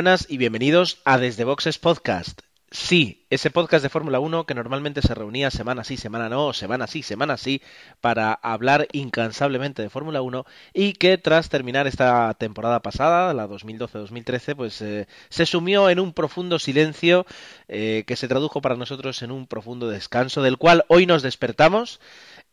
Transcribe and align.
buenas 0.00 0.24
y 0.30 0.38
bienvenidos 0.38 1.02
a 1.04 1.18
Desde 1.18 1.44
Boxes 1.44 1.78
Podcast. 1.78 2.40
Sí, 2.70 3.26
ese 3.28 3.50
podcast 3.50 3.82
de 3.82 3.90
Fórmula 3.90 4.18
1 4.18 4.46
que 4.46 4.54
normalmente 4.54 5.02
se 5.02 5.14
reunía 5.14 5.50
semana 5.50 5.84
sí, 5.84 5.98
semana 5.98 6.30
no, 6.30 6.54
semana 6.54 6.86
sí, 6.86 7.02
semana 7.02 7.36
sí, 7.36 7.60
para 8.00 8.32
hablar 8.32 8.88
incansablemente 8.92 9.82
de 9.82 9.90
Fórmula 9.90 10.22
1 10.22 10.46
y 10.72 10.94
que 10.94 11.18
tras 11.18 11.50
terminar 11.50 11.86
esta 11.86 12.32
temporada 12.32 12.80
pasada, 12.80 13.34
la 13.34 13.46
2012-2013, 13.46 14.56
pues 14.56 14.80
eh, 14.80 15.06
se 15.28 15.44
sumió 15.44 15.90
en 15.90 16.00
un 16.00 16.14
profundo 16.14 16.58
silencio 16.58 17.26
eh, 17.68 18.04
que 18.06 18.16
se 18.16 18.26
tradujo 18.26 18.62
para 18.62 18.76
nosotros 18.76 19.20
en 19.22 19.32
un 19.32 19.46
profundo 19.46 19.90
descanso 19.90 20.40
del 20.40 20.56
cual 20.56 20.86
hoy 20.88 21.04
nos 21.04 21.20
despertamos 21.22 22.00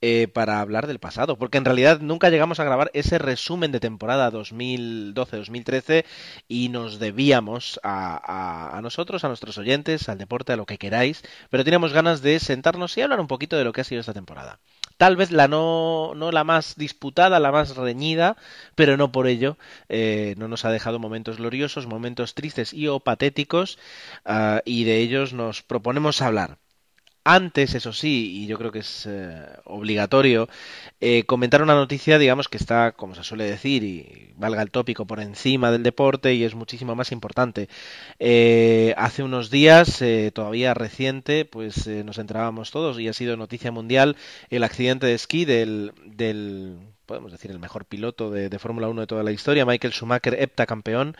eh, 0.01 0.27
para 0.27 0.61
hablar 0.61 0.87
del 0.87 0.99
pasado, 0.99 1.37
porque 1.37 1.57
en 1.57 1.65
realidad 1.65 1.99
nunca 2.01 2.29
llegamos 2.29 2.59
a 2.59 2.63
grabar 2.63 2.91
ese 2.93 3.17
resumen 3.17 3.71
de 3.71 3.79
temporada 3.79 4.31
2012-2013 4.31 6.05
y 6.47 6.69
nos 6.69 6.99
debíamos 6.99 7.79
a, 7.83 8.77
a, 8.77 8.81
nosotros, 8.81 9.23
a 9.23 9.27
nuestros 9.27 9.57
oyentes, 9.57 10.09
al 10.09 10.17
deporte, 10.17 10.53
a 10.53 10.57
lo 10.57 10.65
que 10.65 10.77
queráis, 10.77 11.23
pero 11.49 11.63
teníamos 11.63 11.93
ganas 11.93 12.21
de 12.21 12.39
sentarnos 12.39 12.97
y 12.97 13.01
hablar 13.01 13.19
un 13.19 13.27
poquito 13.27 13.57
de 13.57 13.63
lo 13.63 13.73
que 13.73 13.81
ha 13.81 13.85
sido 13.85 14.01
esta 14.01 14.13
temporada. 14.13 14.59
Tal 14.97 15.15
vez 15.15 15.31
la 15.31 15.47
no, 15.47 16.13
no 16.15 16.31
la 16.31 16.43
más 16.43 16.75
disputada, 16.75 17.39
la 17.39 17.51
más 17.51 17.75
reñida, 17.75 18.35
pero 18.75 18.97
no 18.97 19.11
por 19.11 19.27
ello 19.27 19.57
eh, 19.89 20.33
no 20.37 20.47
nos 20.47 20.65
ha 20.65 20.71
dejado 20.71 20.97
momentos 20.97 21.37
gloriosos, 21.37 21.85
momentos 21.85 22.33
tristes 22.33 22.73
y 22.73 22.87
o 22.87 22.99
patéticos, 22.99 23.77
uh, 24.25 24.59
y 24.65 24.85
de 24.85 24.97
ellos 24.97 25.33
nos 25.33 25.61
proponemos 25.61 26.21
hablar. 26.21 26.57
Antes, 27.29 27.75
eso 27.75 27.91
sí, 27.91 28.43
y 28.43 28.47
yo 28.47 28.57
creo 28.57 28.71
que 28.71 28.79
es 28.79 29.05
eh, 29.05 29.45
obligatorio, 29.65 30.47
eh, 31.01 31.23
comentar 31.25 31.61
una 31.61 31.75
noticia, 31.75 32.17
digamos, 32.17 32.47
que 32.47 32.55
está, 32.55 32.93
como 32.93 33.15
se 33.15 33.23
suele 33.25 33.43
decir, 33.43 33.83
y 33.83 34.33
valga 34.37 34.61
el 34.61 34.71
tópico, 34.71 35.05
por 35.05 35.19
encima 35.19 35.69
del 35.69 35.83
deporte 35.83 36.33
y 36.35 36.45
es 36.45 36.55
muchísimo 36.55 36.95
más 36.95 37.11
importante. 37.11 37.67
Eh, 38.19 38.93
hace 38.97 39.23
unos 39.23 39.49
días, 39.51 40.01
eh, 40.01 40.31
todavía 40.33 40.73
reciente, 40.73 41.43
pues 41.43 41.85
nos 41.87 42.17
enterábamos 42.17 42.71
todos 42.71 42.97
y 42.97 43.09
ha 43.09 43.13
sido 43.13 43.35
noticia 43.35 43.73
mundial 43.73 44.15
el 44.49 44.63
accidente 44.63 45.05
de 45.07 45.13
esquí 45.15 45.43
del, 45.43 45.91
del 46.05 46.77
podemos 47.07 47.31
decir, 47.31 47.49
el 47.49 47.57
mejor 47.57 47.85
piloto 47.85 48.29
de, 48.29 48.59
Fórmula 48.59 48.87
1 48.89 49.01
de 49.01 49.07
toda 49.07 49.23
la 49.23 49.31
historia, 49.31 49.65
Michael 49.65 49.93
Schumacher, 49.93 50.35
heptacampeón, 50.39 51.15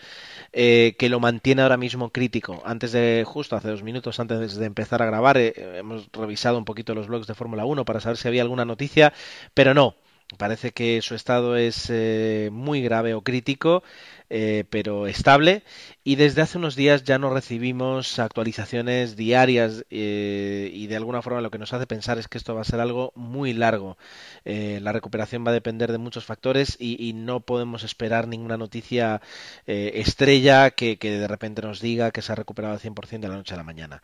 eh, 0.53 0.96
que 1.00 1.09
lo 1.09 1.20
mantiene 1.20 1.64
ahora 1.64 1.78
mismo 1.78 2.12
crítico. 2.12 2.62
Antes 2.66 2.92
de, 2.92 3.24
justo 3.25 3.56
hace 3.56 3.70
dos 3.70 3.81
minutos, 3.81 4.20
antes 4.20 4.56
de 4.56 4.66
empezar 4.66 5.02
a 5.02 5.06
grabar, 5.06 5.38
eh, 5.38 5.53
hemos 5.78 6.09
revisado 6.12 6.58
un 6.58 6.66
poquito 6.66 6.94
los 6.94 7.08
blogs 7.08 7.25
de 7.25 7.34
Fórmula 7.34 7.66
1 7.66 7.86
para 7.86 8.00
saber 8.00 8.18
si 8.18 8.28
había 8.28 8.44
alguna 8.44 8.66
noticia, 8.66 9.14
pero 9.56 9.74
no. 9.74 9.96
Parece 10.35 10.71
que 10.71 11.01
su 11.01 11.15
estado 11.15 11.55
es 11.55 11.89
eh, 11.89 12.49
muy 12.51 12.81
grave 12.81 13.13
o 13.13 13.21
crítico, 13.21 13.81
eh, 14.29 14.65
pero 14.69 15.07
estable. 15.07 15.63
Y 16.03 16.15
desde 16.17 16.41
hace 16.41 16.57
unos 16.57 16.75
días 16.75 17.05
ya 17.05 17.17
no 17.17 17.33
recibimos 17.33 18.19
actualizaciones 18.19 19.15
diarias 19.15 19.85
eh, 19.89 20.69
y 20.73 20.88
de 20.88 20.97
alguna 20.97 21.21
forma 21.21 21.39
lo 21.39 21.49
que 21.49 21.57
nos 21.57 21.71
hace 21.71 21.88
pensar 21.88 22.17
es 22.17 22.27
que 22.27 22.38
esto 22.38 22.53
va 22.53 22.59
a 22.61 22.65
ser 22.65 22.81
algo 22.81 23.13
muy 23.15 23.53
largo. 23.53 23.97
La 24.43 24.91
recuperación 24.91 25.45
va 25.45 25.51
a 25.51 25.53
depender 25.53 25.91
de 25.91 25.97
muchos 25.97 26.25
factores 26.25 26.75
y, 26.79 27.13
no 27.13 27.39
podemos 27.41 27.83
esperar 27.83 28.27
ninguna 28.27 28.57
noticia 28.57 29.21
estrella 29.65 30.71
que, 30.71 30.97
que, 30.97 31.11
de 31.19 31.27
repente 31.27 31.61
nos 31.61 31.81
diga 31.81 32.11
que 32.11 32.21
se 32.21 32.31
ha 32.31 32.35
recuperado 32.35 32.73
al 32.73 32.79
100% 32.79 33.19
de 33.19 33.27
la 33.27 33.35
noche 33.35 33.53
a 33.53 33.57
la 33.57 33.63
mañana. 33.63 34.01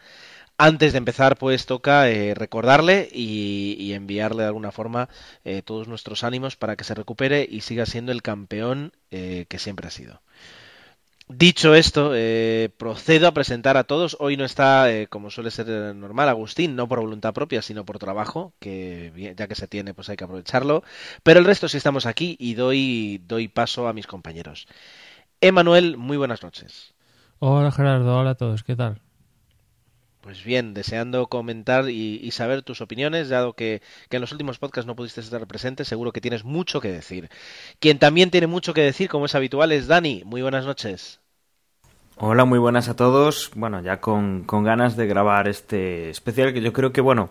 Antes 0.66 0.94
de 0.94 0.97
empezar, 0.97 1.38
pues 1.38 1.66
toca 1.66 2.09
eh, 2.09 2.34
recordarle 2.35 3.09
y, 3.12 3.91
enviarle 3.91 4.44
de 4.44 4.47
alguna 4.47 4.72
forma 4.72 5.09
eh, 5.44 5.62
todos 5.62 5.90
nuestros 5.90 6.24
ánimos 6.24 6.56
para 6.56 6.78
que 6.78 6.85
se 6.85 6.96
recupere 6.96 7.46
y 7.51 7.59
siga 7.59 7.85
siendo 7.85 8.13
el 8.13 8.22
campeón 8.22 8.94
eh, 9.12 9.46
que 9.50 9.59
siempre 9.59 9.88
ha 9.88 9.91
sido. 9.91 10.22
Dicho 11.28 11.75
esto, 11.75 12.13
procedo 12.78 13.28
a 13.28 13.34
presentar 13.34 13.75
a 13.75 13.84
todos. 13.84 14.16
Hoy 14.22 14.38
no 14.38 14.46
está, 14.46 14.88
como 15.09 15.29
suele 15.31 15.52
ser 15.52 15.68
normal, 15.68 16.29
Agustín, 16.29 16.78
no 16.78 16.88
por 16.88 17.02
voluntad 17.02 17.34
propia, 17.34 17.62
sino 17.62 17.84
por 17.84 18.00
trabajo, 18.00 18.53
que 18.59 19.34
ya 19.38 19.50
que 19.50 19.56
se 19.56 19.68
tiene, 19.68 19.94
pues 19.94 20.07
hay 20.07 20.16
que 20.16 20.23
aprovecharlo. 20.23 20.84
Pero 21.23 21.41
el 21.41 21.46
resto 21.46 21.68
sí 21.68 21.75
estamos 21.75 22.06
aquí 22.06 22.38
y 22.40 22.53
doy, 22.53 23.22
doy 23.28 23.50
paso 23.50 23.90
a 23.90 23.94
mis 23.94 24.07
compañeros. 24.07 24.68
Emanuel, 25.41 25.97
muy 25.97 26.16
buenas 26.16 26.41
noches. 26.41 26.94
Hola 27.40 27.69
Gerardo, 27.69 28.18
hola 28.18 28.29
a 28.31 28.35
todos, 28.35 28.63
¿qué 28.63 28.78
tal? 28.78 29.02
Pues 30.23 30.41
bien, 30.41 30.73
deseando 30.73 31.28
comentar 31.28 31.89
y, 31.89 32.31
saber 32.31 32.61
tus 32.61 32.79
opiniones, 32.79 33.28
dado 33.28 33.53
que, 33.57 33.81
en 34.09 34.22
los 34.22 34.31
últimos 34.31 34.57
podcasts 34.57 34.88
no 34.88 34.95
pudiste 34.95 35.19
estar 35.19 35.45
presente, 35.47 35.84
seguro 35.84 36.13
que 36.13 36.22
tienes 36.22 36.45
mucho 36.45 36.79
que 36.79 36.94
decir. 36.94 37.29
Quien 37.81 38.00
también 38.00 38.31
tiene 38.31 38.47
mucho 38.47 38.73
que 38.73 38.84
decir, 38.84 39.09
como 39.09 39.25
es 39.25 39.35
habitual, 39.35 39.73
es 39.73 39.88
Dani. 39.88 40.23
Muy 40.25 40.41
buenas 40.41 40.66
noches. 40.66 41.19
Hola, 42.16 42.45
muy 42.45 42.57
buenas 42.57 42.88
a 42.88 42.95
todos. 42.95 43.51
Bueno, 43.53 43.81
ya 43.81 44.00
con, 44.00 44.45
con 44.45 44.63
ganas 44.63 44.95
de 44.95 45.07
grabar 45.07 45.50
este 45.50 46.09
especial 46.09 46.53
que 46.53 46.61
yo 46.61 46.72
creo 46.72 46.94
que, 46.94 47.01
bueno, 47.01 47.29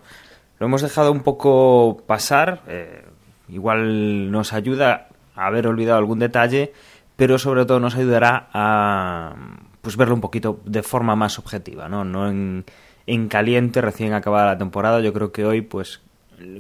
lo 0.59 0.67
hemos 0.67 0.83
dejado 0.83 1.13
un 1.13 1.23
poco 1.23 2.03
pasar. 2.07 2.61
Eh, 2.69 3.07
igual 3.49 4.31
nos 4.31 4.53
ayuda 4.53 5.09
a 5.35 5.47
haber 5.47 5.67
olvidado 5.67 5.97
algún 5.97 6.19
detalle, 6.19 6.75
pero 7.17 7.39
sobre 7.39 7.65
todo 7.65 7.81
nos 7.81 7.95
ayudará 7.95 8.51
a 8.53 9.35
pues 9.83 9.97
verlo 9.97 10.15
un 10.15 10.23
poquito 10.23 10.61
de 10.65 10.83
forma 10.83 11.15
más 11.15 11.39
objetiva, 11.39 11.89
¿no? 11.89 12.05
No 12.05 12.29
en, 12.31 12.65
en 13.07 13.29
caliente, 13.29 13.83
recién 13.83 14.15
acabada 14.15 14.47
la 14.47 14.59
temporada. 14.59 15.01
Yo 15.01 15.13
creo 15.13 15.33
que 15.33 15.45
hoy, 15.45 15.61
pues, 15.61 16.01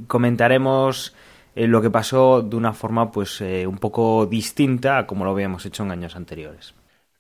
comentaremos 0.06 1.14
eh, 1.54 1.66
lo 1.66 1.80
que 1.80 1.90
pasó 1.90 2.42
de 2.42 2.56
una 2.56 2.74
forma, 2.74 3.10
pues, 3.10 3.40
eh, 3.40 3.66
un 3.66 3.78
poco 3.78 4.26
distinta 4.26 4.98
a 4.98 5.06
como 5.06 5.24
lo 5.24 5.30
habíamos 5.30 5.64
hecho 5.64 5.84
en 5.84 5.92
años 5.92 6.16
anteriores. 6.16 6.74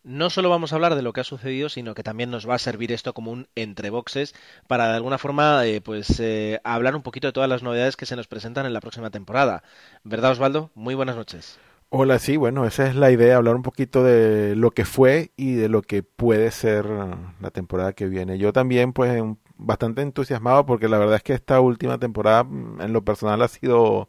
No 0.04 0.30
solo 0.30 0.50
vamos 0.50 0.72
a 0.72 0.74
hablar 0.74 0.96
de 0.96 1.02
lo 1.02 1.12
que 1.12 1.20
ha 1.20 1.24
sucedido, 1.24 1.68
sino 1.68 1.94
que 1.94 2.02
también 2.02 2.28
nos 2.30 2.48
va 2.48 2.56
a 2.56 2.58
servir 2.58 2.90
esto 2.90 3.14
como 3.14 3.30
un 3.30 3.46
entre 3.54 3.88
boxes 3.90 4.34
para 4.66 4.88
de 4.88 4.96
alguna 4.96 5.16
forma 5.16 5.64
eh, 5.64 5.80
pues 5.80 6.18
eh, 6.18 6.60
hablar 6.64 6.96
un 6.96 7.02
poquito 7.02 7.28
de 7.28 7.32
todas 7.32 7.48
las 7.48 7.62
novedades 7.62 7.96
que 7.96 8.06
se 8.06 8.16
nos 8.16 8.26
presentan 8.26 8.66
en 8.66 8.72
la 8.72 8.80
próxima 8.80 9.10
temporada. 9.10 9.62
¿Verdad, 10.02 10.32
Osvaldo? 10.32 10.72
Muy 10.74 10.96
buenas 10.96 11.14
noches. 11.14 11.60
Hola, 11.94 12.18
sí, 12.18 12.38
bueno, 12.38 12.64
esa 12.64 12.86
es 12.86 12.96
la 12.96 13.10
idea, 13.10 13.36
hablar 13.36 13.54
un 13.54 13.62
poquito 13.62 14.02
de 14.02 14.56
lo 14.56 14.70
que 14.70 14.86
fue 14.86 15.30
y 15.36 15.52
de 15.52 15.68
lo 15.68 15.82
que 15.82 16.02
puede 16.02 16.50
ser 16.50 16.86
la 16.86 17.50
temporada 17.50 17.92
que 17.92 18.06
viene. 18.06 18.38
Yo 18.38 18.52
también, 18.54 18.94
pues, 18.94 19.22
bastante 19.58 20.00
entusiasmado 20.00 20.64
porque 20.64 20.88
la 20.88 20.98
verdad 20.98 21.16
es 21.16 21.22
que 21.22 21.34
esta 21.34 21.60
última 21.60 21.98
temporada, 21.98 22.46
en 22.80 22.92
lo 22.94 23.04
personal, 23.04 23.42
ha 23.42 23.48
sido 23.48 24.08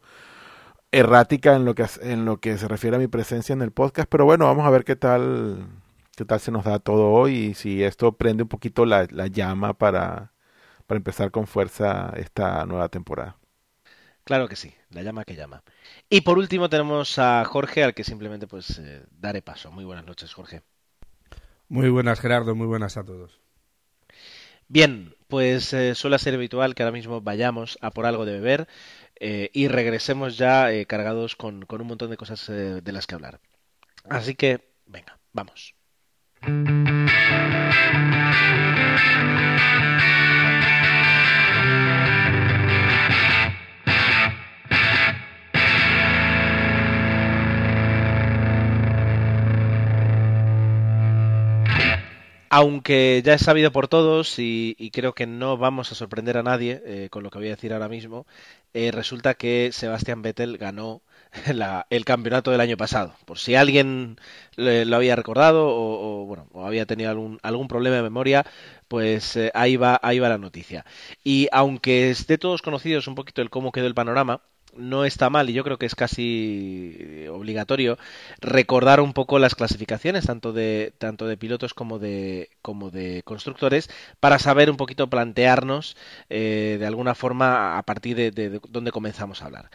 errática 0.92 1.56
en 1.56 1.64
lo 1.66 1.74
que 1.74 1.86
en 2.02 2.24
lo 2.24 2.38
que 2.40 2.58
se 2.58 2.68
refiere 2.68 2.96
a 2.96 3.00
mi 3.00 3.08
presencia 3.08 3.52
en 3.52 3.62
el 3.62 3.72
podcast, 3.72 4.08
pero 4.10 4.24
bueno, 4.24 4.46
vamos 4.46 4.66
a 4.66 4.70
ver 4.70 4.84
qué 4.84 4.96
tal 4.96 5.66
qué 6.16 6.24
tal 6.24 6.40
se 6.40 6.52
nos 6.52 6.64
da 6.64 6.78
todo 6.80 7.10
hoy 7.12 7.36
y 7.36 7.54
si 7.54 7.82
esto 7.84 8.12
prende 8.16 8.44
un 8.44 8.48
poquito 8.48 8.86
la, 8.86 9.06
la 9.10 9.26
llama 9.28 9.74
para, 9.74 10.32
para 10.86 10.98
empezar 10.98 11.30
con 11.32 11.46
fuerza 11.46 12.12
esta 12.16 12.66
nueva 12.66 12.88
temporada. 12.88 13.36
Claro 14.24 14.48
que 14.48 14.56
sí, 14.56 14.74
la 14.90 15.02
llama 15.02 15.24
que 15.24 15.36
llama. 15.36 15.62
Y 16.08 16.22
por 16.22 16.38
último 16.38 16.70
tenemos 16.70 17.18
a 17.18 17.44
Jorge, 17.44 17.84
al 17.84 17.94
que 17.94 18.04
simplemente 18.04 18.46
pues 18.46 18.78
eh, 18.78 19.04
daré 19.10 19.42
paso. 19.42 19.70
Muy 19.70 19.84
buenas 19.84 20.06
noches, 20.06 20.32
Jorge. 20.32 20.62
Muy 21.68 21.90
buenas, 21.90 22.20
Gerardo, 22.20 22.54
muy 22.54 22.66
buenas 22.66 22.96
a 22.96 23.04
todos. 23.04 23.38
Bien, 24.66 25.14
pues 25.28 25.74
eh, 25.74 25.94
suele 25.94 26.18
ser 26.18 26.34
habitual 26.34 26.74
que 26.74 26.82
ahora 26.82 26.92
mismo 26.92 27.20
vayamos 27.20 27.78
a 27.82 27.90
por 27.90 28.06
algo 28.06 28.24
de 28.24 28.32
beber 28.32 28.66
eh, 29.20 29.50
y 29.52 29.68
regresemos 29.68 30.38
ya 30.38 30.68
cargados 30.86 31.36
con, 31.36 31.66
con, 31.66 31.82
un 31.82 31.88
montón 31.88 32.08
de 32.08 32.16
cosas 32.16 32.46
de 32.46 32.92
las 32.92 33.06
que 33.06 33.14
hablar. 33.14 33.40
Así 34.08 34.34
que, 34.34 34.72
venga, 34.86 35.18
vamos. 35.32 35.74
Aunque 52.54 53.20
ya 53.24 53.34
es 53.34 53.42
sabido 53.42 53.72
por 53.72 53.88
todos 53.88 54.38
y, 54.38 54.76
y, 54.78 54.92
creo 54.92 55.12
que 55.12 55.26
no 55.26 55.56
vamos 55.56 55.90
a 55.90 55.96
sorprender 55.96 56.38
a 56.38 56.44
nadie 56.44 56.80
eh, 56.86 57.08
con 57.10 57.24
lo 57.24 57.30
que 57.30 57.38
voy 57.38 57.48
a 57.48 57.56
decir 57.56 57.72
ahora 57.72 57.88
mismo, 57.88 58.26
eh, 58.74 58.92
resulta 58.92 59.34
que 59.34 59.70
Sebastian 59.72 60.22
Vettel 60.22 60.56
ganó 60.56 61.02
el 61.90 62.04
campeonato 62.04 62.52
del 62.52 62.60
año 62.60 62.76
pasado. 62.76 63.16
Por 63.24 63.40
si 63.40 63.56
alguien 63.56 64.18
le, 64.54 64.84
lo 64.84 64.94
había 64.94 65.16
recordado 65.16 65.66
o, 65.66 66.22
o, 66.22 66.26
bueno, 66.26 66.46
o 66.52 66.64
había 66.64 66.86
tenido 66.86 67.10
algún, 67.10 67.40
algún 67.42 67.66
problema 67.66 67.96
de 67.96 68.02
memoria, 68.02 68.46
pues 68.86 69.34
eh, 69.34 69.50
ahí, 69.54 69.76
va, 69.76 69.98
ahí 70.00 70.20
va 70.20 70.28
la 70.28 70.38
noticia. 70.38 70.84
Y 71.24 71.48
aunque 71.50 72.10
esté 72.10 72.38
todos 72.38 72.62
conocidos 72.62 73.08
un 73.08 73.16
poquito 73.16 73.42
el 73.42 73.50
cómo 73.50 73.72
quedó 73.72 73.88
el 73.88 73.94
panorama, 73.94 74.42
no 74.76 75.04
está 75.04 75.30
mal 75.30 75.50
y 75.50 75.52
yo 75.52 75.64
creo 75.64 75.78
que 75.78 75.86
es 75.86 75.94
casi 75.94 77.26
obligatorio 77.30 77.98
recordar 78.40 79.00
un 79.00 79.12
poco 79.12 79.38
las 79.38 79.54
clasificaciones 79.54 80.26
tanto 80.26 80.52
de 80.52 80.92
tanto 80.98 81.26
de 81.26 81.36
pilotos 81.36 81.74
como 81.74 81.98
de 81.98 82.50
como 82.62 82.90
de 82.90 83.22
constructores 83.24 83.90
para 84.20 84.38
saber 84.38 84.70
un 84.70 84.76
poquito 84.76 85.08
plantearnos 85.08 85.96
eh, 86.30 86.76
de 86.78 86.86
alguna 86.86 87.14
forma 87.14 87.78
a 87.78 87.82
partir 87.82 88.16
de, 88.16 88.30
de, 88.30 88.60
donde 88.68 88.92
comenzamos 88.92 89.42
a 89.42 89.46
hablar. 89.46 89.70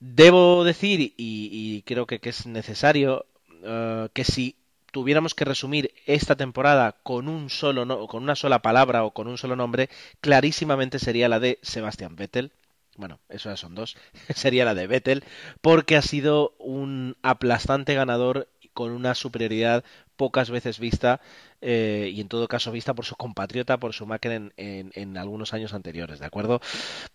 Debo 0.00 0.64
decir 0.64 1.14
y, 1.16 1.82
creo 1.86 2.06
que, 2.06 2.20
es 2.22 2.46
necesario 2.46 3.24
uh, 3.62 4.08
que 4.12 4.24
si 4.24 4.56
tuviéramos 4.92 5.34
que 5.34 5.44
resumir 5.44 5.92
esta 6.06 6.36
temporada 6.36 6.96
con 7.02 7.28
un 7.28 7.50
solo 7.50 7.84
no, 7.84 8.06
con 8.06 8.22
una 8.22 8.36
sola 8.36 8.60
palabra 8.60 9.04
o 9.04 9.12
con 9.12 9.26
un 9.26 9.38
solo 9.38 9.56
nombre, 9.56 9.88
clarísimamente 10.20 10.98
sería 10.98 11.28
la 11.28 11.40
de 11.40 11.58
Sebastian 11.62 12.16
Vettel. 12.16 12.52
Bueno, 12.96 13.20
eso 13.28 13.50
ya 13.50 13.56
son 13.56 13.74
dos. 13.74 13.96
sería 14.34 14.64
la 14.64 14.74
de 14.74 14.86
Vettel, 14.86 15.24
porque 15.60 15.96
ha 15.96 16.02
sido 16.02 16.54
un 16.58 17.16
aplastante 17.22 17.94
ganador 17.94 18.48
con 18.72 18.90
una 18.92 19.14
superioridad 19.14 19.84
pocas 20.16 20.50
veces 20.50 20.78
vista 20.78 21.20
eh, 21.60 22.10
y 22.12 22.20
en 22.20 22.28
todo 22.28 22.48
caso 22.48 22.72
vista 22.72 22.94
por 22.94 23.04
su 23.04 23.16
compatriota, 23.16 23.78
por 23.78 23.94
su 23.94 24.06
en, 24.22 24.52
en, 24.56 24.92
en, 24.94 25.16
algunos 25.16 25.54
años 25.54 25.72
anteriores, 25.72 26.18
¿de 26.18 26.26
acuerdo? 26.26 26.60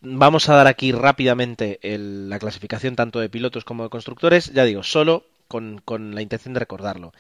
Vamos 0.01 0.49
a 0.49 0.55
dar 0.55 0.67
aquí 0.67 0.91
rápidamente 0.91 1.79
el, 1.83 2.29
la 2.29 2.39
clasificación 2.39 2.95
tanto 2.95 3.19
de 3.19 3.29
pilotos 3.29 3.63
como 3.63 3.83
de 3.83 3.89
constructores, 3.89 4.53
ya 4.53 4.65
digo, 4.65 4.83
solo 4.83 5.25
con, 5.47 5.81
con 5.83 6.15
la 6.15 6.21
intención 6.21 6.53
de 6.53 6.61
recordarlo. 6.61 7.11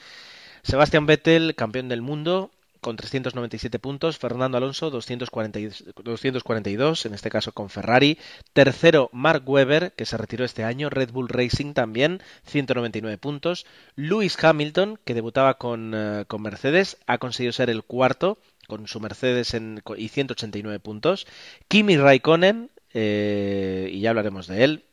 Sebastian 0.63 1.05
Vettel, 1.05 1.55
campeón 1.55 1.89
del 1.89 2.01
mundo, 2.01 2.51
con 2.81 2.95
397 2.95 3.79
puntos, 3.79 4.17
Fernando 4.17 4.57
Alonso 4.57 4.89
242, 4.89 5.85
242, 6.03 7.05
en 7.05 7.13
este 7.13 7.29
caso 7.29 7.51
con 7.53 7.69
Ferrari, 7.69 8.17
tercero 8.53 9.09
Mark 9.13 9.47
Webber, 9.47 9.93
que 9.93 10.05
se 10.05 10.17
retiró 10.17 10.43
este 10.43 10.63
año, 10.63 10.89
Red 10.89 11.11
Bull 11.11 11.29
Racing 11.29 11.73
también, 11.73 12.21
199 12.45 13.17
puntos, 13.19 13.65
Lewis 13.95 14.43
Hamilton, 14.43 14.99
que 15.05 15.13
debutaba 15.13 15.53
con, 15.55 15.93
uh, 15.93 16.25
con 16.25 16.41
Mercedes, 16.41 16.97
ha 17.05 17.19
conseguido 17.19 17.53
ser 17.53 17.69
el 17.69 17.83
cuarto 17.83 18.39
con 18.67 18.87
su 18.87 18.99
Mercedes 18.99 19.53
en, 19.53 19.81
y 19.97 20.07
189 20.07 20.79
puntos, 20.79 21.27
Kimi 21.67 21.97
Raikkonen, 21.97 22.71
eh, 22.93 23.89
y 23.91 24.01
ya 24.01 24.09
hablaremos 24.09 24.47
de 24.47 24.63
él, 24.63 24.85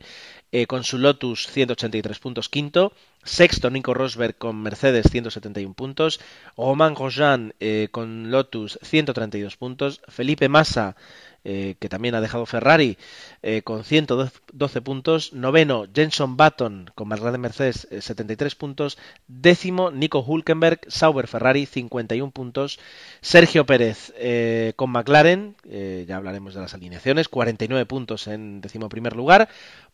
eh, 0.52 0.66
con 0.66 0.84
su 0.84 0.98
Lotus 0.98 1.46
183 1.48 2.18
puntos 2.18 2.48
quinto, 2.48 2.92
sexto 3.22 3.70
Nico 3.70 3.94
Rosberg 3.94 4.36
con 4.36 4.60
Mercedes 4.62 5.06
171 5.10 5.74
puntos, 5.74 6.20
Romain 6.56 6.94
Grosjean 6.94 7.54
eh, 7.60 7.88
con 7.90 8.30
Lotus 8.30 8.78
132 8.82 9.56
puntos, 9.56 10.00
Felipe 10.08 10.48
Massa 10.48 10.96
eh, 11.44 11.76
que 11.78 11.88
también 11.88 12.14
ha 12.14 12.20
dejado 12.20 12.46
Ferrari 12.46 12.98
eh, 13.42 13.62
con 13.62 13.84
112 13.84 14.82
puntos, 14.82 15.32
noveno 15.32 15.86
Jenson 15.94 16.36
Button 16.36 16.90
con 16.94 17.08
McLaren 17.08 17.40
Mercedes 17.40 17.86
73 18.00 18.54
puntos, 18.56 18.98
décimo 19.28 19.90
Nico 19.90 20.20
Hulkenberg, 20.20 20.80
Sauber 20.88 21.28
Ferrari 21.28 21.64
51 21.64 22.32
puntos, 22.32 22.80
Sergio 23.20 23.64
Pérez 23.66 24.12
con 24.74 24.90
McLaren, 24.90 25.54
ya 25.64 26.16
hablaremos 26.16 26.54
de 26.54 26.60
las 26.60 26.74
alineaciones, 26.74 27.28
49 27.28 27.86
puntos 27.86 28.26
en 28.26 28.60
décimo 28.60 28.88
primer 28.88 29.14
lugar, 29.14 29.48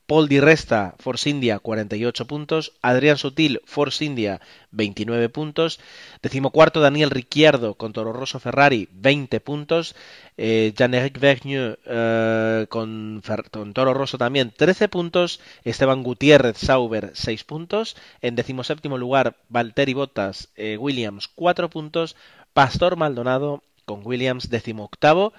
Paul 0.06 0.28
Di 0.28 0.38
Resta, 0.38 0.94
Force 0.98 1.30
India, 1.30 1.58
48 1.58 2.26
puntos. 2.26 2.72
Adrián 2.82 3.16
Sutil, 3.16 3.62
Force 3.64 4.04
India, 4.04 4.40
29 4.70 5.30
puntos. 5.30 5.80
Decimocuarto, 6.22 6.80
Daniel 6.80 7.10
Ricciardo 7.10 7.74
con 7.74 7.92
Toro 7.92 8.12
Rosso 8.12 8.38
Ferrari, 8.38 8.88
20 8.92 9.40
puntos. 9.40 9.96
Eh, 10.36 10.74
Jean-Éric 10.76 11.18
eh, 11.22 12.66
con, 12.68 13.22
con, 13.50 13.72
Toro 13.72 13.94
Rosso 13.94 14.18
también, 14.18 14.52
13 14.54 14.88
puntos. 14.88 15.40
Esteban 15.64 16.02
Gutiérrez, 16.02 16.58
Sauber, 16.58 17.12
6 17.14 17.44
puntos. 17.44 17.96
En 18.20 18.36
decimoséptimo 18.36 18.98
lugar, 18.98 19.36
Valtteri 19.48 19.94
Bottas, 19.94 20.50
eh, 20.56 20.76
Williams, 20.76 21.28
4 21.28 21.70
puntos. 21.70 22.14
Pastor 22.52 22.96
Maldonado 22.96 23.62
con 23.86 24.02
Williams, 24.04 24.50
decimoctavo 24.50 25.32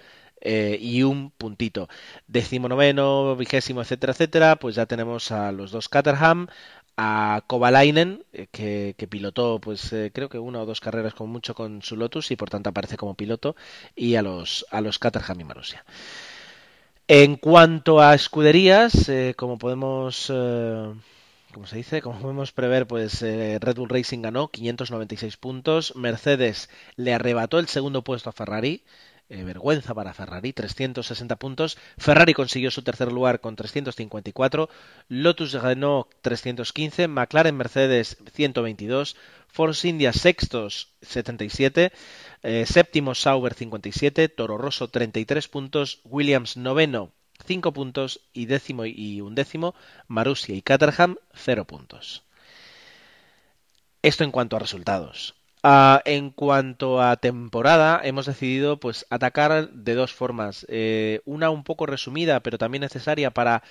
eh, 0.48 0.78
y 0.80 1.02
un 1.02 1.32
puntito. 1.32 1.90
Décimo 2.28 2.70
noveno, 2.70 3.36
vigésimo, 3.36 3.82
etcétera, 3.82 4.14
etcétera, 4.14 4.56
pues 4.58 4.76
ya 4.76 4.86
tenemos 4.86 5.32
a 5.32 5.52
los 5.52 5.72
dos 5.72 5.90
Caterham, 5.90 6.48
a 6.98 7.42
Kovalainen, 7.48 8.24
eh, 8.32 8.46
que, 8.52 9.08
pilotó, 9.08 9.60
pues 9.60 9.92
eh, 9.92 10.12
creo 10.14 10.30
que 10.30 10.38
una 10.38 10.62
o 10.62 10.68
dos 10.68 10.82
carreras 10.82 11.16
con 11.16 11.32
mucho 11.32 11.56
con 11.56 11.82
su 11.82 11.98
Lotus 11.98 12.30
y 12.30 12.36
por 12.36 12.52
tanto 12.52 12.70
aparece 12.70 12.96
como 12.96 13.16
piloto, 13.16 13.56
y 13.96 14.16
a 14.16 14.22
los, 14.22 14.68
a 14.70 14.82
los 14.82 15.00
Caterham 15.00 15.42
y 15.42 15.46
Marussia. 15.46 15.84
En 17.08 17.38
cuanto 17.38 18.00
a 18.00 18.14
escuderías, 18.14 19.10
como 19.36 19.58
podemos 19.58 20.28
como 20.28 21.68
se 21.68 21.78
dice, 21.78 22.02
como 22.04 22.20
podemos 22.20 22.52
prever, 22.52 22.86
pues 22.86 23.22
Red 23.22 23.76
Bull 23.78 23.90
Racing 23.90 24.22
ganó 24.22 24.50
596 24.50 25.38
puntos, 25.38 25.96
Mercedes 25.96 26.70
le 26.98 27.14
arrebató 27.14 27.58
el 27.60 27.68
segundo 27.68 28.04
puesto 28.04 28.30
a 28.30 28.34
Ferrari, 28.34 28.84
eh, 29.28 29.44
vergüenza 29.44 29.94
para 29.96 30.14
Ferrari, 30.14 30.54
360 30.54 31.36
puntos. 31.38 31.78
Ferrari 31.98 32.34
consiguió 32.34 32.70
su 32.70 32.84
tercer 32.84 33.12
lugar 33.12 33.42
con 33.42 33.56
354. 33.56 34.70
Lotus 35.08 35.54
Renault 35.54 36.08
315. 36.22 37.08
McLaren 37.08 37.58
Mercedes 37.58 38.18
122. 38.34 39.16
Force 39.48 39.88
India 39.88 40.14
sextos 40.14 40.90
77. 41.02 41.92
Eh, 42.44 42.66
séptimo 42.68 43.16
Sauber 43.16 43.54
57. 43.54 44.30
Toro 44.30 44.58
Rosso 44.58 44.90
33 44.90 45.48
puntos. 45.48 46.02
Williams 46.04 46.58
noveno 46.58 47.12
5 47.46 47.74
puntos. 47.74 48.22
Y 48.34 48.46
décimo 48.46 48.86
y 48.86 49.22
undécimo 49.22 49.74
Marussia 50.08 50.56
y 50.56 50.62
Caterham 50.62 51.18
0 51.34 51.66
puntos. 51.66 52.24
Esto 54.04 54.24
en 54.24 54.30
cuanto 54.30 54.56
a 54.56 54.60
resultados. 54.60 55.34
Uh, 55.66 55.98
en 56.06 56.30
cuanto 56.30 57.02
a 57.02 57.16
temporada, 57.16 58.00
hemos 58.04 58.28
decidido 58.28 58.80
pues 58.80 59.08
atacar 59.10 59.70
de 59.72 59.96
dos 59.96 60.14
formas. 60.14 60.64
Eh, 60.70 61.22
una 61.26 61.50
un 61.50 61.64
poco 61.64 61.88
resumida, 61.88 62.42
pero 62.42 62.60
también 62.60 62.82
necesaria 62.82 63.32
para 63.32 63.64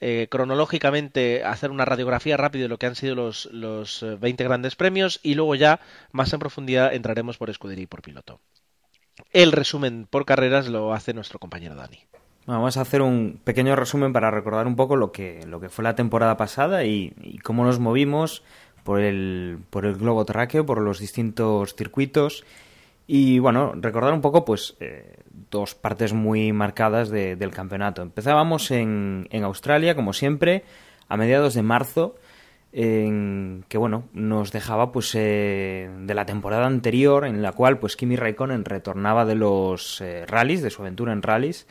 eh, 0.00 0.26
cronológicamente 0.30 1.44
hacer 1.44 1.70
una 1.70 1.84
radiografía 1.84 2.38
rápida 2.38 2.62
de 2.62 2.68
lo 2.70 2.78
que 2.78 2.86
han 2.86 2.94
sido 2.94 3.14
los, 3.14 3.44
los 3.52 4.02
20 4.20 4.42
eh, 4.42 4.46
grandes 4.46 4.74
premios 4.74 5.20
y 5.22 5.34
luego 5.34 5.54
ya 5.54 5.80
más 6.12 6.32
en 6.32 6.40
profundidad 6.40 6.94
entraremos 6.94 7.36
por 7.36 7.50
escudería 7.50 7.84
y 7.84 7.88
por 7.88 8.00
piloto. 8.00 8.40
El 9.30 9.52
resumen 9.52 10.06
por 10.08 10.24
carreras 10.24 10.68
lo 10.68 10.94
hace 10.94 11.12
nuestro 11.12 11.38
compañero 11.38 11.74
Dani. 11.74 11.98
Vamos 12.46 12.78
a 12.78 12.82
hacer 12.82 13.02
un 13.02 13.38
pequeño 13.44 13.76
resumen 13.76 14.14
para 14.14 14.30
recordar 14.30 14.66
un 14.66 14.76
poco 14.76 14.96
lo 14.96 15.12
que, 15.12 15.44
lo 15.46 15.60
que 15.60 15.68
fue 15.68 15.82
la 15.82 15.94
temporada 15.94 16.38
pasada 16.38 16.84
y 16.84 17.38
cómo 17.42 17.64
nos 17.64 17.80
movimos 17.80 18.42
por 18.84 19.00
el, 19.00 19.58
por 19.70 19.86
el 19.86 19.94
globo 19.94 20.24
terráqueo, 20.24 20.64
por 20.64 20.80
los 20.80 21.00
distintos 21.00 21.74
circuitos. 21.74 22.44
Y 23.06 23.38
bueno, 23.38 23.72
recordar 23.76 24.14
un 24.14 24.20
poco, 24.20 24.44
pues, 24.44 24.76
eh, 24.80 25.16
dos 25.50 25.74
partes 25.74 26.12
muy 26.12 26.52
marcadas 26.52 27.10
de, 27.10 27.36
del 27.36 27.50
campeonato. 27.50 28.02
Empezábamos 28.02 28.70
en, 28.70 29.26
en, 29.30 29.44
Australia, 29.44 29.94
como 29.94 30.12
siempre, 30.12 30.64
a 31.08 31.16
mediados 31.16 31.54
de 31.54 31.62
marzo, 31.62 32.14
en 32.72 33.64
que 33.68 33.78
bueno, 33.78 34.08
nos 34.12 34.52
dejaba 34.52 34.90
pues 34.90 35.14
eh, 35.14 35.88
de 36.00 36.14
la 36.14 36.26
temporada 36.26 36.66
anterior, 36.66 37.24
en 37.24 37.42
la 37.42 37.52
cual 37.52 37.78
pues 37.78 37.96
Kimi 37.96 38.16
Raikkonen 38.16 38.64
retornaba 38.64 39.24
de 39.24 39.36
los 39.36 40.00
eh, 40.00 40.26
rallies, 40.26 40.62
de 40.62 40.70
su 40.70 40.82
aventura 40.82 41.12
en 41.12 41.22
rallies, 41.22 41.66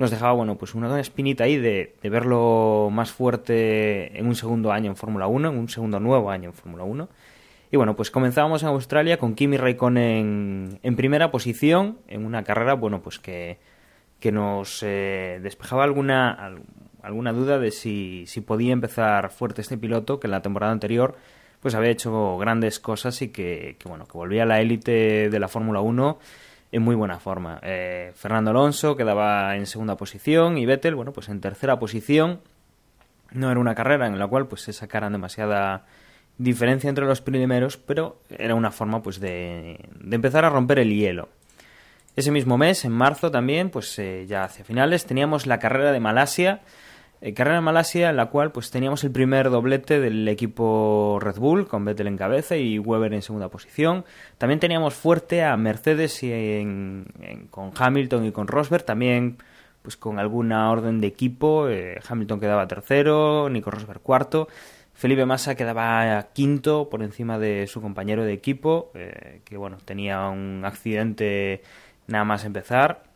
nos 0.00 0.10
dejaba, 0.10 0.32
bueno, 0.32 0.56
pues 0.56 0.74
una 0.74 0.98
espinita 0.98 1.44
ahí 1.44 1.58
de, 1.58 1.94
verlo 2.04 2.88
más 2.90 3.12
fuerte 3.12 4.18
en 4.18 4.26
un 4.26 4.34
segundo 4.34 4.72
año 4.72 4.90
en 4.90 4.96
Fórmula 4.96 5.26
1, 5.26 5.50
en 5.50 5.58
un 5.58 5.68
segundo 5.68 6.00
nuevo 6.00 6.30
año 6.30 6.48
en 6.48 6.54
Fórmula 6.54 6.84
1. 6.84 7.06
Y 7.70 7.76
bueno, 7.76 7.94
pues 7.94 8.10
comenzábamos 8.10 8.62
en 8.62 8.70
Australia 8.70 9.18
con 9.18 9.34
Kimi 9.34 9.58
Raikkonen 9.58 10.02
en, 10.02 10.80
en 10.82 10.96
primera 10.96 11.30
posición, 11.30 11.98
en 12.08 12.24
una 12.24 12.44
carrera, 12.44 12.72
bueno, 12.72 13.02
pues 13.02 13.18
que, 13.18 13.58
que 14.20 14.32
nos 14.32 14.82
eh, 14.82 15.38
despejaba 15.42 15.84
alguna, 15.84 16.56
alguna 17.02 17.34
duda 17.34 17.58
de 17.58 17.70
si, 17.70 18.24
si 18.26 18.40
podía 18.40 18.72
empezar 18.72 19.30
fuerte 19.30 19.60
este 19.60 19.76
piloto, 19.76 20.18
que 20.18 20.28
en 20.28 20.30
la 20.30 20.40
temporada 20.40 20.72
anterior 20.72 21.14
pues 21.60 21.74
había 21.74 21.90
hecho 21.90 22.38
grandes 22.38 22.80
cosas 22.80 23.20
y 23.20 23.28
que, 23.28 23.76
que 23.78 23.86
bueno, 23.86 24.06
que 24.06 24.16
volvía 24.16 24.44
a 24.44 24.46
la 24.46 24.62
élite 24.62 25.28
de 25.28 25.38
la 25.38 25.48
Fórmula 25.48 25.82
1 25.82 26.18
en 26.72 26.82
muy 26.82 26.94
buena 26.94 27.18
forma. 27.18 27.58
Eh, 27.62 28.12
Fernando 28.14 28.50
Alonso 28.50 28.96
quedaba 28.96 29.56
en 29.56 29.66
segunda 29.66 29.96
posición 29.96 30.58
y 30.58 30.66
Vettel, 30.66 30.94
bueno, 30.94 31.12
pues 31.12 31.28
en 31.28 31.40
tercera 31.40 31.78
posición. 31.78 32.40
No 33.32 33.50
era 33.50 33.60
una 33.60 33.74
carrera 33.74 34.06
en 34.06 34.18
la 34.18 34.26
cual 34.26 34.46
pues 34.46 34.62
se 34.62 34.72
sacaran 34.72 35.12
demasiada 35.12 35.86
diferencia 36.38 36.88
entre 36.88 37.06
los 37.06 37.20
primeros, 37.20 37.76
pero 37.76 38.20
era 38.30 38.54
una 38.54 38.70
forma 38.70 39.02
pues 39.02 39.20
de, 39.20 39.78
de 40.00 40.16
empezar 40.16 40.44
a 40.44 40.50
romper 40.50 40.78
el 40.78 40.92
hielo. 40.92 41.28
Ese 42.16 42.32
mismo 42.32 42.58
mes, 42.58 42.84
en 42.84 42.92
marzo 42.92 43.30
también, 43.30 43.70
pues 43.70 43.98
eh, 43.98 44.26
ya 44.26 44.44
hacia 44.44 44.64
finales, 44.64 45.06
teníamos 45.06 45.46
la 45.46 45.58
carrera 45.58 45.92
de 45.92 46.00
Malasia, 46.00 46.60
eh, 47.20 47.34
carrera 47.34 47.58
en 47.58 47.64
Malasia 47.64 48.10
en 48.10 48.16
la 48.16 48.26
cual 48.26 48.50
pues 48.50 48.70
teníamos 48.70 49.04
el 49.04 49.10
primer 49.10 49.50
doblete 49.50 50.00
del 50.00 50.26
equipo 50.26 51.18
Red 51.20 51.36
Bull 51.36 51.68
con 51.68 51.84
Vettel 51.84 52.06
en 52.06 52.16
cabeza 52.16 52.56
y 52.56 52.78
Weber 52.78 53.12
en 53.12 53.22
segunda 53.22 53.48
posición. 53.48 54.04
También 54.38 54.60
teníamos 54.60 54.94
fuerte 54.94 55.44
a 55.44 55.56
Mercedes 55.56 56.22
y 56.22 56.32
en, 56.32 57.06
con 57.50 57.72
Hamilton 57.76 58.24
y 58.24 58.32
con 58.32 58.48
Rosberg, 58.48 58.84
también 58.84 59.36
pues 59.82 59.96
con 59.96 60.18
alguna 60.18 60.70
orden 60.70 61.00
de 61.00 61.08
equipo. 61.08 61.68
Eh, 61.68 61.98
Hamilton 62.08 62.40
quedaba 62.40 62.66
tercero, 62.66 63.48
Nico 63.50 63.70
Rosberg 63.70 64.00
cuarto. 64.00 64.48
Felipe 64.94 65.24
Massa 65.24 65.54
quedaba 65.54 66.28
quinto 66.34 66.90
por 66.90 67.02
encima 67.02 67.38
de 67.38 67.66
su 67.66 67.80
compañero 67.80 68.24
de 68.24 68.34
equipo, 68.34 68.90
eh, 68.94 69.40
que 69.44 69.56
bueno, 69.56 69.78
tenía 69.84 70.28
un 70.28 70.62
accidente 70.64 71.62
nada 72.06 72.24
más 72.24 72.44
empezar. 72.44 73.09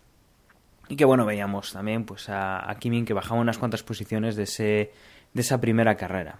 Y 0.88 0.96
que 0.96 1.04
bueno, 1.04 1.24
veíamos 1.24 1.72
también 1.72 2.04
pues 2.04 2.28
a, 2.28 2.70
a 2.70 2.74
Kimin 2.78 3.04
que 3.04 3.14
bajaba 3.14 3.40
unas 3.40 3.58
cuantas 3.58 3.82
posiciones 3.82 4.36
de, 4.36 4.44
ese, 4.44 4.92
de 5.32 5.40
esa 5.40 5.60
primera 5.60 5.96
carrera. 5.96 6.38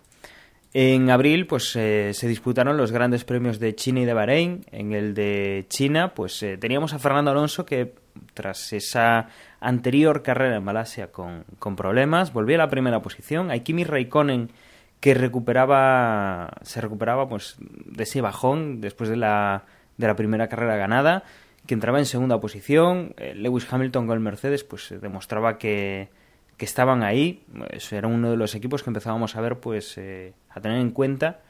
En 0.77 1.09
abril 1.09 1.47
pues 1.47 1.77
eh, 1.77 2.11
se 2.15 2.27
disputaron 2.27 2.77
los 2.77 2.91
grandes 2.91 3.25
premios 3.25 3.61
de 3.61 3.77
China 3.77 4.01
y 4.01 4.05
de 4.05 4.13
Bahrein. 4.13 4.67
En 4.73 4.93
el 4.93 5.15
de 5.15 5.67
China 5.69 6.15
pues 6.15 6.43
eh, 6.43 6.59
teníamos 6.59 6.93
a 6.93 6.99
Fernando 6.99 7.31
Alonso 7.31 7.65
que 7.65 7.95
tras 8.35 8.73
esa 8.73 9.29
anterior 9.61 10.23
carrera 10.23 10.57
en 10.57 10.65
Malasia 10.65 11.13
con, 11.13 11.45
con 11.61 11.77
problemas 11.77 12.33
volvió 12.33 12.57
a 12.57 12.59
la 12.59 12.71
primera 12.71 13.03
posición. 13.03 13.53
A 13.53 13.59
Kimi 13.61 13.85
Raikkonen 13.85 14.51
que 14.99 15.15
recuperaba 15.15 16.51
se 16.63 16.81
recuperaba 16.81 17.29
pues 17.29 17.55
de 17.59 18.03
ese 18.03 18.21
bajón 18.21 18.81
después 18.81 19.09
de 19.09 19.17
la, 19.17 19.67
de 19.97 20.09
la 20.09 20.17
primera 20.17 20.49
carrera 20.49 20.77
ganada 20.77 21.23
que 21.67 21.75
entraba 21.75 21.99
en 21.99 22.07
segunda 22.07 22.41
posición. 22.41 23.15
Eh, 23.17 23.35
Lewis 23.35 23.67
Hamilton 23.71 24.07
con 24.07 24.15
el 24.15 24.21
Mercedes 24.21 24.65
pues 24.65 24.95
demostraba 25.01 25.59
que 25.59 26.11
que 26.57 26.65
estaban 26.65 27.03
ahí. 27.03 27.45
Era 27.91 28.09
uno 28.09 28.31
de 28.31 28.37
los 28.37 28.55
equipos 28.55 28.83
que 28.83 28.91
empezábamos 28.91 29.37
a 29.37 29.41
ver, 29.41 29.59
pues, 29.59 29.97
eh, 29.99 30.35
a 30.51 30.61
tener 30.61 30.79
en 30.79 30.91
cuenta. 30.91 31.41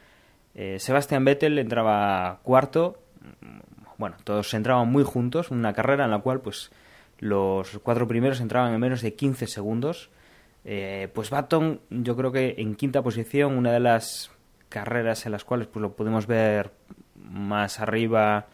Eh, 0.55 0.79
Sebastian 0.79 1.25
Vettel 1.25 1.59
entraba 1.59 2.41
cuarto. 2.43 2.99
Bueno, 3.99 4.17
todos 4.25 4.53
entraban 4.55 4.89
muy 4.89 5.05
juntos. 5.05 5.51
Una 5.51 5.73
carrera 5.73 6.05
en 6.05 6.11
la 6.11 6.21
cual, 6.21 6.41
pues, 6.41 6.71
los 7.19 7.79
cuatro 7.83 8.09
primeros 8.09 8.41
entraban 8.41 8.73
en 8.73 8.81
menos 8.81 9.03
de 9.03 9.15
15 9.15 9.47
segundos. 9.47 10.11
Eh, 10.65 11.11
pues 11.13 11.29
Baton, 11.29 11.81
yo 11.91 12.17
creo 12.17 12.33
que 12.33 12.55
en 12.59 12.75
quinta 12.75 13.03
posición, 13.03 13.59
una 13.59 13.71
de 13.71 13.81
las 13.81 14.31
carreras 14.71 15.27
en 15.27 15.33
las 15.33 15.45
cuales 15.45 15.69
pues 15.69 15.83
lo 15.83 15.95
podemos 15.95 16.27
ver 16.27 16.73
más 17.15 17.81
arriba 17.81 18.47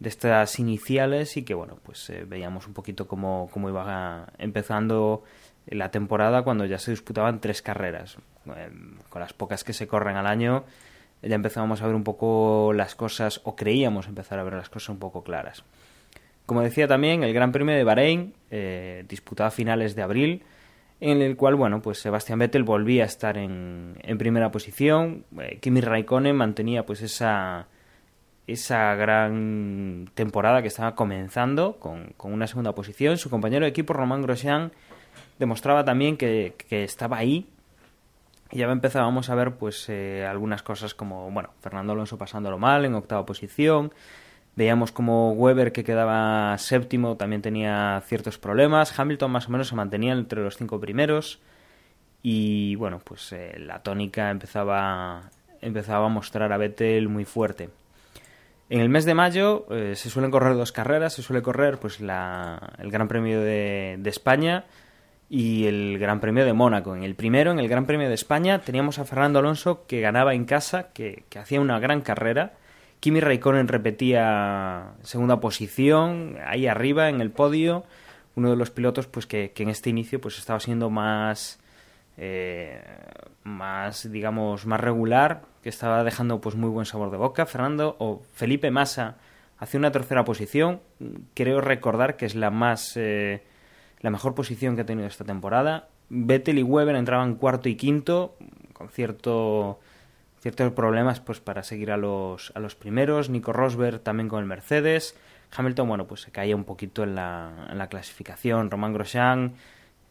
de 0.00 0.08
estas 0.08 0.58
iniciales 0.58 1.36
y 1.36 1.44
que 1.44 1.54
bueno 1.54 1.78
pues 1.82 2.12
veíamos 2.26 2.66
un 2.66 2.74
poquito 2.74 3.06
cómo, 3.06 3.48
cómo 3.52 3.68
iba 3.68 4.32
empezando 4.38 5.22
la 5.66 5.90
temporada 5.90 6.42
cuando 6.42 6.64
ya 6.66 6.78
se 6.78 6.90
disputaban 6.90 7.40
tres 7.40 7.62
carreras. 7.62 8.16
Em, 8.46 8.96
con 9.08 9.20
las 9.20 9.32
pocas 9.32 9.62
que 9.62 9.72
se 9.72 9.86
corren 9.86 10.16
al 10.16 10.26
año 10.26 10.64
ya 11.22 11.34
empezábamos 11.34 11.82
a 11.82 11.86
ver 11.86 11.94
un 11.94 12.04
poco 12.04 12.72
las 12.74 12.94
cosas, 12.94 13.40
o 13.44 13.54
creíamos 13.54 14.06
empezar 14.06 14.38
a 14.38 14.42
ver 14.42 14.54
las 14.54 14.70
cosas 14.70 14.88
un 14.90 14.98
poco 14.98 15.22
claras. 15.22 15.64
Como 16.46 16.62
decía 16.62 16.88
también, 16.88 17.22
el 17.22 17.32
Gran 17.34 17.52
Premio 17.52 17.74
de 17.74 17.84
Bahrein, 17.84 18.34
eh, 18.50 19.04
disputado 19.08 19.48
a 19.48 19.50
finales 19.50 19.94
de 19.94 20.02
abril, 20.02 20.42
en 21.00 21.22
el 21.22 21.36
cual, 21.36 21.54
bueno, 21.54 21.80
pues 21.82 21.98
Sebastián 21.98 22.38
Vettel 22.38 22.64
volvía 22.64 23.04
a 23.04 23.06
estar 23.06 23.36
en, 23.36 23.96
en 24.02 24.18
primera 24.18 24.50
posición, 24.50 25.24
eh, 25.38 25.58
Kimi 25.60 25.80
Raikkonen 25.80 26.36
mantenía 26.36 26.84
pues 26.84 27.02
esa, 27.02 27.68
esa 28.52 28.94
gran 28.94 30.10
temporada 30.14 30.62
que 30.62 30.68
estaba 30.68 30.94
comenzando 30.94 31.76
con, 31.78 32.12
con 32.16 32.32
una 32.32 32.46
segunda 32.46 32.74
posición, 32.74 33.18
su 33.18 33.30
compañero 33.30 33.64
de 33.64 33.70
equipo 33.70 33.92
Román 33.92 34.22
Grosjean 34.22 34.72
demostraba 35.40 35.84
también 35.84 36.16
que, 36.16 36.54
estaba 36.70 37.16
ahí. 37.16 37.48
Y 38.52 38.58
ya 38.58 38.66
empezábamos 38.66 39.30
a 39.30 39.34
ver 39.34 39.52
pues 39.54 39.88
eh, 39.88 40.26
algunas 40.28 40.62
cosas 40.62 40.94
como, 40.94 41.30
bueno, 41.30 41.50
Fernando 41.60 41.92
Alonso 41.92 42.18
pasándolo 42.18 42.58
mal 42.58 42.84
en 42.84 42.94
octava 42.94 43.24
posición, 43.24 43.92
veíamos 44.56 44.92
como 44.92 45.32
Weber 45.32 45.72
que 45.72 45.84
quedaba 45.84 46.56
séptimo 46.58 47.16
también 47.16 47.42
tenía 47.42 48.02
ciertos 48.06 48.38
problemas, 48.38 48.98
Hamilton 48.98 49.30
más 49.30 49.48
o 49.48 49.50
menos 49.50 49.68
se 49.68 49.76
mantenía 49.76 50.12
entre 50.12 50.42
los 50.42 50.56
cinco 50.56 50.80
primeros. 50.80 51.40
Y 52.22 52.74
bueno, 52.74 53.00
pues 53.02 53.32
eh, 53.32 53.56
la 53.58 53.82
tónica 53.82 54.30
empezaba, 54.30 55.30
empezaba 55.62 56.06
a 56.06 56.10
mostrar 56.10 56.52
a 56.52 56.58
Vettel 56.58 57.08
muy 57.08 57.24
fuerte. 57.24 57.70
En 58.70 58.80
el 58.80 58.88
mes 58.88 59.04
de 59.04 59.14
mayo 59.14 59.66
eh, 59.72 59.96
se 59.96 60.10
suelen 60.10 60.30
correr 60.30 60.54
dos 60.54 60.70
carreras, 60.70 61.12
se 61.12 61.22
suele 61.22 61.42
correr 61.42 61.78
pues 61.78 61.98
la, 62.00 62.72
el 62.78 62.92
Gran 62.92 63.08
Premio 63.08 63.40
de, 63.40 64.00
España, 64.04 64.64
y 65.28 65.66
el 65.66 65.98
Gran 65.98 66.20
Premio 66.20 66.44
de 66.44 66.52
Mónaco. 66.52 66.94
En 66.94 67.02
el 67.02 67.16
primero, 67.16 67.50
en 67.50 67.58
el 67.58 67.68
Gran 67.68 67.84
Premio 67.84 68.06
de 68.06 68.14
España, 68.14 68.60
teníamos 68.60 69.00
a 69.00 69.04
Fernando 69.04 69.40
Alonso 69.40 69.86
que 69.88 70.00
ganaba 70.00 70.34
en 70.34 70.44
casa, 70.44 70.92
que, 70.92 71.24
hacía 71.36 71.60
una 71.60 71.80
gran 71.80 72.00
carrera. 72.00 72.52
Kimi 73.00 73.18
Raikkonen 73.18 73.66
repetía 73.66 74.92
segunda 75.02 75.40
posición, 75.40 76.36
ahí 76.46 76.68
arriba 76.68 77.08
en 77.08 77.20
el 77.20 77.32
podio. 77.32 77.84
Uno 78.36 78.50
de 78.50 78.56
los 78.56 78.70
pilotos 78.70 79.08
pues 79.08 79.26
que, 79.26 79.52
en 79.56 79.68
este 79.68 79.90
inicio 79.90 80.20
pues 80.20 80.38
estaba 80.38 80.60
siendo 80.60 80.90
más, 80.90 81.58
eh, 82.16 82.80
más 83.42 84.12
digamos, 84.12 84.64
más 84.64 84.78
regular, 84.78 85.42
que 85.62 85.68
estaba 85.68 86.04
dejando 86.04 86.40
pues 86.40 86.56
muy 86.56 86.70
buen 86.70 86.86
sabor 86.86 87.10
de 87.10 87.16
boca. 87.16 87.46
Fernando 87.46 87.96
o 87.98 88.22
Felipe 88.32 88.70
Massa 88.70 89.16
hace 89.58 89.76
una 89.76 89.90
tercera 89.90 90.24
posición. 90.24 90.80
Creo 91.34 91.60
recordar 91.60 92.16
que 92.16 92.26
es 92.26 92.34
la 92.34 92.50
más... 92.50 92.96
Eh, 92.96 93.42
la 94.00 94.10
mejor 94.10 94.34
posición 94.34 94.74
que 94.74 94.82
ha 94.82 94.86
tenido 94.86 95.06
esta 95.06 95.24
temporada. 95.24 95.88
Vettel 96.08 96.58
y 96.58 96.62
Weber 96.62 96.96
entraban 96.96 97.36
cuarto 97.36 97.68
y 97.68 97.76
quinto, 97.76 98.36
con 98.72 98.88
cierto, 98.88 99.78
ciertos 100.40 100.72
problemas 100.72 101.20
pues 101.20 101.40
para 101.40 101.62
seguir 101.62 101.92
a 101.92 101.96
los, 101.96 102.52
a 102.54 102.60
los 102.60 102.74
primeros. 102.74 103.28
Nico 103.28 103.52
Rosberg 103.52 104.00
también 104.00 104.28
con 104.28 104.40
el 104.40 104.46
Mercedes. 104.46 105.16
Hamilton, 105.54 105.88
bueno, 105.88 106.06
pues 106.06 106.22
se 106.22 106.30
caía 106.30 106.56
un 106.56 106.64
poquito 106.64 107.02
en 107.02 107.14
la, 107.14 107.68
en 107.70 107.78
la 107.78 107.88
clasificación. 107.88 108.70
Román 108.70 108.92
Grosjean, 108.92 109.54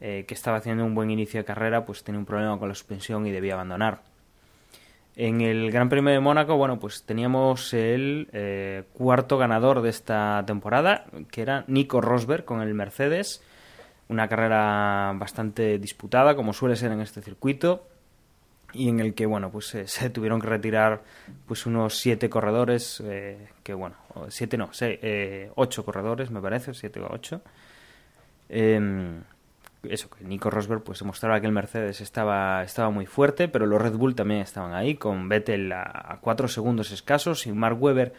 eh, 0.01 0.25
que 0.27 0.33
estaba 0.33 0.57
haciendo 0.57 0.85
un 0.85 0.93
buen 0.95 1.09
inicio 1.09 1.39
de 1.39 1.45
carrera, 1.45 1.85
pues 1.85 2.03
tenía 2.03 2.19
un 2.19 2.25
problema 2.25 2.59
con 2.59 2.69
la 2.69 2.75
suspensión 2.75 3.25
y 3.25 3.31
debía 3.31 3.55
abandonar. 3.55 4.01
En 5.21 5.41
el 5.41 5.69
Gran 5.69 5.89
Premio 5.89 6.13
de 6.13 6.21
Mónaco, 6.21 6.55
bueno, 6.55 6.79
pues 6.79 7.03
teníamos 7.03 7.73
el 7.73 8.29
eh, 8.31 8.85
cuarto 8.93 9.37
ganador 9.37 9.81
de 9.81 9.89
esta 9.89 10.45
temporada, 10.47 11.07
que 11.29 11.41
era 11.41 11.65
Nico 11.67 11.99
Rosberg 11.99 12.45
con 12.45 12.61
el 12.61 12.73
Mercedes 12.73 13.43
una 14.07 14.29
carrera 14.29 15.11
bastante 15.17 15.77
disputada, 15.77 16.37
como 16.37 16.53
suele 16.53 16.77
ser 16.77 16.93
en 16.93 17.01
este 17.01 17.21
circuito, 17.21 17.85
y 18.71 18.87
en 18.87 19.01
el 19.01 19.13
que, 19.13 19.25
bueno, 19.25 19.51
pues 19.51 19.65
se 19.85 20.09
tuvieron 20.09 20.39
que 20.39 20.47
retirar 20.47 21.03
pues 21.45 21.65
unos 21.65 21.97
siete 21.97 22.29
corredores, 22.29 23.03
eh, 23.05 23.49
que 23.61 23.73
bueno, 23.73 23.97
siete 24.29 24.55
no, 24.55 24.71
eh, 24.79 25.51
ocho 25.55 25.83
corredores, 25.83 26.31
me 26.31 26.39
parece, 26.41 26.73
siete 26.73 27.01
o 27.01 27.09
ocho. 27.11 27.41
Eso, 29.83 30.09
que 30.09 30.25
Nico 30.25 30.49
Rosberg 30.49 30.83
pues 30.83 30.99
demostraba 30.99 31.39
que 31.39 31.47
el 31.47 31.53
Mercedes 31.53 32.01
estaba, 32.01 32.63
estaba 32.63 32.89
muy 32.89 33.05
fuerte, 33.05 33.47
pero 33.47 33.65
los 33.65 33.81
Red 33.81 33.93
Bull 33.93 34.13
también 34.13 34.41
estaban 34.41 34.73
ahí, 34.73 34.95
con 34.95 35.29
Vettel 35.29 35.71
a, 35.71 36.19
cuatro 36.21 36.49
segundos 36.49 36.91
escasos 36.91 37.47
y 37.47 37.53
Mark 37.53 37.81
Webber 37.81 38.13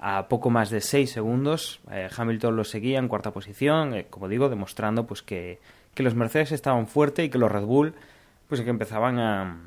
a 0.00 0.28
poco 0.28 0.50
más 0.50 0.70
de 0.70 0.80
6 0.80 1.10
segundos. 1.10 1.80
Eh, 1.90 2.08
Hamilton 2.14 2.56
lo 2.56 2.64
seguía 2.64 2.98
en 2.98 3.08
cuarta 3.08 3.30
posición, 3.30 3.94
eh, 3.94 4.06
como 4.10 4.28
digo, 4.28 4.48
demostrando 4.48 5.06
pues 5.06 5.22
que, 5.22 5.60
los 5.96 6.14
Mercedes 6.14 6.52
estaban 6.52 6.88
fuertes 6.88 7.24
y 7.24 7.30
que 7.30 7.38
los 7.38 7.50
Red 7.50 7.64
Bull 7.64 7.94
pues 8.48 8.60
que 8.60 8.68
empezaban 8.68 9.18
a, 9.18 9.60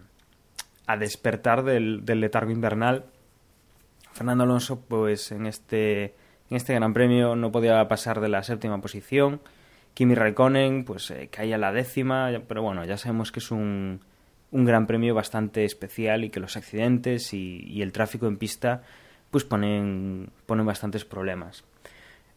a 0.85 0.97
despertar 0.97 1.63
del, 1.63 2.03
letargo 2.05 2.51
invernal. 2.51 3.05
Fernando 4.11 4.43
Alonso 4.43 4.81
pues 4.81 5.31
en 5.31 5.45
este 5.45 6.15
en 6.49 6.57
este 6.57 6.73
Gran 6.73 6.93
Premio 6.93 7.35
no 7.35 7.51
podía 7.51 7.87
pasar 7.87 8.19
de 8.19 8.29
la 8.29 8.43
séptima 8.43 8.81
posición. 8.81 9.39
Kimi 9.99 10.15
Raikkonen 10.15 10.85
pues 10.85 11.11
eh, 11.11 11.27
caía 11.29 11.55
a 11.55 11.57
la 11.57 11.73
décima, 11.73 12.31
pero 12.47 12.61
bueno, 12.61 12.85
ya 12.85 12.95
sabemos 12.95 13.33
que 13.33 13.39
es 13.39 13.51
un, 13.51 13.99
un 14.49 14.63
Gran 14.63 14.87
Premio 14.87 15.13
bastante 15.13 15.65
especial 15.65 16.23
y 16.23 16.29
que 16.29 16.39
los 16.39 16.55
accidentes 16.55 17.33
y, 17.33 17.65
y 17.67 17.81
el 17.81 17.91
tráfico 17.91 18.25
en 18.25 18.37
pista 18.37 18.81
pues 19.29 19.43
ponen, 19.43 20.29
ponen 20.45 20.65
bastantes 20.65 21.03
problemas. 21.03 21.65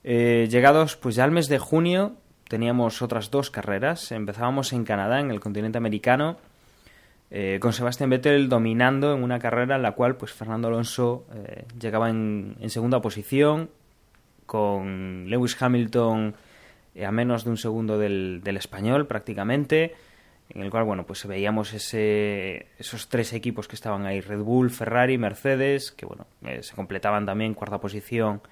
Eh, 0.03 0.49
llegados 0.51 0.97
pues 0.97 1.15
ya 1.15 1.23
al 1.23 1.31
mes 1.31 1.47
de 1.47 1.61
junio 1.61 2.17
teníamos 2.49 3.01
otras 3.01 3.31
dos 3.31 3.53
carreras. 3.53 4.11
Empezábamos 4.11 4.73
en 4.73 4.83
Canadá, 4.83 5.21
en 5.21 5.31
el 5.31 5.39
continente 5.39 5.79
americano, 5.79 6.39
eh, 7.31 7.59
con 7.61 7.73
Sebastián 7.73 8.11
Vettel 8.11 8.49
dominando 8.49 9.15
en 9.15 9.23
una 9.23 9.39
carrera 9.39 9.77
en 9.77 9.83
la 9.83 9.93
cual 9.93 10.17
pues 10.17 10.33
Fernando 10.33 10.67
Alonso 10.67 11.27
eh, 11.33 11.65
llegaba 11.81 12.11
en, 12.11 12.57
en, 12.59 12.71
segunda 12.71 13.01
posición, 13.01 13.71
con 14.47 15.31
Lewis 15.31 15.57
Hamilton 15.63 16.35
a 17.01 17.11
menos 17.11 17.45
de 17.45 17.51
un 17.51 17.57
segundo 17.57 17.99
del, 17.99 18.41
del 18.43 18.57
español 18.57 19.07
prácticamente 19.07 19.95
en 20.55 20.61
el 20.61 20.71
cual 20.71 20.85
bueno 20.85 21.07
pues 21.07 21.27
veíamos 21.27 21.73
ese, 21.73 22.67
esos 22.79 23.09
tres 23.09 23.33
equipos 23.33 23.69
que 23.69 23.77
estaban 23.77 24.07
ahí 24.07 24.21
Red 24.21 24.41
Bull 24.41 24.71
Ferrari 24.71 25.17
Mercedes 25.17 25.93
que 25.93 26.05
bueno 26.05 26.27
eh, 26.45 26.63
se 26.63 26.75
completaban 26.75 27.25
también 27.25 27.55
cuarta 27.55 27.81
posición 27.81 28.43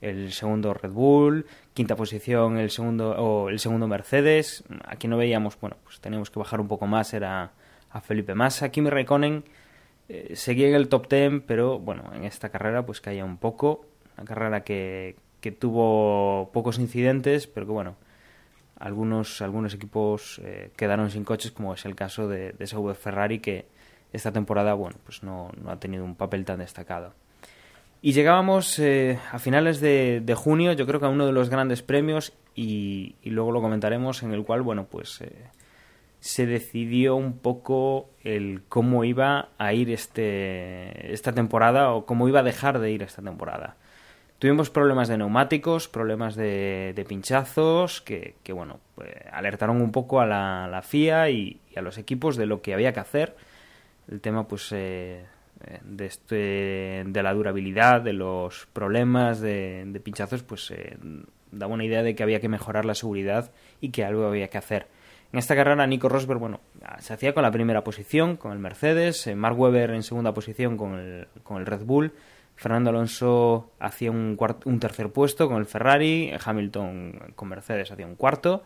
el 0.00 0.32
segundo 0.32 0.72
Red 0.74 0.90
Bull 0.90 1.46
quinta 1.74 1.96
posición 1.96 2.58
el 2.58 2.70
segundo 2.70 3.10
o 3.10 3.48
el 3.48 3.58
segundo 3.58 3.88
Mercedes. 3.88 4.62
Aquí 4.84 5.08
no 5.08 5.16
veíamos 5.16 5.58
bueno 5.60 5.76
pues 5.82 6.00
teníamos 6.00 6.30
que 6.30 6.38
bajar 6.38 6.60
un 6.60 6.68
poco 6.68 6.86
más 6.86 7.12
era 7.12 7.52
a 7.90 8.00
Felipe 8.00 8.34
Massa. 8.34 8.70
Kimi 8.70 8.90
Raikkonen 8.90 9.44
eh, 10.08 10.36
seguía 10.36 10.68
en 10.68 10.74
el 10.74 10.88
top 10.88 11.08
ten 11.08 11.40
pero 11.40 11.80
bueno 11.80 12.04
en 12.14 12.24
esta 12.24 12.50
carrera 12.50 12.86
pues 12.86 13.00
caía 13.00 13.24
un 13.24 13.38
poco. 13.38 13.86
Una 14.16 14.24
carrera 14.24 14.64
que, 14.64 15.16
que 15.40 15.52
tuvo 15.52 16.50
pocos 16.52 16.78
incidentes 16.78 17.46
pero 17.46 17.66
que 17.66 17.72
bueno 17.72 17.96
algunos, 18.78 19.42
algunos 19.42 19.74
equipos 19.74 20.40
eh, 20.44 20.70
quedaron 20.76 21.10
sin 21.10 21.24
coches, 21.24 21.50
como 21.50 21.74
es 21.74 21.84
el 21.84 21.94
caso 21.94 22.28
de, 22.28 22.52
de 22.52 22.94
Ferrari, 22.94 23.40
que 23.40 23.66
esta 24.12 24.32
temporada 24.32 24.74
bueno, 24.74 24.96
pues 25.04 25.22
no, 25.22 25.50
no, 25.60 25.70
ha 25.70 25.80
tenido 25.80 26.04
un 26.04 26.14
papel 26.14 26.44
tan 26.44 26.60
destacado. 26.60 27.12
Y 28.00 28.12
llegábamos 28.12 28.78
eh, 28.78 29.18
a 29.32 29.40
finales 29.40 29.80
de, 29.80 30.34
junio, 30.36 30.72
yo 30.72 30.86
creo 30.86 31.00
que 31.00 31.06
a 31.06 31.10
uno 31.10 31.26
de 31.26 31.32
los 31.32 31.50
grandes 31.50 31.82
premios, 31.82 32.32
y, 32.54 33.16
y 33.22 33.30
luego 33.30 33.50
lo 33.50 33.60
comentaremos, 33.60 34.22
en 34.22 34.32
el 34.32 34.44
cual, 34.44 34.62
bueno, 34.62 34.86
pues 34.86 35.20
eh, 35.20 35.32
se 36.20 36.46
decidió 36.46 37.16
un 37.16 37.38
poco 37.38 38.10
el 38.22 38.62
cómo 38.68 39.02
iba 39.04 39.48
a 39.58 39.72
ir 39.72 39.90
este, 39.90 41.12
esta 41.12 41.32
temporada 41.32 41.90
o 41.90 42.06
cómo 42.06 42.28
iba 42.28 42.40
a 42.40 42.44
dejar 42.44 42.78
de 42.78 42.92
ir 42.92 43.02
esta 43.02 43.22
temporada. 43.22 43.76
Tuvimos 44.38 44.70
problemas 44.70 45.08
de 45.08 45.18
neumáticos, 45.18 45.88
problemas 45.88 46.36
de, 46.36 47.04
pinchazos 47.08 48.00
que, 48.00 48.36
que 48.44 48.52
bueno, 48.52 48.78
pues, 48.94 49.10
alertaron 49.32 49.80
un 49.80 49.90
poco 49.90 50.20
a 50.20 50.26
la, 50.26 50.80
FIA 50.82 51.30
y, 51.30 51.60
a 51.74 51.80
los 51.80 51.98
equipos 51.98 52.36
de 52.36 52.46
lo 52.46 52.62
que 52.62 52.72
había 52.72 52.92
que 52.92 53.00
hacer. 53.00 53.34
El 54.08 54.20
tema, 54.20 54.46
pues, 54.46 54.70
eh, 54.70 55.24
de, 55.82 56.06
este, 56.06 57.04
de 57.04 57.22
la 57.22 57.34
durabilidad, 57.34 58.00
de 58.00 58.12
los 58.12 58.66
problemas 58.72 59.40
de, 59.40 59.82
de 59.86 60.00
pinchazos, 60.00 60.44
pues, 60.44 60.70
eh, 60.70 60.96
daba 61.50 61.74
una 61.74 61.84
idea 61.84 62.04
de 62.04 62.14
que 62.14 62.22
había 62.22 62.40
que 62.40 62.48
mejorar 62.48 62.84
la 62.84 62.94
seguridad 62.94 63.50
y 63.80 63.90
que 63.90 64.04
algo 64.04 64.24
había 64.24 64.48
que 64.48 64.58
hacer. 64.58 64.86
En 65.32 65.38
esta 65.38 65.56
carrera, 65.56 65.86
Nico 65.86 66.08
Rosberg, 66.08 66.38
bueno, 66.38 66.60
se 67.00 67.12
hacía 67.12 67.34
con 67.34 67.42
la 67.42 67.50
primera 67.50 67.82
posición, 67.84 68.36
con 68.36 68.52
el 68.52 68.58
Mercedes, 68.58 69.26
eh, 69.26 69.34
Mark 69.34 69.58
Webber 69.58 69.90
en 69.90 70.02
segunda 70.02 70.32
posición 70.32 70.76
con 70.76 70.94
el, 70.94 71.28
con 71.42 71.58
el 71.58 71.66
Red 71.66 71.84
Bull, 71.84 72.12
Fernando 72.58 72.90
Alonso 72.90 73.70
hacía 73.78 74.10
un, 74.10 74.36
un 74.64 74.80
tercer 74.80 75.10
puesto 75.10 75.46
con 75.46 75.58
el 75.58 75.66
Ferrari, 75.66 76.32
Hamilton 76.44 77.32
con 77.36 77.48
Mercedes 77.48 77.92
hacía 77.92 78.04
un 78.04 78.16
cuarto, 78.16 78.64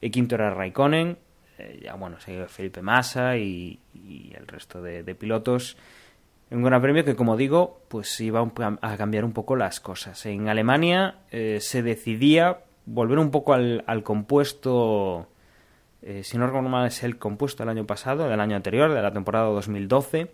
y 0.00 0.10
quinto 0.10 0.36
era 0.36 0.54
Raikkonen, 0.54 1.18
eh, 1.58 1.80
ya 1.82 1.94
bueno, 1.94 2.20
seguía 2.20 2.46
Felipe 2.46 2.80
Massa 2.80 3.36
y, 3.36 3.80
y 3.92 4.32
el 4.36 4.46
resto 4.46 4.80
de, 4.80 5.02
pilotos. 5.16 5.76
Un 6.52 6.62
gran 6.62 6.80
premio 6.80 7.04
que, 7.04 7.16
como 7.16 7.36
digo, 7.36 7.80
pues 7.88 8.20
iba 8.20 8.40
a 8.80 8.96
cambiar 8.96 9.24
un 9.24 9.32
poco 9.32 9.56
las 9.56 9.80
cosas. 9.80 10.24
En 10.26 10.48
Alemania 10.48 11.16
eh, 11.32 11.58
se 11.60 11.82
decidía 11.82 12.60
volver 12.86 13.18
un 13.18 13.32
poco 13.32 13.52
al, 13.52 13.82
al 13.88 14.04
compuesto, 14.04 15.26
eh, 16.02 16.22
si 16.22 16.38
no 16.38 16.46
recuerdo 16.46 16.68
mal, 16.68 16.86
es 16.86 17.02
el 17.02 17.18
compuesto 17.18 17.64
del 17.64 17.70
año 17.70 17.84
pasado, 17.84 18.28
del 18.28 18.38
año 18.38 18.54
anterior, 18.54 18.94
de 18.94 19.02
la 19.02 19.12
temporada 19.12 19.46
2012 19.46 20.30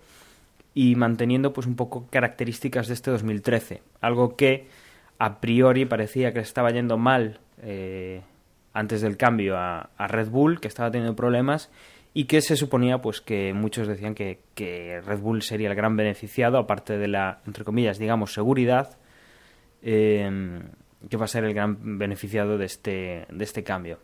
y 0.75 0.95
manteniendo 0.95 1.53
pues 1.53 1.67
un 1.67 1.77
poco 1.77 2.07
características 2.11 2.89
de 2.89 2.95
este 2.95 3.11
2013, 3.11 3.83
algo 4.01 4.37
que 4.37 4.69
a 5.19 5.41
priori 5.41 5.85
parecía 5.85 6.33
que 6.33 6.41
estaba 6.41 6.71
yendo 6.71 6.97
mal 6.97 7.41
eh, 7.63 8.23
antes 8.73 9.01
del 9.01 9.17
cambio 9.17 9.57
a, 9.57 9.91
Red 9.99 10.31
Bull, 10.31 10.61
que 10.61 10.69
estaba 10.69 10.91
teniendo 10.91 11.17
problemas 11.17 11.71
y 12.15 12.25
que 12.25 12.41
se 12.41 12.57
suponía 12.57 12.99
pues 12.99 13.21
que 13.21 13.53
muchos 13.53 13.87
decían 13.87 14.15
que, 14.15 14.41
que 14.55 15.01
Red 15.01 15.21
Bull 15.21 15.43
sería 15.43 15.69
el 15.69 15.75
gran 15.75 15.97
beneficiado, 15.97 16.59
aparte 16.59 16.99
de 16.99 17.09
la, 17.09 17.41
entre 17.47 17.65
comillas, 17.65 17.99
digamos, 17.99 18.33
seguridad, 18.33 18.99
eh, 19.83 20.61
que 21.09 21.17
va 21.17 21.25
a 21.25 21.29
ser 21.29 21.45
el 21.45 21.55
gran 21.55 21.99
beneficiado 21.99 22.59
de 22.59 22.67
este, 22.67 23.27
de 23.31 23.45
este 23.45 23.63
cambio. 23.63 23.99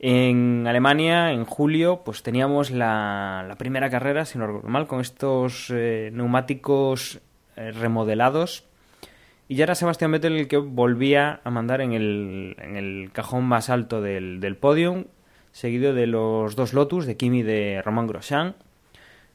En 0.00 0.66
Alemania, 0.68 1.32
en 1.32 1.44
julio, 1.44 2.02
pues 2.04 2.22
teníamos 2.22 2.70
la, 2.70 3.54
primera 3.58 3.90
carrera, 3.90 4.24
si 4.24 4.38
no 4.38 4.46
recuerdo 4.46 4.68
mal, 4.68 4.86
con 4.86 5.00
estos 5.00 5.70
eh, 5.70 6.10
neumáticos 6.12 7.20
eh, 7.56 7.72
remodelados. 7.72 8.64
Y 9.48 9.56
ya 9.56 9.64
era 9.64 9.74
Sebastián 9.74 10.12
Vettel 10.12 10.36
el 10.36 10.46
que 10.46 10.58
volvía 10.58 11.40
a 11.42 11.50
mandar 11.50 11.80
en 11.80 11.92
el, 11.92 12.54
en 12.58 12.76
el 12.76 13.10
cajón 13.12 13.44
más 13.44 13.70
alto 13.70 14.00
del, 14.00 14.40
del 14.40 14.56
podium, 14.56 15.06
seguido 15.52 15.94
de 15.94 16.06
los 16.06 16.54
dos 16.54 16.74
Lotus, 16.74 17.06
de 17.06 17.16
Kimi 17.16 17.40
y 17.40 17.42
de 17.42 17.82
Romain 17.82 18.06
Grosjean, 18.06 18.54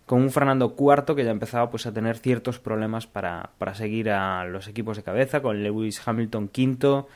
con 0.05 0.21
un 0.21 0.31
Fernando 0.31 0.75
cuarto 0.75 1.15
que 1.15 1.25
ya 1.25 1.31
empezaba 1.31 1.69
pues, 1.69 1.85
a 1.87 1.93
tener 1.93 2.17
ciertos 2.17 2.59
problemas 2.59 3.07
para, 3.07 3.49
para 3.57 3.73
seguir 3.73 4.11
a 4.11 4.45
los 4.45 4.67
equipos 4.67 4.95
de 4.95 5.03
cabeza, 5.03 5.41
con 5.41 5.61
Lewis 5.61 6.01
Hamilton 6.05 6.47
quinto, 6.47 7.07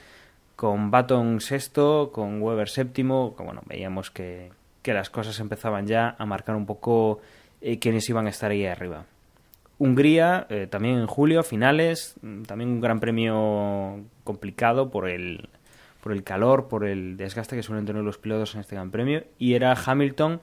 con 0.58 0.89
Baton 0.89 1.39
sexto, 1.39 2.10
con 2.12 2.41
Weber 2.41 2.67
séptimo, 2.67 3.36
bueno, 3.38 3.62
veíamos 3.67 4.10
que, 4.10 4.50
que, 4.82 4.91
las 4.91 5.12
cosas 5.12 5.39
empezaban 5.39 5.86
ya 5.86 6.15
a 6.17 6.26
marcar 6.26 6.56
un 6.56 6.65
poco 6.65 7.22
eh, 7.62 7.78
quiénes 7.78 8.10
iban 8.10 8.26
a 8.26 8.32
estar 8.32 8.50
ahí 8.50 8.65
arriba. 8.65 9.06
Hungría, 9.78 10.48
eh, 10.50 10.65
también 10.67 10.98
en 10.98 11.06
julio, 11.06 11.43
finales, 11.43 12.15
también 12.48 12.72
un 12.72 12.82
gran 12.82 13.00
premio 13.00 14.04
complicado 14.24 14.89
por 14.89 15.08
el, 15.08 15.48
por 16.02 16.12
el 16.12 16.24
calor, 16.24 16.67
por 16.67 16.86
el 16.86 17.17
desgaste 17.17 17.56
que 17.56 17.62
suelen 17.62 17.86
tener 17.86 18.04
los 18.04 18.17
pilotos 18.17 18.56
en 18.56 18.62
este 18.62 18.76
gran 18.76 18.89
premio, 18.89 19.26
y 19.38 19.54
era 19.54 19.74
Hamilton, 19.74 20.41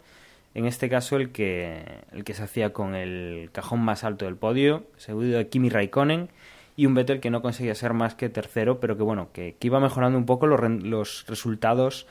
en 0.54 0.66
este 0.66 0.88
caso, 0.88 1.16
el 1.16 1.32
que, 1.32 1.82
el 2.12 2.22
que 2.22 2.34
se 2.34 2.44
hacía 2.44 2.72
con 2.72 2.94
el 2.94 3.50
cajón 3.50 3.80
más 3.80 4.04
alto 4.04 4.26
del 4.26 4.36
podio, 4.36 4.84
seguido 4.96 5.38
de 5.38 5.48
Kimi 5.48 5.70
Raikkonen, 5.70 6.28
y 6.76 6.86
un 6.86 6.94
Vettel 6.94 7.20
que 7.20 7.30
no 7.30 7.42
conseguía 7.42 7.74
ser 7.74 7.92
más 7.92 8.14
que 8.14 8.28
tercero, 8.28 8.80
pero 8.80 8.96
que 8.96 9.02
bueno, 9.02 9.28
que, 9.32 9.56
iba 9.60 9.80
mejorando 9.80 10.18
un 10.18 10.26
poco 10.26 10.46
los, 10.46 10.60
los 10.82 11.24
resultados 11.28 12.06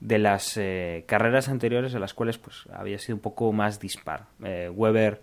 de 0.00 0.18
las 0.18 0.56
eh, 0.56 1.04
carreras 1.06 1.48
anteriores, 1.48 1.94
en 1.94 2.00
las 2.00 2.14
cuales 2.14 2.38
pues 2.38 2.64
había 2.72 2.98
sido 2.98 3.16
un 3.16 3.22
poco 3.22 3.52
más 3.52 3.80
dispar. 3.80 4.26
Eh, 4.42 4.68
Weber 4.68 5.20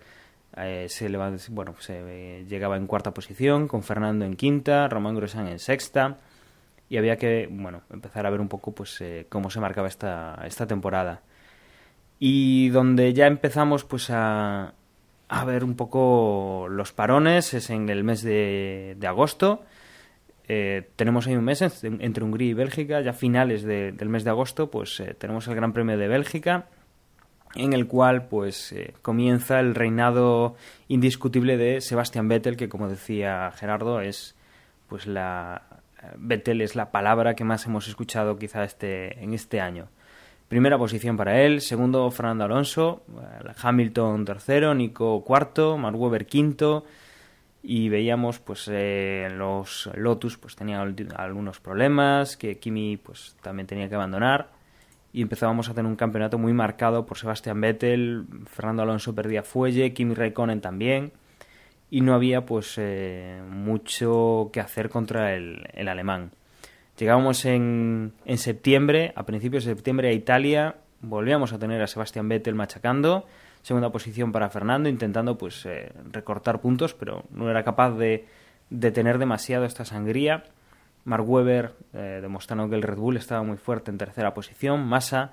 eh, 0.56 0.86
se, 0.88 1.08
bueno, 1.50 1.74
se 1.78 2.44
llegaba 2.48 2.76
en 2.76 2.86
cuarta 2.86 3.14
posición, 3.14 3.68
con 3.68 3.82
Fernando 3.82 4.24
en 4.24 4.34
quinta, 4.34 4.88
Román 4.88 5.14
Grosjean 5.14 5.46
en 5.46 5.60
sexta, 5.60 6.18
y 6.88 6.96
había 6.96 7.16
que 7.16 7.48
bueno 7.50 7.82
empezar 7.90 8.26
a 8.26 8.30
ver 8.30 8.40
un 8.40 8.48
poco 8.48 8.72
pues 8.74 9.02
cómo 9.28 9.50
se 9.50 9.60
marcaba 9.60 9.88
esta, 9.88 10.42
esta 10.44 10.66
temporada. 10.66 11.22
Y 12.18 12.68
donde 12.70 13.14
ya 13.14 13.26
empezamos 13.26 13.84
pues 13.84 14.10
a, 14.10 14.74
a 15.32 15.46
ver 15.46 15.64
un 15.64 15.76
poco 15.76 16.66
los 16.68 16.92
parones 16.92 17.54
es 17.54 17.70
en 17.70 17.88
el 17.88 18.04
mes 18.04 18.22
de, 18.22 18.98
agosto. 19.06 19.64
Eh, 20.46 20.90
tenemos 20.94 21.26
ahí 21.26 21.36
un 21.36 21.44
mes 21.44 21.62
entre 21.82 22.22
Hungría 22.22 22.50
y 22.50 22.52
Bélgica, 22.52 23.00
ya 23.00 23.14
finales 23.14 23.62
de, 23.62 23.92
del 23.92 24.10
mes 24.10 24.24
de 24.24 24.30
agosto, 24.30 24.70
pues 24.70 25.00
eh, 25.00 25.14
tenemos 25.14 25.48
el 25.48 25.54
Gran 25.54 25.72
Premio 25.72 25.96
de 25.96 26.06
Bélgica, 26.06 26.66
en 27.54 27.72
el 27.72 27.86
cual 27.86 28.26
pues 28.26 28.72
eh, 28.72 28.92
comienza 29.00 29.58
el 29.58 29.74
reinado 29.74 30.54
indiscutible 30.88 31.56
de 31.56 31.80
Sebastian 31.80 32.28
Vettel, 32.28 32.58
que 32.58 32.68
como 32.68 32.90
decía 32.90 33.52
Gerardo 33.52 34.02
es 34.02 34.36
pues 34.86 35.06
la 35.06 35.62
Vettel 36.18 36.60
es 36.60 36.76
la 36.76 36.90
palabra 36.90 37.34
que 37.34 37.44
más 37.44 37.64
hemos 37.64 37.88
escuchado 37.88 38.36
quizá 38.36 38.64
este 38.64 39.24
en 39.24 39.32
este 39.32 39.62
año. 39.62 39.88
Primera 40.52 40.76
posición 40.76 41.16
para 41.16 41.40
él, 41.40 41.62
segundo 41.62 42.10
Fernando 42.10 42.44
Alonso, 42.44 43.06
Hamilton 43.62 44.26
tercero, 44.26 44.74
Nico 44.74 45.24
cuarto, 45.24 45.78
Mark 45.78 45.98
Webber 45.98 46.26
quinto 46.26 46.84
y 47.62 47.88
veíamos 47.88 48.38
pues 48.38 48.68
eh, 48.70 49.28
los 49.34 49.88
Lotus 49.94 50.36
pues 50.36 50.54
tenían 50.54 50.94
algunos 51.16 51.58
problemas, 51.58 52.36
que 52.36 52.58
Kimi 52.58 52.98
pues 52.98 53.34
también 53.40 53.66
tenía 53.66 53.88
que 53.88 53.94
abandonar 53.94 54.50
y 55.10 55.22
empezábamos 55.22 55.70
a 55.70 55.74
tener 55.74 55.90
un 55.90 55.96
campeonato 55.96 56.36
muy 56.36 56.52
marcado 56.52 57.06
por 57.06 57.16
Sebastian 57.16 57.58
Vettel, 57.58 58.26
Fernando 58.44 58.82
Alonso 58.82 59.14
perdía 59.14 59.42
fuelle, 59.42 59.94
Kimi 59.94 60.12
Raikkonen 60.12 60.60
también 60.60 61.12
y 61.88 62.02
no 62.02 62.12
había 62.12 62.44
pues 62.44 62.74
eh, 62.76 63.40
mucho 63.48 64.50
que 64.52 64.60
hacer 64.60 64.90
contra 64.90 65.34
el, 65.34 65.66
el 65.72 65.88
alemán. 65.88 66.30
Llegábamos 67.02 67.44
en, 67.46 68.12
en 68.26 68.38
septiembre, 68.38 69.12
a 69.16 69.26
principios 69.26 69.64
de 69.64 69.74
septiembre 69.74 70.10
a 70.10 70.12
Italia, 70.12 70.76
volvíamos 71.00 71.52
a 71.52 71.58
tener 71.58 71.82
a 71.82 71.88
Sebastián 71.88 72.28
Vettel 72.28 72.54
machacando, 72.54 73.26
segunda 73.62 73.90
posición 73.90 74.30
para 74.30 74.48
Fernando, 74.50 74.88
intentando 74.88 75.36
pues 75.36 75.66
eh, 75.66 75.90
recortar 76.12 76.60
puntos, 76.60 76.94
pero 76.94 77.24
no 77.32 77.50
era 77.50 77.64
capaz 77.64 77.90
de, 77.96 78.28
de 78.70 78.92
tener 78.92 79.18
demasiado 79.18 79.64
esta 79.64 79.84
sangría. 79.84 80.44
Mark 81.04 81.28
Webber 81.28 81.72
eh, 81.92 82.20
demostrando 82.22 82.68
que 82.68 82.76
el 82.76 82.82
Red 82.82 82.98
Bull 82.98 83.16
estaba 83.16 83.42
muy 83.42 83.56
fuerte 83.56 83.90
en 83.90 83.98
tercera 83.98 84.32
posición, 84.32 84.86
Massa 84.86 85.32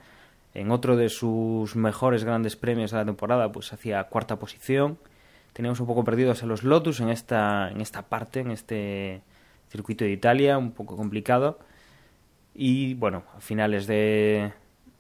en 0.56 0.72
otro 0.72 0.98
de 0.98 1.10
sus 1.10 1.76
mejores 1.76 2.24
grandes 2.24 2.56
premios 2.56 2.90
de 2.90 2.98
la 2.98 3.06
temporada 3.06 3.52
pues 3.52 3.72
hacía 3.74 4.04
cuarta 4.06 4.40
posición. 4.40 4.98
Teníamos 5.54 5.80
un 5.80 5.86
poco 5.86 6.04
perdidos 6.04 6.42
a 6.42 6.48
los 6.48 6.64
Lotus 6.64 7.00
en 7.00 7.10
esta, 7.10 7.70
en 7.70 7.80
esta 7.80 8.02
parte, 8.02 8.40
en 8.40 8.50
este 8.50 9.22
circuito 9.70 10.04
de 10.04 10.12
Italia, 10.12 10.58
un 10.58 10.72
poco 10.72 10.98
complicado. 10.98 11.60
Y 12.54 12.96
bueno, 12.96 13.24
a 13.36 13.40
finales 13.40 13.88
de, 13.88 14.52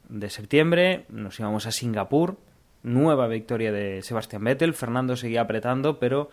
de 0.08 0.29
septiembre 0.29 1.05
nos 1.10 1.39
íbamos 1.39 1.65
a 1.65 1.71
Singapur, 1.71 2.38
nueva 2.84 3.27
victoria 3.27 3.71
de 3.71 4.01
Sebastian 4.01 4.43
Vettel, 4.43 4.73
Fernando 4.73 5.15
seguía 5.15 5.41
apretando, 5.41 5.99
pero 5.99 6.29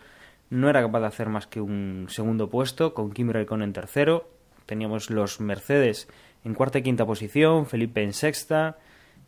no 0.49 0.69
era 0.69 0.81
capaz 0.81 1.01
de 1.01 1.07
hacer 1.07 1.29
más 1.29 1.47
que 1.47 1.59
un 1.59 2.07
segundo 2.09 2.49
puesto, 2.49 2.93
con 2.93 3.11
Kim 3.11 3.29
Raikkonen 3.29 3.69
en 3.69 3.73
tercero, 3.73 4.29
teníamos 4.65 5.09
los 5.09 5.41
Mercedes 5.41 6.07
en 6.43 6.53
cuarta 6.53 6.79
y 6.79 6.83
quinta 6.83 7.05
posición, 7.05 7.65
Felipe 7.65 8.03
en 8.03 8.13
sexta, 8.13 8.77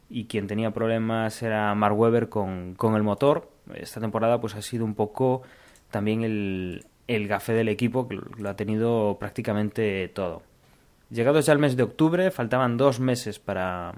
y 0.09 0.25
quien 0.25 0.47
tenía 0.47 0.71
problemas 0.71 1.41
era 1.43 1.73
Mark 1.75 1.97
Webber 1.97 2.29
con, 2.29 2.75
con 2.75 2.95
el 2.95 3.03
motor. 3.03 3.51
Esta 3.75 3.99
temporada 3.99 4.39
pues 4.41 4.55
ha 4.55 4.61
sido 4.61 4.85
un 4.85 4.95
poco 4.95 5.43
también 5.91 6.23
el, 6.23 6.85
el 7.09 7.27
gafé 7.27 7.53
del 7.53 7.69
equipo, 7.69 8.07
que 8.07 8.19
lo 8.37 8.49
ha 8.49 8.55
tenido 8.55 9.17
prácticamente 9.19 10.07
todo. 10.09 10.43
Llegados 11.09 11.47
ya 11.47 11.53
al 11.53 11.59
mes 11.59 11.75
de 11.75 11.81
octubre, 11.81 12.29
faltaban 12.29 12.77
dos 12.77 12.99
meses 12.99 13.39
para, 13.39 13.95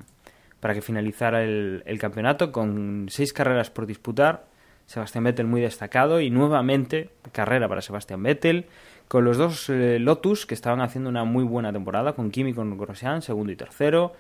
para 0.61 0.73
que 0.73 0.81
finalizara 0.81 1.43
el, 1.43 1.97
campeonato, 1.99 2.53
con 2.53 3.07
seis 3.09 3.33
carreras 3.33 3.69
por 3.69 3.85
disputar. 3.85 4.45
Sebastián 4.85 5.25
Vettel 5.25 5.45
muy 5.45 5.59
destacado 5.59 6.21
y 6.21 6.29
nuevamente 6.29 7.09
carrera 7.33 7.67
para 7.67 7.81
Sebastián 7.81 8.23
Vettel 8.23 8.65
con 9.09 9.25
los 9.25 9.37
dos 9.37 9.69
eh, 9.69 9.99
Lotus 9.99 10.45
que 10.45 10.53
estaban 10.53 10.79
haciendo 10.79 11.09
una 11.09 11.25
muy 11.25 11.43
buena 11.43 11.73
temporada, 11.73 12.13
con 12.13 12.31
Kimi 12.31 12.53
con 12.53 12.77
Grosjean, 12.77 13.21
segundo 13.21 13.51
y 13.51 13.57
tercero. 13.57 14.13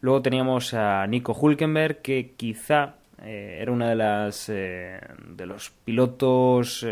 Luego 0.00 0.22
teníamos 0.22 0.74
a 0.74 1.06
Nico 1.06 1.34
Hulkenberg, 1.34 2.02
que 2.02 2.32
quizá 2.36 2.96
eh, 3.22 3.58
era 3.60 3.70
uno 3.70 3.88
de, 3.88 3.94
las, 3.94 4.48
eh, 4.48 5.00
de 5.28 5.46
los 5.46 5.70
pilotos, 5.70 6.84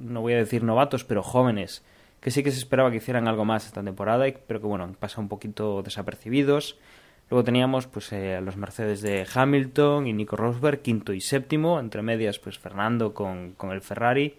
no 0.00 0.20
voy 0.20 0.32
a 0.32 0.38
decir 0.38 0.64
novatos, 0.64 1.04
pero 1.04 1.22
jóvenes, 1.22 1.84
que 2.20 2.30
sí 2.30 2.42
que 2.42 2.50
se 2.50 2.58
esperaba 2.58 2.90
que 2.90 2.96
hicieran 2.96 3.28
algo 3.28 3.44
más 3.44 3.66
esta 3.66 3.82
temporada, 3.82 4.26
pero 4.46 4.60
que 4.60 4.66
bueno, 4.66 4.84
han 4.84 4.94
pasado 4.94 5.22
un 5.22 5.28
poquito 5.28 5.82
desapercibidos. 5.82 6.78
Luego 7.30 7.44
teníamos 7.44 7.86
pues 7.86 8.12
a 8.12 8.40
los 8.40 8.56
Mercedes 8.56 9.02
de 9.02 9.26
Hamilton 9.32 10.08
y 10.08 10.12
Nico 10.12 10.36
Rosberg, 10.36 10.82
quinto 10.82 11.12
y 11.12 11.20
séptimo, 11.20 11.78
entre 11.78 12.02
medias 12.02 12.40
pues 12.40 12.58
Fernando 12.58 13.14
con, 13.14 13.52
con 13.52 13.70
el 13.70 13.82
Ferrari 13.82 14.34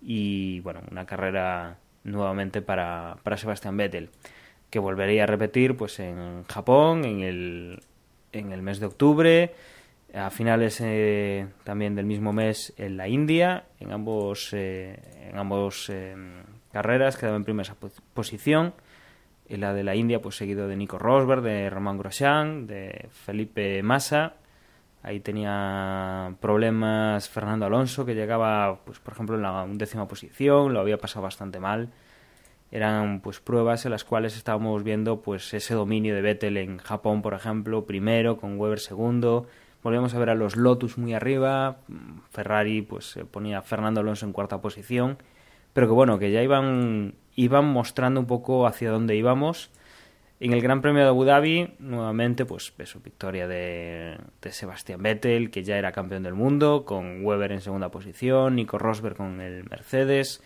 y 0.00 0.60
bueno, 0.60 0.80
una 0.90 1.04
carrera 1.06 1.76
nuevamente 2.04 2.62
para, 2.62 3.16
para 3.22 3.36
Sebastian 3.36 3.76
Vettel, 3.76 4.10
que 4.70 4.78
volvería 4.78 5.24
a 5.24 5.26
repetir 5.26 5.76
pues 5.76 5.98
en 6.00 6.44
Japón 6.44 7.04
en 7.04 7.20
el, 7.20 7.82
en 8.32 8.52
el 8.52 8.62
mes 8.62 8.80
de 8.80 8.86
octubre, 8.86 9.54
a 10.14 10.30
finales 10.30 10.80
eh, 10.80 11.48
también 11.64 11.94
del 11.94 12.06
mismo 12.06 12.32
mes 12.32 12.72
en 12.76 12.96
la 12.96 13.08
India, 13.08 13.64
en 13.80 13.92
ambos, 13.92 14.52
eh, 14.52 15.28
en 15.28 15.38
ambos 15.38 15.90
eh, 15.90 16.14
carreras 16.72 17.16
quedaba 17.16 17.36
en 17.36 17.44
primera 17.44 17.74
posición. 18.14 18.74
En 19.46 19.60
la 19.60 19.74
de 19.74 19.84
la 19.84 19.94
India, 19.94 20.22
pues 20.22 20.36
seguido 20.36 20.68
de 20.68 20.76
Nico 20.76 20.98
Rosberg, 20.98 21.42
de 21.42 21.68
Román 21.68 21.98
Grosjean, 21.98 22.66
de 22.66 23.08
Felipe 23.10 23.82
Massa. 23.82 24.36
Ahí 25.02 25.20
tenía 25.20 26.34
problemas 26.40 27.28
Fernando 27.28 27.66
Alonso, 27.66 28.06
que 28.06 28.14
llegaba, 28.14 28.80
pues 28.86 29.00
por 29.00 29.12
ejemplo, 29.12 29.36
en 29.36 29.42
la 29.42 29.64
undécima 29.64 30.08
posición, 30.08 30.72
lo 30.72 30.80
había 30.80 30.96
pasado 30.96 31.22
bastante 31.22 31.60
mal 31.60 31.90
eran 32.70 33.20
pues 33.20 33.38
pruebas 33.38 33.84
en 33.84 33.92
las 33.92 34.02
cuales 34.02 34.36
estábamos 34.36 34.82
viendo 34.82 35.20
pues 35.22 35.54
ese 35.54 35.74
dominio 35.74 36.12
de 36.12 36.22
Vettel 36.22 36.56
en 36.56 36.78
Japón 36.78 37.22
por 37.22 37.32
ejemplo 37.32 37.84
primero 37.86 38.36
con 38.36 38.58
Weber 38.58 38.80
segundo 38.80 39.46
volvíamos 39.84 40.14
a 40.14 40.18
ver 40.18 40.30
a 40.30 40.34
los 40.34 40.56
Lotus 40.56 40.98
muy 40.98 41.14
arriba 41.14 41.76
Ferrari 42.30 42.82
pues 42.82 43.16
ponía 43.30 43.58
a 43.58 43.62
Fernando 43.62 44.00
Alonso 44.00 44.26
en 44.26 44.32
cuarta 44.32 44.60
posición 44.60 45.18
pero 45.72 45.86
que 45.86 45.92
bueno 45.92 46.18
que 46.18 46.32
ya 46.32 46.42
iban 46.42 47.14
iban 47.36 47.66
mostrando 47.66 48.18
un 48.18 48.26
poco 48.26 48.66
hacia 48.66 48.90
dónde 48.90 49.16
íbamos. 49.16 49.70
En 50.40 50.52
el 50.52 50.60
Gran 50.60 50.82
Premio 50.82 51.02
de 51.02 51.08
Abu 51.08 51.24
Dhabi 51.24 51.74
nuevamente 51.78 52.44
pues 52.44 52.72
eso 52.78 53.00
victoria 53.00 53.46
de, 53.46 54.18
de 54.42 54.52
Sebastián 54.52 55.02
Vettel 55.02 55.50
que 55.50 55.62
ya 55.62 55.76
era 55.76 55.92
campeón 55.92 56.24
del 56.24 56.34
mundo 56.34 56.84
con 56.84 57.24
Weber 57.24 57.52
en 57.52 57.60
segunda 57.60 57.90
posición 57.90 58.56
Nico 58.56 58.78
Rosberg 58.78 59.16
con 59.16 59.40
el 59.40 59.64
Mercedes. 59.70 60.42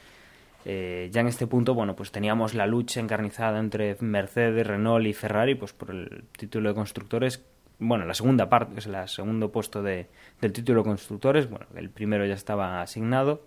Eh, 0.65 1.09
ya 1.13 1.23
en 1.23 1.29
este 1.29 1.47
punto, 1.47 1.73
bueno, 1.73 1.97
pues 1.97 2.11
teníamos 2.11 2.53
la 2.53 2.67
lucha 2.67 3.01
encarnizada 3.01 3.59
entre 3.59 3.97
Mercedes, 4.01 4.67
Renault 4.67 5.07
y 5.07 5.15
Ferrari, 5.15 5.55
pues 5.55 5.73
por 5.73 5.91
el 5.91 6.25
título 6.37 6.69
de 6.69 6.75
constructores, 6.75 7.43
bueno, 7.79 8.05
la 8.05 8.15
segunda 8.15 8.49
parte, 8.49 8.79
es 8.79 8.87
el 8.87 9.09
segundo 9.09 9.53
puesto 9.53 9.83
de, 9.83 10.09
del 10.41 10.53
título 10.53 10.83
constructores, 10.83 11.49
bueno, 11.49 11.67
el 11.77 11.91
primero 11.91 12.27
ya 12.27 12.35
estaba 12.35 12.83
asignado, 12.83 13.43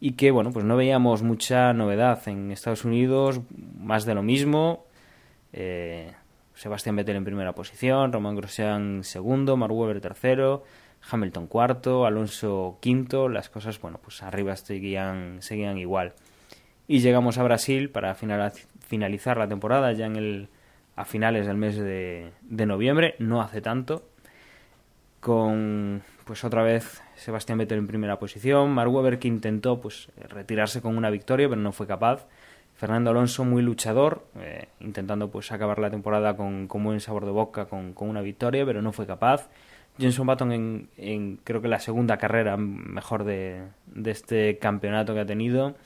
y 0.00 0.12
que, 0.12 0.30
bueno, 0.30 0.52
pues 0.52 0.64
no 0.64 0.76
veíamos 0.76 1.22
mucha 1.22 1.72
novedad 1.72 2.26
en 2.28 2.52
Estados 2.52 2.84
Unidos, 2.84 3.40
más 3.78 4.04
de 4.04 4.14
lo 4.14 4.22
mismo, 4.22 4.86
eh, 5.52 6.12
Sebastián 6.54 6.96
Vettel 6.96 7.16
en 7.16 7.24
primera 7.24 7.52
posición, 7.52 8.12
Román 8.12 8.36
Grosjean 8.36 9.02
segundo, 9.02 9.56
Mark 9.56 9.72
Webber 9.72 10.00
tercero, 10.00 10.64
Hamilton 11.10 11.46
cuarto, 11.46 12.06
Alonso 12.06 12.78
quinto, 12.80 13.28
las 13.28 13.48
cosas, 13.48 13.80
bueno, 13.80 13.98
pues 14.02 14.22
arriba 14.22 14.54
seguían, 14.56 15.38
seguían 15.40 15.78
igual. 15.78 16.14
Y 16.86 17.00
llegamos 17.00 17.38
a 17.38 17.42
Brasil 17.42 17.90
para 17.90 18.14
finalizar 18.14 19.36
la 19.36 19.48
temporada 19.48 19.92
ya 19.92 20.06
en 20.06 20.16
el, 20.16 20.48
a 20.98 21.04
finales 21.04 21.46
del 21.46 21.56
mes 21.56 21.76
de, 21.76 22.32
noviembre, 22.66 23.14
no 23.20 23.40
hace 23.40 23.60
tanto, 23.60 24.02
con 25.20 26.02
pues 26.24 26.42
otra 26.44 26.62
vez 26.62 27.02
Sebastián 27.14 27.58
Vettel 27.58 27.78
en 27.78 27.86
primera 27.86 28.18
posición, 28.18 28.70
Mark 28.70 29.18
que 29.20 29.28
intentó 29.28 29.80
pues 29.80 30.08
retirarse 30.28 30.82
con 30.82 30.96
una 30.96 31.10
victoria 31.10 31.48
pero 31.48 31.60
no 31.60 31.70
fue 31.70 31.86
capaz, 31.86 32.26
Fernando 32.74 33.10
Alonso 33.10 33.44
muy 33.44 33.62
luchador, 33.62 34.26
eh, 34.40 34.66
intentando 34.80 35.30
pues 35.30 35.52
acabar 35.52 35.78
la 35.78 35.90
temporada 35.90 36.36
con, 36.36 36.66
con 36.66 36.82
buen 36.82 37.00
sabor 37.00 37.24
de 37.24 37.30
boca, 37.30 37.66
con, 37.66 37.92
con, 37.92 38.08
una 38.08 38.20
victoria 38.20 38.66
pero 38.66 38.82
no 38.82 38.92
fue 38.92 39.06
capaz, 39.06 39.48
Jenson 39.98 40.26
Button 40.26 40.52
en, 40.52 40.88
en, 40.96 41.36
creo 41.44 41.62
que 41.62 41.68
la 41.68 41.78
segunda 41.78 42.18
carrera 42.18 42.56
mejor 42.56 43.22
de, 43.22 43.62
de 43.86 44.10
este 44.10 44.58
campeonato 44.58 45.14
que 45.14 45.20
ha 45.20 45.26
tenido, 45.26 45.76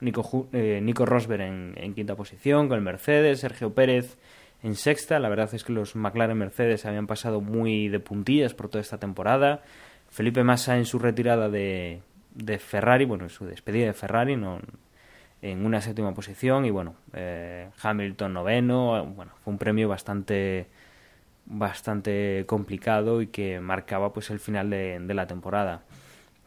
Nico, 0.00 0.48
eh, 0.52 0.80
Nico 0.82 1.06
Rosberg 1.06 1.42
en, 1.76 1.94
quinta 1.94 2.16
posición 2.16 2.68
con 2.68 2.76
el 2.76 2.84
Mercedes, 2.84 3.40
Sergio 3.40 3.72
Pérez 3.72 4.18
en 4.62 4.74
sexta. 4.74 5.18
La 5.18 5.28
verdad 5.28 5.52
es 5.54 5.64
que 5.64 5.72
los 5.72 5.96
McLaren 5.96 6.36
Mercedes 6.36 6.86
habían 6.86 7.06
pasado 7.06 7.40
muy 7.40 7.88
de 7.88 8.00
puntillas 8.00 8.54
por 8.54 8.68
toda 8.68 8.80
esta 8.80 8.98
temporada. 8.98 9.62
Felipe 10.10 10.44
Massa 10.44 10.76
en 10.76 10.84
su 10.84 10.98
retirada 10.98 11.48
de, 11.48 12.02
de 12.34 12.58
Ferrari, 12.58 13.04
bueno, 13.04 13.24
en 13.24 13.30
su 13.30 13.46
despedida 13.46 13.86
de 13.86 13.92
Ferrari, 13.94 14.36
no, 14.36 14.60
en 15.40 15.64
una 15.64 15.80
séptima 15.80 16.12
posición 16.12 16.64
y 16.64 16.70
bueno, 16.70 16.94
eh, 17.14 17.68
Hamilton 17.82 18.32
noveno, 18.32 19.04
bueno, 19.06 19.32
fue 19.42 19.52
un 19.52 19.58
premio 19.58 19.88
bastante 19.88 20.66
bastante 21.44 22.44
complicado 22.46 23.20
y 23.20 23.26
que 23.26 23.58
marcaba 23.58 24.12
pues 24.12 24.30
el 24.30 24.38
final 24.38 24.70
de 24.70 25.14
la 25.14 25.26
temporada 25.26 25.82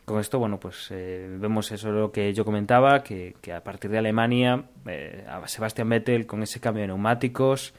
con 0.06 0.20
esto, 0.20 0.38
bueno, 0.40 0.60
pues 0.60 0.88
eh, 0.92 1.28
vemos 1.40 1.72
eso 1.72 1.92
lo 1.92 2.12
que 2.12 2.32
yo 2.34 2.46
comentaba, 2.46 3.04
que, 3.04 3.34
a 3.54 3.62
partir 3.62 3.90
de 3.90 3.98
Alemania, 3.98 4.64
eh, 4.86 5.26
a 5.28 5.46
Sebastián 5.48 5.90
Vettel 5.90 6.28
con 6.28 6.44
ese 6.44 6.60
cambio 6.60 6.82
de 6.82 6.88
neumáticos, 6.88 7.74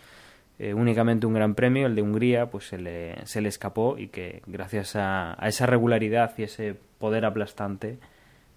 eh, 0.58 0.74
únicamente 0.74 1.26
un 1.26 1.34
gran 1.34 1.54
premio, 1.54 1.86
el 1.86 1.94
de 1.94 2.02
Hungría, 2.02 2.46
pues 2.46 2.68
se 2.68 2.78
le, 2.78 3.26
se 3.26 3.40
le 3.40 3.48
escapó 3.48 3.98
y 3.98 4.08
que 4.08 4.42
gracias 4.46 4.96
a, 4.96 5.42
a, 5.42 5.48
esa 5.48 5.66
regularidad 5.66 6.32
y 6.38 6.44
ese 6.44 6.76
poder 6.98 7.24
aplastante, 7.24 7.98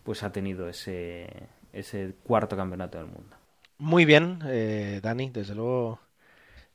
pues 0.03 0.23
ha 0.23 0.31
tenido 0.31 0.69
ese, 0.69 1.27
ese 1.73 2.13
cuarto 2.23 2.55
campeonato 2.55 2.97
del 2.97 3.07
mundo. 3.07 3.35
Muy 3.77 4.05
bien, 4.05 4.39
Dani, 5.01 5.29
desde 5.29 5.55
luego 5.55 5.99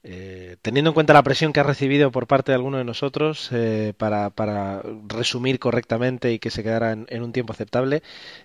eh, 0.06 0.58
teniendo 0.60 0.90
en 0.90 0.94
cuenta 0.94 1.14
la 1.14 1.22
presión 1.22 1.54
que 1.54 1.60
ha 1.60 1.62
recibido 1.62 2.10
por 2.12 2.26
parte 2.26 2.52
de 2.52 2.56
alguno 2.56 2.76
de 2.76 2.84
nosotros 2.84 3.48
eh, 3.52 3.94
para, 3.96 4.28
para, 4.28 4.82
resumir 5.08 5.58
correctamente 5.58 6.30
y 6.30 6.38
que 6.38 6.50
se 6.50 6.62
quedara 6.62 6.92
en, 6.92 7.22
un 7.22 7.32
tiempo 7.32 7.54
aceptable, 7.54 8.02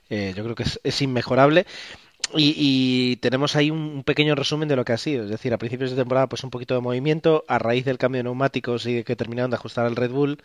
eh, 0.10 0.34
yo 0.38 0.44
creo 0.46 0.56
que 0.56 0.64
es, 0.64 1.02
inmejorable. 1.02 1.66
Y, 2.36 3.16
tenemos 3.18 3.56
ahí 3.56 3.72
un 3.72 4.04
pequeño 4.04 4.36
resumen 4.36 4.68
de 4.70 4.76
lo 4.76 4.86
que 4.86 4.94
ha 4.94 4.98
sido. 4.98 5.24
Es 5.24 5.30
decir, 5.30 5.54
a 5.54 5.58
principios 5.58 5.92
de 5.92 5.98
temporada, 5.98 6.28
pues 6.28 6.44
un 6.44 6.50
poquito 6.50 6.76
de 6.76 6.82
movimiento. 6.82 7.44
A 7.48 7.58
raíz 7.60 7.86
del 7.86 7.98
cambio 7.98 8.20
de 8.20 8.24
neumáticos 8.24 8.86
y 8.86 9.04
que 9.04 9.16
terminaron 9.16 9.50
de 9.52 9.56
ajustar 9.56 9.86
al 9.86 9.96
Red 9.96 10.12
Bull, 10.12 10.44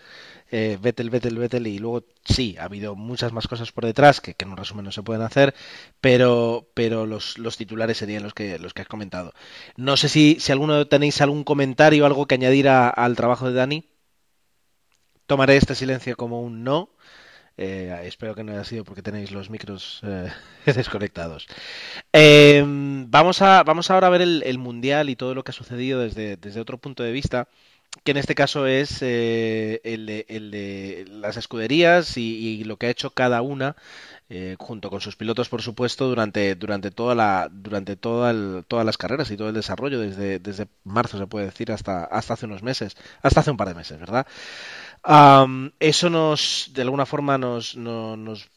eh, 0.51 0.79
Vettel, 0.81 1.11
Vettel, 1.11 1.39
Vettel. 1.39 1.67
Y 1.67 1.79
luego 1.79 2.05
sí, 2.25 2.57
ha 2.59 2.65
habido 2.65 2.95
muchas 2.95 3.33
más 3.33 3.49
cosas 3.49 3.73
por 3.73 3.85
detrás 3.85 4.21
que, 4.21 4.35
en 4.39 4.51
un 4.51 4.57
resumen 4.57 4.85
no 4.85 4.93
se 4.93 5.03
pueden 5.03 5.23
hacer. 5.23 5.55
Pero, 6.01 6.71
pero 6.75 7.07
los, 7.07 7.39
los 7.39 7.57
titulares 7.57 7.99
serían 7.99 8.23
los 8.23 8.35
que, 8.35 8.59
los 8.59 8.73
que 8.73 8.83
has 8.83 8.89
comentado. 8.89 9.35
No 9.77 9.97
sé 9.97 10.09
si, 10.09 10.39
si 10.41 10.53
alguno 10.53 10.87
tenéis 10.87 11.21
algún 11.21 11.45
comentario, 11.45 12.07
algo 12.07 12.27
que 12.27 12.37
añadir 12.37 12.69
al 12.69 13.17
trabajo 13.17 13.49
de 13.49 13.55
Dani. 13.55 13.85
Tomaré 15.27 15.57
este 15.57 15.75
silencio 15.75 16.17
como 16.17 16.43
un 16.43 16.65
no. 16.65 16.94
Eh, 17.57 18.03
espero 18.05 18.35
que 18.35 18.43
no 18.43 18.53
haya 18.53 18.65
sido 18.65 18.85
porque 18.85 19.03
tenéis 19.03 19.31
los 19.31 19.49
micros 19.49 20.01
eh, 20.03 20.33
desconectados. 20.67 21.47
Em, 22.13 23.09
vamos, 23.11 23.43
a, 23.43 23.63
vamos 23.63 23.91
ahora 23.91 24.09
a 24.09 24.11
ver 24.11 24.23
el, 24.23 24.59
Mundial 24.59 25.09
y 25.09 25.17
todo 25.17 25.35
lo 25.35 25.45
que 25.45 25.51
ha 25.51 25.55
sucedido 25.55 26.01
desde, 26.01 26.37
desde 26.37 26.61
otro 26.61 26.79
punto 26.79 27.03
de 27.03 27.13
vista 27.13 27.49
que 28.03 28.11
en 28.11 28.17
este 28.17 28.35
caso 28.35 28.67
es 28.67 29.03
eh, 29.03 29.81
el, 29.85 30.07
de, 30.07 30.27
el, 30.29 30.51
de, 30.51 31.05
las 31.09 31.37
escuderías 31.37 32.17
y, 32.17 32.65
lo 32.65 32.77
que 32.77 32.87
ha 32.87 32.91
hecho 32.91 33.11
cada 33.11 33.41
una 33.41 33.77
junto 34.59 34.91
con 34.91 35.01
sus 35.01 35.15
pilotos 35.15 35.49
por 35.49 35.63
supuesto 35.63 36.09
durante 36.09 36.57
durante 36.57 36.91
toda 36.91 37.15
la 37.15 37.49
durante 37.53 37.95
toda 37.95 38.63
todas 38.63 38.85
las 38.85 38.97
carreras 38.97 39.31
y 39.31 39.37
todo 39.37 39.49
el 39.49 39.55
desarrollo 39.55 40.01
desde, 40.01 40.41
desde 40.41 40.67
marzo 40.83 41.19
se 41.19 41.27
puede 41.29 41.47
decir 41.47 41.71
hasta 41.71 42.03
hasta 42.05 42.35
hace 42.35 42.47
unos 42.47 42.65
meses 42.65 42.97
hasta 43.23 43.41
hace 43.41 43.53
un 43.53 43.57
par 43.57 43.69
de 43.69 43.75
meses 43.75 44.01
verdad 44.01 44.27
eso 45.81 46.11
nos, 46.11 46.71
de 46.73 46.83
alguna 46.83 47.05
forma, 47.05 47.37
nos, 47.37 47.77
nos, 47.77 48.49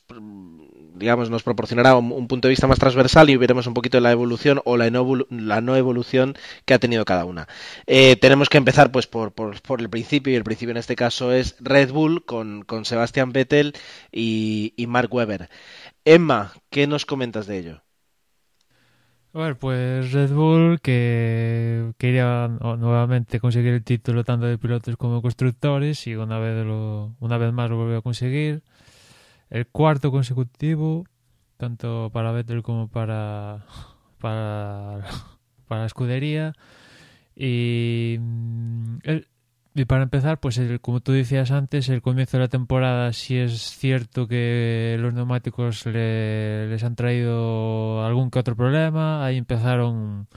digamos, 0.95 1.29
nos 1.29 1.43
proporcionará 1.43 1.95
un, 1.95 2.27
punto 2.27 2.47
de 2.47 2.51
vista 2.51 2.67
más 2.67 2.79
transversal 2.79 3.29
y 3.29 3.36
veremos 3.36 3.67
un 3.67 3.73
poquito 3.73 3.99
la 3.99 4.12
evolución 4.12 4.62
o 4.63 4.77
la 4.77 4.89
no, 4.89 5.25
la 5.29 5.62
no 5.62 5.75
evolución 5.75 6.38
que 6.65 6.73
ha 6.73 6.79
tenido 6.79 7.05
cada 7.05 7.25
una. 7.25 7.47
Eh, 7.86 8.15
tenemos 8.15 8.49
que 8.49 8.57
empezar, 8.57 8.91
pues, 8.91 9.07
por, 9.07 9.33
por, 9.33 9.62
por, 9.62 9.81
el 9.81 9.89
principio 9.89 10.33
y 10.33 10.36
el 10.36 10.43
principio 10.43 10.71
en 10.71 10.77
este 10.77 10.95
caso 10.95 11.33
es 11.33 11.55
Red 11.60 11.91
Bull 11.91 12.23
con, 12.25 12.63
con 12.63 12.86
Sebastian 12.86 13.33
Vettel 13.33 13.73
y, 14.12 14.73
y 14.77 14.88
Mark 14.88 15.13
Webber. 15.13 15.49
Emma, 16.05 16.53
¿qué 16.69 16.88
nos 16.88 17.05
comentas 17.05 17.47
de 17.47 17.57
ello? 17.60 17.87
A 19.38 19.39
ver, 19.39 19.56
pues 19.60 20.13
Red 20.13 20.32
Bull 20.32 20.80
que 20.82 21.93
quería 22.00 22.47
nuevamente 22.47 23.39
conseguir 23.39 23.73
el 23.73 23.84
título 23.84 24.23
tanto 24.23 24.47
de 24.47 24.58
pilotos 24.58 24.97
como 24.97 25.21
constructores 25.21 26.08
y 26.08 26.15
una 26.15 26.39
vez 26.39 26.65
lo, 26.65 27.15
una 27.19 27.38
vez 27.38 27.54
más 27.54 27.69
lo 27.69 27.78
volvió 27.78 27.97
a 28.00 28.02
conseguir. 28.02 28.63
El 29.52 29.67
cuarto 29.67 30.10
consecutivo, 30.10 31.06
tanto 31.58 32.10
para 32.12 32.32
Vettel 32.32 32.63
como 32.63 32.88
para 32.88 33.63
para, 34.17 35.06
para 35.67 35.82
la 35.82 35.86
escudería. 35.86 36.54
Y 37.36 38.17
mm, 38.19 38.97
y 39.77 39.85
para 39.85 40.01
empezar, 40.01 40.39
pues 40.39 40.57
el, 40.57 40.81
como 40.81 41.01
tú 41.01 41.11
decías 41.11 41.51
antes, 41.51 41.87
el 41.89 42.01
comienzo 42.01 42.37
de 42.37 42.43
la 42.43 42.47
temporada 42.47 43.13
sí 43.13 43.37
es 43.37 43.77
cierto 43.77 44.27
que 44.27 44.97
los 44.99 45.13
neumáticos 45.13 45.85
les 45.85 46.83
han 46.83 46.95
traído 46.95 48.03
algún 48.03 48.31
que 48.31 48.39
otro 48.39 48.55
problema. 48.55 49.23
Ahí 49.23 49.37
empezaron 49.37 50.27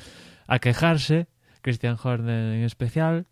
a 0.46 0.58
quejarse, 0.58 1.26
Christian 1.62 1.96
Horner 2.02 2.54
en 2.54 2.64
especial. 2.64 3.28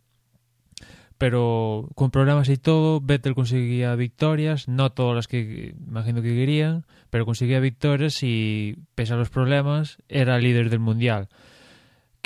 Pero 1.19 1.91
con 1.95 2.11
problemas 2.11 2.49
y 2.49 2.57
todo, 2.57 3.03
Vettel 3.03 3.35
conseguía 3.35 3.95
victorias, 3.95 4.67
no 4.67 4.93
todas 4.93 5.15
las 5.15 5.29
que 5.29 5.75
imagino 5.87 6.23
que 6.23 6.35
querían, 6.35 6.87
pero 7.11 7.27
conseguía 7.27 7.61
victorias 7.61 8.23
y, 8.23 8.77
pese 8.95 9.13
a 9.13 9.17
los 9.17 9.29
problemas, 9.29 9.99
era 10.09 10.39
líder 10.39 10.71
del 10.71 10.79
mundial 10.79 11.29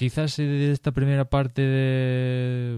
quizás 0.03 0.37
de 0.37 0.73
esta 0.73 0.91
primera 0.91 1.27
parte 1.27 1.63
de, 1.63 2.77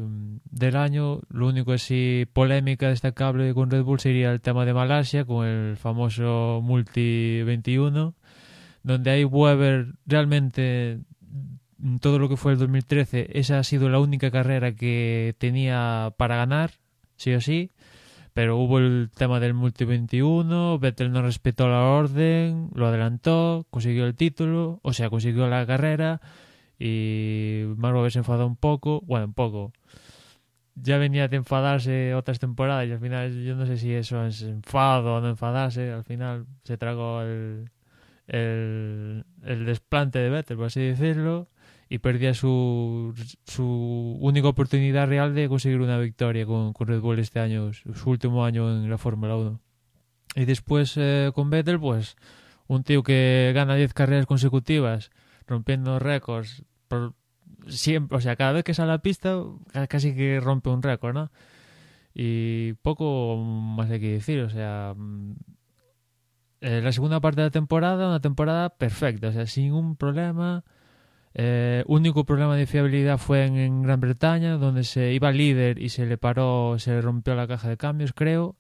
del 0.51 0.77
año, 0.77 1.23
lo 1.31 1.49
único 1.49 1.73
así 1.73 2.27
polémica 2.31 2.91
destacable 2.91 3.55
con 3.55 3.71
Red 3.71 3.83
Bull 3.83 3.99
sería 3.99 4.31
el 4.31 4.43
tema 4.43 4.67
de 4.67 4.75
Malasia, 4.75 5.25
con 5.25 5.47
el 5.47 5.79
famoso 5.79 6.61
Multi 6.63 7.43
21, 7.43 8.15
donde 8.83 9.11
hay 9.11 9.25
Weber 9.25 9.95
realmente 10.05 11.01
todo 12.03 12.19
lo 12.19 12.29
que 12.29 12.37
fue 12.37 12.53
el 12.53 12.59
2013, 12.59 13.31
esa 13.33 13.59
ha 13.59 13.65
sido 13.65 13.89
la 13.89 14.01
única 14.01 14.31
carrera 14.31 14.75
que 14.75 15.35
tenía 15.39 16.13
para 16.19 16.37
ganar, 16.37 16.73
sí 17.17 17.33
o 17.33 17.41
sí. 17.41 17.71
Pero 18.35 18.59
hubo 18.59 18.81
el 18.81 19.09
tema 19.17 19.41
del 19.41 19.55
Multi 19.55 19.87
21, 19.87 20.79
Vettel 20.79 21.11
no 21.11 21.23
respetó 21.23 21.69
la 21.69 21.85
orden, 21.85 22.69
lo 22.75 22.89
adelantó, 22.89 23.67
consiguió 23.71 24.05
el 24.05 24.15
título, 24.15 24.81
o 24.83 24.93
sea, 24.93 25.09
consiguió 25.09 25.49
la 25.49 25.65
carrera 25.65 26.21
y 26.85 27.65
Marvel 27.79 28.11
se 28.11 28.19
enfadó 28.19 28.47
un 28.47 28.57
poco, 28.57 29.01
bueno, 29.07 29.25
un 29.25 29.33
poco. 29.33 29.73
Ya 30.75 30.99
venía 30.99 31.29
de 31.29 31.37
enfadarse 31.37 32.15
otras 32.15 32.39
temporadas 32.39 32.87
y 32.87 32.93
al 32.93 33.01
final 33.01 33.43
yo 33.43 33.57
no 33.57 33.65
sé 33.65 33.79
si 33.79 33.95
eso 33.95 34.27
es 34.27 34.43
enfado 34.43 35.15
o 35.17 35.21
no 35.23 35.31
enfadarse, 35.31 35.93
al 35.93 36.05
final 36.05 36.47
se 36.65 36.77
tragó 36.77 37.23
el, 37.23 37.71
el, 38.27 39.25
desplante 39.65 40.19
de 40.19 40.29
Vettel, 40.29 40.59
por 40.59 40.67
así 40.67 40.81
decirlo, 40.83 41.49
y 41.89 41.99
perdía 42.01 42.35
su, 42.35 43.15
su 43.47 44.19
única 44.21 44.49
oportunidad 44.49 45.09
real 45.09 45.35
de 45.35 45.49
conseguir 45.49 45.81
una 45.81 45.99
victoria 45.99 46.45
con, 46.45 46.75
con 46.75 46.89
Red 46.89 47.01
Bull 47.01 47.19
este 47.19 47.41
año, 47.41 47.73
su 47.73 48.11
último 48.11 48.45
año 48.45 48.71
en 48.71 48.91
la 48.91 48.99
Fórmula 48.99 49.37
1. 49.37 49.59
Y 50.37 50.45
después 50.45 50.95
eh, 50.99 51.31
con 51.35 51.49
Vettel, 51.49 51.81
pues 51.81 52.17
un 52.67 52.83
tío 52.85 53.03
que 53.03 53.53
gana 53.55 53.75
10 53.75 53.95
carreras 53.95 54.27
consecutivas 54.27 55.11
rompiendo 55.47 55.99
récords 55.99 56.65
siempre, 57.69 58.17
o 58.17 58.21
sea, 58.21 58.37
cada 58.37 58.53
vez 58.53 58.65
que 58.65 58.75
sale 58.75 58.91
a 58.93 58.95
la 58.97 59.03
pista 59.03 59.37
casi 59.89 60.15
que 60.15 60.41
rompe 60.41 60.71
un 60.71 60.83
récord. 60.83 61.29
Y 62.15 62.75
poco 62.75 63.37
más 63.37 63.91
hay 63.91 64.01
que 64.01 64.13
decir, 64.13 64.41
o 64.41 64.51
sea, 64.51 64.95
mm, 64.97 65.35
eh, 66.61 66.81
la 66.83 66.93
segunda 66.93 67.21
parte 67.21 67.41
de 67.41 67.49
la 67.49 67.51
temporada, 67.51 68.09
una 68.09 68.21
temporada 68.21 68.71
perfecta, 68.71 69.29
o 69.29 69.33
sea, 69.33 69.47
sin 69.47 69.73
un 69.73 69.97
problema. 69.97 70.65
Eh, 71.35 71.85
único 71.89 72.25
problema 72.25 72.57
de 72.57 72.67
fiabilidad 72.67 73.19
fue 73.19 73.45
en, 73.45 73.57
en, 73.57 73.83
Gran 73.83 74.01
Bretaña, 74.01 74.57
donde 74.57 74.85
se 74.85 75.13
iba 75.13 75.33
líder 75.33 75.79
y 75.81 75.89
se 75.89 76.07
le 76.07 76.17
paró, 76.17 76.79
se 76.79 76.93
le 76.93 77.01
rompió 77.03 77.35
la 77.35 77.49
caja 77.49 77.69
de 77.69 77.77
cambios, 77.77 78.13
creo. 78.13 78.57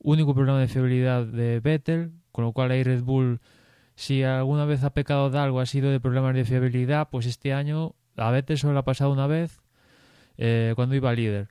Único 0.00 0.34
problema 0.34 0.60
de 0.60 0.68
fiabilidad 0.68 1.26
de 1.26 1.60
Vettel, 1.60 2.12
con 2.32 2.44
lo 2.44 2.52
cual 2.52 2.70
ahí 2.70 2.82
Red 2.84 3.02
Bull 3.02 3.40
si 3.98 4.22
alguna 4.22 4.64
vez 4.64 4.84
ha 4.84 4.90
pecado 4.90 5.28
de 5.28 5.40
algo 5.40 5.58
ha 5.58 5.66
sido 5.66 5.90
de 5.90 5.98
problemas 5.98 6.32
de 6.32 6.44
fiabilidad, 6.44 7.08
pues 7.10 7.26
este 7.26 7.52
año 7.52 7.96
a 8.16 8.30
Vettel 8.30 8.56
solo 8.56 8.78
ha 8.78 8.84
pasado 8.84 9.10
una 9.10 9.26
vez 9.26 9.60
eh, 10.36 10.72
cuando 10.76 10.94
iba 10.94 11.12
líder. 11.12 11.48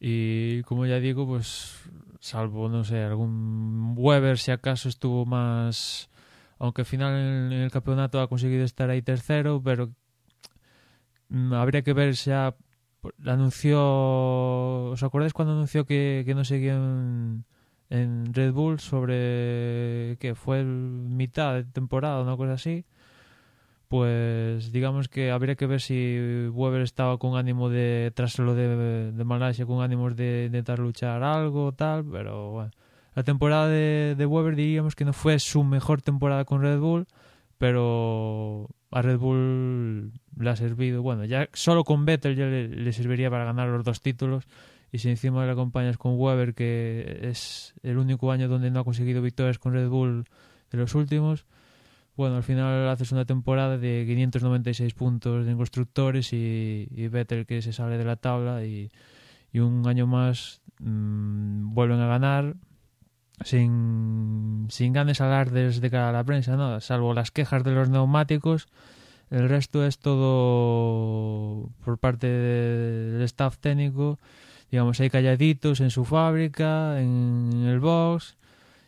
Y 0.00 0.64
como 0.64 0.84
ya 0.84 0.98
digo, 0.98 1.24
pues 1.24 1.80
salvo, 2.18 2.68
no 2.68 2.82
sé, 2.82 3.04
algún 3.04 3.94
Weber 3.96 4.36
si 4.36 4.50
acaso 4.50 4.88
estuvo 4.88 5.24
más... 5.24 6.10
Aunque 6.58 6.82
al 6.82 6.86
final 6.86 7.14
en 7.14 7.52
el 7.52 7.70
campeonato 7.70 8.20
ha 8.20 8.28
conseguido 8.28 8.64
estar 8.64 8.90
ahí 8.90 9.00
tercero, 9.00 9.62
pero 9.62 9.92
mm, 11.28 11.52
habría 11.52 11.82
que 11.82 11.92
ver 11.92 12.16
si 12.16 12.32
ha... 12.32 12.56
Anunció... 13.24 14.90
¿Os 14.90 15.02
acordáis 15.04 15.34
cuando 15.34 15.54
anunció 15.54 15.86
que, 15.86 16.24
que 16.26 16.34
no 16.34 16.44
seguían 16.44 17.44
en 17.92 18.32
Red 18.32 18.52
Bull 18.54 18.80
sobre 18.80 20.16
que 20.18 20.34
fue 20.34 20.64
mitad 20.64 21.54
de 21.54 21.64
temporada, 21.64 22.22
una 22.22 22.38
cosa 22.38 22.54
así, 22.54 22.86
pues 23.88 24.72
digamos 24.72 25.08
que 25.08 25.30
habría 25.30 25.56
que 25.56 25.66
ver 25.66 25.82
si 25.82 26.48
Weber 26.52 26.80
estaba 26.80 27.18
con 27.18 27.36
ánimo 27.36 27.68
de, 27.68 28.10
tras 28.14 28.38
lo 28.38 28.54
de, 28.54 29.12
de 29.12 29.24
Malasia, 29.24 29.66
con 29.66 29.82
ánimos 29.82 30.16
de 30.16 30.44
intentar 30.46 30.78
luchar 30.78 31.22
algo, 31.22 31.72
tal, 31.72 32.06
pero 32.10 32.50
bueno. 32.52 32.70
La 33.14 33.24
temporada 33.24 33.68
de, 33.68 34.14
de 34.16 34.24
Weber 34.24 34.56
diríamos 34.56 34.94
que 34.96 35.04
no 35.04 35.12
fue 35.12 35.38
su 35.38 35.62
mejor 35.62 36.00
temporada 36.00 36.46
con 36.46 36.62
Red 36.62 36.78
Bull, 36.78 37.06
pero 37.58 38.70
a 38.90 39.02
Red 39.02 39.18
Bull 39.18 40.12
le 40.38 40.50
ha 40.50 40.56
servido, 40.56 41.02
bueno, 41.02 41.26
ya 41.26 41.50
solo 41.52 41.84
con 41.84 42.06
Vettel 42.06 42.36
ya 42.36 42.46
le 42.46 42.92
serviría 42.94 43.28
para 43.28 43.44
ganar 43.44 43.68
los 43.68 43.84
dos 43.84 44.00
títulos 44.00 44.46
y 44.92 44.98
si 44.98 45.08
encima 45.08 45.46
le 45.46 45.52
acompañas 45.52 45.96
con 45.96 46.20
Weber, 46.20 46.54
que 46.54 47.20
es 47.22 47.74
el 47.82 47.96
único 47.96 48.30
año 48.30 48.46
donde 48.46 48.70
no 48.70 48.80
ha 48.80 48.84
conseguido 48.84 49.22
victorias 49.22 49.58
con 49.58 49.72
Red 49.72 49.88
Bull 49.88 50.26
de 50.70 50.78
los 50.78 50.94
últimos, 50.94 51.46
bueno, 52.14 52.36
al 52.36 52.42
final 52.42 52.86
haces 52.90 53.10
una 53.10 53.24
temporada 53.24 53.78
de 53.78 54.04
596 54.06 54.92
puntos 54.92 55.48
en 55.48 55.56
constructores 55.56 56.34
y, 56.34 57.08
Vettel 57.08 57.46
que 57.46 57.62
se 57.62 57.72
sale 57.72 57.96
de 57.96 58.04
la 58.04 58.16
tabla 58.16 58.66
y, 58.66 58.90
y 59.50 59.60
un 59.60 59.88
año 59.88 60.06
más 60.06 60.60
mmm, 60.78 61.72
vuelven 61.72 62.00
a 62.00 62.06
ganar 62.06 62.56
sin, 63.44 64.66
sin 64.68 64.92
grandes 64.92 65.22
alardes 65.22 65.80
de 65.80 65.90
cara 65.90 66.10
a 66.10 66.12
la 66.12 66.22
prensa, 66.22 66.56
¿no? 66.56 66.80
salvo 66.80 67.14
las 67.14 67.30
quejas 67.30 67.64
de 67.64 67.72
los 67.72 67.88
neumáticos. 67.88 68.68
El 69.30 69.48
resto 69.48 69.86
es 69.86 69.98
todo 69.98 71.70
por 71.82 71.96
parte 71.96 72.26
del 72.26 73.22
staff 73.22 73.56
técnico 73.56 74.18
digamos, 74.72 74.98
ahí 75.00 75.10
calladitos 75.10 75.80
en 75.80 75.90
su 75.90 76.06
fábrica, 76.06 76.98
en 76.98 77.66
el 77.66 77.78
box, 77.78 78.36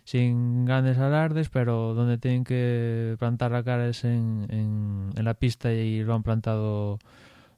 sin 0.05 0.65
grandes 0.65 0.97
alardes, 0.99 1.51
pero 1.51 1.93
donde 1.93 2.17
tienen 2.17 2.43
que 2.45 3.17
plantar 3.19 3.53
la 3.53 3.63
cara 3.63 3.87
es 3.89 4.03
en, 4.05 4.47
en, 4.49 5.25
la 5.25 5.35
pista 5.35 5.73
y 5.73 6.03
lo 6.03 6.15
han 6.15 6.23
plantado 6.23 6.99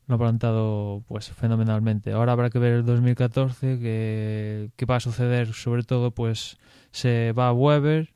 lo 0.08 0.14
han 0.14 0.18
plantado 0.18 1.02
pues 1.06 1.30
fenomenalmente. 1.30 2.12
Ahora 2.12 2.32
habrá 2.32 2.50
que 2.50 2.58
ver 2.58 2.72
el 2.74 2.84
2014 2.84 3.78
que, 3.78 4.70
que 4.76 4.86
va 4.86 4.96
a 4.96 5.00
suceder, 5.00 5.54
sobre 5.54 5.84
todo 5.84 6.10
pues 6.10 6.58
se 6.90 7.32
va 7.32 7.48
a 7.48 7.52
Weber 7.52 8.10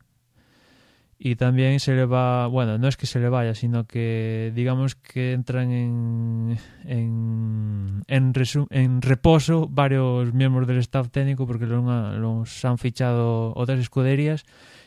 y 1.22 1.36
también 1.36 1.80
se 1.80 1.94
le 1.94 2.06
va, 2.06 2.46
bueno, 2.46 2.78
no 2.78 2.88
es 2.88 2.96
que 2.96 3.04
se 3.04 3.20
le 3.20 3.28
vaya, 3.28 3.54
sino 3.54 3.84
que 3.84 4.52
digamos 4.54 4.94
que 4.94 5.34
entran 5.34 5.70
en, 5.70 6.58
en, 6.86 8.02
en, 8.06 8.32
resu, 8.32 8.66
en 8.70 9.02
reposo 9.02 9.68
varios 9.68 10.32
miembros 10.32 10.66
del 10.66 10.78
staff 10.78 11.10
técnico 11.10 11.46
porque 11.46 11.66
los, 11.66 11.84
los, 12.18 12.64
han 12.64 12.78
fichado 12.78 13.52
otras 13.54 13.80
escuderías 13.80 14.46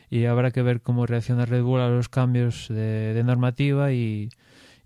y 0.10 0.26
habrá 0.26 0.50
que 0.50 0.64
ver 0.64 0.82
cómo 0.82 1.06
reacciona 1.06 1.46
Red 1.46 1.62
Bull 1.62 1.82
a 1.82 1.90
los 1.90 2.10
cambios 2.10 2.68
de, 2.68 3.14
de 3.14 3.24
normativa 3.24 3.92
y, 3.92 4.30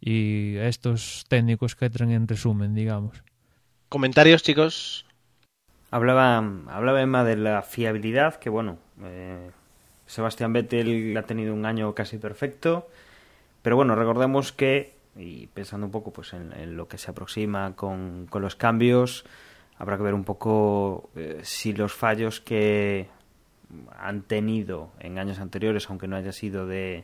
y 0.02 0.58
a 0.58 0.68
estos 0.68 1.24
técnicos 1.30 1.78
que 1.78 1.86
entran 1.86 2.12
en 2.12 2.28
resumen, 2.28 2.76
digamos. 2.76 3.24
¿Comentarios, 3.88 4.44
chicos? 4.44 5.06
Hablaba, 5.92 6.40
hablaba 6.68 7.02
Emma 7.02 7.24
de 7.24 7.38
la 7.38 7.62
fiabilidad, 7.62 8.36
que 8.36 8.50
bueno... 8.50 8.80
Eh 9.02 9.52
Sebastián 10.08 10.54
Vettel 10.54 11.16
ha 11.18 11.24
tenido 11.24 11.54
un 11.54 11.66
año 11.66 11.94
casi 11.94 12.18
perfecto, 12.18 12.88
pero 13.62 13.76
bueno, 13.76 13.96
recordemos 13.96 14.52
que, 14.52 14.96
y 15.16 15.48
pensando 15.48 15.86
un 15.86 15.92
poco 15.92 16.12
pues 16.12 16.34
en, 16.34 16.54
en 16.54 16.78
lo 16.78 16.88
que 16.88 16.98
se 16.98 17.12
aproxima 17.12 17.76
con, 17.76 18.26
con, 18.30 18.42
los 18.42 18.56
cambios, 18.56 19.26
habrá 19.78 19.98
que 19.98 20.04
ver 20.04 20.14
un 20.14 20.24
poco 20.24 21.10
eh, 21.16 21.42
si 21.44 21.74
los 21.74 21.94
fallos 21.94 22.40
que 22.40 23.08
han 24.00 24.22
tenido 24.22 24.92
en 25.00 25.20
años 25.20 25.40
anteriores, 25.40 25.90
aunque 25.90 26.08
no 26.08 26.16
haya 26.16 26.32
sido 26.32 26.66
de 26.66 27.04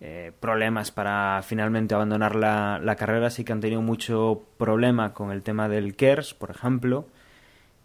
eh, 0.00 0.32
problemas 0.40 0.90
para 0.90 1.42
finalmente 1.42 1.94
abandonar 1.94 2.34
la, 2.34 2.80
la, 2.82 2.96
carrera, 2.96 3.30
sí 3.30 3.44
que 3.44 3.52
han 3.52 3.60
tenido 3.60 3.82
mucho 3.82 4.42
problema 4.56 5.12
con 5.12 5.30
el 5.30 5.42
tema 5.42 5.68
del 5.68 5.94
KERS, 5.94 6.34
por 6.34 6.50
ejemplo, 6.50 7.06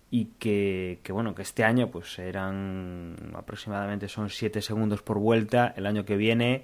y 0.09 0.25
que, 0.39 0.99
que, 1.03 1.11
bueno 1.11 1.35
que 1.35 1.41
este 1.41 1.63
año 1.63 1.89
pues 1.89 2.17
eran 2.19 3.15
aproximadamente 3.33 4.07
son 4.07 4.29
7 4.29 4.61
segundos 4.61 5.01
por 5.01 5.19
vuelta 5.19 5.73
el 5.75 5.85
año 5.85 6.05
que 6.05 6.15
viene 6.15 6.63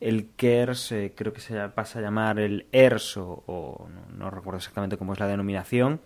el 0.00 0.28
KERS 0.36 0.94
creo 1.14 1.32
que 1.32 1.40
se 1.40 1.56
pasa 1.70 1.98
a 1.98 2.02
llamar 2.02 2.38
el 2.38 2.66
ERS 2.72 3.16
o, 3.16 3.88
no, 4.16 4.30
recuerdo 4.30 4.58
exactamente 4.58 4.96
cómo 4.96 5.14
es 5.14 5.20
la 5.20 5.26
denominación, 5.26 6.00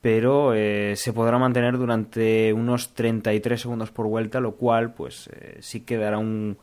pero 0.00 0.54
eh, 0.54 0.94
se 0.96 1.12
podrá 1.12 1.38
mantener 1.38 1.76
durante 1.76 2.52
unos 2.52 2.94
33 2.94 3.60
segundos 3.60 3.90
por 3.90 4.06
vuelta, 4.06 4.40
lo 4.40 4.52
cual 4.52 4.94
pues 4.94 5.28
eh, 5.32 5.58
sí 5.60 5.80
que 5.80 5.96
dará 5.96 6.18
un, 6.18 6.58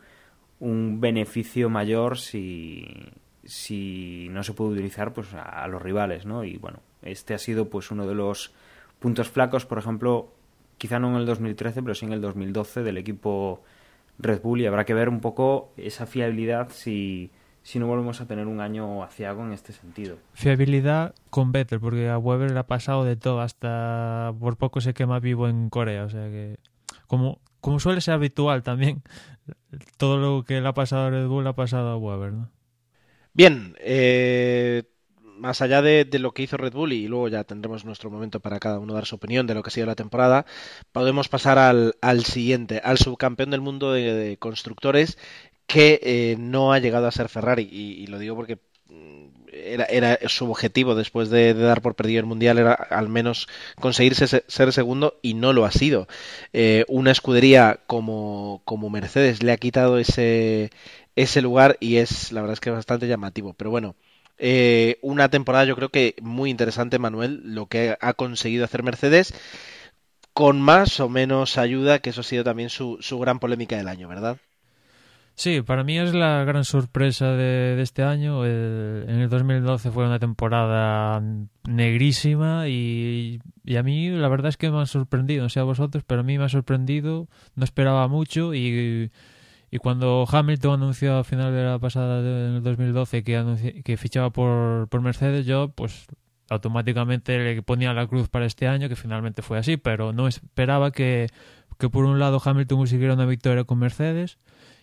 un 0.59 1.01
beneficio 1.01 1.69
mayor 1.69 2.17
si, 2.17 3.11
si 3.43 4.27
no 4.29 4.43
se 4.43 4.53
puede 4.53 4.71
utilizar 4.71 5.13
pues 5.13 5.33
a, 5.33 5.67
los 5.67 5.81
rivales, 5.81 6.25
¿no? 6.25 6.45
Y 6.45 6.57
bueno, 6.57 6.79
este 7.01 7.33
ha 7.33 7.39
sido 7.39 7.69
pues 7.69 7.91
uno 7.91 8.07
de 8.07 8.15
los 8.15 8.53
puntos 9.03 9.27
flacos, 9.27 9.65
por 9.65 9.77
ejemplo, 9.77 10.33
quizá 10.77 10.97
no 10.97 11.09
en 11.09 11.17
el 11.17 11.25
2013, 11.25 11.83
pero 11.83 11.93
sí 11.93 12.05
en 12.05 12.13
el 12.13 12.21
2012 12.21 12.83
del 12.83 12.97
equipo 12.97 13.61
Red 14.17 14.41
Bull 14.41 14.61
y 14.61 14.65
habrá 14.65 14.85
que 14.85 14.93
ver 14.93 15.09
un 15.09 15.19
poco 15.19 15.73
esa 15.75 16.05
fiabilidad 16.05 16.69
si, 16.69 17.29
si 17.63 17.79
no 17.79 17.87
volvemos 17.87 18.21
a 18.21 18.27
tener 18.27 18.47
un 18.47 18.61
año 18.61 19.03
aciago 19.03 19.43
en 19.43 19.51
este 19.51 19.73
sentido. 19.73 20.19
Fiabilidad 20.31 21.13
con 21.29 21.51
Vettel, 21.51 21.81
porque 21.81 22.07
a 22.07 22.17
Weber 22.17 22.51
le 22.51 22.59
ha 22.59 22.65
pasado 22.65 23.03
de 23.03 23.17
todo, 23.17 23.41
hasta 23.41 24.33
por 24.39 24.55
poco 24.55 24.79
se 24.79 24.93
quema 24.93 25.19
vivo 25.19 25.49
en 25.49 25.69
Corea, 25.69 26.05
o 26.05 26.09
sea 26.09 26.29
que 26.29 26.55
como, 27.05 27.41
como 27.59 27.81
suele 27.81 27.99
ser 27.99 28.13
habitual 28.13 28.63
también, 28.63 29.03
todo 29.97 30.17
lo 30.17 30.45
que 30.45 30.61
le 30.61 30.67
ha 30.69 30.73
pasado 30.73 31.07
a 31.07 31.09
Red 31.09 31.27
Bull 31.27 31.43
le 31.43 31.49
ha 31.49 31.55
pasado 31.55 31.89
a 31.89 31.97
Weber, 31.97 32.31
¿no? 32.31 32.49
Bien, 33.33 33.75
eh, 33.79 34.83
más 35.43 35.61
allá 35.61 35.81
de, 35.81 36.07
lo 36.19 36.31
que 36.31 36.43
hizo 36.43 36.55
Red 36.55 36.71
Bull 36.71 36.93
y 36.93 37.05
luego 37.09 37.27
ya 37.27 37.43
tendremos 37.43 37.83
nuestro 37.83 38.09
momento 38.09 38.39
para 38.39 38.59
cada 38.59 38.79
uno 38.79 38.93
dar 38.93 39.05
su 39.05 39.15
opinión 39.15 39.45
de 39.45 39.53
lo 39.53 39.61
que 39.61 39.67
ha 39.67 39.71
sido 39.71 39.85
la 39.85 39.93
temporada, 39.93 40.45
podemos 40.93 41.27
pasar 41.27 41.59
al, 41.59 42.23
siguiente, 42.23 42.79
al 42.81 42.97
subcampeón 42.97 43.49
del 43.49 43.59
mundo 43.59 43.91
de, 43.91 44.37
constructores 44.39 45.17
que 45.67 45.99
eh, 46.01 46.37
no 46.39 46.71
ha 46.71 46.79
llegado 46.79 47.07
a 47.07 47.11
ser 47.11 47.27
Ferrari. 47.27 47.67
Y, 47.69 48.07
lo 48.07 48.19
digo 48.19 48.37
porque 48.37 48.57
mm, 48.87 49.25
era, 49.51 50.17
su 50.29 50.49
objetivo 50.49 50.95
después 50.95 51.29
de, 51.29 51.53
dar 51.53 51.81
por 51.81 51.95
perdido 51.95 52.21
el 52.21 52.25
mundial 52.25 52.57
era 52.57 52.71
al 52.71 53.09
menos 53.09 53.49
conseguirse 53.81 54.45
ser 54.47 54.71
segundo 54.71 55.19
y 55.21 55.33
no 55.33 55.51
lo 55.51 55.65
ha 55.65 55.71
sido. 55.71 56.07
Eh, 56.53 56.85
una 56.87 57.11
escudería 57.11 57.81
como, 57.85 58.61
como 58.63 58.89
Mercedes 58.89 59.43
le 59.43 59.51
ha 59.51 59.57
quitado 59.57 59.97
ese, 59.97 60.69
ese 61.17 61.41
lugar 61.41 61.75
y 61.81 61.97
es 61.97 62.31
la 62.31 62.39
verdad 62.39 62.53
es 62.53 62.61
que 62.61 62.69
es 62.69 62.75
bastante 62.77 63.09
llamativo. 63.09 63.53
Pero 63.55 63.71
bueno, 63.71 63.95
eh, 64.37 64.97
una 65.01 65.29
temporada 65.29 65.65
yo 65.65 65.75
creo 65.75 65.89
que 65.89 66.15
muy 66.21 66.49
interesante, 66.49 66.99
Manuel, 66.99 67.41
lo 67.43 67.67
que 67.67 67.97
ha 67.99 68.13
conseguido 68.13 68.65
hacer 68.65 68.83
Mercedes 68.83 69.33
con 70.33 70.61
más 70.61 70.99
o 70.99 71.09
menos 71.09 71.57
ayuda, 71.57 71.99
que 71.99 72.09
eso 72.09 72.21
ha 72.21 72.23
sido 72.23 72.43
también 72.43 72.69
su, 72.69 72.97
su 73.01 73.19
gran 73.19 73.39
polémica 73.39 73.77
del 73.77 73.87
año, 73.87 74.07
¿verdad? 74.07 74.37
Sí, 75.35 75.61
para 75.61 75.83
mí 75.83 75.97
es 75.97 76.13
la 76.13 76.43
gran 76.43 76.63
sorpresa 76.63 77.31
de, 77.31 77.81
este 77.81 78.03
año. 78.03 78.45
en 78.45 79.09
el 79.09 79.29
2012 79.29 79.89
fue 79.89 80.05
una 80.05 80.19
temporada 80.19 81.23
negrísima 81.67 82.67
y, 82.67 83.39
y, 83.63 83.75
a 83.77 83.83
mí 83.83 84.09
la 84.09 84.27
verdad 84.27 84.49
es 84.49 84.57
que 84.57 84.69
me 84.69 84.81
ha 84.81 84.85
sorprendido, 84.85 85.43
no 85.43 85.49
sé 85.49 85.59
a 85.59 85.63
vosotros, 85.63 86.03
pero 86.05 86.21
a 86.21 86.23
mí 86.23 86.37
me 86.37 86.45
ha 86.45 86.49
sorprendido, 86.49 87.27
no 87.55 87.63
esperaba 87.63 88.07
mucho 88.07 88.53
y 88.53 89.11
cuando 89.79 90.25
Hamilton 90.31 90.73
anunció 90.81 91.17
a 91.17 91.23
final 91.23 91.53
de 91.53 91.63
la 91.63 91.79
pasada 91.79 92.21
del 92.21 92.61
2012 92.61 93.23
que, 93.23 93.81
que 93.83 93.97
fichaba 93.97 94.29
por, 94.29 94.87
por 94.89 95.01
Mercedes, 95.01 95.45
yo 95.45 95.69
pues 95.69 96.07
automáticamente 96.49 97.37
le 97.39 97.61
ponía 97.63 97.93
la 97.93 98.07
cruz 98.07 98.29
para 98.29 98.45
este 98.45 98.67
año, 98.67 98.89
que 98.89 98.95
finalmente 98.95 99.41
fue 99.41 99.57
así, 99.57 99.77
pero 99.77 100.13
no 100.13 100.27
esperaba 100.27 100.91
que, 100.91 101.29
que 101.79 101.89
por 101.89 102.05
un 102.05 102.19
lado 102.19 102.41
Hamilton 102.43 102.77
consiguiera 102.77 103.13
una 103.13 103.25
victoria 103.25 103.63
con 103.63 103.79
Mercedes 103.79 104.37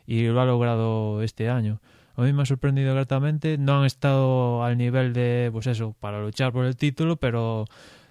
y 0.06 0.26
lo 0.26 0.40
ha 0.40 0.44
logrado 0.44 1.22
este 1.22 1.48
año. 1.48 1.80
A 2.16 2.22
mí 2.22 2.32
me 2.32 2.42
ha 2.42 2.46
sorprendido 2.46 2.92
gratamente, 2.94 3.56
no 3.56 3.78
han 3.78 3.86
estado 3.86 4.64
al 4.64 4.76
nivel 4.76 5.12
de, 5.12 5.50
pues 5.52 5.66
eso, 5.66 5.94
para 6.00 6.20
luchar 6.20 6.52
por 6.52 6.64
el 6.64 6.76
título, 6.76 7.16
pero 7.16 7.66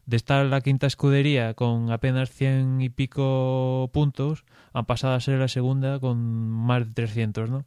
de 0.10 0.18
estar 0.18 0.44
la 0.48 0.62
quinta 0.62 0.88
escudería 0.88 1.54
con 1.54 1.92
apenas 1.92 2.32
100 2.32 2.82
y 2.82 2.90
pico 2.90 3.92
puntos, 3.94 4.44
han 4.74 4.86
pasado 4.86 5.14
a 5.14 5.20
ser 5.20 5.38
la 5.38 5.48
segunda 5.48 6.00
con 6.00 6.18
más 6.50 6.88
de 6.88 6.94
300, 6.96 7.50
¿no? 7.50 7.66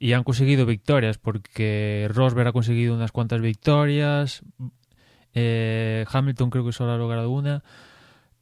Y 0.00 0.14
han 0.14 0.24
conseguido 0.24 0.66
victorias, 0.66 1.18
porque 1.18 2.08
Rosberg 2.12 2.48
ha 2.48 2.52
conseguido 2.52 2.94
unas 2.94 3.12
cuantas 3.12 3.40
victorias, 3.40 4.42
eh, 5.32 6.04
Hamilton 6.10 6.50
creo 6.50 6.64
que 6.64 6.72
solo 6.72 6.92
ha 6.92 6.96
logrado 6.96 7.30
una, 7.30 7.62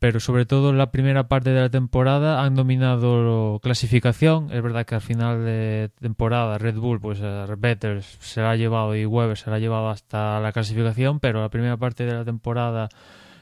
pero 0.07 0.21
sobre 0.21 0.47
todo 0.47 0.71
en 0.71 0.79
la 0.79 0.93
primera 0.93 1.27
parte 1.27 1.51
de 1.51 1.61
la 1.61 1.69
temporada 1.69 2.45
han 2.45 2.55
dominado 2.55 3.59
clasificación. 3.61 4.53
Es 4.53 4.63
verdad 4.63 4.87
que 4.87 4.95
al 4.95 5.01
final 5.01 5.45
de 5.45 5.91
temporada 6.01 6.59
Red 6.59 6.77
Bull, 6.77 7.01
pues 7.01 7.19
eh, 7.21 7.47
Vettel 7.59 8.05
se 8.05 8.41
la 8.41 8.53
ha 8.53 8.57
llevado 8.57 8.95
y 8.95 9.05
Weber 9.05 9.37
se 9.37 9.51
la 9.51 9.57
ha 9.57 9.59
llevado 9.59 9.89
hasta 9.89 10.39
la 10.39 10.53
clasificación, 10.53 11.19
pero 11.19 11.41
la 11.41 11.49
primera 11.49 11.77
parte 11.77 12.07
de 12.07 12.13
la 12.13 12.25
temporada 12.25 12.89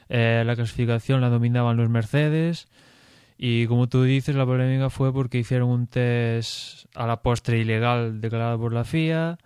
eh, 0.09 0.41
la 0.43 0.55
clasificación 0.55 1.21
la 1.21 1.29
dominaban 1.29 1.77
los 1.77 1.87
Mercedes. 1.87 2.67
Y 3.37 3.67
como 3.67 3.87
tú 3.87 4.01
dices, 4.01 4.35
la 4.35 4.47
polémica 4.47 4.89
fue 4.89 5.13
porque 5.13 5.37
hicieron 5.37 5.69
un 5.69 5.85
test 5.85 6.87
a 6.95 7.05
la 7.05 7.21
postre 7.21 7.59
ilegal 7.59 8.21
declarado 8.21 8.57
por 8.57 8.73
la 8.73 8.85
FIA 8.85 9.37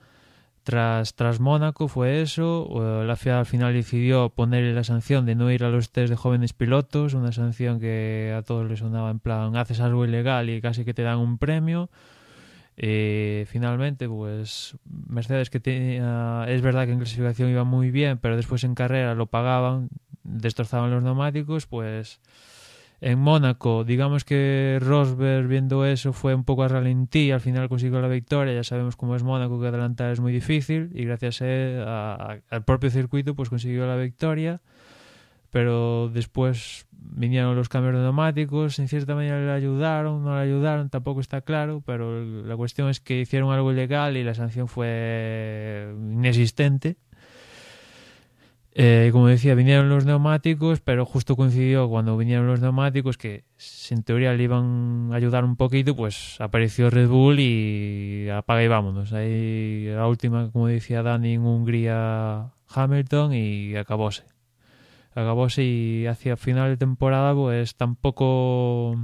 tras, 0.64 1.16
tras 1.16 1.40
Mónaco 1.40 1.88
fue 1.88 2.22
eso, 2.22 3.04
la 3.06 3.16
FIA 3.16 3.40
al 3.40 3.46
final 3.46 3.74
decidió 3.74 4.30
ponerle 4.30 4.74
la 4.74 4.84
sanción 4.84 5.26
de 5.26 5.36
no 5.36 5.52
ir 5.52 5.64
a 5.64 5.70
los 5.70 5.92
test 5.92 6.10
de 6.10 6.16
jóvenes 6.16 6.54
pilotos, 6.54 7.14
una 7.14 7.32
sanción 7.32 7.80
que 7.80 8.34
a 8.38 8.42
todos 8.42 8.70
les 8.70 8.80
sonaba 8.80 9.12
en 9.12 9.20
plan, 9.20 9.56
haces 9.56 9.80
algo 9.80 10.06
ilegal 10.06 10.50
y 10.50 10.62
casi 10.62 10.86
que 10.86 10.94
te 10.94 11.04
dan 11.04 11.18
un 11.20 11.38
premio. 11.38 11.90
Y 12.78 13.44
finalmente, 13.48 14.08
pues 14.08 14.78
Mercedes 14.86 15.50
que 15.50 15.58
es 15.58 16.62
verdad 16.62 16.86
que 16.86 16.94
en 16.94 17.00
clasificación 17.00 17.50
iba 17.50 17.66
muy 17.66 17.92
bien, 17.92 18.18
pero 18.20 18.38
después 18.38 18.64
en 18.64 18.74
carrera 18.74 19.16
lo 19.16 19.26
pagaban, 19.26 19.90
destrozaban 20.24 20.90
los 20.90 21.04
neumáticos, 21.04 21.68
pues 21.68 22.22
en 23.02 23.20
Mónaco, 23.20 23.84
digamos 23.86 24.26
que 24.26 24.78
Rosberg 24.82 25.48
viendo 25.48 25.86
eso 25.86 26.12
fue 26.12 26.36
un 26.36 26.44
poco 26.44 26.64
a 26.64 26.68
ralentí, 26.68 27.32
al 27.32 27.40
final 27.40 27.70
consiguió 27.70 28.02
la 28.02 28.10
victoria, 28.10 28.54
ya 28.54 28.64
sabemos 28.64 28.96
cómo 28.98 29.16
es 29.16 29.24
Mónaco, 29.24 29.60
que 29.62 29.68
adelantar 29.68 30.12
es 30.12 30.20
muy 30.20 30.34
difícil 30.34 30.90
y 30.94 31.06
gracias 31.06 31.42
a, 31.42 32.40
al 32.50 32.64
propio 32.66 32.90
circuito 32.90 33.36
pues 33.36 33.50
consiguió 33.50 33.88
la 33.88 33.96
victoria, 33.96 34.62
pero 35.50 36.10
después 36.10 36.88
vinieron 36.92 37.56
los 37.56 37.70
cambios 37.70 37.96
de 37.96 38.02
neumáticos, 38.02 38.80
en 38.80 38.90
cierta 38.90 39.16
manera 39.16 39.40
le 39.40 39.52
ayudaron, 39.52 40.24
no 40.24 40.36
le 40.36 40.42
ayudaron, 40.42 40.90
tampoco 40.90 41.22
está 41.22 41.40
claro, 41.42 41.82
pero 41.86 42.24
la 42.24 42.58
cuestión 42.58 42.90
es 42.90 43.00
que 43.00 43.22
hicieron 43.22 43.52
algo 43.54 43.72
ilegal 43.72 44.18
y 44.18 44.24
la 44.26 44.34
sanción 44.34 44.68
fue 44.68 45.96
inexistente 45.98 46.98
eh, 48.74 49.10
como 49.12 49.28
decía, 49.28 49.56
vinieron 49.56 49.90
los 49.90 50.06
neumáticos, 50.06 50.80
pero 50.80 51.06
justo 51.06 51.36
coincidió 51.36 51.90
cuando 51.90 52.18
vinieron 52.18 52.48
los 52.48 52.62
neumáticos, 52.62 53.18
que 53.18 53.44
en 53.90 54.04
teoría 54.04 54.34
le 54.34 54.44
iban 54.44 55.10
a 55.12 55.16
ayudar 55.16 55.44
un 55.44 55.56
poquito, 55.56 55.96
pues 55.96 56.40
apareció 56.40 56.90
Red 56.90 57.10
Bull 57.10 57.40
y 57.40 58.30
apaga 58.30 58.64
y 58.64 58.68
vámonos. 58.68 59.12
Ahí 59.14 59.88
la 59.88 60.08
última, 60.08 60.52
como 60.52 60.68
decía 60.68 61.02
Dani, 61.04 61.34
en 61.34 61.42
Hungría 61.42 62.52
Hamilton 62.68 63.34
y 63.34 63.76
acabóse. 63.76 64.24
Acabóse 65.12 65.64
y 65.64 66.06
hacia 66.06 66.38
final 66.38 66.70
de 66.70 66.78
temporada, 66.78 67.34
pues 67.34 67.76
tampoco 67.76 68.96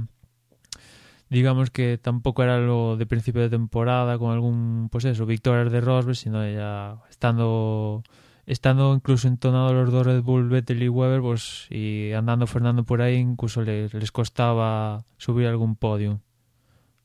digamos 1.28 1.70
que 1.70 1.98
tampoco 1.98 2.42
era 2.44 2.60
lo 2.60 2.96
de 2.96 3.06
principio 3.06 3.42
de 3.42 3.50
temporada 3.50 4.18
con 4.18 4.32
algún, 4.32 4.88
pues 4.90 5.04
eso, 5.04 5.26
victorias 5.26 5.72
de 5.72 5.80
Rosberg, 5.80 6.16
sino 6.16 6.48
ya 6.48 6.98
estando 7.10 8.04
estando 8.46 8.94
incluso 8.94 9.28
entonados 9.28 9.72
los 9.72 9.92
dos 9.92 10.06
Red 10.06 10.22
Bull, 10.22 10.48
Vettel 10.48 10.82
y 10.82 10.88
Weber, 10.88 11.20
pues, 11.20 11.66
y 11.70 12.12
andando 12.12 12.46
Fernando 12.46 12.84
por 12.84 13.02
ahí, 13.02 13.16
incluso 13.16 13.62
les, 13.62 13.92
les 13.92 14.12
costaba 14.12 15.04
subir 15.18 15.48
algún 15.48 15.76
podio 15.76 16.20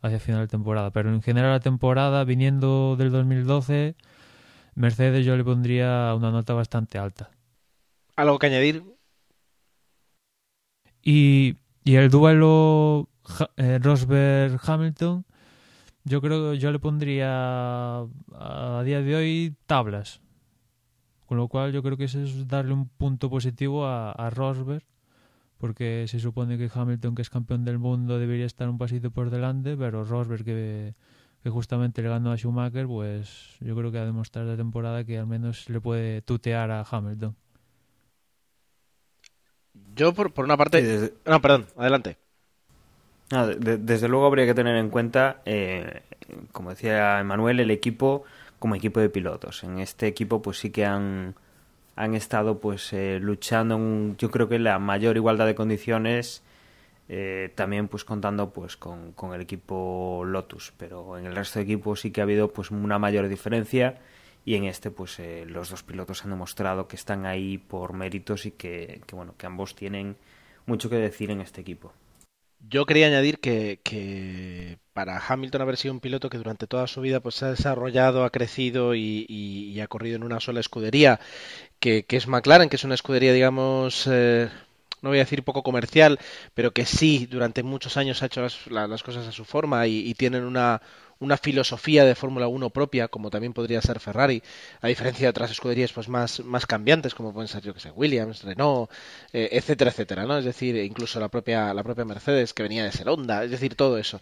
hacia 0.02 0.20
final 0.20 0.42
de 0.42 0.48
temporada. 0.48 0.92
Pero 0.92 1.10
en 1.10 1.22
general 1.22 1.52
la 1.52 1.60
temporada, 1.60 2.24
viniendo 2.24 2.96
del 2.96 3.12
2012, 3.12 3.96
Mercedes 4.76 5.26
yo 5.26 5.36
le 5.36 5.44
pondría 5.44 6.14
una 6.16 6.32
nota 6.32 6.54
bastante 6.54 6.98
alta. 6.98 7.32
¿Algo 8.16 8.40
que 8.40 8.48
añadir? 8.48 8.84
Y, 11.04 11.56
y 11.84 11.96
el 11.96 12.10
duelo 12.10 13.10
eh, 13.58 13.80
Rosberg-Hamilton, 13.82 15.26
yo 16.04 16.22
creo 16.22 16.52
que 16.52 16.60
yo 16.60 16.72
le 16.72 16.80
pondría 16.80 18.02
a 18.34 18.82
día 18.86 19.02
de 19.02 19.16
hoy 19.16 19.56
tablas. 19.66 20.22
Con 21.32 21.38
lo 21.38 21.48
cual 21.48 21.72
yo 21.72 21.82
creo 21.82 21.96
que 21.96 22.04
eso 22.04 22.22
es 22.22 22.46
darle 22.50 22.74
un 22.74 22.90
punto 22.90 23.30
positivo 23.30 23.88
a, 23.88 24.30
Rosberg, 24.32 24.84
porque 25.60 26.04
se 26.10 26.20
supone 26.20 26.58
que 26.58 26.70
Hamilton, 26.70 27.16
que 27.16 27.22
es 27.22 27.30
campeón 27.30 27.64
del 27.64 27.80
mundo, 27.80 28.20
debería 28.20 28.46
estar 28.46 28.68
un 28.68 28.78
pasito 28.78 29.12
por 29.12 29.30
delante, 29.30 29.78
pero 29.78 30.04
Rosberg, 30.04 30.44
que, 30.44 30.94
justamente 31.46 32.02
le 32.02 32.10
ganó 32.10 32.34
a 32.34 32.38
Schumacher, 32.38 32.86
pues 32.86 33.56
yo 33.62 33.74
creo 33.78 33.94
que 33.94 34.00
ha 34.00 34.04
demostrado 34.04 34.50
la 34.50 34.58
temporada 34.58 35.06
que 35.06 35.18
al 35.18 35.26
menos 35.26 35.70
le 35.70 35.80
puede 35.80 36.22
tutear 36.22 36.70
a 36.70 36.84
Hamilton. 36.92 37.34
Yo, 39.96 40.14
por, 40.14 40.34
por 40.34 40.44
una 40.44 40.58
parte... 40.58 41.14
No, 41.26 41.42
perdón, 41.42 41.66
adelante. 41.78 42.18
De- 43.30 43.78
desde 43.78 44.10
luego 44.10 44.26
habría 44.26 44.46
que 44.46 44.54
tener 44.54 44.76
en 44.76 44.90
cuenta, 44.90 45.42
eh, 45.46 46.02
como 46.52 46.72
decía 46.72 47.22
Emanuel, 47.22 47.62
el 47.62 47.72
equipo 47.72 48.26
como 48.62 48.76
equipo 48.76 49.00
de 49.00 49.10
pilotos. 49.10 49.64
En 49.64 49.80
este 49.80 50.06
equipo 50.06 50.44
pues 50.44 50.60
sí 50.60 50.70
que 50.70 50.86
han, 50.86 51.34
han 51.96 52.14
estado 52.14 52.60
pues 52.60 52.94
eh, 52.94 53.18
luchando, 53.20 53.76
en, 53.76 54.16
yo 54.18 54.30
creo 54.30 54.48
que 54.48 54.60
la 54.60 54.78
mayor 54.78 55.18
igualdad 55.18 55.48
de 55.48 55.56
condiciones, 55.56 56.44
eh, 57.10 57.52
también 57.56 57.88
pues 57.88 58.06
contando 58.06 58.54
pues 58.54 58.78
con, 58.78 59.14
con 59.14 59.34
el 59.34 59.42
equipo 59.42 60.22
Lotus, 60.28 60.74
pero 60.78 61.18
en 61.18 61.26
el 61.26 61.36
resto 61.36 61.58
de 61.58 61.64
equipos 61.64 62.02
sí 62.02 62.12
que 62.12 62.22
ha 62.22 62.24
habido 62.24 62.54
pues 62.54 62.70
una 62.70 63.00
mayor 63.00 63.28
diferencia 63.30 63.98
y 64.46 64.54
en 64.54 64.66
este 64.66 64.92
pues 64.92 65.20
eh, 65.20 65.44
los 65.48 65.72
dos 65.72 65.82
pilotos 65.82 66.24
han 66.24 66.30
demostrado 66.30 66.88
que 66.88 66.98
están 66.98 67.26
ahí 67.26 67.58
por 67.58 67.94
méritos 67.94 68.46
y 68.46 68.52
que, 68.52 69.02
que 69.08 69.16
bueno 69.16 69.34
que 69.40 69.48
ambos 69.48 69.76
tienen 69.76 70.18
mucho 70.68 70.88
que 70.88 70.98
decir 70.98 71.32
en 71.32 71.42
este 71.42 71.62
equipo. 71.62 71.94
Yo 72.70 72.86
quería 72.86 73.08
añadir 73.08 73.40
que, 73.40 73.82
que 73.84 74.78
para 74.94 75.18
Hamilton 75.18 75.62
haber 75.64 75.78
sido 75.78 75.94
un 75.94 76.00
piloto 76.00 76.30
que 76.30 76.38
durante 76.38 76.68
toda 76.68 76.88
su 76.88 77.02
vida 77.02 77.20
pues 77.20 77.36
se 77.36 77.46
ha 77.46 77.50
desarrollado, 77.50 78.24
ha 78.24 78.30
crecido 78.30 78.94
y, 78.96 79.80
ha 79.82 79.88
corrido 79.88 80.16
en 80.16 80.24
una 80.24 80.40
sola 80.40 80.60
escudería, 80.60 81.20
que, 81.80 82.06
que 82.06 82.18
es 82.18 82.28
McLaren, 82.28 82.70
que 82.70 82.78
es 82.78 82.84
una 82.86 82.96
escudería, 82.96 83.34
digamos, 83.34 84.08
eh, 84.12 84.50
no 85.02 85.10
voy 85.10 85.20
a 85.20 85.24
decir 85.24 85.44
poco 85.44 85.64
comercial, 85.64 86.20
pero 86.56 86.72
que 86.74 86.86
sí 86.86 87.28
durante 87.28 87.64
muchos 87.64 87.98
años 87.98 88.24
ha 88.24 88.28
hecho 88.28 88.42
las, 88.42 88.68
la- 88.68 88.88
las 88.88 89.04
cosas 89.04 89.28
a 89.28 89.32
su 89.34 89.46
forma 89.46 89.88
y, 89.88 90.00
y 90.10 90.16
tienen 90.16 90.44
una, 90.46 90.82
una 91.22 91.38
filosofía 91.38 92.04
de 92.06 92.16
Fórmula 92.16 92.48
1 92.50 92.70
propia, 92.70 93.08
como 93.08 93.30
también 93.30 93.54
podría 93.54 93.82
ser 93.82 94.00
Ferrari, 94.02 94.44
a 94.82 94.88
diferencia 94.90 95.26
de 95.28 95.30
otras 95.30 95.52
escuderías 95.52 95.94
pues 95.94 96.10
más, 96.10 96.42
más 96.42 96.66
cambiantes, 96.66 97.16
como 97.16 97.34
pueden 97.34 97.48
ser, 97.48 97.64
yo 97.64 97.74
que 97.74 97.80
sé, 97.80 97.92
Williams, 97.92 98.44
Renault, 98.44 98.92
eh, 99.34 99.50
etcétera, 99.54 99.92
etcétera, 99.92 100.26
¿no? 100.26 100.38
Es 100.38 100.46
decir, 100.46 100.76
incluso 100.78 101.20
la 101.20 101.30
propia, 101.30 101.74
la 101.74 101.84
propia 101.84 102.06
Mercedes, 102.06 102.54
que 102.54 102.64
venía 102.64 102.84
de 102.84 102.92
ser 102.92 103.08
Honda, 103.10 103.44
es 103.46 103.52
decir, 103.52 103.76
todo 103.76 103.98
eso. 103.98 104.20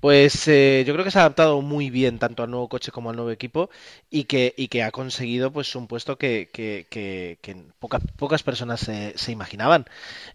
Pues 0.00 0.46
eh, 0.46 0.84
yo 0.86 0.92
creo 0.94 1.04
que 1.04 1.10
se 1.10 1.18
ha 1.18 1.22
adaptado 1.22 1.60
muy 1.60 1.90
bien 1.90 2.20
tanto 2.20 2.44
al 2.44 2.50
nuevo 2.50 2.68
coche 2.68 2.92
como 2.92 3.10
al 3.10 3.16
nuevo 3.16 3.32
equipo 3.32 3.68
y 4.10 4.24
que, 4.24 4.54
y 4.56 4.68
que 4.68 4.84
ha 4.84 4.92
conseguido 4.92 5.52
pues 5.52 5.74
un 5.74 5.88
puesto 5.88 6.16
que, 6.16 6.50
que, 6.52 6.86
que, 6.88 7.38
que 7.42 7.56
poca- 7.80 7.98
pocas 8.16 8.44
personas 8.44 8.78
se, 8.80 9.14
se 9.18 9.32
imaginaban 9.32 9.86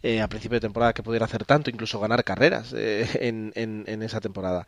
eh, 0.04 0.22
a 0.22 0.28
principio 0.28 0.58
de 0.58 0.62
temporada 0.62 0.94
que 0.94 1.02
pudiera 1.04 1.26
hacer 1.26 1.46
tanto, 1.46 1.70
incluso 1.70 2.00
ganar 2.02 2.24
carreras 2.26 2.74
eh, 2.76 3.08
en, 3.28 3.54
en, 3.56 3.86
en 3.88 4.04
esa 4.04 4.20
temporada. 4.20 4.68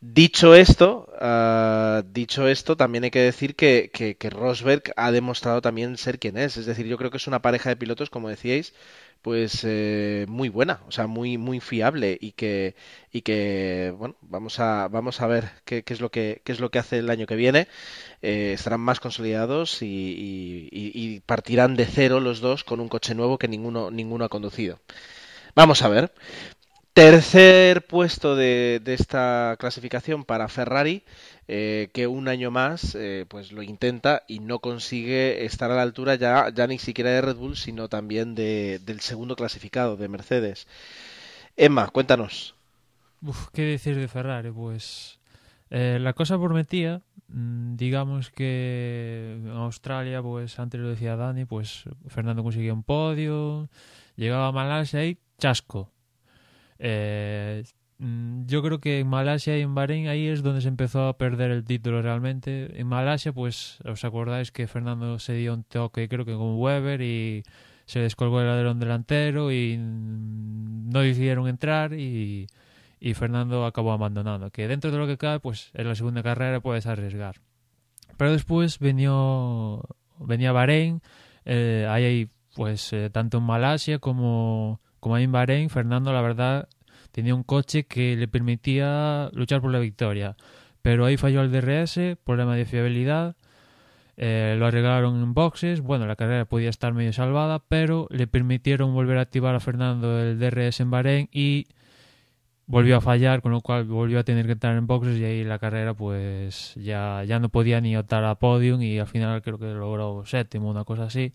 Dicho 0.00 0.54
esto, 0.54 1.08
ah, 1.20 2.02
dicho 2.12 2.46
esto, 2.48 2.76
también 2.76 3.04
hay 3.04 3.10
que 3.10 3.20
decir 3.20 3.56
que, 3.56 3.90
Rosberg 4.30 4.82
ha 4.96 5.10
demostrado 5.10 5.62
también 5.62 5.96
ser 5.96 6.18
quien 6.18 6.36
es. 6.36 6.56
Es 6.58 6.66
decir, 6.66 6.86
yo 6.86 6.98
creo 6.98 7.10
que 7.10 7.16
es 7.16 7.26
una 7.26 7.40
pareja 7.42 7.70
de 7.70 7.76
pilotos, 7.76 8.10
como 8.10 8.28
decíais, 8.28 8.74
pues 9.22 9.62
eh, 9.64 10.26
muy 10.28 10.48
buena, 10.50 10.80
o 10.86 10.92
sea, 10.92 11.06
muy 11.08 11.38
muy 11.38 11.58
fiable 11.60 12.16
y 12.20 12.32
que 12.32 12.76
y 13.10 13.22
que 13.22 13.92
bueno, 13.98 14.14
vamos 14.20 14.60
a 14.60 14.86
vamos 14.88 15.20
a 15.20 15.26
ver 15.26 15.50
qué, 15.64 15.82
es 15.86 16.00
lo 16.00 16.10
que 16.10 16.42
qué 16.44 16.52
es 16.52 16.60
lo 16.60 16.70
que 16.70 16.78
hace 16.78 16.98
el 16.98 17.10
año 17.10 17.26
que 17.26 17.34
viene. 17.36 17.66
Eh, 18.22 18.52
estarán 18.54 18.80
más 18.80 19.00
consolidados 19.00 19.82
y- 19.82 20.68
y- 20.72 20.92
y 20.94 21.20
partirán 21.20 21.76
de 21.76 21.86
cero 21.86 22.20
los 22.20 22.40
dos 22.40 22.64
con 22.64 22.80
un 22.80 22.88
coche 22.88 23.14
nuevo 23.14 23.38
que 23.38 23.48
ninguno 23.48 23.90
ninguno 23.90 24.24
ha 24.26 24.28
conducido. 24.28 24.78
Vamos 25.54 25.82
a 25.82 25.88
ver. 25.88 26.12
Tercer 26.96 27.86
puesto 27.86 28.36
de, 28.36 28.80
esta 28.86 29.56
clasificación 29.58 30.24
para 30.24 30.48
Ferrari, 30.48 31.04
eh, 31.46 31.90
que 31.92 32.06
un 32.06 32.26
año 32.26 32.50
más 32.50 32.94
eh, 32.94 33.26
pues 33.28 33.52
lo 33.52 33.62
intenta 33.62 34.22
y 34.26 34.38
no 34.38 34.60
consigue 34.60 35.44
estar 35.44 35.70
a 35.70 35.74
la 35.74 35.82
altura 35.82 36.14
ya, 36.14 36.48
ya 36.48 36.66
ni 36.66 36.78
siquiera 36.78 37.10
de 37.10 37.20
Red 37.20 37.36
Bull, 37.36 37.58
sino 37.58 37.90
también 37.90 38.34
de, 38.34 38.80
del 38.82 39.00
segundo 39.00 39.36
clasificado, 39.36 39.98
de 39.98 40.08
Mercedes. 40.08 40.66
Emma, 41.54 41.88
cuéntanos. 41.88 42.54
¿qué 43.52 43.60
decir 43.60 43.96
de 43.96 44.08
Ferrari? 44.08 44.50
Pues 44.50 45.18
eh, 45.68 45.98
la 46.00 46.14
cosa 46.14 46.38
prometía, 46.38 47.02
mm, 47.28 47.76
digamos 47.76 48.30
que 48.30 49.36
en 49.36 49.50
Australia, 49.50 50.22
pues 50.22 50.58
antes 50.58 50.80
lo 50.80 50.88
decía 50.88 51.14
Dani, 51.16 51.44
pues 51.44 51.84
Fernando 52.08 52.42
conseguía 52.42 52.72
un 52.72 52.84
podio, 52.84 53.68
llegaba 54.16 54.46
a 54.46 54.52
Malasia 54.52 55.04
y 55.04 55.18
chasco. 55.36 55.92
Eh, 56.78 57.64
mm, 57.98 58.46
yo 58.46 58.62
creo 58.62 58.80
que 58.80 59.00
en 59.00 59.08
Malasia 59.08 59.58
y 59.58 59.62
en 59.62 59.74
Bahrein 59.74 60.08
ahí 60.08 60.26
es 60.28 60.42
donde 60.42 60.60
se 60.60 60.68
empezó 60.68 61.06
a 61.08 61.18
perder 61.18 61.50
el 61.50 61.64
título 61.64 62.02
realmente. 62.02 62.78
En 62.80 62.86
Malasia, 62.86 63.32
pues 63.32 63.78
os 63.84 64.04
acordáis 64.04 64.52
que 64.52 64.66
Fernando 64.66 65.18
se 65.18 65.34
dio 65.34 65.54
un 65.54 65.64
toque, 65.64 66.08
creo 66.08 66.24
que 66.24 66.34
con 66.34 66.58
Weber 66.58 67.00
y 67.02 67.42
se 67.86 68.00
descolgó 68.00 68.40
el 68.40 68.48
alerón 68.48 68.80
delantero 68.80 69.52
y 69.52 69.76
mm, 69.78 70.90
no 70.90 71.00
decidieron 71.00 71.48
entrar 71.48 71.92
y 71.94 72.46
y 73.00 73.14
Fernando 73.14 73.66
acabó 73.66 73.92
abandonando. 73.92 74.50
Que 74.50 74.68
dentro 74.68 74.90
de 74.90 74.98
lo 74.98 75.06
que 75.06 75.18
cabe, 75.18 75.40
pues 75.40 75.70
en 75.74 75.88
la 75.88 75.94
segunda 75.94 76.22
carrera 76.22 76.60
puedes 76.60 76.86
arriesgar. 76.86 77.36
Pero 78.16 78.32
después 78.32 78.78
venía, 78.78 79.12
venía 80.18 80.52
Bahrein, 80.52 81.02
eh, 81.44 81.86
ahí 81.88 82.30
pues 82.54 82.92
eh, 82.92 83.10
tanto 83.10 83.38
en 83.38 83.44
Malasia 83.44 83.98
como, 83.98 84.80
como 85.06 85.18
en 85.18 85.30
Bahrein, 85.30 85.70
Fernando 85.70 86.12
la 86.12 86.20
verdad 86.20 86.68
tenía 87.12 87.32
un 87.32 87.44
coche 87.44 87.84
que 87.86 88.16
le 88.16 88.26
permitía 88.26 89.30
luchar 89.34 89.60
por 89.60 89.70
la 89.70 89.78
victoria. 89.78 90.34
Pero 90.82 91.04
ahí 91.04 91.16
falló 91.16 91.42
el 91.42 91.52
DRS, 91.52 92.16
problema 92.24 92.56
de 92.56 92.64
fiabilidad. 92.64 93.36
eh, 94.16 94.56
lo 94.58 94.66
arreglaron 94.66 95.22
en 95.22 95.32
boxes. 95.32 95.80
Bueno, 95.80 96.06
la 96.08 96.16
carrera 96.16 96.44
podía 96.46 96.70
estar 96.70 96.92
medio 96.92 97.12
salvada, 97.12 97.60
pero 97.68 98.08
le 98.10 98.26
permitieron 98.26 98.94
volver 98.94 99.18
a 99.18 99.22
activar 99.22 99.54
a 99.54 99.60
Fernando 99.60 100.20
el 100.20 100.40
DRS 100.40 100.80
en 100.80 100.90
Bahrein 100.90 101.28
y 101.32 101.68
volvió 102.66 102.96
a 102.96 103.00
fallar, 103.00 103.42
con 103.42 103.52
lo 103.52 103.60
cual 103.60 103.84
volvió 103.84 104.18
a 104.18 104.24
tener 104.24 104.46
que 104.46 104.52
entrar 104.52 104.76
en 104.76 104.88
boxes 104.88 105.18
y 105.18 105.24
ahí 105.24 105.44
la 105.44 105.60
carrera 105.60 105.94
pues 105.94 106.74
ya, 106.74 107.22
ya 107.24 107.38
no 107.38 107.48
podía 107.48 107.80
ni 107.80 107.96
optar 107.96 108.24
a 108.24 108.34
podium 108.36 108.82
y 108.82 108.98
al 108.98 109.06
final 109.06 109.40
creo 109.42 109.58
que 109.58 109.66
logró 109.66 110.26
séptimo, 110.26 110.68
una 110.68 110.84
cosa 110.84 111.04
así. 111.04 111.32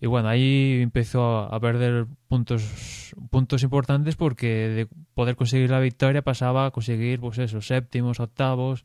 Y 0.00 0.06
bueno, 0.06 0.28
ahí 0.28 0.80
empezó 0.82 1.52
a 1.52 1.58
perder 1.60 2.06
puntos, 2.28 3.14
puntos 3.30 3.62
importantes 3.62 4.16
porque 4.16 4.46
de 4.68 4.88
poder 5.14 5.36
conseguir 5.36 5.70
la 5.70 5.80
victoria 5.80 6.22
pasaba 6.22 6.66
a 6.66 6.70
conseguir 6.70 7.20
pues 7.20 7.38
eso, 7.38 7.60
séptimos, 7.62 8.20
octavos, 8.20 8.84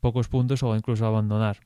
pocos 0.00 0.28
puntos 0.28 0.62
o 0.62 0.76
incluso 0.76 1.06
abandonar. 1.06 1.58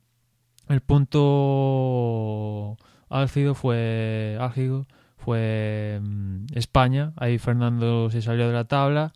El 0.69 0.81
punto 0.81 2.77
álgido 3.09 3.55
fue 3.55 4.37
álgido 4.41 4.87
fue 5.17 6.01
mm, 6.03 6.47
España, 6.55 7.13
ahí 7.17 7.39
Fernando 7.39 8.11
se 8.11 8.23
salió 8.23 8.47
de 8.47 8.55
la 8.55 8.65
tabla 8.65 9.13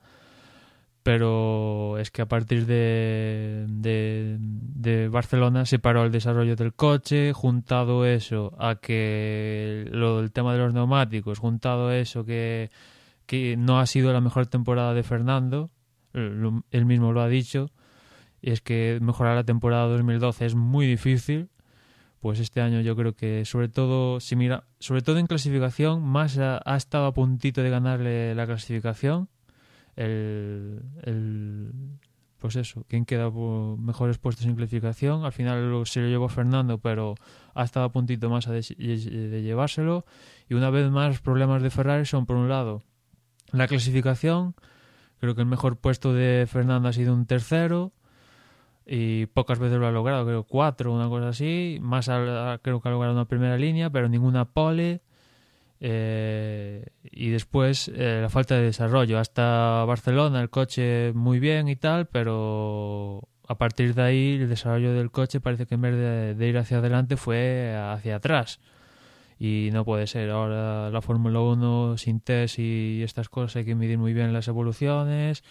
pero 1.03 1.98
es 1.98 2.11
que 2.11 2.22
a 2.22 2.26
partir 2.26 2.66
de, 2.66 3.66
de, 3.68 5.09
Barcelona 5.09 5.64
se 5.64 5.78
paró 5.78 6.05
el 6.05 6.12
desarrollo 6.12 6.57
del 6.57 6.74
coche, 6.74 7.32
juntado 7.32 8.05
eso 8.05 8.55
a 8.59 8.76
que 8.76 9.88
lo 9.90 10.20
del 10.20 10.30
tema 10.30 10.53
de 10.53 10.59
los 10.59 10.74
neumáticos, 10.74 11.38
juntado 11.38 11.90
eso 11.90 12.24
que, 12.24 12.70
que 13.26 13.57
no 13.57 13.80
ha 13.80 13.86
sido 13.86 14.12
la 14.12 14.20
mejor 14.20 14.46
temporada 14.46 14.92
de 14.92 15.03
Fernando, 15.03 15.70
él 16.12 16.84
mismo 16.84 17.12
lo 17.12 17.22
ha 17.22 17.28
dicho, 17.28 17.70
y 18.42 18.51
es 18.51 18.61
que 18.61 18.98
mejorar 19.01 19.36
la 19.36 19.44
temporada 19.44 19.86
2012 19.86 20.46
es 20.46 20.55
muy 20.55 20.86
difícil, 20.86 21.48
pues 22.20 22.38
este 22.40 22.61
año 22.61 22.82
yo 22.82 22.94
creo 22.96 23.14
que 23.14 23.46
sobre 23.46 23.68
todo, 23.68 24.20
si 24.20 24.36
mira, 24.36 24.64
sobre 24.78 25.01
todo 25.01 25.18
en 25.18 25.26
clasificación, 25.26 26.03
Massa 26.03 26.61
ha 26.64 26.76
estado 26.76 27.07
a 27.07 27.14
puntito 27.14 27.62
de 27.62 27.70
ganarle 27.70 28.34
la 28.34 28.46
clasificación, 28.46 29.28
el, 29.97 30.82
el 31.03 31.72
pues 32.41 32.57
eso, 32.57 32.84
quien 32.88 33.05
queda 33.05 33.30
por 33.30 33.78
mejores 33.78 34.18
puestos 34.18 34.47
en 34.47 34.57
clasificación. 34.57 35.24
Al 35.24 35.32
final 35.32 35.82
se 35.86 36.01
lo 36.01 36.09
llevó 36.09 36.28
Fernando, 36.28 36.78
pero 36.78 37.14
ha 37.55 37.64
estado 37.64 37.86
a 37.86 37.93
puntito 37.93 38.30
más 38.30 38.47
de, 38.47 38.62
de 38.62 39.43
llevárselo. 39.43 40.07
Y 40.49 40.55
una 40.55 40.70
vez 40.70 40.91
más, 40.91 41.09
los 41.09 41.20
problemas 41.20 41.62
de 41.62 41.70
Ferrari 41.70 42.07
son, 42.07 42.24
por 42.24 42.36
un 42.36 42.49
lado, 42.49 42.82
la 43.53 43.68
clasificación. 43.68 44.55
Creo 45.20 45.34
que 45.34 45.43
el 45.43 45.47
mejor 45.47 45.76
puesto 45.76 46.14
de 46.14 46.47
Fernando 46.49 46.88
ha 46.88 46.93
sido 46.95 47.12
un 47.14 47.26
tercero. 47.26 47.93
Y 48.86 49.26
pocas 49.26 49.59
veces 49.59 49.78
lo 49.78 49.86
ha 49.86 49.93
logrado, 49.93 50.24
creo 50.24 50.45
cuatro, 50.45 50.93
una 50.93 51.09
cosa 51.09 51.28
así. 51.28 51.78
Más 51.82 52.07
creo 52.07 52.80
que 52.80 52.88
ha 52.88 52.91
logrado 52.91 53.12
una 53.14 53.26
primera 53.26 53.59
línea, 53.59 53.91
pero 53.91 54.09
ninguna 54.09 54.47
pole. 54.47 55.03
Eh, 55.83 56.85
y 57.03 57.31
después 57.31 57.89
eh, 57.89 58.18
la 58.20 58.28
falta 58.28 58.57
de 58.57 58.62
desarrollo. 58.62 59.18
Hasta 59.18 59.85
Barcelona 59.87 60.41
el 60.41 60.51
coche 60.51 61.12
muy 61.14 61.41
bien 61.41 61.68
y 61.68 61.76
tal, 61.76 62.07
pero 62.07 63.28
a 63.49 63.57
partir 63.57 63.95
de 63.95 64.03
ahí 64.03 64.39
el 64.41 64.49
desarrollo 64.49 64.93
del 64.93 65.11
coche 65.11 65.41
parece 65.41 65.66
que 65.66 65.74
en 65.74 65.81
vez 65.81 66.37
de, 66.39 66.49
ir 66.49 66.59
hacia 66.59 66.78
adelante 66.78 67.16
fue 67.16 67.74
hacia 67.74 68.16
atrás. 68.16 68.61
Y 69.39 69.70
no 69.72 69.85
puede 69.87 70.07
ser. 70.07 70.31
Ahora 70.31 70.91
la 70.91 71.01
Fórmula 71.01 71.41
1 71.41 71.97
sin 71.97 72.20
test 72.20 72.59
y 72.59 73.03
estas 73.03 73.31
cosas 73.31 73.57
hay 73.57 73.64
que 73.64 73.74
medir 73.74 73.99
muy 73.99 74.12
bien 74.12 74.35
las 74.35 74.49
evoluciones. 74.49 75.43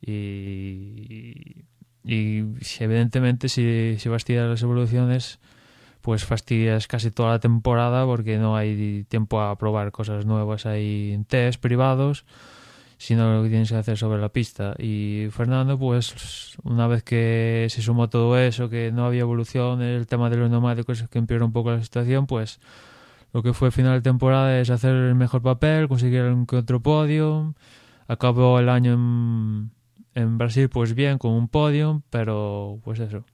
Y, 0.00 1.64
evidentemente 2.04 3.48
si, 3.48 3.96
si 3.98 4.08
vas 4.08 4.24
a 4.28 4.32
las 4.32 4.62
evoluciones 4.62 5.40
pues 6.06 6.24
fastidias 6.24 6.86
casi 6.86 7.10
toda 7.10 7.32
la 7.32 7.40
temporada 7.40 8.06
porque 8.06 8.38
no 8.38 8.56
hay 8.56 9.04
tiempo 9.08 9.40
a 9.40 9.58
probar 9.58 9.90
cosas 9.90 10.24
nuevas 10.24 10.64
ahí 10.64 11.10
en 11.12 11.24
test 11.24 11.60
privados 11.60 12.24
sino 12.96 13.34
lo 13.34 13.42
que 13.42 13.48
tienes 13.48 13.70
que 13.70 13.76
hacer 13.76 13.98
sobre 13.98 14.20
la 14.20 14.28
pista. 14.28 14.74
Y 14.78 15.26
Fernando, 15.32 15.76
pues 15.78 16.56
una 16.62 16.86
vez 16.86 17.02
que 17.02 17.66
se 17.70 17.82
sumó 17.82 18.08
todo 18.08 18.38
eso, 18.38 18.70
que 18.70 18.92
no 18.92 19.04
había 19.04 19.22
evolución, 19.22 19.82
el 19.82 20.06
tema 20.06 20.30
de 20.30 20.36
los 20.36 20.48
neumáticos 20.48 21.02
que 21.10 21.18
empeoró 21.18 21.44
un 21.44 21.52
poco 21.52 21.72
la 21.72 21.82
situación, 21.82 22.26
pues 22.28 22.60
lo 23.32 23.42
que 23.42 23.52
fue 23.52 23.72
final 23.72 23.94
de 23.94 24.02
temporada 24.02 24.60
es 24.60 24.70
hacer 24.70 24.94
el 24.94 25.16
mejor 25.16 25.42
papel, 25.42 25.88
conseguir 25.88 26.22
otro 26.52 26.80
podio. 26.80 27.54
Acabó 28.06 28.60
el 28.60 28.68
año 28.68 28.92
en, 28.94 29.72
en 30.14 30.38
Brasil 30.38 30.68
pues 30.68 30.94
bien, 30.94 31.18
con 31.18 31.32
un 31.32 31.48
podio, 31.48 32.02
pero 32.10 32.78
pues 32.84 33.00
eso. 33.00 33.24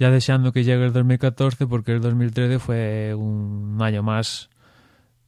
Ya 0.00 0.10
deseando 0.10 0.54
que 0.54 0.64
llegue 0.64 0.86
el 0.86 0.94
2014 0.94 1.66
porque 1.66 1.92
el 1.92 2.00
2013 2.00 2.58
fue 2.58 3.14
un 3.14 3.76
año 3.82 4.02
más 4.02 4.48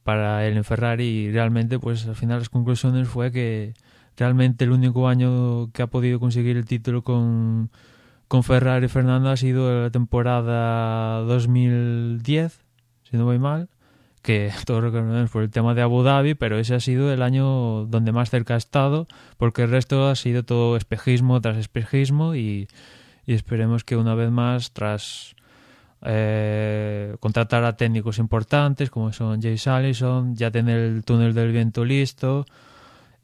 para 0.01 0.47
él 0.47 0.57
en 0.57 0.63
Ferrari 0.63 1.03
y 1.03 1.31
realmente 1.31 1.77
pues 1.77 2.07
al 2.07 2.15
final 2.15 2.39
las 2.39 2.49
conclusiones 2.49 3.07
fue 3.07 3.31
que 3.31 3.75
realmente 4.17 4.63
el 4.63 4.71
único 4.71 5.07
año 5.07 5.71
que 5.73 5.83
ha 5.83 5.87
podido 5.87 6.19
conseguir 6.19 6.57
el 6.57 6.65
título 6.65 7.03
con, 7.03 7.69
con 8.27 8.43
Ferrari 8.43 8.87
Fernando 8.87 9.29
ha 9.29 9.37
sido 9.37 9.83
la 9.83 9.91
temporada 9.91 11.19
2010 11.19 12.59
si 13.03 13.17
no 13.17 13.25
voy 13.25 13.37
mal 13.37 13.69
que 14.23 14.51
todos 14.65 14.85
reconocemos 14.85 15.29
por 15.29 15.43
el 15.43 15.51
tema 15.51 15.75
de 15.75 15.83
Abu 15.83 16.01
Dhabi, 16.01 16.33
pero 16.33 16.57
ese 16.57 16.73
ha 16.73 16.79
sido 16.79 17.13
el 17.13 17.21
año 17.21 17.85
donde 17.85 18.11
más 18.11 18.31
cerca 18.31 18.55
ha 18.55 18.57
estado, 18.57 19.05
porque 19.37 19.61
el 19.61 19.69
resto 19.69 20.07
ha 20.07 20.15
sido 20.15 20.41
todo 20.41 20.77
espejismo 20.77 21.41
tras 21.41 21.57
espejismo 21.57 22.33
y, 22.33 22.69
y 23.25 23.33
esperemos 23.33 23.83
que 23.83 23.95
una 23.95 24.15
vez 24.15 24.31
más, 24.31 24.71
tras 24.71 25.35
eh, 26.01 27.15
contratar 27.19 27.63
a 27.63 27.77
técnicos 27.77 28.19
importantes 28.19 28.89
como 28.89 29.13
son 29.13 29.41
Jace 29.41 29.69
Allison, 29.69 30.35
ya 30.35 30.51
tener 30.51 30.79
el 30.79 31.03
túnel 31.03 31.33
del 31.33 31.51
viento 31.51 31.85
listo, 31.85 32.45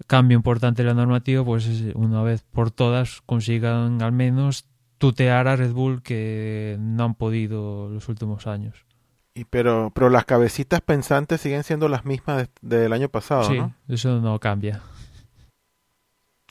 cambio 0.07 0.37
importante 0.37 0.81
en 0.81 0.87
la 0.87 0.93
normativa, 0.93 1.43
pues 1.43 1.67
una 1.95 2.23
vez 2.23 2.43
por 2.43 2.71
todas 2.71 3.21
consigan 3.25 4.01
al 4.01 4.13
menos 4.13 4.65
tutear 4.97 5.47
a 5.47 5.55
Red 5.55 5.71
Bull 5.71 6.01
que 6.01 6.77
no 6.79 7.05
han 7.05 7.15
podido 7.15 7.89
los 7.89 8.07
últimos 8.09 8.47
años. 8.47 8.85
Y 9.33 9.45
pero, 9.45 9.91
pero 9.93 10.09
las 10.09 10.25
cabecitas 10.25 10.81
pensantes 10.81 11.41
siguen 11.41 11.63
siendo 11.63 11.87
las 11.87 12.05
mismas 12.05 12.47
de, 12.61 12.77
del 12.77 12.93
año 12.93 13.09
pasado, 13.09 13.43
sí, 13.43 13.57
¿no? 13.57 13.73
eso 13.87 14.19
no 14.19 14.39
cambia. 14.39 14.81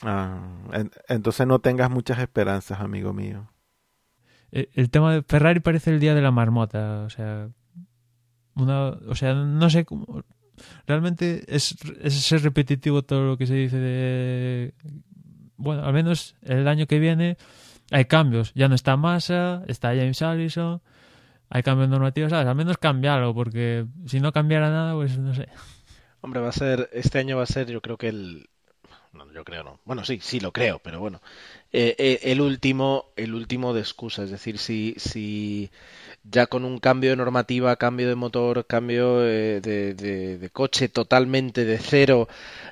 Ah, 0.03 0.39
en, 0.73 0.91
entonces 1.07 1.45
no 1.45 1.59
tengas 1.59 1.89
muchas 1.89 2.19
esperanzas, 2.19 2.79
amigo 2.79 3.13
mío. 3.13 3.51
El, 4.51 4.69
el, 4.73 4.89
tema 4.89 5.13
de 5.13 5.23
Ferrari 5.23 5.59
parece 5.59 5.91
el 5.91 5.99
día 5.99 6.15
de 6.15 6.21
la 6.21 6.31
marmota, 6.31 7.03
o 7.05 7.09
sea, 7.09 7.49
una, 8.55 8.89
o 8.89 9.15
sea, 9.15 9.33
no 9.33 9.69
sé 9.69 9.85
cómo, 9.85 10.23
realmente 10.87 11.43
es, 11.47 11.75
es 12.01 12.43
repetitivo 12.43 13.03
todo 13.03 13.25
lo 13.25 13.37
que 13.37 13.45
se 13.45 13.55
dice 13.55 13.77
de, 13.77 14.73
bueno, 15.57 15.83
al 15.85 15.93
menos 15.93 16.35
el 16.41 16.67
año 16.67 16.87
que 16.87 16.99
viene 16.99 17.37
hay 17.91 18.05
cambios, 18.05 18.53
ya 18.55 18.67
no 18.67 18.75
está 18.75 18.97
Massa, 18.97 19.63
está 19.67 19.89
James 19.89 20.21
Allison, 20.21 20.81
hay 21.49 21.63
cambios 21.63 21.89
normativos, 21.89 22.29
¿sabes? 22.29 22.47
Al 22.47 22.55
menos 22.55 22.77
cambiarlo, 22.77 23.33
porque 23.33 23.85
si 24.05 24.19
no 24.19 24.31
cambiara 24.31 24.69
nada, 24.69 24.93
pues 24.93 25.17
no 25.17 25.33
sé. 25.33 25.47
Hombre, 26.21 26.41
va 26.41 26.49
a 26.49 26.53
ser, 26.53 26.89
este 26.93 27.19
año 27.19 27.37
va 27.37 27.43
a 27.43 27.47
ser, 27.47 27.67
yo 27.67 27.81
creo 27.81 27.97
que 27.97 28.09
el, 28.09 28.49
no, 29.13 29.31
yo 29.33 29.43
creo 29.43 29.63
no. 29.63 29.79
Bueno, 29.85 30.05
sí, 30.05 30.19
sí 30.21 30.39
lo 30.39 30.51
creo, 30.51 30.79
pero 30.79 30.99
bueno. 30.99 31.21
Eh, 31.71 31.95
eh, 31.97 32.19
el 32.23 32.41
último, 32.41 33.05
el 33.15 33.33
último 33.33 33.73
de 33.73 33.81
excusa, 33.81 34.23
es 34.23 34.31
decir, 34.31 34.57
si, 34.59 34.95
si 34.97 35.71
ya 36.23 36.47
con 36.47 36.63
un 36.63 36.79
cambio 36.79 37.11
de 37.11 37.15
normativa, 37.15 37.75
cambio 37.75 38.07
de 38.07 38.15
motor, 38.15 38.65
cambio 38.67 39.25
eh, 39.25 39.61
de, 39.61 40.49
coche 40.51 40.89
totalmente 40.89 41.65
de 41.65 41.77
cero, 41.79 42.27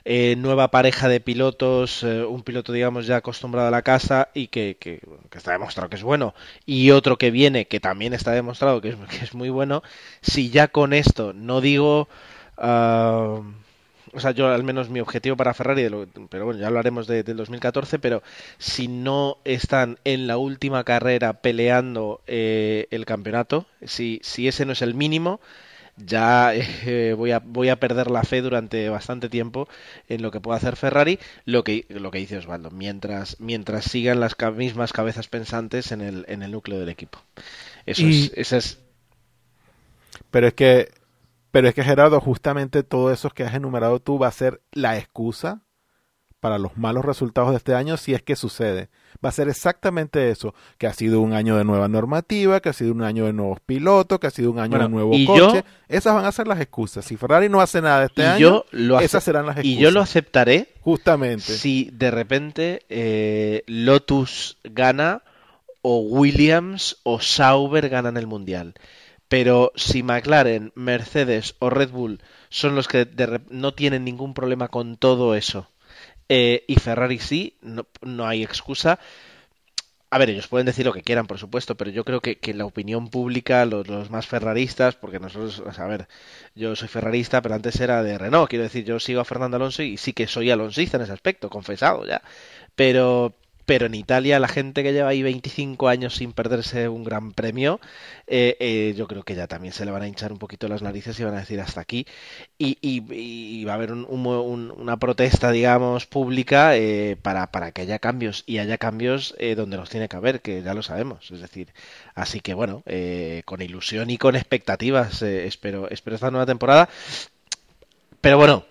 eh, 0.05 0.35
nueva 0.37 0.69
pareja 0.69 1.07
de 1.09 1.19
pilotos, 1.19 2.03
un 2.03 2.43
piloto 2.43 2.71
digamos 2.73 3.07
ya 3.07 3.17
acostumbrado 3.17 3.67
a 3.67 3.71
la 3.71 3.81
casa 3.81 4.29
y 4.33 4.47
que, 4.47 4.77
que, 4.79 4.99
que, 5.29 5.37
está 5.37 5.51
demostrado 5.51 5.89
que 5.89 5.95
es 5.95 6.03
bueno, 6.03 6.35
y 6.65 6.91
otro 6.91 7.17
que 7.17 7.31
viene 7.31 7.67
que 7.67 7.79
también 7.79 8.13
está 8.13 8.31
demostrado 8.31 8.81
que 8.81 8.89
es, 8.89 8.95
que 9.09 9.25
es 9.25 9.33
muy 9.33 9.49
bueno, 9.49 9.83
si 10.21 10.49
ya 10.49 10.67
con 10.67 10.93
esto 10.93 11.33
no 11.33 11.61
digo... 11.61 12.07
Uh, 12.57 13.43
o 14.17 14.19
sea, 14.19 14.31
yo 14.31 14.47
al 14.47 14.63
menos 14.63 14.89
mi 14.89 14.99
objetivo 14.99 15.37
para 15.37 15.53
Ferrari, 15.53 15.83
de 15.83 15.91
lo, 15.91 16.07
pero 16.29 16.45
bueno, 16.45 16.59
ya 16.59 16.65
hablaremos 16.65 17.05
de, 17.05 17.21
del 17.21 17.37
2014, 17.37 17.99
pero 17.99 18.23
si 18.57 18.87
no 18.87 19.37
están 19.43 19.99
en 20.05 20.25
la 20.25 20.37
última 20.37 20.83
carrera 20.83 21.33
peleando 21.33 22.21
eh, 22.25 22.87
el 22.89 23.05
campeonato, 23.05 23.67
si, 23.85 24.19
si 24.23 24.47
ese 24.47 24.65
no 24.65 24.71
es 24.71 24.81
el 24.81 24.95
mínimo, 24.95 25.39
ya 25.97 26.51
eh, 26.55 27.13
voy, 27.15 27.29
a, 27.29 27.37
voy 27.37 27.69
a 27.69 27.79
perder 27.79 28.09
la 28.09 28.23
fe 28.23 28.41
durante 28.41 28.89
bastante 28.89 29.29
tiempo 29.29 29.69
en 30.09 30.23
lo 30.23 30.31
que 30.31 30.41
pueda 30.41 30.57
hacer 30.57 30.77
Ferrari, 30.77 31.19
lo 31.45 31.63
que, 31.63 31.85
lo 31.89 32.09
que 32.09 32.17
dice 32.17 32.39
Osvaldo, 32.39 32.71
mientras, 32.71 33.39
mientras 33.39 33.85
sigan 33.85 34.19
las 34.19 34.35
mismas 34.55 34.93
cabezas 34.93 35.27
pensantes 35.27 35.91
en 35.91 36.01
el, 36.01 36.25
en 36.27 36.41
el 36.41 36.51
núcleo 36.51 36.79
del 36.79 36.89
equipo. 36.89 37.19
Eso 37.85 38.01
y... 38.01 38.25
es, 38.25 38.31
esa 38.35 38.57
es... 38.57 38.79
Pero 40.31 40.47
es 40.47 40.55
que 40.55 40.89
pero 41.51 41.67
es 41.67 41.73
que 41.73 41.83
Gerardo, 41.83 42.19
justamente 42.19 42.83
todo 42.83 43.11
eso 43.11 43.29
que 43.29 43.43
has 43.43 43.53
enumerado 43.53 43.99
tú 43.99 44.19
va 44.19 44.27
a 44.27 44.31
ser 44.31 44.61
la 44.71 44.97
excusa 44.97 45.61
para 46.39 46.59
los 46.59 46.77
malos 46.77 47.03
resultados 47.03 47.51
de 47.51 47.57
este 47.57 47.73
año 47.73 47.97
si 47.97 48.13
es 48.13 48.21
que 48.21 48.35
sucede. 48.35 48.89
Va 49.23 49.29
a 49.29 49.31
ser 49.31 49.49
exactamente 49.49 50.29
eso, 50.29 50.53
que 50.77 50.85
ha 50.85 50.93
sido 50.93 51.21
un 51.21 51.33
año 51.33 51.57
de 51.57 51.63
nueva 51.63 51.87
normativa, 51.87 52.59
que 52.59 52.69
ha 52.69 52.73
sido 52.73 52.91
un 52.91 53.01
año 53.01 53.25
de 53.25 53.33
nuevos 53.33 53.59
pilotos, 53.59 54.19
que 54.19 54.27
ha 54.27 54.31
sido 54.31 54.51
un 54.51 54.59
año 54.59 54.77
bueno, 54.77 54.85
de 54.85 54.91
nuevo 54.91 55.11
coche. 55.25 55.57
Yo, 55.57 55.63
esas 55.87 56.13
van 56.13 56.25
a 56.25 56.31
ser 56.31 56.47
las 56.47 56.59
excusas. 56.61 57.03
Si 57.05 57.17
Ferrari 57.17 57.49
no 57.49 57.59
hace 57.59 57.81
nada 57.81 58.05
este 58.05 58.25
año, 58.25 58.63
esas 59.01 59.23
serán 59.23 59.47
las 59.47 59.57
excusas. 59.57 59.77
Y 59.77 59.81
yo 59.81 59.89
lo 59.89 60.01
aceptaré 60.01 60.73
justamente 60.81 61.53
si 61.57 61.89
de 61.91 62.11
repente 62.11 62.85
eh, 62.89 63.63
Lotus 63.65 64.57
gana 64.63 65.23
o 65.81 65.99
Williams 65.99 66.97
o 67.03 67.19
Sauber 67.19 67.89
ganan 67.89 68.17
el 68.17 68.27
mundial. 68.27 68.75
Pero 69.27 69.73
si 69.75 70.03
McLaren, 70.03 70.71
Mercedes 70.75 71.55
o 71.59 71.69
Red 71.69 71.89
Bull 71.89 72.21
son 72.49 72.75
los 72.75 72.87
que 72.87 73.05
de, 73.05 73.41
no 73.49 73.73
tienen 73.73 74.05
ningún 74.05 74.33
problema 74.33 74.69
con 74.69 74.97
todo 74.97 75.35
eso 75.35 75.69
eh, 76.29 76.63
y 76.67 76.75
Ferrari 76.75 77.19
sí, 77.19 77.57
no, 77.61 78.27
hay 78.27 78.43
excusa. 78.43 78.99
A 80.09 80.17
ver, 80.19 80.29
ellos 80.29 80.47
pueden 80.47 80.65
decir 80.65 80.85
lo 80.85 80.93
que 80.93 81.01
quieran, 81.01 81.27
por 81.27 81.37
supuesto, 81.37 81.75
pero 81.75 81.91
yo 81.91 82.05
creo 82.05 82.21
que, 82.21 82.37
que 82.37 82.53
la 82.53 82.65
opinión 82.65 83.09
pública, 83.09 83.65
los, 83.65 83.87
los, 83.89 84.09
más 84.09 84.25
ferraristas, 84.25 84.95
porque 84.95 85.19
nosotros, 85.19 85.59
o 85.59 85.73
sea, 85.73 85.83
a 85.83 85.87
ver, 85.87 86.07
yo 86.55 86.77
soy 86.77 86.87
ferrarista, 86.87 87.41
pero 87.41 87.55
antes 87.55 87.79
era 87.81 88.01
de 88.03 88.17
Renault, 88.17 88.49
quiero 88.49 88.63
decir, 88.63 88.85
yo 88.85 88.99
sigo 89.01 89.19
a 89.19 89.25
Fernando 89.25 89.57
Alonso 89.57 89.83
y 89.83 89.97
sí 89.97 90.13
que 90.13 90.27
soy 90.27 90.49
alonsista 90.49 90.95
en 90.97 91.03
ese 91.03 91.11
aspecto, 91.13 91.49
confesado 91.49 92.05
ya. 92.05 92.21
Pero, 92.75 93.35
pero 93.67 93.87
en 93.87 93.95
Italia 93.95 94.39
la 94.39 94.47
gente 94.47 94.81
que 94.81 94.93
lleva 94.93 95.09
ahí 95.09 95.21
25 95.21 95.89
años 95.89 96.15
sin 96.15 96.31
perderse 96.31 96.87
un 96.87 97.03
gran 97.03 97.33
premio, 97.33 97.81
eh, 98.25 98.55
eh, 98.61 98.93
yo 98.95 99.09
creo 99.09 99.23
que 99.23 99.35
ya 99.35 99.45
también 99.47 99.73
se 99.73 99.83
le 99.83 99.91
van 99.91 100.03
a 100.03 100.07
hinchar 100.07 100.31
un 100.31 100.39
poquito 100.39 100.69
las 100.69 100.81
narices 100.81 101.19
y 101.19 101.25
van 101.25 101.35
a 101.35 101.39
decir 101.39 101.59
hasta 101.59 101.81
aquí. 101.81 102.07
Y, 102.57 102.77
y, 102.79 103.03
y 103.13 103.65
va 103.65 103.73
a 103.73 103.75
haber 103.75 103.91
un, 103.91 104.05
un, 104.05 104.71
una 104.71 104.95
protesta, 104.95 105.51
digamos, 105.51 106.05
pública 106.05 106.77
eh, 106.77 107.17
para, 107.21 107.51
para, 107.51 107.73
que 107.73 107.81
haya 107.81 107.99
cambios 107.99 108.45
y 108.45 108.59
haya 108.59 108.77
cambios 108.77 109.35
eh, 109.37 109.55
donde 109.55 109.75
los 109.75 109.89
tiene 109.89 110.07
que 110.07 110.15
haber, 110.15 110.39
que 110.39 110.63
ya 110.63 110.73
lo 110.73 110.81
sabemos. 110.81 111.29
Es 111.29 111.41
decir, 111.41 111.73
así 112.15 112.39
que 112.39 112.53
bueno, 112.53 112.83
eh, 112.85 113.41
con 113.43 113.61
ilusión 113.61 114.09
y 114.09 114.17
con 114.17 114.37
expectativas 114.37 115.21
espero, 115.21 115.89
espero 115.89 116.15
esta 116.15 116.31
nueva 116.31 116.45
temporada. 116.45 116.87
Pero 118.21 118.37
bueno, 118.37 118.63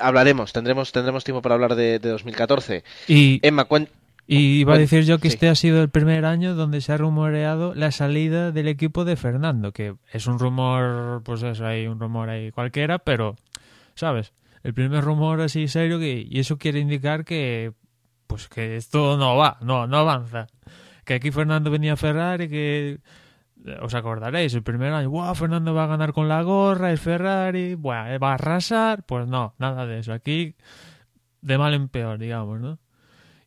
hablaremos, 0.00 0.52
tendremos, 0.52 0.92
tendremos 0.92 1.24
tiempo 1.24 1.42
para 1.42 1.56
hablar 1.56 1.74
de, 1.74 1.98
de 1.98 2.08
2014. 2.10 2.84
Y 3.08 3.40
Emma, 3.44 3.64
cuen 3.64 3.88
y 4.30 4.60
iba 4.60 4.74
a 4.74 4.78
decir 4.78 5.04
yo 5.04 5.18
que 5.18 5.30
sí. 5.30 5.34
este 5.34 5.48
ha 5.48 5.54
sido 5.54 5.82
el 5.82 5.88
primer 5.88 6.26
año 6.26 6.54
donde 6.54 6.82
se 6.82 6.92
ha 6.92 6.98
rumoreado 6.98 7.74
la 7.74 7.90
salida 7.90 8.52
del 8.52 8.68
equipo 8.68 9.06
de 9.06 9.16
Fernando, 9.16 9.72
que 9.72 9.94
es 10.12 10.26
un 10.26 10.38
rumor, 10.38 11.22
pues 11.24 11.42
eso, 11.42 11.64
hay 11.64 11.86
un 11.86 11.98
rumor 11.98 12.28
ahí 12.28 12.52
cualquiera, 12.52 12.98
pero, 12.98 13.36
¿sabes? 13.94 14.34
El 14.62 14.74
primer 14.74 15.02
rumor 15.02 15.40
así 15.40 15.66
serio 15.66 15.98
que, 15.98 16.26
y 16.28 16.40
eso 16.40 16.58
quiere 16.58 16.78
indicar 16.78 17.24
que, 17.24 17.72
pues 18.26 18.48
que 18.48 18.76
esto 18.76 19.16
no 19.16 19.34
va, 19.38 19.56
no, 19.62 19.86
no 19.86 19.96
avanza. 19.96 20.46
Que 21.06 21.14
aquí 21.14 21.30
Fernando 21.30 21.70
venía 21.70 21.94
a 21.94 21.96
Ferrari, 21.96 22.50
que 22.50 23.00
os 23.80 23.94
acordaréis, 23.94 24.52
el 24.52 24.62
primer 24.62 24.92
año, 24.92 25.08
wow, 25.08 25.34
Fernando 25.34 25.72
va 25.72 25.84
a 25.84 25.88
ganar 25.88 26.12
con 26.12 26.28
la 26.28 26.42
gorra, 26.42 26.92
es 26.92 27.00
Ferrari, 27.00 27.76
bueno, 27.76 28.18
va 28.18 28.32
a 28.32 28.34
arrasar, 28.34 29.04
pues 29.04 29.26
no, 29.26 29.54
nada 29.58 29.86
de 29.86 30.00
eso. 30.00 30.12
Aquí 30.12 30.54
de 31.40 31.56
mal 31.56 31.72
en 31.72 31.88
peor, 31.88 32.18
digamos, 32.18 32.60
¿no? 32.60 32.78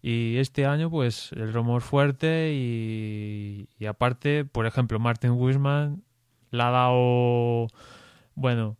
Y 0.01 0.37
este 0.37 0.65
año, 0.65 0.89
pues, 0.89 1.31
el 1.33 1.53
rumor 1.53 1.81
fuerte 1.81 2.53
y, 2.53 3.67
aparte, 3.87 4.45
por 4.45 4.65
ejemplo, 4.65 4.99
Martin 4.99 5.31
Wisman 5.31 6.03
le 6.49 6.63
ha 6.63 6.69
dado, 6.71 7.67
bueno, 8.33 8.77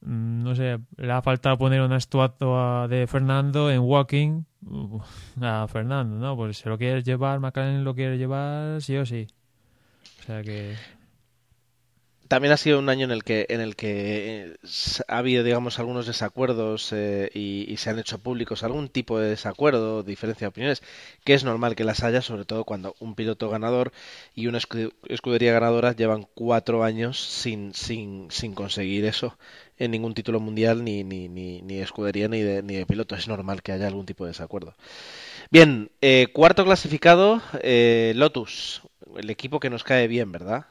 no 0.00 0.54
sé, 0.54 0.78
le 0.96 1.12
ha 1.12 1.22
faltado 1.22 1.58
poner 1.58 1.82
una 1.82 1.96
estatua 1.96 2.88
de 2.88 3.06
Fernando 3.06 3.70
en 3.70 3.80
Walking 3.80 4.44
a 5.40 5.66
Fernando, 5.68 6.16
¿no? 6.16 6.36
Pues 6.36 6.58
se 6.58 6.68
lo 6.68 6.78
quiere 6.78 7.02
llevar, 7.02 7.40
McLaren 7.40 7.84
lo 7.84 7.94
quiere 7.94 8.16
llevar, 8.16 8.80
sí 8.80 8.96
o 8.96 9.04
sí. 9.04 9.26
O 10.20 10.22
sea 10.22 10.42
que... 10.42 10.74
también 12.28 12.52
ha 12.52 12.56
sido 12.56 12.78
un 12.78 12.88
año 12.88 13.04
en 13.04 13.10
el 13.10 13.24
que 13.24 13.46
en 13.48 13.60
el 13.60 13.76
que 13.76 14.44
eh, 14.44 14.56
ha 15.08 15.18
habido 15.18 15.44
digamos 15.44 15.78
algunos 15.78 16.06
desacuerdos 16.06 16.92
eh, 16.92 17.30
y, 17.34 17.76
se 17.76 17.90
han 17.90 17.98
hecho 17.98 18.18
públicos 18.18 18.62
algún 18.62 18.88
tipo 18.88 19.18
de 19.18 19.28
desacuerdo 19.28 20.02
diferencia 20.02 20.46
de 20.46 20.48
opiniones 20.48 20.82
que 21.24 21.34
es 21.34 21.44
normal 21.44 21.76
que 21.76 21.84
las 21.84 22.02
haya 22.02 22.22
sobre 22.22 22.44
todo 22.44 22.64
cuando 22.64 22.94
un 23.00 23.14
piloto 23.14 23.50
ganador 23.50 23.92
y 24.34 24.46
una 24.46 24.58
escudería 25.08 25.52
ganadora 25.52 25.92
llevan 25.92 26.26
cuatro 26.34 26.84
años 26.84 27.18
sin 27.20 27.74
sin, 27.74 28.30
sin 28.30 28.54
conseguir 28.54 29.04
eso 29.04 29.36
en 29.78 29.90
ningún 29.90 30.14
título 30.14 30.40
mundial 30.40 30.84
ni 30.84 31.04
ni, 31.04 31.28
ni, 31.28 31.62
ni 31.62 31.76
de 31.76 31.82
escudería 31.82 32.28
ni 32.28 32.40
de, 32.42 32.62
ni 32.62 32.76
de 32.76 32.86
piloto. 32.86 33.16
Es 33.16 33.28
normal 33.28 33.62
que 33.62 33.72
haya 33.72 33.86
algún 33.86 34.06
tipo 34.06 34.24
de 34.24 34.30
desacuerdo. 34.30 34.74
Bien 35.50 35.90
eh, 36.00 36.28
cuarto 36.32 36.64
clasificado 36.64 37.42
eh, 37.60 38.12
Lotus 38.16 38.82
el 39.16 39.30
equipo 39.30 39.60
que 39.60 39.70
nos 39.70 39.84
cae 39.84 40.08
bien 40.08 40.32
verdad 40.32 40.66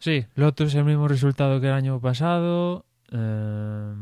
Sí, 0.00 0.24
Lotus 0.34 0.74
el 0.74 0.84
mismo 0.84 1.08
resultado 1.08 1.60
que 1.60 1.66
el 1.66 1.74
año 1.74 2.00
pasado. 2.00 2.86
Eh, 3.12 3.92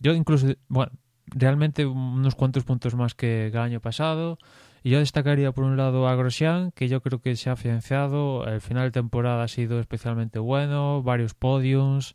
yo 0.00 0.14
incluso, 0.14 0.46
bueno, 0.68 0.90
realmente 1.26 1.84
unos 1.84 2.34
cuantos 2.34 2.64
puntos 2.64 2.94
más 2.94 3.14
que 3.14 3.48
el 3.48 3.58
año 3.58 3.80
pasado. 3.80 4.38
Y 4.82 4.90
yo 4.90 5.00
destacaría 5.00 5.52
por 5.52 5.64
un 5.64 5.76
lado 5.76 6.08
a 6.08 6.14
Grosjean, 6.14 6.72
que 6.72 6.88
yo 6.88 7.02
creo 7.02 7.20
que 7.20 7.36
se 7.36 7.50
ha 7.50 7.52
afianzado. 7.52 8.46
El 8.46 8.62
final 8.62 8.84
de 8.84 8.92
temporada 8.92 9.42
ha 9.42 9.48
sido 9.48 9.80
especialmente 9.80 10.38
bueno, 10.38 11.02
varios 11.02 11.34
podiums, 11.34 12.14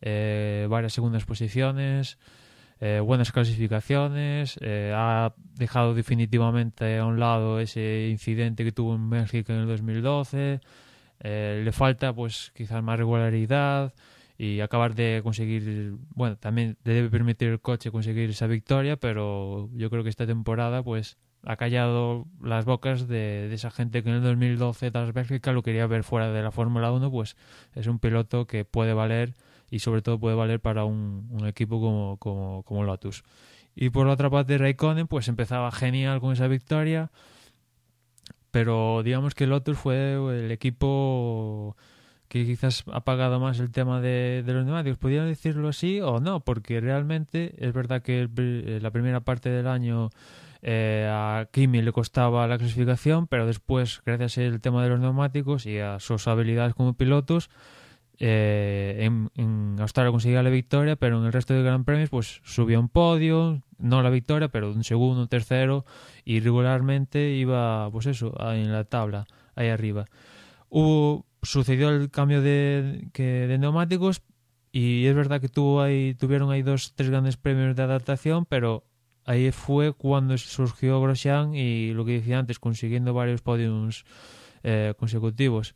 eh, 0.00 0.68
varias 0.70 0.92
segundas 0.92 1.24
posiciones, 1.24 2.16
eh, 2.80 3.00
buenas 3.00 3.32
clasificaciones. 3.32 4.56
Eh, 4.60 4.92
ha 4.94 5.34
dejado 5.56 5.94
definitivamente 5.94 6.98
a 6.98 7.06
un 7.06 7.18
lado 7.18 7.58
ese 7.58 8.08
incidente 8.08 8.62
que 8.62 8.70
tuvo 8.70 8.94
en 8.94 9.08
México 9.08 9.52
en 9.52 9.58
el 9.58 9.66
2012. 9.66 10.60
Eh, 11.24 11.62
le 11.64 11.72
falta 11.72 12.12
pues 12.12 12.52
quizás 12.54 12.82
más 12.82 12.98
regularidad 12.98 13.94
y 14.36 14.60
acabar 14.60 14.96
de 14.96 15.20
conseguir, 15.22 15.94
bueno, 16.14 16.36
también 16.36 16.76
le 16.82 16.94
debe 16.94 17.10
permitir 17.10 17.48
el 17.48 17.60
coche 17.60 17.92
conseguir 17.92 18.30
esa 18.30 18.48
victoria, 18.48 18.96
pero 18.96 19.70
yo 19.74 19.88
creo 19.88 20.02
que 20.02 20.08
esta 20.08 20.26
temporada 20.26 20.82
pues 20.82 21.16
ha 21.44 21.56
callado 21.56 22.26
las 22.42 22.64
bocas 22.64 23.06
de, 23.06 23.52
esa 23.54 23.70
gente 23.70 24.02
que 24.02 24.08
en 24.08 24.16
el 24.16 24.22
2012 24.22 24.90
tras 24.90 25.12
Bélgica 25.12 25.52
lo 25.52 25.62
quería 25.62 25.86
ver 25.86 26.02
fuera 26.02 26.32
de 26.32 26.42
la 26.42 26.50
Fórmula 26.50 26.90
1, 26.90 27.08
pues 27.10 27.36
es 27.74 27.86
un 27.86 28.00
piloto 28.00 28.46
que 28.48 28.64
puede 28.64 28.92
valer 28.92 29.34
y 29.70 29.78
sobre 29.78 30.02
todo 30.02 30.18
puede 30.18 30.34
valer 30.34 30.58
para 30.58 30.84
un, 30.84 31.28
un 31.30 31.46
equipo 31.46 31.80
como, 31.80 32.16
como, 32.18 32.64
como 32.64 32.82
Lotus. 32.82 33.22
Y 33.76 33.90
por 33.90 34.06
la 34.06 34.14
otra 34.14 34.28
parte 34.28 34.58
Raikkonen 34.58 35.06
pues 35.06 35.28
empezaba 35.28 35.70
genial 35.70 36.20
con 36.20 36.32
esa 36.32 36.48
victoria, 36.48 37.12
pero 38.52 39.02
digamos 39.02 39.34
que 39.34 39.48
Lotus 39.48 39.78
fue 39.78 40.12
el 40.12 40.52
equipo 40.52 41.76
que 42.28 42.46
quizás 42.46 42.84
ha 42.92 43.00
pagado 43.00 43.40
más 43.40 43.58
el 43.60 43.70
tema 43.72 44.00
de, 44.00 44.44
los 44.46 44.64
neumáticos. 44.64 44.98
¿Podría 44.98 45.24
decirlo 45.24 45.68
así 45.68 46.00
o 46.00 46.20
no? 46.20 46.40
Porque 46.40 46.80
realmente 46.80 47.54
es 47.58 47.72
verdad 47.74 48.02
que 48.02 48.20
el, 48.20 48.82
la 48.82 48.90
primera 48.90 49.20
parte 49.20 49.50
del 49.50 49.66
año 49.66 50.10
eh, 50.62 51.08
a 51.10 51.48
Kimi 51.50 51.82
le 51.82 51.92
costaba 51.92 52.46
la 52.46 52.56
clasificación, 52.56 53.26
pero 53.26 53.46
después, 53.46 54.00
gracias 54.06 54.38
al 54.38 54.60
tema 54.60 54.82
de 54.82 54.90
los 54.90 55.00
neumáticos 55.00 55.66
y 55.66 55.78
a 55.78 55.98
sus 55.98 56.28
habilidades 56.28 56.74
como 56.74 56.94
pilotos, 56.94 57.50
eh, 58.18 58.98
en, 59.00 59.30
en, 59.34 59.76
Australia 59.80 60.12
conseguía 60.12 60.42
la 60.42 60.50
victoria, 60.50 60.96
pero 60.96 61.18
en 61.18 61.26
el 61.26 61.32
resto 61.32 61.54
de 61.54 61.62
Gran 61.62 61.84
Premios 61.84 62.10
pues 62.10 62.40
subió 62.44 62.78
un 62.78 62.88
podio, 62.88 63.62
no 63.82 64.02
la 64.02 64.10
victoria, 64.10 64.48
pero 64.48 64.72
un 64.72 64.84
segundo, 64.84 65.22
un 65.22 65.28
tercero, 65.28 65.84
y 66.24 66.40
regularmente 66.40 67.30
iba, 67.30 67.90
pues 67.90 68.06
eso, 68.06 68.34
en 68.52 68.72
la 68.72 68.84
tabla, 68.84 69.26
ahí 69.54 69.68
arriba. 69.68 70.06
Hubo, 70.68 71.26
sucedió 71.42 71.90
el 71.90 72.10
cambio 72.10 72.40
de, 72.40 73.08
que, 73.12 73.46
de 73.46 73.58
neumáticos 73.58 74.22
y 74.72 75.06
es 75.06 75.14
verdad 75.14 75.40
que 75.40 75.48
tuvo 75.48 75.82
ahí, 75.82 76.14
tuvieron 76.14 76.50
ahí 76.50 76.62
dos, 76.62 76.94
tres 76.94 77.10
grandes 77.10 77.36
premios 77.36 77.76
de 77.76 77.82
adaptación, 77.82 78.46
pero 78.46 78.84
ahí 79.24 79.50
fue 79.52 79.92
cuando 79.92 80.38
surgió 80.38 81.00
Grosjean 81.00 81.54
y 81.54 81.92
lo 81.92 82.04
que 82.04 82.12
decía 82.12 82.38
antes, 82.38 82.58
consiguiendo 82.58 83.12
varios 83.12 83.42
podiums 83.42 84.04
eh, 84.62 84.94
consecutivos. 84.98 85.74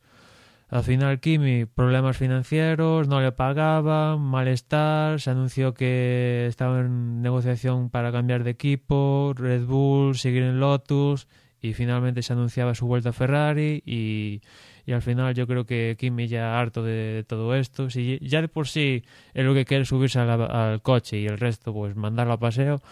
Al 0.69 0.83
final 0.83 1.21
Kimi, 1.21 1.65
problemas 1.65 2.17
financieros, 2.17 3.07
no 3.07 3.21
le 3.21 3.31
pagaban, 3.31 4.21
malestar, 4.21 5.21
se 5.21 5.31
anunció 5.31 5.75
que 5.75 6.47
estaba 6.49 6.81
en 6.81 7.23
negociación 7.23 7.89
para 7.89 8.11
cambiar 8.11 8.43
de 8.43 8.51
equipo, 8.51 9.33
Red 9.37 9.65
Bull, 9.65 10.17
seguir 10.17 10.43
en 10.43 10.59
Lotus 10.59 11.29
y 11.61 11.73
finalmente 11.73 12.23
se 12.23 12.33
anunciaba 12.33 12.75
su 12.75 12.87
vuelta 12.87 13.11
a 13.11 13.13
Ferrari 13.13 13.81
y, 13.87 14.43
y 14.87 14.93
al 14.93 15.03
final 15.03 15.35
yo 15.35 15.47
creo 15.47 15.67
que 15.67 15.97
Kimi 15.99 16.27
ya 16.27 16.59
harto 16.59 16.83
de, 16.83 17.25
todo 17.29 17.55
esto, 17.55 17.89
si 17.89 18.19
ya 18.21 18.41
de 18.41 18.49
por 18.49 18.67
sí 18.67 19.05
es 19.35 19.45
lo 19.45 19.55
que 19.55 19.65
quiere 19.65 19.85
subirse 19.85 20.19
al, 20.19 20.51
al 20.51 20.83
coche 20.83 21.19
y 21.19 21.27
el 21.27 21.39
resto 21.39 21.73
pues 21.73 21.95
mandarlo 21.95 22.33
a 22.33 22.41
paseo, 22.41 22.83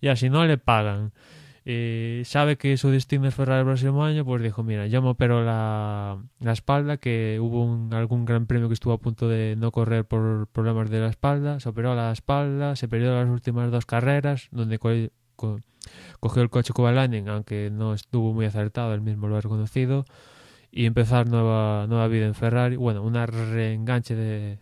ya 0.00 0.14
si 0.14 0.30
no 0.30 0.44
le 0.46 0.56
pagan 0.56 1.12
eh, 1.66 2.22
sabe 2.26 2.56
que 2.56 2.76
su 2.76 2.90
destino 2.90 3.26
es 3.26 3.34
Ferrari 3.34 3.60
el 3.60 3.66
próximo 3.66 4.04
año, 4.04 4.24
pues 4.24 4.42
dijo, 4.42 4.62
mira, 4.62 4.86
yo 4.86 5.00
me 5.00 5.08
opero 5.08 5.42
la, 5.44 6.22
la 6.40 6.52
espalda, 6.52 6.98
que 6.98 7.38
hubo 7.40 7.64
un, 7.64 7.94
algún 7.94 8.26
gran 8.26 8.46
premio 8.46 8.68
que 8.68 8.74
estuvo 8.74 8.92
a 8.92 8.98
punto 8.98 9.28
de 9.28 9.56
no 9.56 9.72
correr 9.72 10.04
por 10.04 10.46
problemas 10.48 10.90
de 10.90 11.00
la 11.00 11.08
espalda, 11.08 11.60
se 11.60 11.68
operó 11.70 11.94
la 11.94 12.12
espalda, 12.12 12.76
se 12.76 12.86
perdió 12.86 13.14
las 13.14 13.28
últimas 13.28 13.70
dos 13.70 13.86
carreras, 13.86 14.48
donde 14.50 14.78
co 14.78 14.90
co 15.36 15.58
cogió 16.20 16.42
el 16.42 16.50
coche 16.50 16.72
Kovalainen, 16.72 17.28
aunque 17.28 17.70
no 17.72 17.94
estuvo 17.94 18.32
muy 18.34 18.46
acertado, 18.46 18.94
él 18.94 19.00
mismo 19.00 19.28
lo 19.28 19.36
ha 19.36 19.40
reconocido, 19.40 20.04
y 20.70 20.86
empezar 20.86 21.28
nueva, 21.28 21.86
nueva 21.88 22.08
vida 22.08 22.26
en 22.26 22.34
Ferrari, 22.34 22.76
bueno, 22.76 23.02
una 23.02 23.26
reenganche 23.26 24.14
de, 24.14 24.58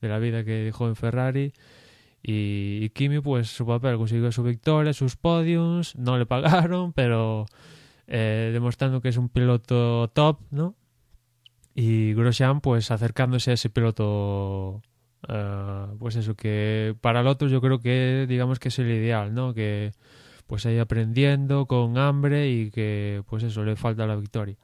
de 0.00 0.08
la 0.08 0.18
vida 0.18 0.44
que 0.44 0.52
dejó 0.52 0.88
en 0.88 0.96
Ferrari, 0.96 1.52
y, 2.28 2.90
Kimi, 2.90 3.20
pues 3.20 3.48
su 3.48 3.64
papel 3.64 3.98
consiguió 3.98 4.32
su 4.32 4.42
victoria, 4.42 4.92
sus 4.92 5.14
podiums, 5.14 5.94
no 5.94 6.18
le 6.18 6.26
pagaron, 6.26 6.92
pero 6.94 7.46
eh, 8.08 8.50
demostrando 8.52 9.00
que 9.00 9.10
es 9.10 9.16
un 9.16 9.28
piloto 9.28 10.08
top, 10.08 10.40
¿no? 10.50 10.74
Y 11.72 12.14
Grosjean, 12.14 12.60
pues 12.60 12.90
acercándose 12.90 13.52
a 13.52 13.54
ese 13.54 13.70
piloto, 13.70 14.82
uh, 15.28 15.96
pues 16.00 16.16
eso, 16.16 16.34
que 16.34 16.96
para 17.00 17.22
Lotus 17.22 17.52
yo 17.52 17.60
creo 17.60 17.78
que 17.78 18.26
digamos 18.28 18.58
que 18.58 18.68
es 18.70 18.78
el 18.80 18.90
ideal, 18.90 19.32
¿no? 19.32 19.54
Que 19.54 19.92
pues 20.48 20.66
ahí 20.66 20.78
aprendiendo 20.78 21.66
con 21.66 21.96
hambre 21.96 22.50
y 22.50 22.72
que 22.72 23.22
pues 23.28 23.44
eso, 23.44 23.62
le 23.62 23.76
falta 23.76 24.04
la 24.04 24.16
victoria. 24.16 24.56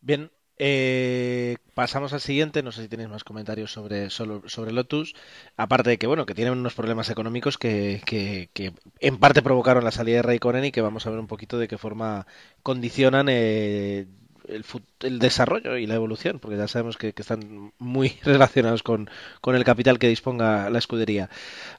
Bien, 0.00 0.30
eh, 0.58 1.56
pasamos 1.74 2.12
al 2.12 2.20
siguiente, 2.20 2.62
no 2.62 2.72
sé 2.72 2.82
si 2.82 2.88
tenéis 2.88 3.08
más 3.08 3.24
comentarios 3.24 3.72
sobre, 3.72 4.10
sobre, 4.10 4.72
Lotus, 4.72 5.14
aparte 5.56 5.90
de 5.90 5.98
que 5.98 6.06
bueno, 6.06 6.26
que 6.26 6.34
tienen 6.34 6.54
unos 6.58 6.74
problemas 6.74 7.10
económicos 7.10 7.58
que, 7.58 8.02
que, 8.04 8.50
que 8.52 8.72
en 9.00 9.18
parte 9.18 9.42
provocaron 9.42 9.84
la 9.84 9.92
salida 9.92 10.16
de 10.16 10.22
Raikkonen 10.22 10.64
y 10.64 10.72
que 10.72 10.80
vamos 10.80 11.06
a 11.06 11.10
ver 11.10 11.18
un 11.18 11.28
poquito 11.28 11.58
de 11.58 11.68
qué 11.68 11.78
forma 11.78 12.26
condicionan 12.62 13.28
eh, 13.28 14.06
el, 14.48 14.64
el, 15.00 15.18
desarrollo 15.18 15.76
y 15.76 15.86
la 15.86 15.94
evolución, 15.94 16.38
porque 16.38 16.56
ya 16.56 16.68
sabemos 16.68 16.96
que, 16.96 17.14
están 17.16 17.72
muy 17.78 18.18
relacionados 18.24 18.82
con, 18.82 19.10
con, 19.40 19.54
el 19.54 19.64
capital 19.64 19.98
que 19.98 20.08
disponga 20.08 20.70
la 20.70 20.78
escudería. 20.78 21.30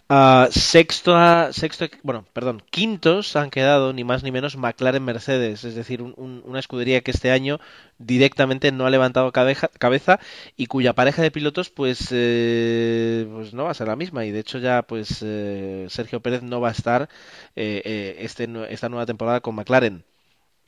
Uh, 0.10 0.48
sexto, 0.52 1.16
a, 1.16 1.54
sexto, 1.54 1.86
bueno, 2.04 2.26
perdón, 2.34 2.64
quintos 2.72 3.36
han 3.36 3.50
quedado 3.50 3.94
ni 3.94 4.04
más 4.04 4.24
ni 4.24 4.32
menos 4.32 4.58
McLaren 4.58 5.04
Mercedes, 5.04 5.64
es 5.64 5.76
decir, 5.76 6.02
un, 6.02 6.14
un, 6.18 6.42
una 6.46 6.60
escudería 6.60 7.02
que 7.02 7.12
este 7.12 7.32
año 7.32 7.60
directamente 8.00 8.72
no 8.72 8.86
ha 8.86 8.90
levantado 8.90 9.32
cabeza, 9.32 10.20
y 10.58 10.66
cuya 10.66 10.94
pareja 10.94 11.22
de 11.22 11.32
pilotos 11.32 11.70
pues, 11.70 12.08
eh, 12.12 13.28
pues 13.32 13.54
no 13.54 13.66
va 13.66 13.72
a 13.72 13.76
ser 13.76 13.88
la 13.88 13.96
misma 13.96 14.26
y 14.26 14.32
de 14.32 14.40
hecho 14.40 14.58
ya 14.58 14.82
pues 14.84 15.20
eh, 15.22 15.86
Sergio 15.90 16.22
Pérez 16.22 16.42
no 16.42 16.62
va 16.62 16.70
a 16.70 16.72
estar 16.72 17.10
eh, 17.56 18.16
este, 18.20 18.50
esta 18.70 18.90
nueva 18.90 19.06
temporada 19.06 19.42
con 19.42 19.56
McLaren. 19.56 20.04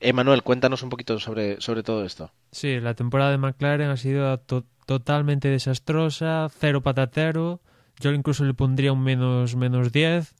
Emanuel, 0.02 0.44
cuéntanos 0.44 0.84
un 0.84 0.90
poquito 0.90 1.20
sobre, 1.20 1.62
sobre 1.62 1.84
todo 1.84 2.04
esto. 2.04 2.32
Sí, 2.52 2.80
la 2.80 2.96
temporada 2.96 3.32
de 3.32 3.38
McLaren 3.38 3.90
ha 3.90 3.98
sido 3.98 4.38
to 4.40 4.66
totalmente 4.86 5.48
desastrosa, 5.48 6.50
cero 6.60 6.82
patatero. 6.82 7.62
Yo 8.00 8.12
incluso 8.12 8.44
le 8.44 8.54
pondría 8.54 8.92
un 8.92 9.04
menos, 9.04 9.56
menos 9.56 9.92
10. 9.92 10.36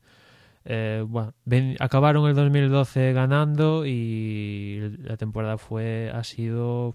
Eh, 0.66 1.06
bueno, 1.08 1.34
ven, 1.46 1.76
acabaron 1.80 2.28
el 2.28 2.36
2012 2.36 3.14
ganando 3.14 3.86
y 3.86 4.96
la 5.00 5.18
temporada 5.18 5.58
fue 5.58 6.12
ha 6.14 6.24
sido 6.24 6.94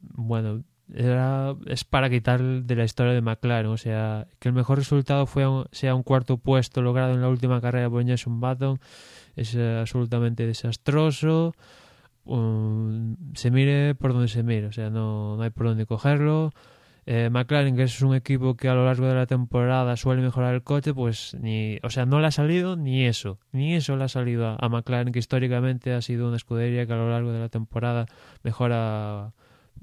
bueno 0.00 0.62
era, 0.92 1.54
es 1.64 1.84
para 1.84 2.10
quitar 2.10 2.42
de 2.42 2.76
la 2.76 2.84
historia 2.84 3.14
de 3.14 3.22
McLaren 3.22 3.70
o 3.70 3.78
sea 3.78 4.26
que 4.40 4.48
el 4.48 4.54
mejor 4.54 4.76
resultado 4.76 5.24
fue 5.24 5.48
un, 5.48 5.64
sea 5.72 5.94
un 5.94 6.02
cuarto 6.02 6.36
puesto 6.36 6.82
logrado 6.82 7.14
en 7.14 7.22
la 7.22 7.30
última 7.30 7.62
carrera 7.62 7.88
de 7.88 8.04
Jenson 8.04 8.38
Button 8.38 8.78
es 9.36 9.56
absolutamente 9.56 10.46
desastroso. 10.46 11.54
Um, 12.24 13.16
se 13.34 13.50
mire 13.50 13.94
por 13.94 14.14
donde 14.14 14.28
se 14.28 14.42
mire 14.42 14.68
o 14.68 14.72
sea 14.72 14.88
no, 14.88 15.36
no 15.36 15.42
hay 15.42 15.50
por 15.50 15.66
dónde 15.66 15.86
cogerlo. 15.86 16.52
Eh, 17.06 17.28
McLaren, 17.30 17.76
que 17.76 17.82
es 17.82 18.00
un 18.00 18.14
equipo 18.14 18.56
que 18.56 18.68
a 18.68 18.74
lo 18.74 18.86
largo 18.86 19.06
de 19.06 19.14
la 19.14 19.26
temporada 19.26 19.94
suele 19.96 20.22
mejorar 20.22 20.54
el 20.54 20.62
coche, 20.62 20.94
pues 20.94 21.36
ni, 21.38 21.78
o 21.82 21.90
sea, 21.90 22.06
no 22.06 22.18
le 22.18 22.28
ha 22.28 22.30
salido 22.30 22.76
ni 22.76 23.04
eso, 23.04 23.38
ni 23.52 23.74
eso 23.74 23.96
le 23.96 24.04
ha 24.04 24.08
salido 24.08 24.46
a, 24.48 24.56
a 24.58 24.68
McLaren, 24.70 25.12
que 25.12 25.18
históricamente 25.18 25.92
ha 25.92 26.00
sido 26.00 26.26
una 26.28 26.36
escudería 26.36 26.86
que 26.86 26.94
a 26.94 26.96
lo 26.96 27.10
largo 27.10 27.30
de 27.30 27.40
la 27.40 27.50
temporada 27.50 28.06
mejora 28.42 29.34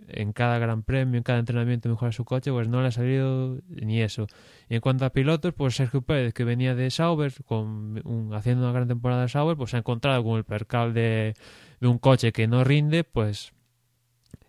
en 0.08 0.34
cada 0.34 0.58
gran 0.60 0.84
premio, 0.84 1.18
en 1.18 1.24
cada 1.24 1.40
entrenamiento 1.40 1.90
mejora 1.90 2.12
su 2.12 2.26
coche, 2.26 2.52
pues 2.52 2.68
no 2.68 2.82
le 2.82 2.88
ha 2.88 2.92
salido 2.92 3.60
ni 3.70 4.02
eso. 4.02 4.28
Y 4.70 4.76
en 4.76 4.82
cuanto 4.82 5.06
a 5.06 5.12
pilotos, 5.12 5.54
pues 5.54 5.76
Sergio 5.76 6.02
Pérez, 6.02 6.34
que 6.34 6.44
venía 6.44 6.76
de 6.76 6.90
Sauber, 6.92 7.34
con 7.46 8.02
haciendo 8.34 8.64
una 8.64 8.74
gran 8.74 8.88
temporada 8.88 9.24
de 9.24 9.30
Sauber, 9.30 9.58
pues 9.58 9.72
se 9.72 9.78
ha 9.78 9.80
encontrado 9.80 10.24
con 10.24 10.38
el 10.38 10.44
percal 10.44 10.94
de, 10.94 11.36
un 11.82 11.98
coche 11.98 12.32
que 12.32 12.48
no 12.48 12.64
rinde, 12.64 13.04
pues 13.04 13.54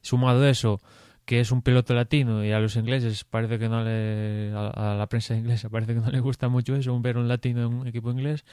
sumado 0.00 0.46
eso, 0.46 0.80
que 1.24 1.40
es 1.40 1.52
un 1.52 1.62
piloto 1.62 1.94
latino 1.94 2.44
y 2.44 2.50
a 2.52 2.58
los 2.58 2.76
ingleses 2.76 3.24
parece 3.24 3.58
que 3.58 3.68
no 3.68 3.84
le 3.84 4.52
a, 4.54 4.96
la 4.98 5.06
prensa 5.08 5.36
inglesa 5.36 5.70
parece 5.70 5.94
que 5.94 6.00
no 6.00 6.10
le 6.10 6.18
gusta 6.18 6.48
mucho 6.48 6.74
eso, 6.74 6.98
ver 7.00 7.16
un 7.16 7.28
latino 7.28 7.66
en 7.66 7.74
un 7.74 7.86
equipo 7.86 8.10
inglés, 8.10 8.44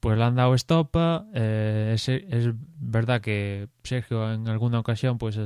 pues 0.00 0.18
le 0.18 0.24
han 0.24 0.34
dado 0.34 0.54
estopa. 0.54 1.26
Eh, 1.32 1.94
es, 1.96 2.50
verdad 2.80 3.20
que 3.20 3.68
Sergio 3.84 4.32
en 4.32 4.48
alguna 4.48 4.80
ocasión 4.80 5.18
pues 5.18 5.38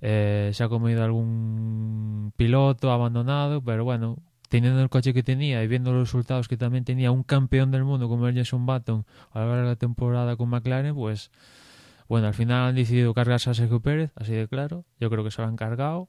eh, 0.00 0.50
se 0.52 0.64
ha 0.64 0.68
comido 0.68 1.04
algún 1.04 2.32
piloto 2.36 2.90
abandonado, 2.90 3.62
pero 3.62 3.84
bueno, 3.84 4.18
teniendo 4.48 4.80
el 4.80 4.88
coche 4.88 5.14
que 5.14 5.22
tenía 5.22 5.62
y 5.62 5.66
viendo 5.68 5.92
los 5.92 6.08
resultados 6.08 6.48
que 6.48 6.56
también 6.56 6.84
tenía 6.84 7.10
un 7.10 7.22
campeón 7.22 7.70
del 7.70 7.84
mundo 7.84 8.08
como 8.08 8.28
el 8.28 8.36
Jason 8.36 8.66
Button 8.66 9.04
a 9.32 9.40
lo 9.40 9.46
largo 9.46 9.62
de 9.62 9.68
la 9.68 9.76
temporada 9.76 10.36
con 10.36 10.48
McLaren, 10.48 10.94
pues 10.94 11.30
bueno, 12.08 12.28
al 12.28 12.34
final 12.34 12.68
han 12.68 12.74
decidido 12.76 13.14
cargarse 13.14 13.50
a 13.50 13.54
Sergio 13.54 13.80
Pérez, 13.80 14.12
así 14.14 14.32
de 14.32 14.46
claro. 14.48 14.84
Yo 15.00 15.10
creo 15.10 15.24
que 15.24 15.30
se 15.30 15.42
lo 15.42 15.48
han 15.48 15.56
cargado. 15.56 16.08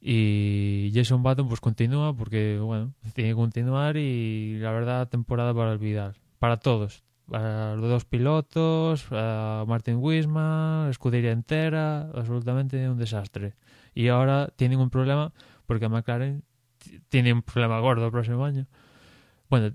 Y 0.00 0.92
Jason 0.94 1.22
Button 1.22 1.48
pues 1.48 1.60
continúa 1.60 2.14
porque, 2.14 2.58
bueno, 2.58 2.92
tiene 3.14 3.30
que 3.30 3.36
continuar 3.36 3.96
y 3.96 4.58
la 4.58 4.70
verdad 4.72 5.08
temporada 5.08 5.54
para 5.54 5.72
olvidar. 5.72 6.16
Para 6.38 6.58
todos. 6.58 7.05
Para 7.28 7.74
los 7.74 7.88
dos 7.88 8.04
pilotos, 8.04 9.06
a 9.10 9.64
Martin 9.66 9.96
Wisman, 9.96 10.88
escudería 10.90 11.32
entera, 11.32 12.02
absolutamente 12.14 12.88
un 12.88 12.98
desastre. 12.98 13.54
Y 13.94 14.08
ahora 14.08 14.48
tienen 14.56 14.78
un 14.78 14.90
problema 14.90 15.32
porque 15.66 15.88
McLaren 15.88 16.44
tiene 17.08 17.32
un 17.32 17.42
problema 17.42 17.80
gordo 17.80 18.06
el 18.06 18.12
próximo 18.12 18.44
año. 18.44 18.66
Bueno, 19.48 19.74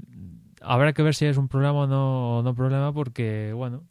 habrá 0.62 0.94
que 0.94 1.04
ver 1.04 1.16
si 1.16 1.26
es 1.26 1.38
un 1.38 1.48
problema 1.48 1.74
o 1.74 1.88
no, 1.88 2.42
no 2.44 2.56
problema 2.56 2.94
porque, 2.94 3.52
bueno, 3.54 3.84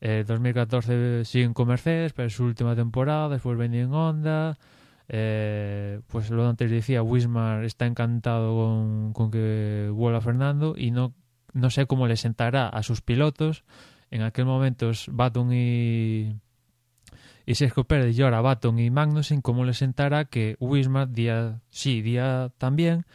eh, 0.00 0.24
2014 0.26 1.24
siguen 1.24 1.54
con 1.54 1.68
Mercedes, 1.68 2.12
pero 2.12 2.26
es 2.28 2.34
su 2.34 2.44
última 2.44 2.74
temporada, 2.74 3.28
después 3.28 3.56
venía 3.58 3.82
en 3.82 3.92
Honda. 3.92 4.58
Eh, 5.08 6.00
pues 6.06 6.30
lo 6.30 6.48
antes 6.48 6.70
decía, 6.70 7.02
Wismar 7.02 7.64
está 7.64 7.86
encantado 7.86 8.54
con, 8.54 9.12
con, 9.12 9.30
que 9.30 9.90
vuelva 9.92 10.20
Fernando 10.20 10.74
y 10.76 10.92
no, 10.92 11.14
no 11.52 11.70
sé 11.70 11.86
cómo 11.86 12.06
le 12.06 12.16
sentará 12.16 12.68
a 12.68 12.82
sus 12.82 13.00
pilotos. 13.00 13.64
En 14.10 14.22
aquel 14.22 14.44
momento 14.44 14.90
es 14.90 15.06
Baton 15.10 15.52
y, 15.52 16.36
y 17.46 17.54
Sergio 17.54 17.84
Pérez 17.84 18.16
y 18.18 18.22
ahora 18.22 18.40
Baton 18.40 18.78
y 18.78 18.90
Magnussen, 18.90 19.40
cómo 19.40 19.64
le 19.64 19.74
sentará 19.74 20.24
que 20.24 20.56
Wismar 20.60 21.10
día 21.10 21.60
sí, 21.70 22.02
día 22.02 22.50
también, 22.58 23.06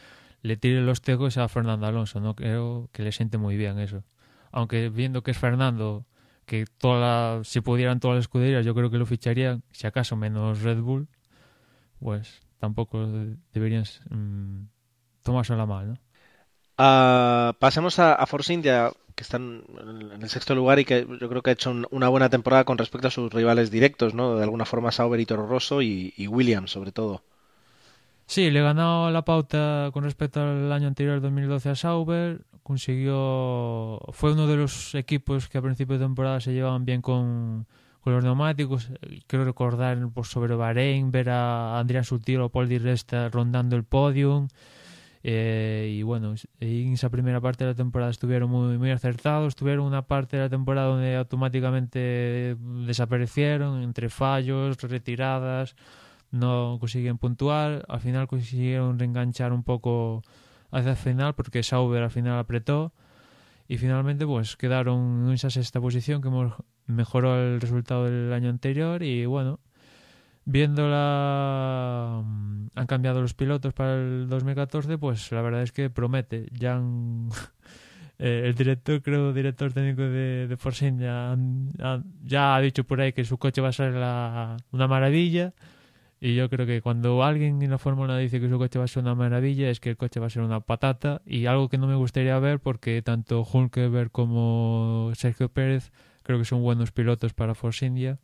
le 0.42 0.56
tire 0.56 0.80
los 0.80 1.02
tecos 1.02 1.36
a 1.38 1.48
Fernando 1.48 1.86
Alonso. 1.86 2.20
No 2.20 2.34
creo 2.34 2.88
que 2.92 3.02
le 3.02 3.12
siente 3.12 3.38
muy 3.38 3.56
bien 3.56 3.78
eso. 3.78 4.04
Aunque 4.52 4.88
viendo 4.88 5.22
que 5.22 5.32
es 5.32 5.38
Fernando 5.38 6.06
que 6.46 6.64
toda 6.78 7.42
si 7.44 7.60
pudieran 7.60 8.00
todas 8.00 8.16
las 8.16 8.24
escuderías, 8.24 8.64
yo 8.64 8.74
creo 8.74 8.90
que 8.90 8.98
lo 8.98 9.06
ficharían, 9.06 9.64
si 9.72 9.86
acaso 9.86 10.16
menos 10.16 10.62
Red 10.62 10.80
Bull, 10.80 11.08
pues 11.98 12.40
tampoco 12.58 13.06
deberían 13.52 13.84
mmm, 14.10 14.68
tomársela 15.22 15.66
mal, 15.66 15.88
¿no? 15.88 16.05
Uh, 16.78 17.54
pasemos 17.58 17.98
a, 17.98 18.24
Force 18.26 18.52
India, 18.52 18.92
que 19.14 19.22
están 19.22 19.64
en 20.12 20.22
el 20.22 20.28
sexto 20.28 20.54
lugar 20.54 20.78
y 20.78 20.84
que 20.84 21.06
yo 21.20 21.28
creo 21.28 21.42
que 21.42 21.50
ha 21.50 21.52
hecho 21.54 21.70
un, 21.70 21.86
una 21.90 22.08
buena 22.08 22.28
temporada 22.28 22.64
con 22.64 22.76
respecto 22.76 23.08
a 23.08 23.10
sus 23.10 23.32
rivales 23.32 23.70
directos, 23.70 24.14
¿no? 24.14 24.36
De 24.36 24.42
alguna 24.42 24.66
forma 24.66 24.92
Sauber 24.92 25.18
y 25.18 25.26
Toro 25.26 25.46
Rosso 25.46 25.80
y, 25.80 26.12
Williams, 26.28 26.70
sobre 26.70 26.92
todo. 26.92 27.22
Sí, 28.26 28.50
le 28.50 28.60
ganó 28.60 29.10
la 29.10 29.24
pauta 29.24 29.90
con 29.92 30.04
respecto 30.04 30.42
al 30.42 30.70
año 30.70 30.88
anterior, 30.88 31.20
2012, 31.20 31.70
a 31.70 31.74
Sauber. 31.76 32.42
Consiguió. 32.62 34.00
Fue 34.12 34.32
uno 34.32 34.46
de 34.46 34.56
los 34.56 34.94
equipos 34.96 35.48
que 35.48 35.58
a 35.58 35.62
principio 35.62 35.96
de 35.96 36.04
temporada 36.04 36.40
se 36.40 36.52
llevaban 36.52 36.84
bien 36.84 37.00
con, 37.00 37.66
con 38.00 38.12
los 38.12 38.24
neumáticos. 38.24 38.90
Quiero 39.28 39.44
recordar 39.44 39.96
pues, 40.12 40.28
sobre 40.28 40.56
Bahrein, 40.56 41.10
ver 41.12 41.30
a 41.30 41.78
Adrián 41.78 42.04
Sutil 42.04 42.40
o 42.40 42.48
Paul 42.50 42.68
Di 42.68 42.78
Resta 42.78 43.28
rondando 43.30 43.76
el 43.76 43.84
podium. 43.84 44.48
Eh, 45.28 45.92
y 45.92 46.02
bueno, 46.04 46.36
en 46.60 46.92
esa 46.92 47.10
primera 47.10 47.40
parte 47.40 47.64
de 47.64 47.72
la 47.72 47.74
temporada 47.74 48.12
estuvieron 48.12 48.48
muy, 48.48 48.78
muy 48.78 48.92
acertados. 48.92 49.56
Tuvieron 49.56 49.84
una 49.84 50.02
parte 50.02 50.36
de 50.36 50.44
la 50.44 50.48
temporada 50.48 50.86
donde 50.86 51.16
automáticamente 51.16 52.56
desaparecieron 52.86 53.82
entre 53.82 54.08
fallos, 54.08 54.80
retiradas 54.82 55.74
no 56.30 56.76
consiguen 56.80 57.18
puntuar, 57.18 57.84
al 57.88 58.00
final 58.00 58.28
consiguieron 58.28 58.98
reenganchar 58.98 59.52
un 59.52 59.62
poco 59.62 60.22
hacia 60.70 60.92
el 60.92 60.96
final 60.96 61.34
porque 61.34 61.62
Sauber 61.62 62.02
al 62.02 62.10
final 62.10 62.38
apretó 62.38 62.92
y 63.68 63.78
finalmente 63.78 64.26
pues 64.26 64.56
quedaron 64.56 65.26
en 65.26 65.32
esa 65.32 65.50
sexta 65.50 65.80
posición 65.80 66.22
que 66.22 66.30
mejoró 66.86 67.36
el 67.36 67.60
resultado 67.60 68.04
del 68.04 68.32
año 68.32 68.50
anterior 68.50 69.02
y 69.02 69.26
bueno, 69.26 69.60
viéndola 70.46 72.24
han 72.74 72.86
cambiado 72.86 73.20
los 73.20 73.34
pilotos 73.34 73.74
para 73.74 73.94
el 73.94 74.28
2014 74.28 74.96
pues 74.96 75.30
la 75.32 75.42
verdad 75.42 75.62
es 75.62 75.72
que 75.72 75.90
promete 75.90 76.46
han, 76.66 77.28
eh, 78.18 78.42
el 78.46 78.54
director 78.54 79.02
creo 79.02 79.32
director 79.34 79.72
técnico 79.72 80.02
de, 80.02 80.56
Force 80.58 80.94
ya, 80.98 81.36
ya 82.24 82.56
ha 82.56 82.60
dicho 82.60 82.84
por 82.84 83.00
ahí 83.00 83.12
que 83.12 83.24
su 83.24 83.36
coche 83.36 83.60
va 83.60 83.68
a 83.68 83.72
ser 83.72 83.92
la, 83.92 84.56
una 84.72 84.88
maravilla 84.88 85.52
y 86.18 86.34
yo 86.34 86.48
creo 86.48 86.66
que 86.66 86.80
cuando 86.80 87.22
alguien 87.22 87.60
en 87.62 87.70
la 87.70 87.78
Fórmula 87.78 88.16
dice 88.16 88.40
que 88.40 88.48
su 88.48 88.58
coche 88.58 88.78
va 88.78 88.86
a 88.86 88.88
ser 88.88 89.02
una 89.02 89.14
maravilla, 89.14 89.68
es 89.68 89.80
que 89.80 89.90
el 89.90 89.96
coche 89.96 90.18
va 90.18 90.26
a 90.26 90.30
ser 90.30 90.42
una 90.42 90.60
patata. 90.60 91.20
Y 91.26 91.46
algo 91.46 91.68
que 91.68 91.78
no 91.78 91.86
me 91.86 91.94
gustaría 91.94 92.38
ver, 92.38 92.58
porque 92.58 93.02
tanto 93.02 93.42
Hulkeberg 93.42 94.10
como 94.10 95.12
Sergio 95.14 95.50
Pérez 95.50 95.92
creo 96.22 96.38
que 96.38 96.44
son 96.44 96.62
buenos 96.62 96.90
pilotos 96.90 97.34
para 97.34 97.54
Force 97.54 97.84
India. 97.84 98.18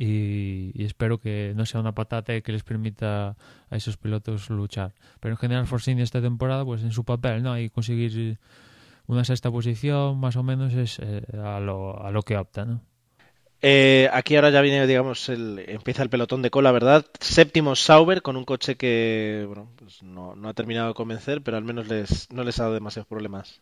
Y, 0.00 0.84
espero 0.84 1.18
que 1.18 1.52
no 1.56 1.66
sea 1.66 1.80
una 1.80 1.92
patata 1.92 2.40
que 2.40 2.52
les 2.52 2.62
permita 2.62 3.36
a 3.68 3.76
esos 3.76 3.96
pilotos 3.96 4.48
luchar. 4.48 4.94
Pero 5.18 5.34
en 5.34 5.38
general 5.38 5.66
Force 5.66 5.90
India 5.90 6.04
esta 6.04 6.22
temporada, 6.22 6.64
pues 6.64 6.82
en 6.82 6.92
su 6.92 7.04
papel, 7.04 7.42
¿no? 7.42 7.58
Y 7.58 7.68
conseguir 7.68 8.38
una 9.08 9.24
sexta 9.24 9.50
posición, 9.50 10.18
más 10.20 10.36
o 10.36 10.44
menos, 10.44 10.72
es 10.74 11.00
eh, 11.00 11.22
a, 11.42 11.58
lo, 11.58 12.00
a 12.00 12.12
lo 12.12 12.22
que 12.22 12.36
opta, 12.36 12.64
¿no? 12.64 12.80
Eh, 13.60 14.08
aquí 14.12 14.36
ahora 14.36 14.50
ya 14.50 14.60
viene, 14.60 14.86
digamos, 14.86 15.28
el, 15.28 15.64
empieza 15.66 16.04
el 16.04 16.10
pelotón 16.10 16.42
de 16.42 16.50
cola, 16.50 16.70
¿verdad? 16.70 17.04
Séptimo 17.18 17.74
Sauber 17.74 18.22
con 18.22 18.36
un 18.36 18.44
coche 18.44 18.76
que 18.76 19.44
bueno, 19.48 19.72
pues 19.76 20.02
no, 20.04 20.36
no, 20.36 20.48
ha 20.48 20.54
terminado 20.54 20.88
de 20.88 20.94
convencer, 20.94 21.42
pero 21.42 21.56
al 21.56 21.64
menos 21.64 21.88
les, 21.88 22.30
no 22.32 22.44
les 22.44 22.60
ha 22.60 22.64
dado 22.64 22.74
demasiados 22.74 23.08
problemas. 23.08 23.60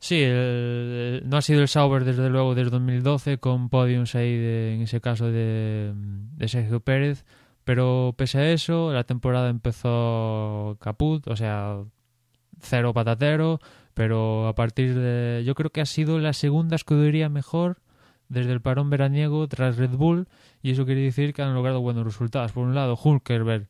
Sí, 0.00 0.22
el, 0.22 1.22
no 1.26 1.36
ha 1.36 1.42
sido 1.42 1.60
el 1.60 1.68
Sauber 1.68 2.04
desde 2.04 2.30
luego 2.30 2.54
desde 2.54 2.70
2012 2.70 3.38
con 3.38 3.68
podiums 3.68 4.14
ahí 4.14 4.36
de, 4.36 4.74
en 4.74 4.82
ese 4.82 5.00
caso 5.00 5.30
de, 5.30 5.92
de 5.94 6.48
Sergio 6.48 6.80
Pérez, 6.80 7.24
pero 7.64 8.14
pese 8.16 8.38
a 8.38 8.52
eso 8.52 8.92
la 8.92 9.04
temporada 9.04 9.50
empezó 9.50 10.78
caput, 10.80 11.26
o 11.26 11.36
sea, 11.36 11.78
cero 12.60 12.94
patatero, 12.94 13.60
pero 13.94 14.46
a 14.46 14.54
partir 14.54 14.94
de 14.94 15.42
yo 15.44 15.54
creo 15.54 15.70
que 15.70 15.80
ha 15.80 15.86
sido 15.86 16.18
la 16.20 16.32
segunda 16.32 16.76
escudería 16.76 17.28
mejor 17.28 17.78
desde 18.28 18.52
el 18.52 18.60
parón 18.60 18.90
veraniego 18.90 19.48
tras 19.48 19.76
Red 19.76 19.90
Bull 19.90 20.28
y 20.62 20.70
eso 20.72 20.84
quiere 20.86 21.00
decir 21.00 21.32
que 21.34 21.42
han 21.42 21.54
logrado 21.54 21.80
buenos 21.80 22.04
resultados. 22.04 22.52
Por 22.52 22.64
un 22.64 22.74
lado, 22.74 22.98
Hulkerberg, 23.02 23.68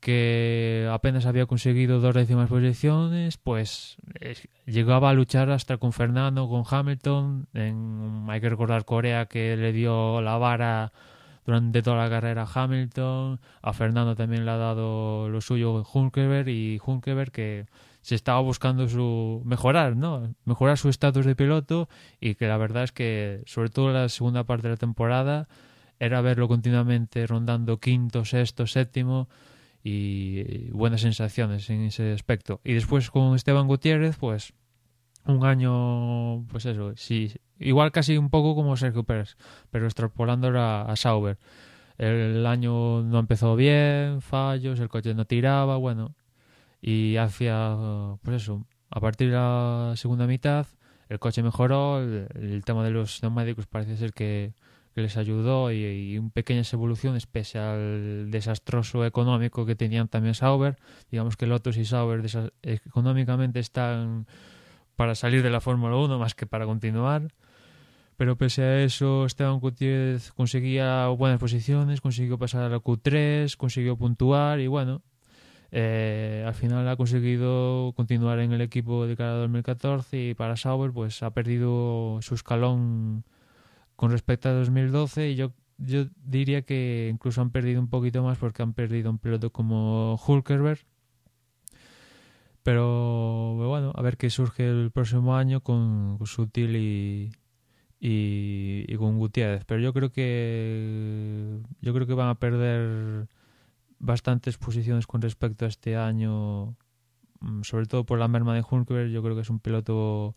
que 0.00 0.88
apenas 0.90 1.26
había 1.26 1.46
conseguido 1.46 2.00
dos 2.00 2.14
décimas 2.14 2.48
posiciones, 2.48 3.36
pues 3.36 3.96
llegaba 4.66 5.10
a 5.10 5.14
luchar 5.14 5.50
hasta 5.50 5.76
con 5.76 5.92
Fernando, 5.92 6.48
con 6.48 6.64
Hamilton. 6.68 7.46
En, 7.52 8.24
hay 8.28 8.40
que 8.40 8.48
recordar 8.48 8.84
Corea 8.86 9.26
que 9.26 9.56
le 9.56 9.72
dio 9.72 10.22
la 10.22 10.38
vara 10.38 10.92
durante 11.44 11.82
toda 11.82 11.98
la 11.98 12.08
carrera 12.08 12.42
a 12.42 12.64
Hamilton. 12.64 13.40
A 13.60 13.72
Fernando 13.74 14.16
también 14.16 14.46
le 14.46 14.50
ha 14.50 14.56
dado 14.56 15.28
lo 15.28 15.40
suyo 15.42 15.84
Hulkerberg 15.92 16.48
y 16.48 16.80
Hulkerberg 16.84 17.30
que 17.30 17.66
se 18.00 18.14
estaba 18.14 18.40
buscando 18.40 18.88
su 18.88 19.42
mejorar, 19.44 19.96
¿no? 19.96 20.34
Mejorar 20.46 20.78
su 20.78 20.88
estatus 20.88 21.26
de 21.26 21.36
piloto 21.36 21.90
y 22.20 22.36
que 22.36 22.46
la 22.46 22.56
verdad 22.56 22.84
es 22.84 22.92
que 22.92 23.42
sobre 23.44 23.68
todo 23.68 23.92
la 23.92 24.08
segunda 24.08 24.44
parte 24.44 24.68
de 24.68 24.74
la 24.74 24.78
temporada 24.78 25.48
era 25.98 26.22
verlo 26.22 26.48
continuamente 26.48 27.26
rondando 27.26 27.78
quinto, 27.78 28.24
sexto, 28.24 28.66
séptimo 28.66 29.28
y 29.82 30.70
buenas 30.70 31.00
sensaciones 31.02 31.70
en 31.70 31.82
ese 31.82 32.12
aspecto. 32.12 32.60
Y 32.64 32.74
después 32.74 33.10
con 33.10 33.34
Esteban 33.34 33.66
Gutiérrez, 33.66 34.16
pues 34.16 34.52
un 35.26 35.44
año, 35.44 36.46
pues 36.48 36.66
eso, 36.66 36.92
sí, 36.96 37.32
igual 37.58 37.92
casi 37.92 38.16
un 38.16 38.30
poco 38.30 38.54
como 38.54 38.76
Sergio 38.76 39.04
Pérez, 39.04 39.36
pero 39.70 39.86
extrapolando 39.86 40.48
a, 40.58 40.82
a 40.82 40.96
Sauber. 40.96 41.38
El 41.98 42.46
año 42.46 43.02
no 43.02 43.18
empezó 43.18 43.56
bien, 43.56 44.22
fallos, 44.22 44.80
el 44.80 44.88
coche 44.88 45.14
no 45.14 45.26
tiraba, 45.26 45.76
bueno, 45.76 46.14
y 46.80 47.16
hacia, 47.16 47.76
pues 48.22 48.42
eso, 48.42 48.66
a 48.88 49.00
partir 49.00 49.28
de 49.28 49.36
la 49.36 49.92
segunda 49.96 50.26
mitad 50.26 50.66
el 51.10 51.18
coche 51.18 51.42
mejoró, 51.42 52.00
el, 52.00 52.28
el 52.34 52.64
tema 52.64 52.84
de 52.84 52.90
los 52.90 53.20
neumáticos 53.22 53.66
parece 53.66 53.96
ser 53.96 54.12
que, 54.12 54.54
que, 55.00 55.02
les 55.02 55.16
ayudó 55.16 55.72
y, 55.72 55.84
y 55.84 56.20
pequeñas 56.30 56.72
evoluciones 56.72 57.26
pese 57.26 57.58
al 57.58 58.30
desastroso 58.30 59.04
económico 59.04 59.66
que 59.66 59.74
tenían 59.74 60.08
también 60.08 60.34
Sauber. 60.34 60.76
Digamos 61.10 61.36
que 61.36 61.46
Lotus 61.46 61.76
y 61.76 61.84
Sauber 61.84 62.22
económicamente 62.62 63.60
están 63.60 64.26
para 64.96 65.14
salir 65.14 65.42
de 65.42 65.50
la 65.50 65.60
Fórmula 65.60 65.96
1 65.96 66.18
más 66.18 66.34
que 66.34 66.46
para 66.46 66.66
continuar. 66.66 67.32
Pero 68.20 68.36
pese 68.36 68.62
a 68.62 68.82
eso, 68.82 69.24
Esteban 69.24 69.60
Gutiérrez 69.60 70.30
conseguía 70.32 71.08
buenas 71.08 71.40
posiciones, 71.40 72.02
consiguió 72.02 72.36
pasar 72.36 72.64
a 72.64 72.68
la 72.68 72.78
Q3, 72.78 73.56
consiguió 73.56 73.96
puntuar 73.96 74.60
y 74.60 74.66
bueno, 74.66 75.00
eh, 75.72 76.44
al 76.46 76.54
final 76.54 76.86
ha 76.86 76.96
conseguido 76.96 77.94
continuar 77.96 78.40
en 78.40 78.52
el 78.52 78.60
equipo 78.60 79.06
de 79.06 79.16
cara 79.16 79.32
a 79.32 79.36
2014 79.36 80.30
y 80.30 80.34
para 80.34 80.58
Sauber 80.58 80.92
pues 80.92 81.22
ha 81.22 81.30
perdido 81.30 82.18
su 82.20 82.34
escalón 82.34 83.24
con 84.00 84.12
respecto 84.12 84.48
a 84.48 84.52
2012 84.52 85.28
y 85.28 85.34
yo, 85.34 85.52
yo 85.76 86.06
diría 86.24 86.62
que 86.62 87.10
incluso 87.12 87.42
han 87.42 87.50
perdido 87.50 87.82
un 87.82 87.90
poquito 87.90 88.22
más 88.22 88.38
porque 88.38 88.62
han 88.62 88.72
perdido 88.72 89.10
un 89.10 89.18
piloto 89.18 89.50
como 89.52 90.18
Hulkerberg 90.26 90.78
pero 92.62 93.56
bueno, 93.56 93.92
a 93.94 94.00
ver 94.00 94.16
qué 94.16 94.30
surge 94.30 94.70
el 94.70 94.90
próximo 94.90 95.36
año 95.36 95.60
con, 95.60 96.18
Sutil 96.24 97.30
y, 98.00 98.96
con 98.96 99.18
Gutiérrez. 99.18 99.66
Pero 99.66 99.82
yo 99.82 99.92
creo 99.92 100.10
que 100.10 101.60
yo 101.82 101.92
creo 101.92 102.06
que 102.06 102.14
van 102.14 102.28
a 102.28 102.38
perder 102.38 103.28
bastantes 103.98 104.56
posiciones 104.56 105.06
con 105.06 105.20
respecto 105.20 105.66
a 105.66 105.68
este 105.68 105.96
año, 105.96 106.74
mm, 107.40 107.64
sobre 107.64 107.84
todo 107.84 108.04
por 108.04 108.18
la 108.18 108.28
merma 108.28 108.54
de 108.54 108.62
Hulkenberg. 108.62 109.10
Yo 109.10 109.22
creo 109.22 109.34
que 109.34 109.42
es 109.42 109.50
un 109.50 109.60
piloto 109.60 110.34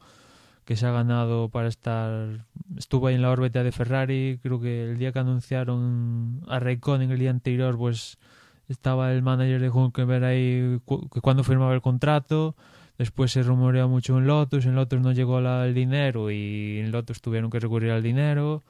que 0.65 0.75
se 0.75 0.85
ha 0.85 0.91
ganado 0.91 1.49
para 1.49 1.67
estar. 1.67 2.45
Estuvo 2.77 3.07
ahí 3.07 3.15
en 3.15 3.21
la 3.21 3.31
órbita 3.31 3.63
de 3.63 3.71
Ferrari. 3.71 4.39
Creo 4.41 4.59
que 4.59 4.83
el 4.91 4.97
día 4.97 5.11
que 5.11 5.19
anunciaron 5.19 6.41
a 6.47 6.59
Raikkonen 6.59 7.11
el 7.11 7.19
día 7.19 7.29
anterior, 7.29 7.77
pues 7.77 8.17
estaba 8.67 9.11
el 9.11 9.21
manager 9.21 9.61
de 9.61 9.69
Hulkenberg 9.69 10.23
ahí 10.23 10.79
que 11.13 11.21
cuando 11.21 11.43
firmaba 11.43 11.73
el 11.73 11.81
contrato. 11.81 12.55
Después 12.97 13.31
se 13.31 13.43
rumoreó 13.43 13.89
mucho 13.89 14.17
en 14.17 14.27
Lotus. 14.27 14.65
En 14.65 14.75
Lotus 14.75 15.01
no 15.01 15.11
llegó 15.11 15.39
el 15.39 15.73
dinero 15.73 16.31
y 16.31 16.79
en 16.79 16.91
Lotus 16.91 17.21
tuvieron 17.21 17.49
que 17.49 17.59
recurrir 17.59 17.91
al 17.91 18.03
dinero 18.03 18.63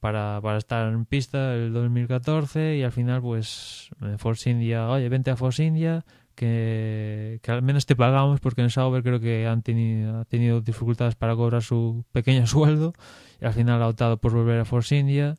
para, 0.00 0.40
para 0.42 0.58
estar 0.58 0.92
en 0.92 1.04
pista 1.06 1.54
el 1.54 1.72
2014 1.72 2.76
y 2.76 2.82
al 2.82 2.92
final 2.92 3.22
pues 3.22 3.88
Force 4.18 4.50
India, 4.50 4.88
oye, 4.88 5.08
vente 5.08 5.30
a 5.30 5.36
Force 5.36 5.64
India 5.64 6.04
que, 6.36 7.40
al 7.48 7.62
menos 7.62 7.86
te 7.86 7.96
pagamos 7.96 8.38
porque 8.40 8.62
en 8.62 8.70
Sauber 8.70 9.02
creo 9.02 9.18
que 9.18 9.46
han 9.46 9.62
tenido, 9.62 10.20
ha 10.20 10.24
tenido 10.24 10.60
dificultades 10.60 11.16
para 11.16 11.34
cobrar 11.34 11.62
su 11.62 12.04
pequeño 12.12 12.46
sueldo 12.46 12.92
y 13.40 13.46
al 13.46 13.52
final 13.52 13.82
ha 13.82 13.88
optado 13.88 14.18
por 14.18 14.32
volver 14.32 14.60
a 14.60 14.64
Force 14.64 14.96
India 14.96 15.36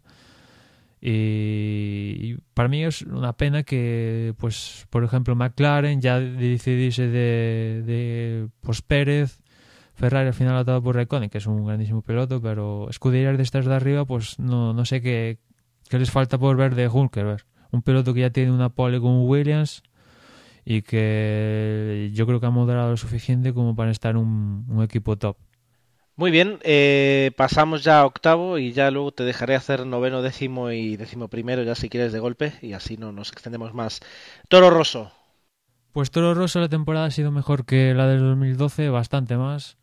y, 0.99 2.35
para 2.53 2.67
mí 2.67 2.83
es 2.83 3.03
una 3.03 3.33
pena 3.33 3.63
que 3.63 4.33
pues 4.37 4.87
por 4.89 5.03
ejemplo 5.03 5.35
McLaren 5.35 6.01
ya 6.01 6.19
decidiese 6.19 7.03
de, 7.03 7.83
de 7.85 8.47
pues 8.61 8.81
Pérez 8.81 9.39
Ferrari 9.93 10.27
al 10.27 10.33
final 10.33 10.55
ha 10.55 10.63
dado 10.63 10.83
por 10.83 10.95
Raikkonen, 10.95 11.29
que 11.31 11.39
es 11.39 11.47
un 11.47 11.65
grandísimo 11.65 12.03
piloto, 12.03 12.39
pero 12.39 12.87
escuderías 12.87 13.35
de 13.35 13.41
estas 13.41 13.65
de 13.65 13.73
arriba, 13.73 14.05
pues 14.05 14.37
no, 14.37 14.71
no 14.71 14.85
sé 14.85 15.01
qué, 15.01 15.39
qué 15.89 15.97
les 15.97 16.11
falta 16.11 16.37
por 16.37 16.55
ver 16.55 16.75
de 16.75 16.87
Hulkenberg. 16.87 17.43
Un 17.71 17.81
piloto 17.81 18.13
que 18.13 18.19
ya 18.19 18.29
tiene 18.29 18.51
una 18.51 18.69
pole 18.69 19.01
con 19.01 19.27
Williams 19.27 19.81
y 20.69 20.81
que 20.81 22.11
yo 22.13 22.27
creo 22.27 22.41
que 22.41 22.45
ha 22.45 22.49
moderado 22.49 22.91
lo 22.91 22.97
suficiente 22.97 23.53
como 23.53 23.75
para 23.75 23.91
estar 23.91 24.17
un 24.17 24.81
equipo 24.83 25.17
top. 25.17 25.37
Muy 26.17 26.31
bien, 26.31 26.57
eh, 26.63 27.29
pasamos 27.37 27.83
ya 27.83 27.99
a 27.99 28.05
octavo 28.07 28.57
y 28.57 28.73
ya 28.73 28.89
luego 28.89 29.11
te 29.11 29.23
dejaré 29.23 29.53
hacer 29.53 29.85
noveno, 29.85 30.23
décimo 30.23 30.71
y 30.71 30.97
décimo 30.97 31.27
primero, 31.27 31.61
ya 31.61 31.75
si 31.75 31.89
quieres 31.89 32.11
de 32.11 32.17
golpe, 32.17 32.53
y 32.63 32.73
así 32.73 32.97
no 32.97 33.11
nos 33.11 33.31
extendemos 33.31 33.75
más. 33.75 33.99
Toro 34.49 34.71
Rosso. 34.71 35.11
Pues 35.91 36.09
Toro 36.09 36.33
Rosso 36.33 36.59
la 36.59 36.69
temporada 36.69 37.05
ha 37.05 37.11
sido 37.11 37.31
mejor 37.31 37.65
que 37.65 37.93
la 37.93 38.07
del 38.07 38.21
2012, 38.21 38.89
bastante 38.89 39.37
más. 39.37 39.77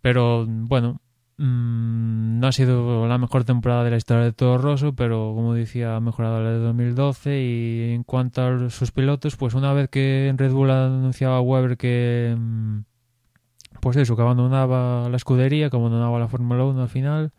Pero 0.00 0.46
bueno, 0.46 1.00
mmm, 1.38 2.38
no 2.40 2.46
ha 2.46 2.52
sido 2.52 3.06
la 3.06 3.18
mejor 3.18 3.44
temporada 3.44 3.84
de 3.84 3.90
la 3.90 3.96
historia 3.96 4.24
de 4.24 4.32
Toro 4.32 4.58
Rosso, 4.58 4.94
pero 4.94 5.32
como 5.34 5.54
decía, 5.54 5.96
ha 5.96 6.00
mejorado 6.00 6.42
la 6.42 6.50
de 6.50 6.58
2012. 6.58 7.42
Y 7.42 7.92
en 7.94 8.04
cuanto 8.04 8.42
a 8.42 8.70
sus 8.70 8.92
pilotos, 8.92 9.36
pues 9.36 9.54
una 9.54 9.72
vez 9.72 9.88
que 9.88 10.28
en 10.28 10.38
Red 10.38 10.52
Bull 10.52 10.70
anunciaba 10.70 11.36
a 11.36 11.40
Weber 11.40 11.76
que, 11.76 12.36
pues 13.80 13.96
eso, 13.96 14.16
que 14.16 14.22
abandonaba 14.22 15.08
la 15.08 15.16
escudería, 15.16 15.70
que 15.70 15.76
abandonaba 15.76 16.18
la 16.18 16.28
Fórmula 16.28 16.64
1 16.64 16.82
al 16.82 16.88
final, 16.88 17.32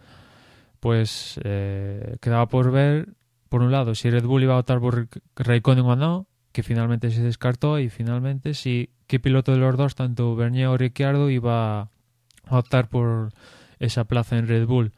pues 0.79 1.39
eh, 1.43 2.17
quedaba 2.21 2.47
por 2.47 2.71
ver, 2.71 3.09
por 3.49 3.61
un 3.61 3.71
lado, 3.71 3.95
si 3.95 4.09
Red 4.09 4.25
Bull 4.25 4.43
iba 4.43 4.53
a 4.53 4.57
votar 4.57 4.79
por 4.79 5.07
Raikkonen 5.35 5.85
o 5.85 5.95
no, 5.95 6.27
que 6.51 6.63
finalmente 6.63 7.11
se 7.11 7.23
descartó, 7.23 7.79
y 7.79 7.89
finalmente 7.89 8.53
si 8.53 8.91
qué 9.07 9.19
piloto 9.19 9.51
de 9.51 9.57
los 9.57 9.75
dos, 9.77 9.95
tanto 9.95 10.35
Bernier 10.35 10.67
o 10.67 10.77
Ricciardo, 10.77 11.29
iba 11.29 11.81
a 11.81 12.57
optar 12.59 12.87
por 12.87 13.33
esa 13.80 14.05
plaza 14.05 14.38
en 14.38 14.47
Red 14.47 14.65
Bull. 14.65 14.91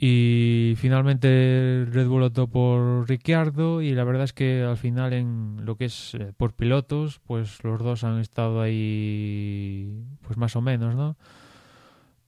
Y 0.00 0.74
finalmente 0.76 1.84
Red 1.90 2.06
Bull 2.06 2.22
optó 2.22 2.46
por 2.46 3.08
Ricciardo 3.08 3.82
y 3.82 3.94
la 3.94 4.04
verdad 4.04 4.24
es 4.24 4.32
que 4.32 4.62
al 4.62 4.76
final 4.76 5.12
en 5.12 5.56
lo 5.64 5.76
que 5.76 5.86
es 5.86 6.14
eh, 6.14 6.32
por 6.36 6.52
pilotos, 6.52 7.20
pues 7.26 7.64
los 7.64 7.82
dos 7.82 8.04
han 8.04 8.20
estado 8.20 8.60
ahí 8.60 10.04
pues 10.22 10.36
más 10.36 10.54
o 10.54 10.60
menos, 10.60 10.94
¿no? 10.94 11.16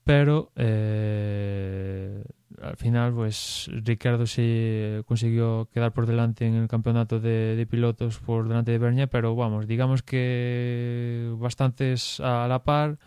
Pero 0.03 0.51
eh, 0.57 2.21
al 2.61 2.75
final 2.75 3.13
pues 3.13 3.69
Ricciardo 3.71 4.25
se 4.25 5.03
consiguió 5.05 5.69
quedar 5.73 5.93
por 5.93 6.07
delante 6.07 6.45
en 6.45 6.55
el 6.55 6.67
campeonato 6.67 7.21
de, 7.21 7.55
de 7.55 7.65
pilotos 7.65 8.19
por 8.19 8.49
delante 8.49 8.71
de 8.71 8.79
Bernier, 8.79 9.07
pero 9.07 9.33
vamos, 9.33 9.65
digamos 9.65 10.03
que 10.03 11.33
bastantes 11.37 12.19
a 12.19 12.49
la 12.49 12.63
par 12.65 12.97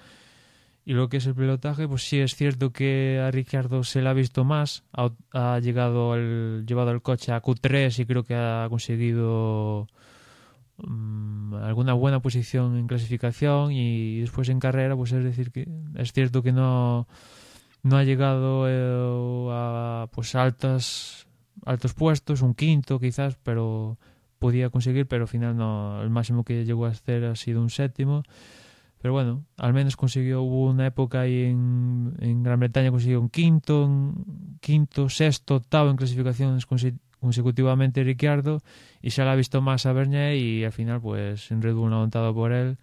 y 0.86 0.92
lo 0.92 1.08
que 1.08 1.16
es 1.16 1.26
el 1.26 1.34
pilotaje, 1.34 1.88
pues 1.88 2.06
sí 2.06 2.20
es 2.20 2.34
cierto 2.34 2.70
que 2.70 3.18
a 3.18 3.30
Ricciardo 3.30 3.84
se 3.84 4.02
le 4.02 4.08
ha 4.08 4.12
visto 4.12 4.44
más. 4.44 4.84
Ha, 4.92 5.58
llegado 5.60 6.14
el, 6.14 6.64
llevado 6.66 6.90
el 6.90 7.00
coche 7.00 7.32
a 7.32 7.40
Q3 7.40 8.00
y 8.00 8.06
creo 8.06 8.24
que 8.24 8.34
ha 8.34 8.66
conseguido 8.68 9.86
um, 10.76 11.54
alguna 11.54 11.94
buena 11.94 12.20
posición 12.20 12.76
en 12.76 12.86
clasificación 12.86 13.72
y 13.72 14.20
después 14.20 14.50
en 14.50 14.60
carrera, 14.60 14.94
pues 14.94 15.12
es 15.12 15.24
decir 15.24 15.52
que 15.52 15.66
es 15.96 16.12
cierto 16.12 16.42
que 16.42 16.52
no, 16.52 17.08
no 17.82 17.96
ha 17.96 18.04
llegado 18.04 18.66
eh, 18.68 19.48
a 19.52 20.08
pues 20.12 20.34
altas 20.34 21.26
altos 21.64 21.94
puestos, 21.94 22.42
un 22.42 22.54
quinto 22.54 23.00
quizás, 23.00 23.38
pero 23.42 23.96
podía 24.38 24.68
conseguir, 24.68 25.06
pero 25.06 25.22
al 25.22 25.28
final 25.28 25.56
no, 25.56 26.02
el 26.02 26.10
máximo 26.10 26.44
que 26.44 26.66
llegó 26.66 26.84
a 26.84 26.90
hacer 26.90 27.24
ha 27.24 27.36
sido 27.36 27.62
un 27.62 27.70
séptimo. 27.70 28.22
Pero 29.04 29.12
bueno, 29.12 29.44
al 29.58 29.74
menos 29.74 29.98
consiguió, 29.98 30.40
hubo 30.40 30.70
una 30.70 30.86
época 30.86 31.20
ahí 31.20 31.42
en, 31.42 32.14
en 32.20 32.42
Gran 32.42 32.58
Bretaña, 32.58 32.90
consiguió 32.90 33.20
un 33.20 33.28
quinto, 33.28 33.84
un 33.84 34.56
quinto, 34.62 35.10
sexto, 35.10 35.56
octavo 35.56 35.90
en 35.90 35.96
clasificaciones 35.96 36.64
consecutivamente 37.20 38.02
Ricciardo 38.02 38.62
y 39.02 39.10
se 39.10 39.22
le 39.22 39.28
ha 39.28 39.34
visto 39.34 39.60
más 39.60 39.84
a 39.84 39.92
Bernier 39.92 40.36
y 40.36 40.64
al 40.64 40.72
final 40.72 41.02
pues 41.02 41.50
en 41.50 41.60
Red 41.60 41.74
Bull 41.74 41.90
no 41.90 42.02
ha 42.10 42.32
por 42.32 42.52
él 42.52 42.78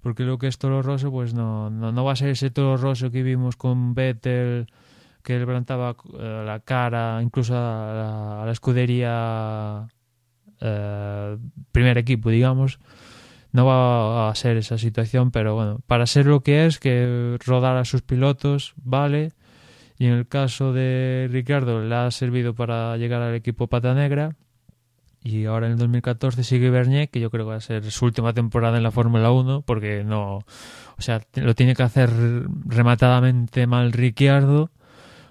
porque 0.00 0.24
lo 0.24 0.36
que 0.36 0.48
es 0.48 0.58
Toro 0.58 0.82
Rosso 0.82 1.12
pues 1.12 1.32
no, 1.32 1.70
no, 1.70 1.92
no 1.92 2.04
va 2.04 2.10
a 2.10 2.16
ser 2.16 2.30
ese 2.30 2.50
Toro 2.50 2.76
Rosso 2.76 3.12
que 3.12 3.22
vimos 3.22 3.54
con 3.54 3.94
Vettel 3.94 4.66
que 5.22 5.38
le 5.38 5.46
plantaba 5.46 5.92
uh, 5.92 6.44
la 6.44 6.58
cara 6.58 7.22
incluso 7.22 7.54
a 7.54 8.40
la, 8.40 8.46
la 8.46 8.50
escudería 8.50 9.86
uh, 10.60 11.38
primer 11.70 11.98
equipo 11.98 12.30
digamos 12.30 12.80
no 13.52 13.66
va 13.66 14.30
a 14.30 14.34
ser 14.34 14.56
esa 14.56 14.78
situación, 14.78 15.30
pero 15.30 15.54
bueno, 15.54 15.80
para 15.86 16.06
ser 16.06 16.26
lo 16.26 16.40
que 16.40 16.66
es, 16.66 16.78
que 16.78 17.36
rodar 17.44 17.76
a 17.76 17.84
sus 17.84 18.02
pilotos, 18.02 18.72
vale. 18.76 19.32
Y 19.98 20.06
en 20.06 20.14
el 20.14 20.26
caso 20.26 20.72
de 20.72 21.28
Ricardo, 21.30 21.84
le 21.84 21.94
ha 21.94 22.10
servido 22.10 22.54
para 22.54 22.96
llegar 22.96 23.22
al 23.22 23.34
equipo 23.34 23.68
Pata 23.68 23.94
Negra. 23.94 24.36
Y 25.22 25.44
ahora 25.44 25.66
en 25.66 25.72
el 25.72 25.78
2014 25.78 26.42
sigue 26.42 26.70
Bernier, 26.70 27.08
que 27.08 27.20
yo 27.20 27.30
creo 27.30 27.44
que 27.44 27.50
va 27.50 27.56
a 27.56 27.60
ser 27.60 27.88
su 27.92 28.06
última 28.06 28.32
temporada 28.32 28.78
en 28.78 28.82
la 28.82 28.90
Fórmula 28.90 29.30
1, 29.30 29.62
porque 29.62 30.02
no. 30.02 30.38
O 30.98 31.02
sea, 31.02 31.20
lo 31.34 31.54
tiene 31.54 31.76
que 31.76 31.84
hacer 31.84 32.10
rematadamente 32.64 33.66
mal 33.66 33.92
Ricciardo 33.92 34.70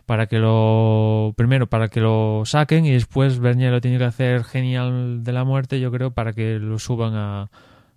para 0.06 0.28
que 0.28 0.40
lo 0.40 1.34
primero 1.38 1.68
para 1.68 1.88
que 1.88 2.02
lo 2.02 2.44
saquen 2.46 2.86
y 2.86 2.92
después 2.92 3.40
Bernier 3.40 3.72
lo 3.72 3.82
tiene 3.82 3.98
que 3.98 4.04
hacer 4.04 4.44
genial 4.44 5.24
de 5.24 5.32
la 5.32 5.46
muerte 5.46 5.80
yo 5.80 5.90
creo 5.90 6.12
para 6.12 6.34
que 6.34 6.60
lo 6.60 6.80
suban 6.80 7.14
a, 7.16 7.50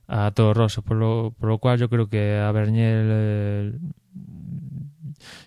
a 0.07 0.31
Toro 0.33 0.55
Rosso, 0.55 0.83
por 0.83 0.97
lo, 0.97 1.35
por 1.39 1.49
lo 1.49 1.59
cual 1.59 1.79
yo 1.79 1.89
creo 1.89 2.09
que 2.09 2.39
a 2.39 2.53
Bernier 2.53 3.79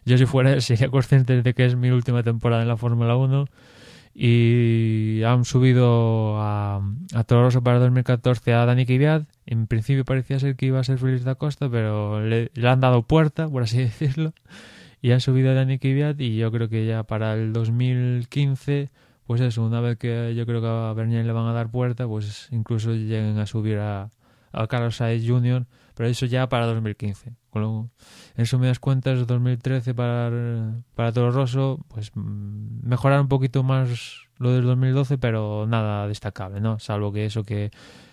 yo 0.06 0.18
si 0.18 0.26
fuera 0.26 0.60
sería 0.62 0.90
consciente 0.90 1.42
de 1.42 1.54
que 1.54 1.66
es 1.66 1.76
mi 1.76 1.90
última 1.90 2.24
temporada 2.24 2.62
en 2.62 2.68
la 2.68 2.78
Fórmula 2.78 3.16
1 3.16 3.48
y 4.14 5.22
han 5.24 5.46
subido 5.46 6.42
a, 6.42 6.82
a 7.14 7.24
Toro 7.24 7.44
Rosso 7.44 7.62
para 7.62 7.78
2014 7.80 8.54
a 8.54 8.66
Dani 8.66 8.86
Kvyat. 8.86 9.28
En 9.46 9.68
principio 9.68 10.06
parecía 10.06 10.40
ser 10.40 10.56
que 10.56 10.66
iba 10.66 10.80
a 10.80 10.84
ser 10.84 10.98
Feliz 10.98 11.24
da 11.24 11.36
Costa 11.36 11.70
pero 11.70 12.22
le, 12.22 12.50
le 12.54 12.68
han 12.68 12.80
dado 12.80 13.04
puerta 13.04 13.48
por 13.48 13.64
así 13.64 13.78
decirlo 13.84 14.34
y 15.02 15.12
ha 15.12 15.20
subido 15.20 15.54
Dani 15.54 15.78
Kvyat 15.78 16.20
y 16.20 16.38
yo 16.38 16.52
creo 16.52 16.70
que 16.70 16.86
ya 16.88 17.04
para 17.04 17.34
el 17.36 17.54
2015 17.54 18.90
pues 19.28 19.42
eso, 19.42 19.64
una 19.66 19.82
vez 19.82 19.98
que 19.98 20.34
yo 20.36 20.46
creo 20.46 20.62
que 20.62 20.68
a 20.68 20.94
Bernier 20.94 21.26
le 21.26 21.34
van 21.34 21.48
a 21.48 21.52
dar 21.52 21.70
puerta, 21.70 22.08
pues 22.08 22.48
incluso 22.52 22.94
lleguen 22.94 23.38
a 23.40 23.46
subir 23.46 23.78
a, 23.78 24.10
a 24.58 24.68
Carlos 24.68 24.98
Sainz 24.98 25.28
Jr., 25.28 25.66
pero 25.94 26.10
eso 26.10 26.26
ya 26.26 26.48
para 26.48 26.66
2015. 26.68 27.34
Con 27.50 27.62
lo, 27.62 27.90
en 28.36 28.46
sumidas 28.46 28.80
cuentas, 28.80 29.26
2013 29.26 29.94
para, 29.94 30.84
para 30.96 31.12
Toro 31.12 31.32
Rosso, 31.32 31.80
pues 31.88 32.12
mm, 32.14 32.88
mejorar 32.88 33.22
un 33.22 33.28
poquito 33.28 33.64
más 33.64 34.28
lo 34.38 34.52
del 34.52 34.66
2012, 34.66 35.18
pero 35.18 35.66
nada 35.68 36.08
destacable, 36.08 36.62
¿no? 36.62 36.78
Salvo 36.80 37.12
que 37.12 37.26
eso 37.26 37.44
que, 37.44 37.72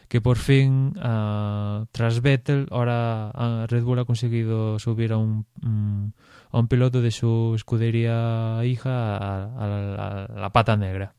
que 0.09 0.21
por 0.21 0.39
fin, 0.39 0.95
uh, 0.97 1.87
tras 1.93 2.23
Vettel, 2.23 2.69
ahora 2.71 3.31
uh, 3.35 3.67
Red 3.67 3.83
Bull 3.83 3.99
ha 3.99 4.05
conseguido 4.05 4.79
subir 4.79 5.13
a 5.13 5.19
un, 5.19 5.47
um, 5.63 6.13
a 6.51 6.59
un 6.59 6.69
piloto 6.69 7.03
de 7.03 7.11
su 7.11 7.53
escudería 7.55 8.61
hija 8.65 9.17
a, 9.17 10.27
a 10.35 10.41
la 10.41 10.51
pata 10.51 10.77
negra. 10.77 11.15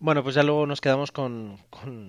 Bueno, 0.00 0.22
pues 0.22 0.34
ya 0.34 0.42
luego 0.42 0.66
nos 0.66 0.80
quedamos 0.80 1.12
con, 1.12 1.58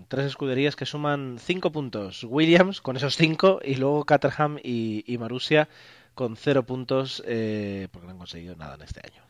tres 0.07 0.25
escuderías 0.25 0.77
que 0.77 0.85
suman 0.85 1.37
cinco 1.39 1.73
puntos. 1.73 2.23
Williams 2.23 2.79
con 2.79 2.95
esos 2.95 3.17
cinco 3.17 3.59
y 3.61 3.75
luego 3.75 4.05
Caterham 4.05 4.57
y, 4.63 5.03
y 5.05 5.17
Marussia 5.17 5.67
con 6.15 6.37
cero 6.37 6.65
puntos 6.65 7.21
eh, 7.27 7.89
porque 7.91 8.07
no 8.07 8.13
han 8.13 8.17
conseguido 8.17 8.55
nada 8.55 8.75
en 8.75 8.83
este 8.83 9.01
año. 9.03 9.21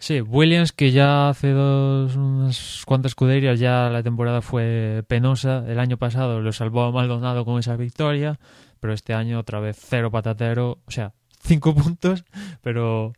Sí, 0.00 0.20
Williams 0.20 0.72
que 0.72 0.90
ya 0.90 1.28
hace 1.28 1.50
dos, 1.50 2.16
unas 2.16 2.82
cuantas 2.86 3.10
escuderías 3.10 3.60
ya 3.60 3.88
la 3.88 4.02
temporada 4.02 4.42
fue 4.42 5.04
penosa. 5.06 5.64
El 5.68 5.78
año 5.78 5.96
pasado 5.96 6.40
lo 6.40 6.52
salvó 6.52 6.82
a 6.82 6.90
Maldonado 6.90 7.44
con 7.44 7.60
esa 7.60 7.76
victoria, 7.76 8.40
pero 8.80 8.92
este 8.92 9.14
año 9.14 9.38
otra 9.38 9.60
vez 9.60 9.76
cero 9.80 10.10
patatero, 10.10 10.78
o 10.84 10.90
sea, 10.90 11.12
cinco 11.40 11.72
puntos, 11.76 12.24
pero 12.62 13.12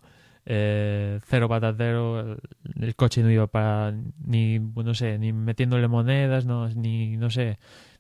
eh, 0.47 1.20
cero 1.26 1.49
patatero, 1.49 2.20
el, 2.20 2.41
el, 2.80 2.97
coche 2.97 3.22
no 3.22 3.30
iba 3.30 3.47
para 3.47 3.93
ni, 4.24 4.59
no 4.59 4.95
sé, 4.95 5.18
ni 5.18 5.32
metiéndole 5.32 5.88
monedas, 5.88 6.47
no, 6.47 6.68
ni, 6.68 7.16
no 7.16 7.30
sé, 7.30 7.59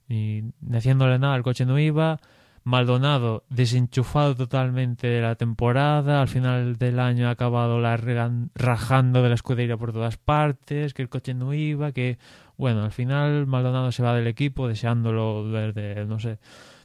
ni, 0.08 0.42
ni 0.60 0.76
haciéndole 0.76 1.18
nada, 1.18 1.36
el 1.36 1.42
coche 1.42 1.66
no 1.66 1.78
iba. 1.78 2.20
Maldonado 2.62 3.44
desenchufado 3.48 4.36
totalmente 4.36 5.06
de 5.06 5.22
la 5.22 5.34
temporada, 5.34 6.20
al 6.20 6.28
final 6.28 6.76
del 6.76 7.00
año 7.00 7.28
ha 7.28 7.30
acabado 7.30 7.80
la 7.80 7.96
rajando 8.54 9.22
de 9.22 9.28
la 9.30 9.34
escudería 9.34 9.78
por 9.78 9.92
todas 9.92 10.18
partes, 10.18 10.92
que 10.92 11.00
el 11.00 11.08
coche 11.08 11.32
no 11.32 11.54
iba, 11.54 11.92
que 11.92 12.18
bueno, 12.58 12.84
al 12.84 12.92
final 12.92 13.46
Maldonado 13.46 13.90
se 13.92 14.02
va 14.02 14.14
del 14.14 14.26
equipo 14.26 14.68
deseándolo 14.68 15.50
desde, 15.50 16.04
no 16.04 16.18
sé, 16.18 16.38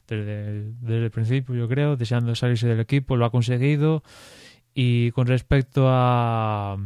desde 0.08 1.04
el 1.04 1.10
principio 1.10 1.54
yo 1.54 1.68
creo, 1.68 1.96
deseando 1.96 2.34
salirse 2.34 2.66
del 2.66 2.80
equipo, 2.80 3.16
lo 3.16 3.26
ha 3.26 3.30
conseguido 3.30 4.02
y 4.78 5.10
con 5.12 5.26
respecto 5.26 5.86
a 5.88 6.76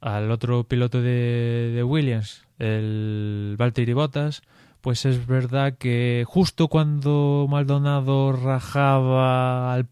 al 0.00 0.30
otro 0.30 0.64
piloto 0.64 1.02
de, 1.02 1.72
de 1.74 1.84
Williams, 1.84 2.46
el 2.58 3.56
Valtteri 3.58 3.92
Bottas, 3.92 4.42
pues 4.80 5.04
es 5.04 5.26
verdad 5.26 5.76
que 5.76 6.24
justo 6.26 6.68
cuando 6.68 7.46
Maldonado 7.50 8.32
rajaba 8.32 9.74
al, 9.74 9.88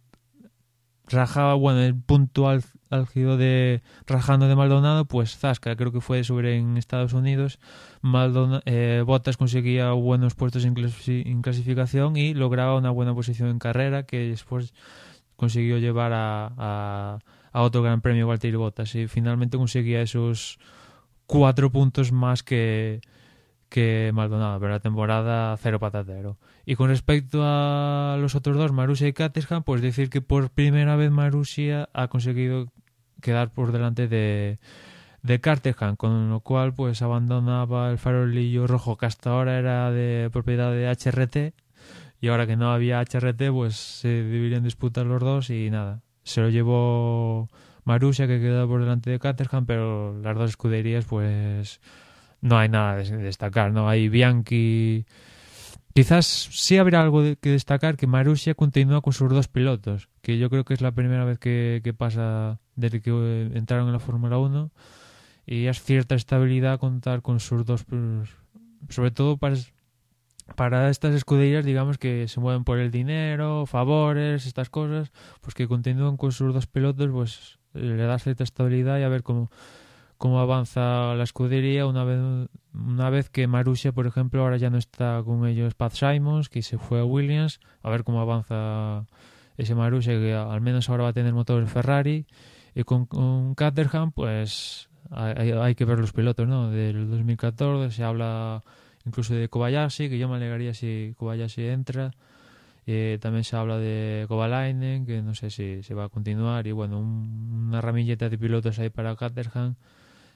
rajaba 1.09 1.55
bueno 1.55 1.83
el 1.83 1.95
punto 1.95 2.49
álgido 2.91 3.37
de 3.37 3.83
rajando 4.07 4.49
de 4.49 4.57
Maldonado 4.57 5.05
pues 5.05 5.37
Zasca. 5.37 5.77
Creo 5.77 5.93
que 5.93 6.01
fue 6.01 6.25
sobre 6.25 6.57
en 6.57 6.77
Estados 6.77 7.13
Unidos. 7.13 7.59
Maldonado, 8.01 8.63
eh, 8.65 9.03
Bottas 9.05 9.37
conseguía 9.37 9.93
buenos 9.93 10.35
puestos 10.35 10.65
en, 10.65 10.75
clasificación 11.43 12.17
y 12.17 12.33
lograba 12.33 12.77
una 12.77 12.91
buena 12.91 13.15
posición 13.15 13.51
en 13.51 13.59
carrera 13.59 14.05
que 14.05 14.29
después 14.29 14.73
consiguió 15.37 15.79
llevar 15.79 16.13
a, 16.15 17.21
a, 17.53 17.63
otro 17.63 17.83
gran 17.83 18.01
premio 18.01 18.27
Valtteri 18.27 18.57
Bottas 18.57 18.95
y 18.95 19.07
finalmente 19.09 19.57
conseguía 19.57 20.03
esos 20.03 20.59
cuatro 21.27 21.71
puntos 21.71 22.13
más 22.13 22.43
que 22.43 23.01
que 23.69 24.13
Maldonado, 24.15 24.61
pero 24.61 24.73
la 24.73 24.81
temporada 24.81 25.57
cero 25.59 25.79
patatero. 25.81 26.39
Y 26.65 26.77
con 26.77 26.89
respecto 26.89 27.41
a 27.43 28.17
los 28.21 28.35
otros 28.35 28.57
dos, 28.57 28.73
Marussia 28.73 29.09
y 29.09 29.13
Caterham, 29.13 29.63
pues 29.65 29.83
decir 29.83 30.09
que 30.09 30.21
por 30.21 30.51
primera 30.51 30.97
vez 30.97 31.11
Marussia 31.11 31.89
ha 31.93 32.09
conseguido 32.09 32.69
quedar 33.21 33.53
por 33.53 33.73
delante 33.73 34.09
de, 34.09 34.59
de 35.23 35.41
Caterham, 35.41 35.97
con 35.97 36.31
lo 36.31 36.41
cual 36.41 36.75
pues 36.75 37.03
abandonaba 37.03 37.91
el 37.91 37.99
farolillo 37.99 38.67
rojo 38.67 38.97
que 38.97 39.07
hasta 39.07 39.31
ahora 39.31 39.59
era 39.59 39.91
de 39.91 40.31
propiedad 40.33 40.71
de 40.71 40.89
HRT 40.89 41.66
y 42.21 42.29
ahora 42.29 42.47
que 42.47 42.57
no 42.57 42.73
había 42.73 43.01
HRT 43.01 43.51
pues 43.53 43.77
se 43.77 44.09
deberían 44.09 44.65
disputar 44.65 45.07
los 45.07 45.21
dos 45.21 45.51
y 45.51 45.71
nada, 45.71 46.03
se 46.23 46.41
lo 46.41 46.49
llevó 46.49 47.49
Marussia 47.85 48.27
que 48.27 48.41
quedó 48.41 48.67
por 48.69 48.81
delante 48.81 49.11
de 49.11 49.19
Caterham, 49.19 49.67
pero 49.67 50.19
las 50.21 50.37
dos 50.37 50.51
escuderías 50.51 51.05
pues 51.05 51.81
no 52.41 52.59
hay 52.59 52.69
nada 52.69 52.97
de 52.97 53.17
destacar, 53.19 53.73
¿no? 53.73 53.89
Hay 53.89 54.09
Bianchi... 54.09 55.07
Quizás 55.95 56.27
sí 56.27 56.77
habrá 56.77 57.01
algo 57.01 57.23
que 57.41 57.51
destacar 57.51 57.97
que 57.97 58.07
Marussia 58.07 58.55
continúa 58.55 59.01
con 59.01 59.15
sus 59.15 59.31
dos 59.31 59.49
pilotos, 59.49 60.11
que 60.21 60.37
yo 60.37 60.51
creo 60.51 60.63
que 60.63 60.75
es 60.75 60.83
la 60.83 60.93
primera 60.93 61.25
vez 61.25 61.39
que, 61.39 61.81
que 61.83 61.95
pasa 61.95 62.61
desde 62.75 63.01
que 63.01 63.51
entraron 63.55 63.87
en 63.87 63.95
la 63.95 63.99
Fórmula 63.99 64.37
1 64.37 64.71
y 65.47 65.67
es 65.67 65.83
cierta 65.83 66.15
estabilidad 66.15 66.79
contar 66.79 67.23
con 67.23 67.41
sus 67.41 67.65
dos 67.65 67.87
sobre 68.91 69.11
todo 69.11 69.39
para 69.39 69.57
para 70.55 70.89
estas 70.91 71.15
escuderías 71.15 71.65
digamos 71.65 71.99
que 71.99 72.29
se 72.29 72.41
mueven 72.41 72.65
por 72.65 72.79
el 72.79 72.91
dinero, 72.91 73.67
favores, 73.67 74.47
estas 74.47 74.71
cosas, 74.71 75.13
pues 75.41 75.55
que 75.55 75.67
continúan 75.67 76.17
con 76.17 76.33
sus 76.33 76.55
dos 76.55 76.67
pilotos, 76.67 77.11
pues 77.11 77.59
le 77.75 77.97
da 77.97 78.19
cierta 78.19 78.45
estabilidad 78.45 78.99
y 78.99 79.03
a 79.03 79.09
ver 79.09 79.23
cómo 79.23 79.51
cómo 80.19 80.41
avanza 80.41 81.15
la 81.15 81.25
escudería 81.25 81.87
una 81.87 82.05
vez 82.05 82.49
una 82.73 83.11
vez 83.11 83.31
que 83.31 83.47
Marussia, 83.47 83.93
por 83.93 84.07
ejemplo, 84.07 84.43
ahora 84.43 84.57
ya 84.57 84.71
no 84.71 84.79
está 84.79 85.23
con 85.25 85.47
ellos 85.47 85.75
Pat 85.75 85.93
Simons, 85.93 86.49
que 86.49 86.63
se 86.63 86.79
fue 86.79 87.01
a 87.01 87.05
Williams, 87.05 87.61
a 87.83 87.91
ver 87.91 88.05
cómo 88.05 88.21
avanza 88.21 89.07
ese 89.57 89.75
Marussia, 89.75 90.13
que 90.15 90.35
al 90.35 90.61
menos 90.61 90.89
ahora 90.89 91.05
va 91.05 91.09
a 91.11 91.13
tener 91.13 91.33
motor 91.33 91.67
Ferrari, 91.67 92.27
y 92.75 92.83
con, 92.85 93.07
con 93.07 93.55
Caterham, 93.55 94.13
pues 94.13 94.91
hay, 95.11 95.53
hay, 95.53 95.75
que 95.75 95.87
ver 95.87 95.99
los 95.99 96.13
pilotos, 96.13 96.47
¿no? 96.47 96.71
Del 96.71 97.09
2014 97.09 97.95
se 97.95 98.05
habla 98.05 98.63
incluso 99.07 99.35
de 99.35 99.49
Kobayashi, 99.49 100.09
que 100.11 100.19
yo 100.19 100.29
me 100.29 100.37
alegaría 100.37 100.75
si 100.75 101.15
Kobayashi 101.17 101.67
entra, 101.67 102.13
eh, 102.87 103.19
también 103.21 103.45
se 103.45 103.57
habla 103.57 103.79
de 103.79 104.27
Kovalainen, 104.29 105.07
que 105.07 105.23
no 105.23 105.35
sé 105.35 105.51
si 105.51 105.83
se 105.83 105.95
va 105.95 106.05
a 106.05 106.09
continuar, 106.09 106.67
y 106.67 106.73
bueno, 106.73 107.01
un, 107.01 107.67
una 107.69 107.81
ramilleta 107.81 108.29
de 108.29 108.39
pilotos 108.39 108.79
ahí 108.79 108.91
para 108.91 109.17
Caterham, 109.17 109.75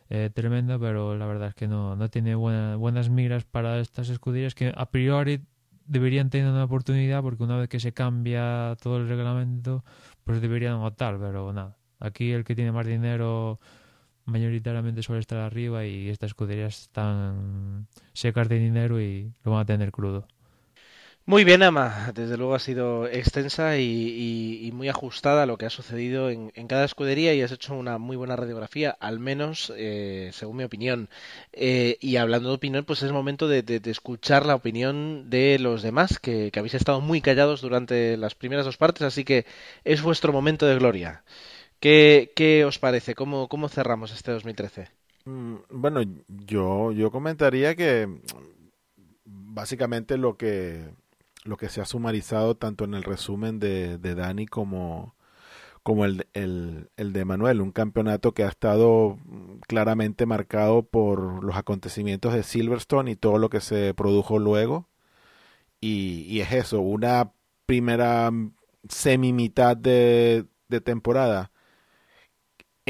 eh, 0.08 0.30
tremenda, 0.34 0.78
pero 0.78 1.16
la 1.16 1.26
verdad 1.26 1.50
es 1.50 1.54
que 1.54 1.68
no, 1.68 1.94
no 1.94 2.10
tiene 2.10 2.34
buena, 2.34 2.74
buenas 2.74 3.08
miras 3.10 3.44
para 3.44 3.78
estas 3.78 4.08
escuderías 4.08 4.56
que 4.56 4.72
a 4.76 4.90
priori 4.90 5.40
deberían 5.86 6.30
tener 6.30 6.50
una 6.50 6.64
oportunidad 6.64 7.22
porque 7.22 7.44
una 7.44 7.56
vez 7.56 7.68
que 7.68 7.78
se 7.78 7.92
cambia 7.92 8.76
todo 8.82 8.96
el 8.96 9.08
reglamento, 9.08 9.84
pues 10.24 10.40
deberían 10.40 10.74
optar, 10.74 11.18
pero 11.20 11.52
nada. 11.52 11.76
Aquí 12.00 12.32
el 12.32 12.44
que 12.44 12.56
tiene 12.56 12.72
más 12.72 12.86
dinero 12.86 13.60
mayoritariamente 14.30 15.02
suele 15.02 15.20
estar 15.20 15.38
arriba 15.38 15.84
y 15.84 16.08
estas 16.08 16.28
escuderías 16.28 16.82
están 16.82 17.86
secas 18.12 18.48
de 18.48 18.58
dinero 18.58 19.00
y 19.00 19.32
lo 19.44 19.52
van 19.52 19.60
a 19.60 19.66
tener 19.66 19.90
crudo. 19.92 20.26
Muy 21.30 21.44
bien, 21.44 21.62
Ama. 21.62 22.10
Desde 22.12 22.36
luego 22.36 22.56
ha 22.56 22.58
sido 22.58 23.06
extensa 23.06 23.78
y, 23.78 24.70
muy 24.74 24.88
ajustada 24.88 25.44
a 25.44 25.46
lo 25.46 25.58
que 25.58 25.66
ha 25.66 25.70
sucedido 25.70 26.28
en, 26.28 26.50
cada 26.66 26.84
escudería 26.84 27.34
y 27.34 27.42
has 27.42 27.52
hecho 27.52 27.74
una 27.76 27.98
muy 27.98 28.16
buena 28.16 28.34
radiografía, 28.34 28.96
al 28.98 29.20
menos 29.20 29.72
eh, 29.76 30.30
según 30.32 30.56
mi 30.56 30.64
opinión. 30.64 31.08
Eh, 31.52 31.98
y 32.00 32.16
hablando 32.16 32.48
de 32.48 32.56
opinión, 32.56 32.84
pues 32.84 33.04
es 33.04 33.12
momento 33.12 33.46
de 33.46 33.80
escuchar 33.84 34.44
la 34.44 34.56
opinión 34.56 35.30
de 35.30 35.58
los 35.60 35.82
demás, 35.82 36.18
que, 36.18 36.50
que, 36.50 36.58
habéis 36.58 36.74
estado 36.74 37.00
muy 37.00 37.20
callados 37.20 37.60
durante 37.60 38.16
las 38.16 38.34
primeras 38.34 38.64
dos 38.64 38.76
partes, 38.76 39.02
así 39.02 39.24
que 39.24 39.46
es 39.84 40.02
vuestro 40.02 40.32
momento 40.32 40.66
de 40.66 40.78
gloria. 40.78 41.22
¿Qué, 41.80 42.32
qué 42.36 42.64
os 42.64 42.78
parece? 42.78 43.14
¿Cómo, 43.14 43.48
¿Cómo 43.48 43.68
cerramos 43.68 44.12
este 44.12 44.32
2013? 44.32 44.88
Mm, 45.24 45.56
bueno, 45.70 46.02
yo, 46.28 46.92
yo 46.92 47.10
comentaría 47.10 47.74
que 47.74 48.08
básicamente 49.24 50.16
lo 50.18 50.36
que 50.36 50.88
lo 51.44 51.56
que 51.56 51.68
se 51.68 51.80
ha 51.80 51.86
sumarizado 51.86 52.56
tanto 52.56 52.84
en 52.84 52.94
el 52.94 53.02
resumen 53.02 53.58
de, 53.60 53.98
de 53.98 54.14
Dani 54.14 54.46
como, 54.46 55.16
como 55.82 56.04
el, 56.04 56.26
el, 56.34 56.90
el, 56.98 57.12
de 57.14 57.24
Manuel, 57.24 57.62
un 57.62 57.72
campeonato 57.72 58.32
que 58.32 58.44
ha 58.44 58.48
estado 58.48 59.18
claramente 59.66 60.26
marcado 60.26 60.82
por 60.82 61.42
los 61.42 61.56
acontecimientos 61.56 62.34
de 62.34 62.42
Silverstone 62.42 63.12
y 63.12 63.16
todo 63.16 63.38
lo 63.38 63.48
que 63.48 63.60
se 63.60 63.94
produjo 63.94 64.38
luego. 64.38 64.88
Y, 65.80 66.26
y 66.28 66.40
es 66.40 66.52
eso, 66.52 66.80
una 66.80 67.32
primera 67.66 68.30
semi 68.88 69.32
mitad 69.32 69.76
de, 69.76 70.44
de 70.68 70.80
temporada 70.82 71.49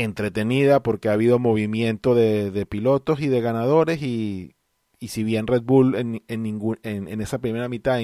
entretenida 0.03 0.82
porque 0.82 1.09
ha 1.09 1.12
habido 1.12 1.38
movimiento 1.38 2.14
de, 2.14 2.66
pilotos 2.66 3.20
y 3.20 3.28
de 3.28 3.40
ganadores 3.40 4.03
y, 4.03 4.57
y 4.98 5.09
si 5.09 5.24
bien 5.24 5.46
Red 5.46 5.62
Bull 5.62 5.94
en, 5.94 6.22
en, 6.28 6.42
ningún, 6.42 6.78
en, 6.82 7.20
esa 7.20 7.38
primera 7.38 7.68
mitad 7.68 8.01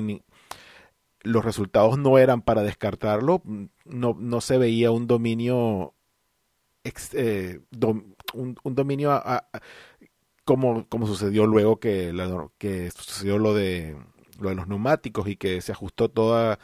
los 1.23 1.45
resultados 1.45 1.99
no 1.99 2.19
eran 2.19 2.43
para 2.43 2.63
descartarlo, 2.63 3.43
no, 3.85 4.17
no 4.19 4.41
se 4.41 4.59
veía 4.59 4.91
un 4.91 5.07
dominio, 5.07 5.95
eh, 7.13 7.61
un, 8.35 8.55
dominio 8.63 9.21
como, 10.45 10.87
como 10.89 11.07
sucedió 11.07 11.47
luego 11.47 11.81
que, 11.81 12.13
que 12.59 12.91
sucedió 12.93 13.39
lo 13.39 13.55
de, 13.55 13.97
lo 14.39 14.51
de 14.51 14.55
los 14.55 14.69
neumáticos 14.69 15.27
y 15.29 15.37
que 15.37 15.61
se 15.63 15.73
ajustó 15.73 16.09
toda, 16.11 16.59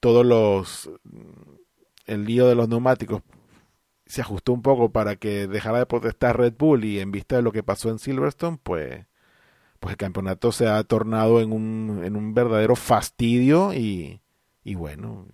todos 0.00 0.26
los, 0.26 0.90
el 2.06 2.24
lío 2.26 2.46
de 2.46 2.56
los 2.56 2.68
neumáticos 2.68 3.22
se 4.06 4.20
ajustó 4.20 4.52
un 4.52 4.62
poco 4.62 4.92
para 4.92 5.16
que 5.16 5.46
dejara 5.46 5.78
de 5.78 5.86
protestar 5.86 6.38
Red 6.38 6.54
Bull 6.58 6.84
y 6.84 7.00
en 7.00 7.10
vista 7.12 7.36
de 7.36 7.42
lo 7.42 7.52
que 7.52 7.62
pasó 7.62 7.90
en 7.90 7.98
Silverstone, 7.98 8.58
pues 8.62 9.06
pues 9.84 9.92
el 9.92 9.98
campeonato 9.98 10.50
se 10.50 10.66
ha 10.66 10.82
tornado 10.84 11.42
en 11.42 11.52
un, 11.52 12.00
en 12.04 12.16
un 12.16 12.32
verdadero 12.32 12.74
fastidio 12.74 13.74
y, 13.74 14.22
y 14.62 14.76
bueno, 14.76 15.26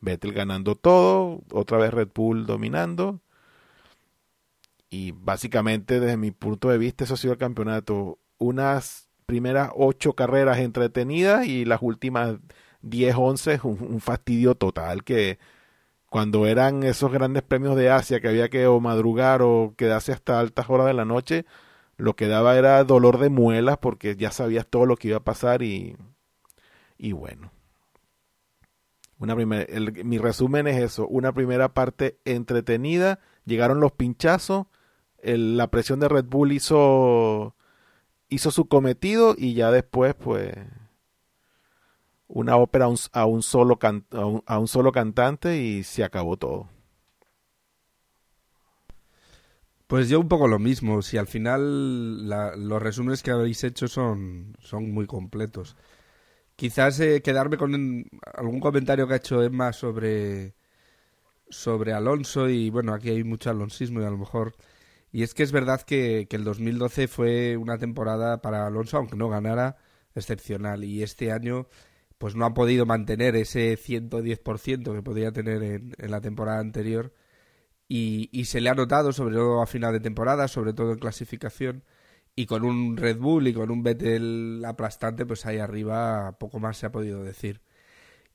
Vettel 0.00 0.32
ganando 0.32 0.76
todo, 0.76 1.42
otra 1.52 1.76
vez 1.76 1.92
Red 1.92 2.08
Bull 2.14 2.46
dominando. 2.46 3.20
Y 4.88 5.12
básicamente 5.12 6.00
desde 6.00 6.16
mi 6.16 6.30
punto 6.30 6.70
de 6.70 6.78
vista 6.78 7.04
eso 7.04 7.14
ha 7.14 7.16
sido 7.18 7.34
el 7.34 7.38
campeonato. 7.38 8.18
Unas 8.38 9.10
primeras 9.26 9.72
ocho 9.76 10.14
carreras 10.14 10.56
entretenidas 10.58 11.46
y 11.46 11.66
las 11.66 11.82
últimas 11.82 12.38
diez, 12.80 13.14
once 13.14 13.60
un, 13.62 13.78
un 13.82 14.00
fastidio 14.00 14.54
total 14.54 15.04
que 15.04 15.38
cuando 16.10 16.46
eran 16.46 16.82
esos 16.82 17.12
grandes 17.12 17.42
premios 17.42 17.76
de 17.76 17.90
Asia 17.90 18.20
que 18.20 18.28
había 18.28 18.48
que 18.48 18.66
o 18.66 18.80
madrugar 18.80 19.42
o 19.42 19.74
quedarse 19.76 20.12
hasta 20.12 20.40
altas 20.40 20.70
horas 20.70 20.86
de 20.86 20.94
la 20.94 21.04
noche, 21.04 21.44
lo 21.96 22.16
que 22.16 22.28
daba 22.28 22.56
era 22.56 22.82
dolor 22.84 23.18
de 23.18 23.28
muelas 23.28 23.78
porque 23.78 24.16
ya 24.16 24.30
sabías 24.30 24.66
todo 24.66 24.86
lo 24.86 24.96
que 24.96 25.08
iba 25.08 25.18
a 25.18 25.24
pasar 25.24 25.62
y, 25.62 25.96
y 26.96 27.12
bueno. 27.12 27.52
Una 29.18 29.34
mi 29.34 30.18
resumen 30.18 30.68
es 30.68 30.80
eso, 30.80 31.06
una 31.08 31.32
primera 31.32 31.74
parte 31.74 32.18
entretenida, 32.24 33.18
llegaron 33.44 33.80
los 33.80 33.90
pinchazos, 33.90 34.66
la 35.20 35.66
presión 35.72 35.98
de 35.98 36.08
Red 36.08 36.26
Bull 36.26 36.52
hizo, 36.52 37.56
hizo 38.28 38.50
su 38.52 38.68
cometido 38.68 39.34
y 39.36 39.54
ya 39.54 39.72
después 39.72 40.14
pues 40.14 40.54
una 42.28 42.56
ópera 42.56 42.84
a 42.86 42.88
un, 42.88 42.98
a 43.12 43.26
un 43.26 43.42
solo, 43.42 43.78
a 44.46 44.58
un 44.58 44.68
solo 44.68 44.92
cantante 44.92 45.58
y 45.60 45.82
se 45.82 46.04
acabó 46.04 46.36
todo. 46.36 46.68
Pues 49.88 50.10
yo 50.10 50.20
un 50.20 50.28
poco 50.28 50.48
lo 50.48 50.58
mismo. 50.58 51.00
Si 51.02 51.16
al 51.16 51.26
final 51.26 52.28
los 52.28 52.82
resúmenes 52.82 53.22
que 53.22 53.30
habéis 53.30 53.64
hecho 53.64 53.88
son, 53.88 54.54
son 54.60 54.92
muy 54.92 55.06
completos. 55.06 55.76
Quizás 56.56 57.00
eh, 57.00 57.22
quedarme 57.22 57.56
con 57.58 57.74
algún 58.34 58.60
comentario 58.60 59.08
que 59.08 59.14
ha 59.14 59.16
hecho 59.18 59.42
Emma 59.42 59.72
sobre, 59.72 60.54
sobre 61.50 61.92
Alonso 61.94 62.48
y 62.50 62.70
bueno, 62.70 62.94
aquí 62.94 63.10
hay 63.10 63.24
mucho 63.24 63.50
alonsismo 63.50 64.00
y 64.02 64.04
a 64.04 64.10
lo 64.10 64.18
mejor... 64.18 64.54
Y 65.12 65.22
es 65.22 65.34
que 65.34 65.42
es 65.42 65.52
verdad 65.52 65.82
que, 65.82 66.26
que 66.28 66.36
el 66.36 66.44
2012 66.44 67.08
fue 67.08 67.56
una 67.56 67.78
temporada 67.78 68.42
para 68.42 68.66
Alonso, 68.66 68.98
aunque 68.98 69.16
no 69.16 69.28
ganara, 69.30 69.78
excepcional. 70.14 70.84
Y 70.84 71.02
este 71.02 71.32
año 71.32 71.68
pues 72.18 72.34
no 72.36 72.44
ha 72.46 72.54
podido 72.54 72.86
mantener 72.86 73.36
ese 73.36 73.76
110% 73.78 74.94
que 74.94 75.02
podía 75.02 75.32
tener 75.32 75.62
en, 75.62 75.94
la 75.98 76.20
temporada 76.20 76.60
anterior 76.60 77.14
y, 77.88 78.44
se 78.44 78.60
le 78.60 78.70
ha 78.70 78.74
notado, 78.74 79.12
sobre 79.12 79.36
todo 79.36 79.62
a 79.62 79.66
final 79.66 79.92
de 79.92 80.00
temporada, 80.00 80.48
sobre 80.48 80.74
todo 80.74 80.92
en 80.92 80.98
clasificación, 80.98 81.84
y 82.36 82.46
con 82.46 82.64
un 82.64 82.96
Red 82.96 83.18
Bull 83.18 83.48
y 83.48 83.54
con 83.54 83.70
un 83.70 83.82
Vettel 83.82 84.62
aplastante, 84.66 85.26
pues 85.26 85.46
ahí 85.46 85.58
arriba 85.58 86.36
poco 86.38 86.60
más 86.60 86.76
se 86.78 86.86
ha 86.86 86.92
podido 86.92 87.24
decir. 87.24 87.62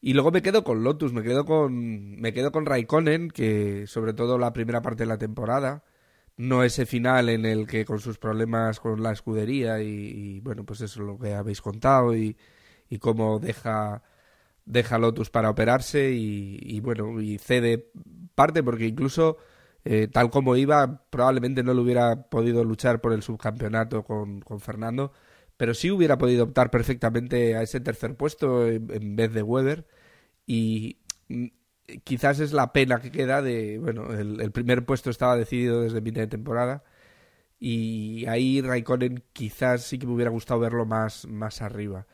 Y 0.01 0.13
luego 0.13 0.31
me 0.31 0.41
quedo 0.41 0.63
con 0.63 0.83
Lotus, 0.83 1.13
me 1.13 1.23
quedo 1.23 1.45
con, 1.45 2.19
me 2.19 2.33
quedo 2.33 2.51
con 2.51 2.65
Raikkonen, 2.65 3.29
que 3.29 3.87
sobre 3.87 4.13
todo 4.13 4.37
la 4.37 4.53
primera 4.53 4.81
parte 4.81 5.03
de 5.03 5.07
la 5.07 5.17
temporada, 5.17 5.83
no 6.37 6.63
ese 6.63 6.85
final 6.85 7.29
en 7.29 7.45
el 7.45 7.67
que 7.67 7.85
con 7.85 7.99
sus 7.99 8.17
problemas 8.17 8.79
con 8.79 9.01
la 9.03 9.11
escudería 9.11 9.81
y, 9.81 10.39
bueno, 10.41 10.65
pues 10.65 10.81
eso 10.81 11.01
es 11.01 11.07
lo 11.07 11.19
que 11.19 11.33
habéis 11.33 11.61
contado 11.61 12.15
y, 12.15 12.35
y 12.93 12.99
cómo 12.99 13.39
deja, 13.39 14.03
Lotus 14.99 15.31
para 15.31 15.49
operarse 15.49 16.11
y, 16.11 16.79
bueno, 16.81 17.19
y 17.19 17.39
cede 17.39 17.91
parte 18.35 18.61
porque 18.61 18.85
incluso 18.85 19.37
eh, 19.83 20.07
tal 20.07 20.29
como 20.29 20.55
iba 20.55 21.03
probablemente 21.09 21.63
no 21.63 21.73
le 21.73 21.81
hubiera 21.81 22.29
podido 22.29 22.63
luchar 22.63 23.01
por 23.01 23.13
el 23.13 23.23
subcampeonato 23.23 24.03
con, 24.03 24.41
con 24.41 24.59
Fernando, 24.59 25.11
pero 25.57 25.73
sí 25.73 25.89
hubiera 25.89 26.17
podido 26.19 26.43
optar 26.45 26.69
perfectamente 26.69 27.55
a 27.55 27.63
ese 27.63 27.79
tercer 27.79 28.15
puesto 28.15 28.67
en, 28.67 29.15
vez 29.15 29.33
de 29.33 29.41
Weber 29.41 29.87
y 30.45 30.99
mm, 31.29 31.47
quizás 32.03 32.39
es 32.39 32.53
la 32.53 32.73
pena 32.73 33.01
que 33.01 33.11
queda 33.11 33.41
de, 33.41 33.79
bueno, 33.79 34.13
el, 34.13 34.51
primer 34.51 34.85
puesto 34.85 35.09
estaba 35.09 35.35
decidido 35.35 35.81
desde 35.81 36.01
mitad 36.01 36.21
de 36.21 36.27
temporada 36.27 36.83
y 37.59 38.25
ahí 38.27 38.61
Raikkonen 38.61 39.23
quizás 39.33 39.83
sí 39.83 39.97
que 39.97 40.05
me 40.07 40.13
hubiera 40.13 40.31
gustado 40.31 40.59
verlo 40.59 40.85
más, 40.85 41.25
más 41.27 41.61
arriba. 41.61 42.05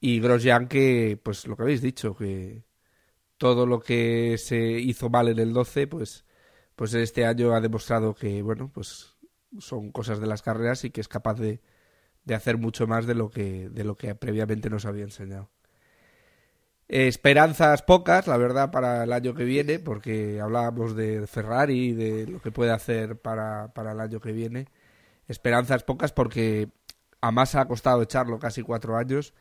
Y 0.00 0.20
Grosjean 0.20 0.68
que, 0.68 1.18
pues 1.22 1.46
lo 1.46 1.56
que 1.56 1.62
habéis 1.62 1.82
dicho, 1.82 2.14
que, 2.14 2.64
todo 3.38 3.66
lo 3.66 3.80
que 3.80 4.36
se 4.38 4.58
hizo 4.58 5.08
mal 5.08 5.28
en 5.28 5.38
el 5.38 5.52
12, 5.52 5.86
pues, 5.86 6.26
pues 6.76 6.92
este 6.94 7.24
año 7.24 7.54
ha 7.54 7.60
demostrado 7.60 8.14
que, 8.14 8.42
bueno, 8.42 8.70
pues 8.72 9.16
son 9.58 9.90
cosas 9.92 10.20
de 10.20 10.26
las 10.26 10.42
carreras 10.42 10.84
y 10.84 10.90
que 10.90 11.00
es 11.00 11.08
capaz 11.08 11.34
de, 11.34 11.62
de 12.24 12.34
hacer 12.34 12.58
mucho 12.58 12.86
más 12.86 13.06
de 13.06 13.14
lo 13.14 13.30
que, 13.30 13.70
de 13.70 13.84
lo 13.84 13.96
que 13.96 14.14
previamente 14.14 14.68
nos 14.68 14.84
había 14.84 15.04
enseñado. 15.04 15.50
Esperanzas 16.88 17.82
pocas, 17.82 18.26
la 18.26 18.38
verdad, 18.38 18.70
para 18.70 19.04
el 19.04 19.12
año 19.12 19.34
que 19.34 19.44
viene, 19.44 19.78
porque 19.78 20.40
hablábamos 20.40 20.96
de 20.96 21.26
Ferrari 21.26 21.88
y 21.88 21.92
de 21.92 22.26
lo 22.26 22.40
que 22.40 22.50
puede 22.50 22.72
hacer 22.72 23.20
para, 23.20 23.72
para 23.74 23.92
el 23.92 24.00
año 24.00 24.20
que 24.20 24.32
viene. 24.32 24.68
Esperanzas 25.28 25.84
pocas 25.84 26.12
porque 26.12 26.70
a 27.20 27.30
Massa 27.30 27.60
ha 27.60 27.68
costado 27.68 28.02
echarlo 28.02 28.38
casi 28.38 28.62
cuatro 28.62 28.96
años 28.96 29.34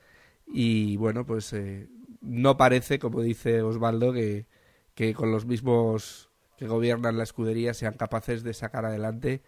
y 0.47 0.97
bueno, 0.97 1.25
pues 1.25 1.51
eh, 1.53 1.87
no 2.21 2.57
parece, 2.57 2.99
como 2.99 3.21
dice 3.21 3.61
Osvaldo, 3.61 4.13
que, 4.13 4.47
que 4.95 5.13
con 5.13 5.31
los 5.31 5.45
mismos 5.45 6.29
que 6.57 6.67
gobiernan 6.67 7.17
la 7.17 7.23
escudería 7.23 7.73
sean 7.73 7.93
capaces 7.95 8.43
de 8.43 8.53
sacar 8.53 8.85
adelante 8.85 9.43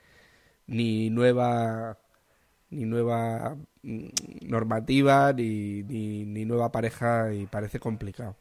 ni 0.67 1.09
nueva 1.09 1.97
ni 2.69 2.85
nueva 2.85 3.57
mm, 3.81 4.07
normativa 4.43 5.34
ni, 5.34 5.84
ni, 5.84 6.45
nueva 6.45 6.71
pareja 6.71 7.34
y 7.34 7.47
parece 7.47 7.80
complicado. 7.80 8.38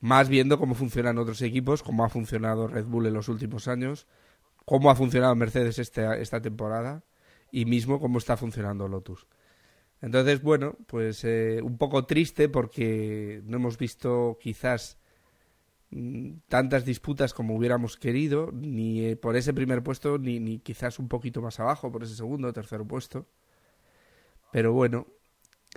Más 0.00 0.28
viendo 0.28 0.58
cómo 0.58 0.74
funcionan 0.74 1.18
otros 1.18 1.42
equipos, 1.42 1.82
cómo 1.82 2.04
ha 2.04 2.08
funcionado 2.08 2.68
Red 2.68 2.86
Bull 2.86 3.06
en 3.06 3.14
los 3.14 3.28
últimos 3.28 3.68
años, 3.68 4.06
cómo 4.64 4.90
ha 4.90 4.96
funcionado 4.96 5.34
Mercedes 5.36 5.78
esta, 5.78 6.16
esta 6.16 6.40
temporada 6.40 7.02
y 7.50 7.64
mismo 7.66 8.00
cómo 8.00 8.18
está 8.18 8.36
funcionando 8.36 8.88
Lotus. 8.88 9.26
Entonces, 10.02 10.42
bueno, 10.42 10.76
pues 10.86 11.24
eh, 11.24 11.60
un 11.62 11.78
poco 11.78 12.06
triste 12.06 12.48
porque 12.48 13.40
no 13.46 13.56
hemos 13.56 13.78
visto 13.78 14.36
quizás 14.40 14.98
mm, 15.90 16.32
tantas 16.48 16.84
disputas 16.84 17.32
como 17.32 17.56
hubiéramos 17.56 17.96
querido, 17.96 18.50
ni 18.52 19.06
eh, 19.06 19.16
por 19.16 19.36
ese 19.36 19.54
primer 19.54 19.82
puesto, 19.82 20.18
ni, 20.18 20.40
ni 20.40 20.58
quizás 20.58 20.98
un 20.98 21.08
poquito 21.08 21.40
más 21.40 21.60
abajo, 21.60 21.92
por 21.92 22.02
ese 22.02 22.16
segundo 22.16 22.48
o 22.48 22.52
tercer 22.52 22.82
puesto. 22.84 23.28
Pero 24.50 24.72
bueno, 24.72 25.06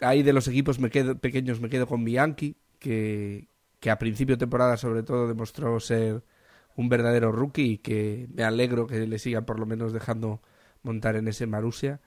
ahí 0.02 0.24
de 0.24 0.34
los 0.34 0.48
equipos 0.48 0.80
me 0.80 0.90
quedo, 0.90 1.18
pequeños 1.20 1.62
me 1.62 1.70
quedo 1.70 1.88
con 1.88 2.04
Bianchi, 2.04 2.58
que, 2.80 3.48
que 3.80 3.92
a 3.92 4.00
principio 4.00 4.36
de 4.36 4.40
temporada 4.40 4.78
sobre 4.78 5.04
todo 5.04 5.28
demostró 5.28 5.80
ser 5.80 6.24
un 6.76 6.90
verdadero 6.90 7.32
rookie 7.32 7.74
y 7.74 7.78
que 7.78 8.28
me 8.34 8.44
alegro 8.44 8.88
que 8.88 9.08
le 9.08 9.20
sigan 9.20 9.46
por 9.46 9.60
lo 9.60 9.66
menos 9.68 9.94
dejando 9.94 10.42
montar 10.84 11.16
en 11.16 11.28
ese 11.28 11.48
Marusia 11.48 12.02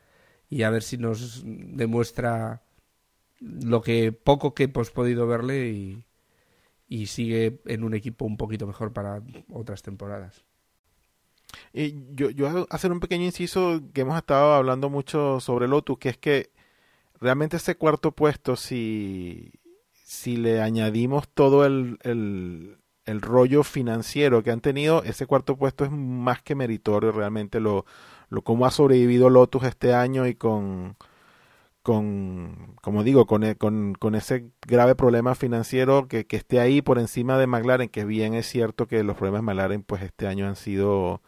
y 0.51 0.63
a 0.63 0.71
ver 0.71 0.83
si 0.83 0.97
nos 0.97 1.43
demuestra 1.45 2.63
lo 3.41 3.83
que 3.83 4.13
poco 4.13 4.55
que 4.55 4.65
hemos 4.65 4.91
podido 4.91 5.27
verle 5.27 5.69
y, 6.89 7.07
sigue 7.07 7.61
en 7.67 7.85
un 7.85 7.95
equipo 7.95 8.25
un 8.25 8.37
poquito 8.37 8.67
mejor 8.67 8.93
para 8.93 9.23
otras 9.53 9.83
temporadas. 9.83 10.45
Y 11.73 12.15
yo, 12.15 12.31
yo 12.31 12.67
hacer 12.71 12.93
un 12.93 13.01
pequeño 13.01 13.25
inciso 13.25 13.83
que 13.93 14.03
hemos 14.03 14.17
estado 14.17 14.55
hablando 14.55 14.89
mucho 14.89 15.39
sobre 15.41 15.69
Lotus, 15.69 15.99
que 15.99 16.09
es 16.09 16.17
que 16.17 16.51
realmente 17.21 17.59
ese 17.59 17.77
cuarto 17.77 18.13
puesto, 18.13 18.57
si, 18.57 19.53
si 19.93 20.39
le 20.39 20.63
añadimos 20.63 21.29
todo 21.29 21.67
el, 21.67 21.99
el, 22.03 22.79
el 23.05 23.21
rollo 23.21 23.65
financiero 23.65 24.43
que 24.43 24.51
han 24.51 24.61
tenido, 24.61 25.03
ese 25.03 25.27
cuarto 25.27 25.57
puesto 25.57 25.85
es 25.85 25.91
más 25.91 26.43
que 26.43 26.55
meritorio 26.55 27.13
realmente 27.13 27.61
lo, 27.61 27.85
lo 28.29 28.43
cómo 28.43 28.67
ha 28.67 28.71
sobrevivido 28.71 29.31
Lotus 29.31 29.65
este 29.65 29.95
año 29.95 30.27
y 30.27 30.35
con, 30.35 30.97
con 31.83 32.77
como 32.83 33.05
digo, 33.05 33.27
con, 33.27 33.45
e, 33.45 33.57
con, 33.57 33.95
con 33.95 34.15
ese 34.15 34.51
grave 34.67 34.95
problema 34.95 35.35
financiero 35.35 36.09
que, 36.09 36.27
que, 36.27 36.37
esté 36.37 36.61
ahí 36.61 36.83
por 36.83 36.99
encima 36.99 37.39
de 37.39 37.47
McLaren, 37.47 37.89
que 37.89 38.05
bien 38.05 38.35
es 38.35 38.47
cierto 38.47 38.87
que 38.87 39.03
los 39.05 39.17
problemas 39.17 39.41
de 39.41 39.47
McLaren 39.47 39.83
pues 39.83 40.03
este 40.03 40.27
año 40.27 40.47
han 40.47 40.57
sido 40.57 41.23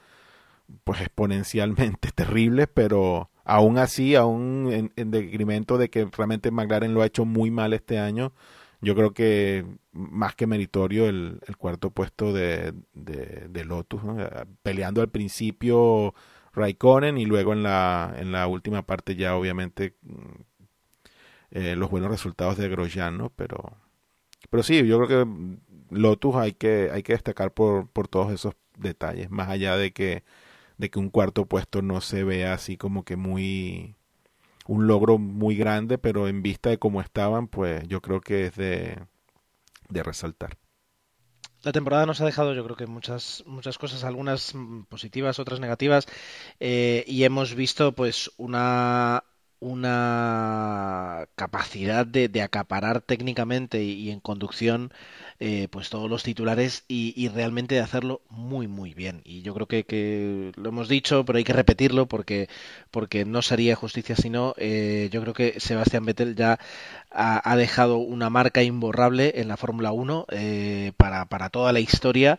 pues 0.85 1.01
exponencialmente 1.01 2.11
terribles, 2.15 2.69
pero 2.73 3.31
aún 3.45 3.79
así, 3.79 4.15
aún 4.15 4.69
en, 4.71 4.93
en 4.97 5.11
decremento 5.11 5.79
de 5.79 5.91
que 5.91 6.09
realmente 6.17 6.51
McLaren 6.51 6.95
lo 6.95 7.03
ha 7.03 7.07
hecho 7.07 7.25
muy 7.25 7.51
mal 7.51 7.73
este 7.73 7.99
año, 7.99 8.33
yo 8.81 8.95
creo 8.95 9.13
que 9.13 9.65
más 9.93 10.35
que 10.35 10.47
meritorio 10.47 11.07
el, 11.09 11.41
cuarto 11.59 11.91
puesto 11.91 12.33
de, 12.33 12.73
de, 12.95 13.65
Lotus, 13.65 14.01
peleando 14.63 15.03
al 15.03 15.11
principio 15.11 16.15
Raikkonen 16.61 17.19
y 17.19 17.27
luego 17.27 17.53
en 17.53 17.63
la, 17.63 18.15
en 18.19 18.33
la 18.33 18.47
última 18.47 18.83
parte 18.87 19.17
ya 19.17 19.37
obviamente 19.37 19.95
mm, 20.03 20.43
eh, 21.53 21.77
los 21.77 21.91
buenos 21.91 22.11
resultados 22.11 22.57
de 22.57 22.69
Grosjean, 22.69 23.19
¿no? 23.19 23.31
Pero, 23.31 23.77
pero 24.51 24.63
sí, 24.63 24.87
yo 24.87 25.01
creo 25.01 25.27
que 25.27 25.33
Lotus 25.91 26.37
hay 26.37 26.53
que, 26.53 26.91
hay 26.93 27.03
que 27.03 27.15
destacar 27.15 27.53
por, 27.53 27.89
por 27.89 28.09
todos 28.09 28.33
esos 28.33 28.55
detalles, 28.79 29.31
más 29.31 29.49
allá 29.49 29.77
de 29.77 29.93
que, 29.93 30.25
de 30.79 30.91
que 30.91 30.99
un 30.99 31.11
cuarto 31.11 31.47
puesto 31.47 31.83
no 31.83 32.01
se 32.01 32.25
vea 32.25 32.55
así 32.55 32.77
como 32.77 33.05
que 33.05 33.17
muy 33.17 33.97
un 34.67 34.87
logro 34.87 35.19
muy 35.19 35.57
grande, 35.57 35.99
pero 35.99 36.29
en 36.29 36.43
vista 36.43 36.71
de 36.71 36.79
cómo 36.79 37.01
estaban, 37.03 37.49
pues 37.49 37.87
yo 37.89 38.01
creo 38.03 38.21
que 38.21 38.47
es 38.47 38.57
de, 38.57 38.99
de 39.91 40.03
resaltar. 40.05 40.59
La 41.63 41.73
temporada 41.73 42.07
nos 42.07 42.21
ha 42.21 42.25
dejado, 42.25 42.55
yo 42.55 42.65
creo 42.65 42.77
que 42.77 42.87
muchas 42.87 43.43
muchas 43.47 43.77
cosas, 43.79 44.05
algunas 44.05 44.55
positivas, 44.89 45.39
otras 45.39 45.61
negativas, 45.61 46.07
eh, 46.59 47.05
y 47.07 47.25
hemos 47.25 47.55
visto 47.55 47.93
pues 47.95 48.31
una 48.39 49.25
una 49.61 51.27
capacidad 51.37 52.07
de, 52.07 52.29
de 52.29 52.43
acaparar 52.43 53.03
técnicamente 53.03 53.83
y, 53.83 54.11
en 54.11 54.21
conducción 54.21 54.93
eh, 55.39 55.69
pues 55.71 55.91
todos 55.91 56.11
los 56.11 56.23
titulares 56.23 56.85
y, 56.89 57.29
realmente 57.29 57.75
de 57.75 57.83
hacerlo 57.83 58.23
muy 58.31 58.69
muy 58.69 58.95
bien. 58.95 59.23
Y 59.25 59.43
yo 59.43 59.55
creo 59.55 59.67
que, 59.67 59.85
que, 59.85 60.53
lo 60.57 60.71
hemos 60.71 60.89
dicho 60.89 61.25
pero 61.25 61.39
hay 61.39 61.45
que 61.45 61.53
repetirlo 61.53 62.07
porque 62.07 62.49
porque 62.91 63.25
no 63.25 63.43
sería 63.43 63.77
justicia 63.77 64.17
si 64.17 64.31
no. 64.31 64.55
Eh, 64.59 65.09
yo 65.13 65.21
creo 65.23 65.35
que 65.35 65.61
Sebastián 65.61 66.05
Vettel 66.05 66.35
ya 66.37 66.59
ha, 67.11 67.57
dejado 67.57 67.99
una 67.99 68.31
marca 68.31 68.63
imborrable 68.63 69.33
en 69.37 69.49
la 69.49 69.57
Fórmula 69.57 69.93
1 69.93 70.27
eh, 70.31 70.93
para, 70.97 71.27
para 71.27 71.51
toda 71.51 71.73
la 71.73 71.81
historia. 71.81 72.39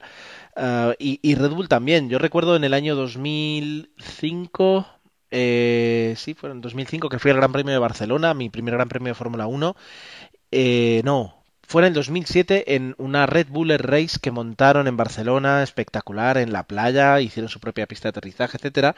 Ah, 0.55 0.93
y, 0.99 1.19
y 1.21 1.35
Red 1.35 1.51
Bull 1.51 1.69
también. 1.69 2.09
Yo 2.09 2.19
recuerdo 2.19 2.55
en 2.55 2.63
el 2.63 2.73
año 2.73 2.95
2005 2.95 5.00
eh, 5.31 6.13
sí, 6.17 6.33
fue 6.33 6.51
en 6.51 6.61
2005 6.61 7.09
que 7.09 7.19
fui 7.19 7.31
al 7.31 7.37
Gran 7.37 7.51
Premio 7.51 7.73
de 7.73 7.79
Barcelona, 7.79 8.33
mi 8.33 8.49
primer 8.49 8.75
Gran 8.75 8.89
Premio 8.89 9.09
de 9.09 9.15
Fórmula 9.15 9.47
1. 9.47 9.75
Eh, 10.51 11.01
no, 11.05 11.41
fue 11.71 11.83
en 11.83 11.87
el 11.87 11.93
2007 11.93 12.75
en 12.75 12.95
una 12.97 13.25
Red 13.25 13.47
Bull 13.49 13.69
Race 13.79 14.19
que 14.21 14.31
montaron 14.31 14.87
en 14.87 14.97
Barcelona, 14.97 15.63
espectacular, 15.63 16.37
en 16.37 16.51
la 16.51 16.63
playa, 16.63 17.21
hicieron 17.21 17.49
su 17.49 17.61
propia 17.61 17.87
pista 17.87 18.07
de 18.07 18.09
aterrizaje, 18.09 18.57
etcétera. 18.57 18.95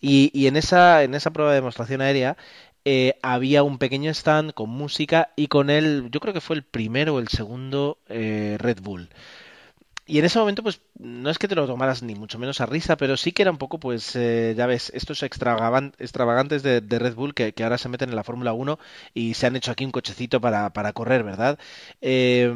Y, 0.00 0.46
en 0.46 0.56
esa 0.56 1.02
en 1.04 1.14
esa 1.14 1.32
prueba 1.32 1.52
de 1.52 1.56
demostración 1.56 2.00
aérea 2.00 2.36
eh, 2.86 3.18
había 3.22 3.62
un 3.62 3.78
pequeño 3.78 4.10
stand 4.10 4.52
con 4.54 4.70
música 4.70 5.32
y 5.36 5.48
con 5.48 5.70
él, 5.70 6.08
yo 6.10 6.20
creo 6.20 6.34
que 6.34 6.40
fue 6.40 6.56
el 6.56 6.64
primero 6.64 7.14
o 7.16 7.18
el 7.18 7.28
segundo 7.28 7.98
eh, 8.08 8.56
Red 8.58 8.80
Bull. 8.82 9.10
Y 10.06 10.18
en 10.18 10.24
ese 10.26 10.38
momento, 10.38 10.62
pues, 10.62 10.82
no 10.98 11.30
es 11.30 11.38
que 11.38 11.48
te 11.48 11.54
lo 11.54 11.66
tomaras 11.66 12.02
ni 12.02 12.14
mucho 12.14 12.38
menos 12.38 12.60
a 12.60 12.66
risa, 12.66 12.96
pero 12.96 13.16
sí 13.16 13.32
que 13.32 13.42
era 13.42 13.50
un 13.50 13.58
poco, 13.58 13.80
pues, 13.80 14.14
eh, 14.16 14.54
ya 14.56 14.66
ves, 14.66 14.90
estos 14.94 15.22
extravagantes 15.22 16.62
de, 16.62 16.80
Red 16.80 17.14
Bull 17.14 17.34
que, 17.34 17.54
ahora 17.62 17.78
se 17.78 17.88
meten 17.88 18.10
en 18.10 18.16
la 18.16 18.24
Fórmula 18.24 18.52
1 18.52 18.78
y 19.14 19.34
se 19.34 19.46
han 19.46 19.56
hecho 19.56 19.72
aquí 19.72 19.84
un 19.84 19.92
cochecito 19.92 20.40
para, 20.40 20.70
para 20.72 20.92
correr, 20.92 21.22
¿verdad? 21.24 21.58
Eh, 22.02 22.52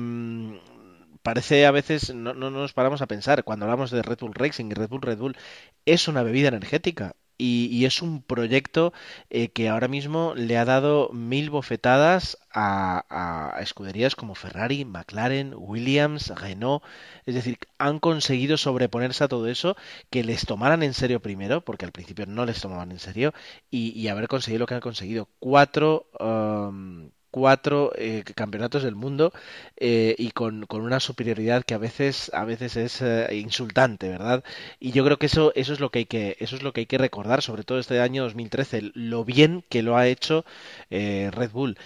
parece 1.22 1.66
a 1.66 1.70
veces, 1.70 2.14
no, 2.14 2.34
no, 2.34 2.50
nos 2.50 2.72
paramos 2.72 3.02
a 3.02 3.06
pensar, 3.06 3.44
cuando 3.44 3.64
hablamos 3.66 3.90
de 3.90 4.02
Red 4.02 4.18
Bull 4.20 4.34
Racing 4.34 4.66
y 4.70 4.74
Red 4.74 4.88
Bull 4.88 5.02
Red 5.02 5.18
Bull, 5.18 5.36
es 5.84 6.08
una 6.08 6.22
bebida 6.22 6.48
energética 6.48 7.16
y, 7.38 7.84
es 7.84 8.02
un 8.02 8.22
proyecto 8.22 8.92
eh, 9.30 9.48
que 9.48 9.68
ahora 9.68 9.88
mismo 9.88 10.34
le 10.34 10.58
ha 10.58 10.64
dado 10.64 11.10
mil 11.12 11.50
bofetadas 11.50 12.38
a, 12.52 13.56
escuderías 13.60 14.16
como 14.16 14.34
Ferrari, 14.34 14.84
McLaren, 14.84 15.54
Williams, 15.56 16.28
Renault. 16.28 16.82
Es 17.26 17.34
decir, 17.34 17.58
han 17.78 18.00
conseguido 18.00 18.56
sobreponerse 18.56 19.24
a 19.24 19.28
todo 19.28 19.48
eso, 19.48 19.76
que 20.10 20.24
les 20.24 20.46
tomaran 20.46 20.82
en 20.82 20.94
serio 20.94 21.20
primero, 21.22 21.64
porque 21.64 21.84
al 21.84 21.92
principio 21.92 22.26
no 22.26 22.44
les 22.44 22.60
tomaban 22.60 22.90
en 22.90 22.98
serio, 22.98 23.32
y, 23.70 24.08
haber 24.08 24.28
conseguido 24.28 24.60
lo 24.60 24.66
que 24.66 24.74
han 24.74 24.80
conseguido. 24.80 25.28
Cuatro 25.38 26.06
um, 26.18 27.10
cuatro 27.30 27.92
eh, 27.96 28.24
campeonatos 28.34 28.82
del 28.82 28.94
mundo 28.94 29.32
eh, 29.76 30.14
y 30.18 30.30
con, 30.32 30.66
una 30.70 31.00
superioridad 31.00 31.64
que 31.64 31.74
a 31.74 31.78
veces 31.78 32.30
a 32.34 32.44
veces 32.44 32.76
es 32.76 33.02
eh, 33.02 33.28
insultante 33.36 34.08
verdad 34.08 34.44
y 34.80 34.92
yo 34.92 35.04
creo 35.04 35.18
que 35.18 35.26
eso 35.26 35.52
eso 35.54 35.72
es 35.72 35.80
lo 35.80 35.90
que 35.90 36.00
hay 36.00 36.06
que 36.06 36.36
eso 36.40 36.56
es 36.56 36.62
lo 36.62 36.72
que 36.72 36.80
hay 36.80 36.86
que 36.86 36.98
recordar 36.98 37.42
sobre 37.42 37.64
todo 37.64 37.78
este 37.78 38.00
año 38.00 38.24
2013 38.24 38.92
lo 38.94 39.24
bien 39.24 39.64
que 39.68 39.82
lo 39.82 39.96
ha 39.96 40.06
hecho 40.06 40.44
Red 40.90 41.50
Bull. 41.52 41.78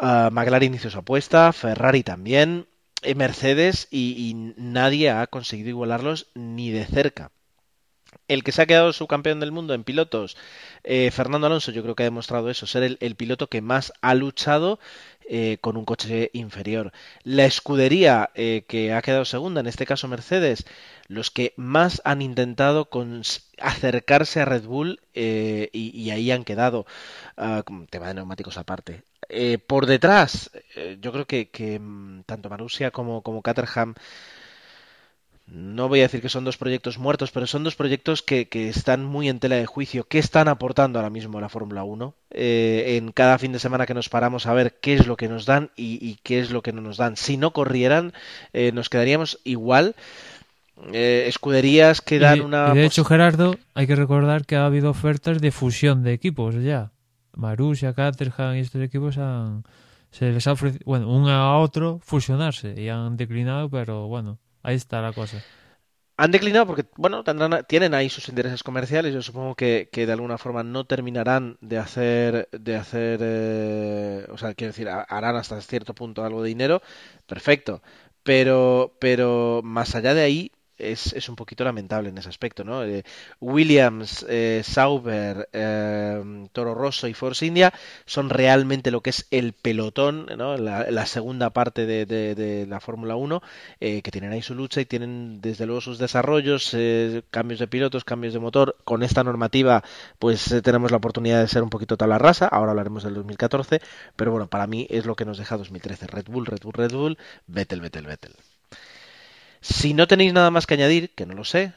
Uh, 0.00 0.30
McLaren 0.30 0.74
hizo 0.74 0.90
su 0.90 0.98
apuesta 0.98 1.52
Ferrari 1.52 2.02
también 2.02 2.66
Mercedes 3.16 3.88
y 3.90 4.34
nadie 4.56 5.10
ha 5.10 5.26
conseguido 5.26 5.70
igualarlos 5.70 6.28
ni 6.34 6.70
de 6.70 6.84
cerca 6.84 7.30
el 8.28 8.44
que 8.44 8.52
se 8.52 8.62
ha 8.62 8.66
quedado 8.66 8.92
subcampeón 8.92 9.40
del 9.40 9.52
mundo 9.52 9.74
en 9.74 9.84
pilotos, 9.84 10.36
eh, 10.84 11.10
Fernando 11.10 11.46
Alonso, 11.46 11.72
yo 11.72 11.82
creo 11.82 11.94
que 11.94 12.02
ha 12.02 12.06
demostrado 12.06 12.50
eso, 12.50 12.66
ser 12.66 12.98
el, 13.00 13.16
piloto 13.16 13.48
que 13.48 13.62
más 13.62 13.92
ha 14.02 14.14
luchado 14.14 14.78
eh, 15.28 15.58
con 15.60 15.76
un 15.76 15.84
coche 15.84 16.30
inferior. 16.34 16.92
La 17.24 17.46
escudería 17.46 18.30
eh, 18.34 18.64
que 18.68 18.92
ha 18.92 19.02
quedado 19.02 19.24
segunda, 19.24 19.60
en 19.60 19.66
este 19.66 19.86
caso 19.86 20.08
Mercedes, 20.08 20.66
los 21.08 21.30
que 21.30 21.54
más 21.56 22.02
han 22.04 22.20
intentado 22.22 22.88
acercarse 23.58 24.40
a 24.40 24.44
Red 24.44 24.64
Bull 24.64 25.00
y, 25.14 26.10
ahí 26.10 26.30
han 26.30 26.44
quedado, 26.44 26.86
uh, 27.38 27.86
tema 27.90 28.08
de 28.08 28.14
neumáticos 28.14 28.58
aparte. 28.58 29.02
por 29.66 29.86
detrás, 29.86 30.50
yo 31.00 31.12
creo 31.12 31.26
que, 31.26 31.78
mm, 31.80 32.22
tanto 32.24 32.50
Marussia 32.50 32.90
como, 32.90 33.22
como 33.22 33.42
Caterham 33.42 33.94
no 35.50 35.88
voy 35.88 36.00
a 36.00 36.02
decir 36.02 36.20
que 36.20 36.28
son 36.28 36.44
dos 36.44 36.58
proyectos 36.58 36.98
muertos, 36.98 37.30
pero 37.30 37.46
son 37.46 37.64
dos 37.64 37.74
proyectos 37.74 38.22
que, 38.22 38.48
están 38.52 39.04
muy 39.04 39.28
en 39.28 39.38
tela 39.38 39.56
de 39.56 39.66
juicio. 39.66 40.06
¿Qué 40.06 40.18
están 40.18 40.48
aportando 40.48 40.98
ahora 40.98 41.10
mismo 41.10 41.38
a 41.38 41.40
la 41.40 41.48
Fórmula 41.48 41.84
1? 41.84 42.14
Eh, 42.30 42.96
en 42.98 43.12
cada 43.12 43.38
fin 43.38 43.52
de 43.52 43.58
semana 43.58 43.86
que 43.86 43.94
nos 43.94 44.08
paramos 44.08 44.46
a 44.46 44.52
ver 44.52 44.78
qué 44.80 44.94
es 44.94 45.06
lo 45.06 45.16
que 45.16 45.28
nos 45.28 45.46
dan 45.46 45.70
y, 45.76 46.16
qué 46.22 46.40
es 46.40 46.50
lo 46.50 46.62
que 46.62 46.72
no 46.72 46.82
nos 46.82 46.98
dan. 46.98 47.16
Si 47.16 47.36
no 47.36 47.52
corrieran, 47.52 48.12
eh, 48.52 48.72
nos 48.72 48.90
quedaríamos 48.90 49.40
igual. 49.44 49.96
Eh, 50.92 51.24
escuderías 51.26 52.00
que 52.00 52.18
dan 52.18 52.42
una... 52.42 52.72
de 52.72 52.84
hecho, 52.84 53.04
Gerardo, 53.04 53.56
hay 53.74 53.86
que 53.86 53.96
recordar 53.96 54.44
que 54.44 54.56
ha 54.56 54.66
habido 54.66 54.90
ofertas 54.90 55.40
de 55.40 55.50
fusión 55.50 56.02
de 56.02 56.12
equipos 56.12 56.54
ya. 56.56 56.92
Marussia, 57.34 57.94
Caterham 57.94 58.56
y 58.56 58.60
estos 58.60 58.82
equipos 58.82 59.16
han... 59.18 59.64
Se 60.10 60.30
les 60.32 60.46
ha 60.46 60.52
ofrecido, 60.52 60.82
bueno, 60.86 61.10
uno 61.10 61.30
a 61.30 61.58
otro 61.58 62.00
fusionarse 62.02 62.74
y 62.80 62.88
han 62.88 63.16
declinado, 63.16 63.68
pero 63.68 64.08
bueno, 64.08 64.38
Ahí 64.68 64.76
está 64.76 65.00
la 65.00 65.14
cosa. 65.14 65.42
Han 66.18 66.30
declinado 66.30 66.66
porque, 66.66 66.84
bueno, 66.96 67.24
tendrán, 67.24 67.64
tienen 67.66 67.94
ahí 67.94 68.10
sus 68.10 68.28
intereses 68.28 68.62
comerciales. 68.62 69.14
Yo 69.14 69.22
supongo 69.22 69.54
que, 69.54 69.88
que 69.90 70.04
de 70.04 70.12
alguna 70.12 70.36
forma 70.36 70.62
no 70.62 70.84
terminarán 70.84 71.56
de 71.62 71.78
hacer, 71.78 72.50
de 72.52 72.76
hacer, 72.76 73.20
eh, 73.22 74.26
o 74.28 74.36
sea, 74.36 74.52
quiero 74.52 74.72
decir, 74.72 74.90
harán 74.90 75.36
hasta 75.36 75.58
cierto 75.62 75.94
punto 75.94 76.22
algo 76.22 76.42
de 76.42 76.48
dinero. 76.48 76.82
Perfecto. 77.26 77.82
Pero, 78.22 78.94
pero 79.00 79.62
más 79.64 79.94
allá 79.94 80.12
de 80.12 80.20
ahí, 80.20 80.52
es, 80.78 81.12
es, 81.12 81.28
un 81.28 81.36
poquito 81.36 81.64
lamentable 81.64 82.08
en 82.08 82.18
ese 82.18 82.28
aspecto, 82.28 82.64
¿no? 82.64 82.84
Eh, 82.84 83.04
Williams, 83.40 84.24
eh, 84.28 84.62
Sauber, 84.64 85.48
eh, 85.52 86.46
Toro 86.52 86.74
Rosso 86.74 87.08
y 87.08 87.14
Force 87.14 87.44
India 87.46 87.72
son 88.06 88.30
realmente 88.30 88.90
lo 88.90 89.00
que 89.00 89.10
es 89.10 89.26
el 89.30 89.52
pelotón, 89.52 90.26
¿no? 90.36 90.56
La, 90.56 91.06
segunda 91.06 91.50
parte 91.50 91.86
de, 91.86 92.06
de, 92.06 92.66
la 92.66 92.80
Fórmula 92.80 93.16
1, 93.16 93.42
que 93.78 94.10
tienen 94.10 94.32
ahí 94.32 94.42
su 94.42 94.54
lucha 94.54 94.80
y 94.80 94.84
tienen 94.84 95.40
desde 95.40 95.64
luego 95.64 95.80
sus 95.80 95.98
desarrollos, 95.98 96.76
cambios 97.30 97.60
de 97.60 97.66
pilotos, 97.66 98.04
cambios 98.04 98.34
de 98.34 98.40
motor. 98.40 98.76
Con 98.84 99.02
esta 99.02 99.24
normativa, 99.24 99.82
pues 100.18 100.54
tenemos 100.62 100.90
la 100.90 100.98
oportunidad 100.98 101.40
de 101.40 101.48
ser 101.48 101.62
un 101.62 101.70
poquito 101.70 101.96
tal 101.96 102.10
la 102.10 102.18
raza. 102.18 102.46
Ahora 102.46 102.72
hablaremos 102.72 103.04
del 103.04 103.14
2014, 103.14 103.80
pero 104.16 104.32
bueno, 104.32 104.48
para 104.48 104.66
mí 104.66 104.86
es 104.90 105.06
lo 105.06 105.16
que 105.16 105.24
nos 105.24 105.38
deja 105.38 105.56
2013. 105.56 106.06
Red 106.06 106.26
Bull, 106.26 106.46
Red 106.46 106.60
Bull, 106.62 106.72
Red 106.74 106.92
Bull, 106.92 107.18
Vettel, 107.46 107.80
Vettel, 107.80 108.06
Vettel. 108.06 108.47
Si 109.60 109.94
no 109.94 110.06
tenéis 110.06 110.32
nada 110.32 110.50
más 110.50 110.66
que 110.66 110.74
añadir, 110.74 111.14
que 111.14 111.26
no 111.26 111.34
lo 111.34 111.44
sé, 111.44 111.72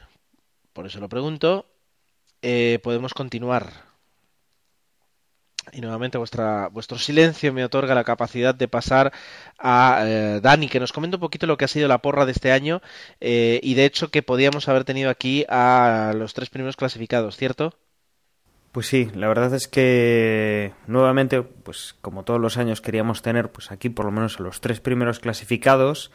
por 0.72 0.86
eso 0.86 1.00
lo 1.00 1.08
pregunto, 1.08 1.66
eh, 2.42 2.78
podemos 2.82 3.14
continuar. 3.14 3.92
Y 5.72 5.80
nuevamente 5.80 6.18
vuestra, 6.18 6.68
vuestro 6.68 6.98
silencio 6.98 7.52
me 7.52 7.64
otorga 7.64 7.94
la 7.94 8.02
capacidad 8.02 8.54
de 8.54 8.66
pasar 8.66 9.12
a 9.58 10.02
eh, 10.04 10.40
Dani, 10.42 10.68
que 10.68 10.80
nos 10.80 10.92
comente 10.92 11.16
un 11.16 11.20
poquito 11.20 11.46
lo 11.46 11.56
que 11.56 11.64
ha 11.64 11.68
sido 11.68 11.86
la 11.86 11.98
porra 11.98 12.26
de 12.26 12.32
este 12.32 12.50
año 12.50 12.82
eh, 13.20 13.60
y 13.62 13.74
de 13.74 13.84
hecho 13.84 14.10
que 14.10 14.22
podíamos 14.22 14.68
haber 14.68 14.84
tenido 14.84 15.08
aquí 15.08 15.44
a 15.48 16.12
los 16.16 16.34
tres 16.34 16.50
primeros 16.50 16.76
clasificados, 16.76 17.36
¿cierto? 17.36 17.74
Pues 18.72 18.86
sí, 18.86 19.08
la 19.14 19.28
verdad 19.28 19.54
es 19.54 19.68
que 19.68 20.72
nuevamente, 20.86 21.42
pues 21.42 21.94
como 22.00 22.24
todos 22.24 22.40
los 22.40 22.56
años 22.56 22.80
queríamos 22.80 23.22
tener 23.22 23.52
pues 23.52 23.70
aquí 23.70 23.88
por 23.88 24.04
lo 24.04 24.10
menos 24.10 24.40
a 24.40 24.42
los 24.42 24.60
tres 24.60 24.80
primeros 24.80 25.20
clasificados 25.20 26.10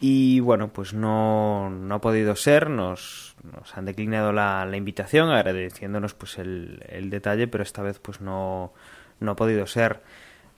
y 0.00 0.40
bueno, 0.40 0.68
pues 0.68 0.92
no, 0.92 1.70
no 1.70 1.94
ha 1.94 2.00
podido 2.00 2.36
ser, 2.36 2.68
nos, 2.68 3.36
nos 3.42 3.76
han 3.76 3.84
declinado 3.84 4.32
la, 4.32 4.66
la, 4.66 4.76
invitación 4.76 5.30
agradeciéndonos 5.30 6.14
pues 6.14 6.38
el, 6.38 7.08
detalle, 7.10 7.46
pero 7.48 7.62
esta 7.62 7.82
vez 7.82 7.98
pues 8.00 8.20
no, 8.20 8.72
no 9.20 9.32
ha 9.32 9.36
podido 9.36 9.66
ser. 9.66 10.02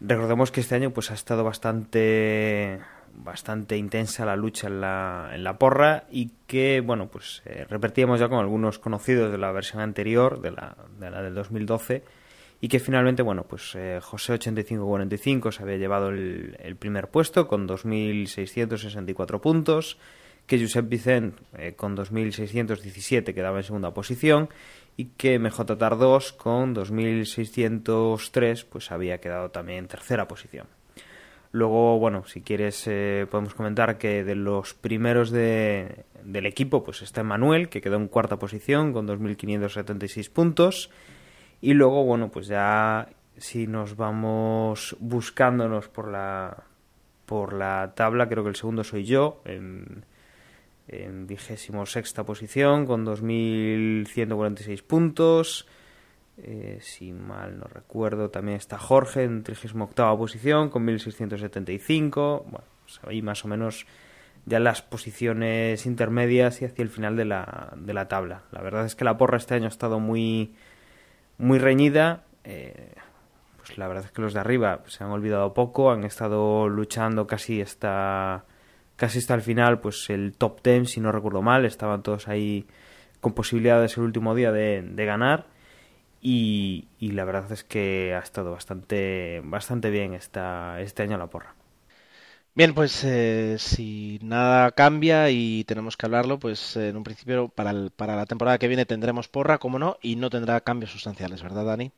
Recordemos 0.01 0.51
que 0.51 0.61
este 0.61 0.75
año 0.75 0.91
pues 0.91 1.11
ha 1.11 1.15
estado 1.15 1.45
bastante 1.45 2.81
bastante 3.19 3.79
intensa 3.79 4.27
la 4.27 4.37
lucha 4.37 4.67
en 4.67 4.81
la, 4.81 5.31
en 5.33 5.43
la 5.43 5.59
porra 5.59 6.05
y 6.11 6.33
que, 6.47 6.83
bueno, 6.85 7.09
pues 7.09 7.43
eh, 7.47 7.67
repetíamos 7.69 8.21
ya 8.21 8.29
con 8.29 8.39
algunos 8.39 8.79
conocidos 8.79 9.33
de 9.33 9.39
la 9.39 9.53
versión 9.53 9.81
anterior, 9.81 10.43
de 10.43 10.51
la, 10.51 10.77
de 10.99 11.11
la 11.11 11.23
del 11.23 11.35
2012, 11.35 12.05
y 12.61 12.69
que 12.69 12.81
finalmente, 12.81 13.23
bueno, 13.23 13.45
pues 13.45 13.74
eh, 13.74 14.01
José 14.03 14.35
8545 14.35 15.53
se 15.53 15.62
había 15.62 15.77
llevado 15.77 16.09
el, 16.09 16.77
primer 16.78 17.09
puesto 17.09 17.47
con 17.47 17.69
2.664 17.69 19.41
puntos, 19.41 19.99
que 20.47 20.61
Josep 20.61 20.89
Vicent 20.89 21.39
eh, 21.59 21.74
con 21.77 21.97
2.617 21.97 23.35
quedaba 23.35 23.59
en 23.59 23.65
segunda 23.65 23.93
posición 23.93 24.49
y 24.97 25.07
que 25.16 25.39
MJ 25.39 25.77
Tardós 25.77 26.33
con 26.33 26.74
2.603 26.74 28.65
pues 28.70 28.91
había 28.91 29.19
quedado 29.19 29.51
también 29.51 29.81
en 29.81 29.89
tercera 29.89 30.27
posición. 30.27 30.66
Luego, 31.53 31.99
bueno, 31.99 32.24
si 32.27 32.41
quieres 32.43 32.85
eh, 32.87 33.27
podemos 33.31 33.55
comentar 33.55 33.99
que 33.99 34.24
de 34.24 34.35
los 34.35 34.74
primeros 34.74 35.31
de, 35.31 36.05
del 36.23 36.47
equipo 36.47 36.85
pues 36.85 37.03
está 37.03 37.23
Manuel, 37.23 37.69
que 37.69 37.81
quedó 37.81 37.97
en 37.97 38.09
cuarta 38.09 38.39
posición 38.39 38.93
con 38.93 39.07
2.576 39.07 40.31
puntos. 40.31 40.91
Y 41.61 41.74
luego, 41.74 42.05
bueno, 42.05 42.31
pues 42.31 42.47
ya 42.47 43.09
si 43.37 43.66
nos 43.66 43.97
vamos 43.97 44.97
buscándonos 45.01 45.89
por 45.89 46.09
la, 46.09 46.65
por 47.27 47.53
la 47.53 47.93
tabla, 47.95 48.28
creo 48.28 48.43
que 48.43 48.51
el 48.51 48.57
segundo 48.57 48.85
soy 48.85 49.05
yo, 49.05 49.43
en, 49.45 50.05
vigésimo 51.27 51.85
sexta 51.85 52.24
posición 52.24 52.87
con 52.87 53.05
2.146 53.05 54.83
puntos. 54.85 55.66
Eh, 56.39 56.78
si 56.81 57.12
mal 57.12 57.59
no 57.59 57.65
recuerdo, 57.65 58.31
también 58.31 58.59
está 58.59 58.78
Jorge 58.78 59.24
en 59.24 59.43
38 59.43 60.16
posición 60.16 60.69
con 60.69 60.85
1675. 60.85 62.47
Bueno, 62.49 62.65
pues 62.85 63.01
ahí 63.05 63.20
más 63.20 63.45
o 63.45 63.49
menos 63.49 63.87
ya 64.45 64.61
las 64.61 64.81
posiciones 64.81 65.87
intermedias 65.87 66.62
y 66.62 66.66
hacia 66.66 66.83
el 66.83 66.89
final 66.89 67.16
de 67.16 67.24
la, 67.24 67.73
de 67.77 67.93
la 67.93 68.07
tabla. 68.07 68.43
La 68.53 68.62
verdad 68.62 68.87
es 68.87 68.95
que 68.95 69.05
la 69.05 69.19
porra 69.19 69.39
este 69.39 69.55
año 69.55 69.65
ha 69.65 69.69
estado 69.69 69.99
muy, 69.99 70.55
muy 71.39 71.59
reñida. 71.59 72.25
Eh, 72.45 72.93
pues 73.57 73.79
la 73.79 73.89
verdad 73.89 74.05
es 74.05 74.13
que 74.13 74.23
los 74.23 74.35
de 74.35 74.41
arriba 74.41 74.83
se 74.87 75.03
han 75.03 75.11
olvidado 75.11 75.53
poco, 75.53 75.91
han 75.91 76.05
estado 76.05 76.69
luchando 76.69 77.27
casi 77.27 77.61
hasta, 77.61 78.45
casi 78.97 79.19
hasta 79.19 79.35
el 79.35 79.43
final, 79.43 79.81
pues 79.81 80.09
el 80.11 80.35
top 80.37 80.63
10, 80.63 80.91
si 80.91 81.01
no 81.01 81.11
recuerdo 81.11 81.43
mal, 81.43 81.65
estaban 81.65 82.03
todos 82.03 82.29
ahí 82.29 82.67
con 83.21 83.35
posibilidades 83.35 83.97
el 83.97 84.05
último 84.05 84.35
día 84.37 84.53
de, 84.53 84.83
de 84.83 85.05
ganar 85.05 85.47
y, 86.21 86.89
y, 86.99 87.13
la 87.13 87.25
verdad 87.25 87.51
es 87.53 87.65
que 87.65 88.15
ha 88.15 88.21
estado 88.21 88.53
bastante, 88.53 89.43
bastante 89.45 89.91
bien 89.91 90.15
esta, 90.15 90.81
este 90.81 91.03
año 91.03 91.19
la 91.19 91.27
porra. 91.27 91.56
Bien, 92.57 92.73
pues 92.73 93.05
eh, 93.05 93.57
si 93.59 94.19
nada 94.23 94.73
cambia 94.73 95.28
y 95.28 95.65
tenemos 95.65 95.99
que 95.99 96.07
hablarlo, 96.07 96.39
pues 96.39 96.74
eh, 96.78 96.89
en 96.89 96.97
un 96.97 97.05
principio 97.05 97.49
para, 97.49 97.70
el, 97.70 97.91
para 97.91 98.16
la 98.16 98.24
temporada 98.24 98.57
que 98.57 98.66
viene 98.66 98.87
tendremos 98.87 99.28
porra, 99.28 99.59
como 99.59 99.78
no, 99.78 99.99
y 100.01 100.16
no 100.16 100.31
tendrá 100.31 100.62
cambios 100.62 100.91
sustanciales, 100.91 101.43
¿verdad, 101.43 101.66
Dani? 101.66 101.93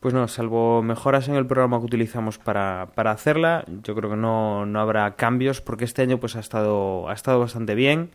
Pues 0.00 0.14
no, 0.14 0.26
salvo 0.28 0.82
mejoras 0.82 1.28
en 1.28 1.34
el 1.34 1.46
programa 1.46 1.78
que 1.78 1.84
utilizamos 1.84 2.38
para, 2.38 2.84
hacerla, 2.84 3.66
yo 3.82 3.94
creo 3.94 4.08
que 4.08 4.16
no, 4.16 4.64
no, 4.64 4.80
habrá 4.80 5.14
cambios 5.16 5.60
porque 5.60 5.84
este 5.84 6.00
año 6.00 6.18
pues 6.18 6.36
ha 6.36 6.40
estado, 6.40 7.10
ha 7.10 7.12
estado 7.12 7.38
bastante 7.38 7.74
bien 7.74 8.12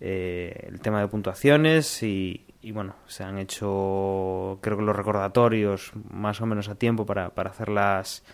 eh, 0.00 0.68
el 0.68 0.80
tema 0.80 1.02
de 1.02 1.08
puntuaciones 1.08 2.02
y, 2.02 2.46
y, 2.62 2.72
bueno, 2.72 2.94
se 3.06 3.24
han 3.24 3.38
hecho 3.38 4.58
creo 4.62 4.78
que 4.78 4.84
los 4.84 4.96
recordatorios 4.96 5.92
más 6.10 6.40
o 6.40 6.46
menos 6.46 6.70
a 6.70 6.76
tiempo 6.76 7.04
para, 7.04 7.28
para 7.28 7.50
hacer 7.50 7.68
las, 7.68 8.24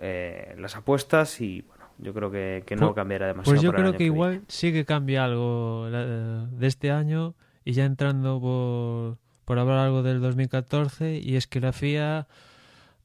eh, 0.00 0.54
las 0.58 0.76
apuestas 0.76 1.40
y 1.40 1.62
bueno, 1.62 1.84
yo 1.98 2.14
creo 2.14 2.30
que, 2.30 2.62
que 2.66 2.76
no 2.76 2.88
Pues- 2.88 2.96
cambiará 2.96 3.26
demasiado. 3.26 3.54
Pues 3.54 3.62
yo 3.62 3.72
creo 3.72 3.96
que 3.96 4.04
igual 4.04 4.42
sí 4.48 4.72
que 4.72 4.84
cambia 4.84 5.24
algo 5.24 5.88
la- 5.90 6.46
de 6.46 6.66
este 6.66 6.90
año 6.90 7.34
y 7.64 7.72
ya 7.72 7.84
entrando 7.84 8.40
por, 8.40 9.18
por 9.44 9.58
hablar 9.58 9.78
algo 9.78 10.02
del 10.02 10.20
2014 10.20 11.18
y 11.18 11.36
es 11.36 11.46
que 11.46 11.60
la 11.60 11.72
FIA 11.72 12.26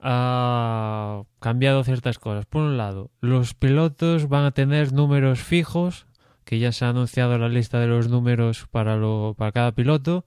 ha 0.05 1.23
cambiado 1.39 1.83
ciertas 1.83 2.19
cosas. 2.19 2.45
Por 2.45 2.61
un 2.63 2.77
lado, 2.77 3.09
los 3.21 3.53
pilotos 3.53 4.27
van 4.27 4.45
a 4.45 4.51
tener 4.51 4.91
números 4.93 5.39
fijos, 5.41 6.05
que 6.45 6.59
ya 6.59 6.71
se 6.71 6.85
ha 6.85 6.89
anunciado 6.89 7.37
la 7.37 7.47
lista 7.49 7.79
de 7.79 7.87
los 7.87 8.09
números 8.09 8.67
para, 8.69 8.97
lo, 8.97 9.33
para 9.37 9.51
cada 9.53 9.71
piloto, 9.71 10.25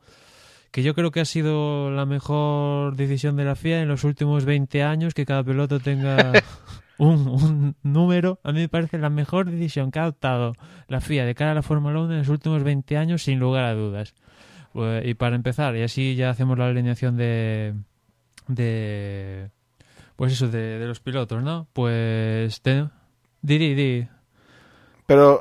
que 0.70 0.82
yo 0.82 0.94
creo 0.94 1.10
que 1.10 1.20
ha 1.20 1.24
sido 1.24 1.90
la 1.90 2.06
mejor 2.06 2.96
decisión 2.96 3.36
de 3.36 3.44
la 3.44 3.56
FIA 3.56 3.82
en 3.82 3.88
los 3.88 4.04
últimos 4.04 4.44
20 4.44 4.82
años, 4.82 5.14
que 5.14 5.24
cada 5.26 5.42
piloto 5.44 5.80
tenga 5.80 6.32
un, 6.98 7.28
un 7.28 7.76
número. 7.82 8.40
A 8.42 8.52
mí 8.52 8.60
me 8.60 8.68
parece 8.68 8.98
la 8.98 9.10
mejor 9.10 9.50
decisión 9.50 9.90
que 9.90 9.98
ha 9.98 10.02
adoptado 10.02 10.54
la 10.88 11.00
FIA 11.00 11.24
de 11.24 11.34
cara 11.34 11.52
a 11.52 11.54
la 11.54 11.62
Fórmula 11.62 12.00
1 12.00 12.12
en 12.12 12.18
los 12.18 12.28
últimos 12.28 12.62
20 12.62 12.96
años, 12.96 13.22
sin 13.22 13.38
lugar 13.38 13.64
a 13.64 13.74
dudas. 13.74 14.14
Eh, 14.74 15.02
Y 15.06 15.14
para 15.14 15.36
empezar, 15.36 15.76
y 15.76 15.82
así 15.82 16.14
ya 16.16 16.30
hacemos 16.30 16.58
la 16.58 16.66
alineación 16.66 17.16
de. 17.16 17.74
de. 18.48 19.50
pues 20.16 20.32
eso, 20.32 20.48
de, 20.48 20.78
de 20.78 20.86
los 20.86 21.00
pilotos, 21.00 21.42
¿no? 21.42 21.66
Pues. 21.72 22.60
Te, 22.60 22.86
di, 23.40 23.58
di, 23.58 23.74
di. 23.74 24.08
Pero, 25.06 25.40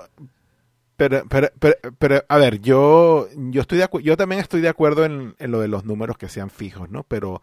pero, 0.97 1.23
pero, 1.29 1.49
pero, 1.59 1.75
pero, 1.97 2.23
a 2.27 2.37
ver, 2.37 2.61
yo, 2.61 3.27
yo 3.35 3.61
estoy 3.61 3.77
de 3.77 3.89
yo 4.03 4.17
también 4.17 4.41
estoy 4.41 4.61
de 4.61 4.69
acuerdo 4.69 5.05
en, 5.05 5.35
en 5.39 5.51
lo 5.51 5.59
de 5.59 5.67
los 5.67 5.85
números 5.85 6.17
que 6.17 6.29
sean 6.29 6.49
fijos, 6.49 6.89
¿no? 6.89 7.03
Pero 7.03 7.41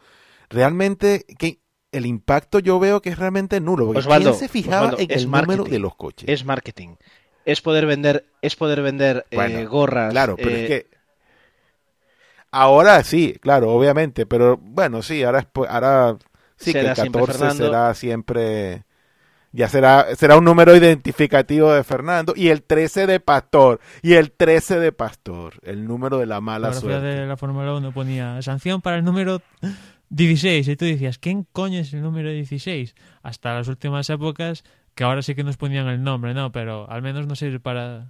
realmente 0.49 1.25
que 1.39 1.59
el 1.93 2.07
impacto 2.07 2.59
yo 2.59 2.79
veo 2.81 3.03
que 3.03 3.11
es 3.11 3.19
realmente 3.19 3.61
nulo. 3.61 3.87
Porque 3.87 4.01
Osvaldo, 4.01 4.31
¿quién 4.31 4.41
se 4.41 4.49
fijaba 4.49 4.89
Osvaldo, 4.89 5.03
en 5.03 5.11
el 5.11 5.31
número 5.31 5.65
de 5.65 5.79
los 5.79 5.95
coches? 5.95 6.29
Es 6.29 6.45
marketing. 6.45 6.97
Es 7.45 7.61
poder 7.61 7.87
vender, 7.87 8.25
es 8.41 8.57
poder 8.57 8.83
vender 8.83 9.27
eh, 9.31 9.65
gorras. 9.67 10.13
Claro, 10.13 10.37
pero 10.37 10.51
eh, 10.51 10.63
es 10.63 10.69
que 10.69 10.91
ahora 12.51 13.03
sí, 13.05 13.37
claro, 13.41 13.73
obviamente, 13.73 14.27
pero 14.27 14.57
bueno, 14.57 15.03
sí, 15.03 15.23
ahora 15.23 15.47
ahora 15.69 16.17
sí 16.57 16.73
Será 16.73 16.83
que 16.83 16.89
el 16.91 16.97
siempre 16.97 17.21
14 17.21 17.39
Fernando. 17.39 17.65
será 17.67 17.95
siempre 17.95 18.85
ya 19.53 19.69
será 19.69 20.15
será 20.17 20.37
un 20.39 20.45
número 20.45 20.75
identificativo 20.75 21.73
de 21.73 21.85
Fernando 21.85 22.33
y 22.35 22.49
el 22.49 22.63
13 22.63 23.07
de 23.07 23.21
Pastor 23.21 23.81
y 24.03 24.15
el 24.15 24.33
13 24.33 24.79
de 24.81 24.93
Pastor, 24.93 25.55
el 25.63 25.87
número 25.87 26.19
de 26.19 26.27
la 26.27 26.37
La 26.37 26.41
mala 26.41 26.73
fotografía 26.73 27.01
suerte. 27.01 27.21
de 27.21 27.27
la 27.27 27.37
Fórmula 27.37 27.75
1 27.75 27.93
ponía 27.93 28.41
sanción 28.43 28.81
para 28.81 28.97
el 28.97 29.05
número 29.05 29.43
16. 30.09 30.69
Y 30.69 30.77
tú 30.77 30.85
decías, 30.85 31.19
¿quién 31.19 31.47
coño 31.53 31.79
es 31.81 31.93
el 31.93 32.03
número 32.03 32.31
16? 32.31 32.95
Hasta 33.23 33.55
las 33.55 33.69
últimas 33.69 34.09
épocas, 34.11 34.65
que 34.95 35.05
ahora 35.05 35.23
sí 35.23 35.35
que 35.35 35.45
nos 35.45 35.57
ponían 35.57 35.87
el 35.89 36.03
nombre, 36.03 36.35
¿no? 36.35 36.53
Pero 36.53 36.91
al 36.91 37.03
menos 37.03 37.27
no 37.27 37.35
sirve 37.35 37.61
para. 37.61 38.07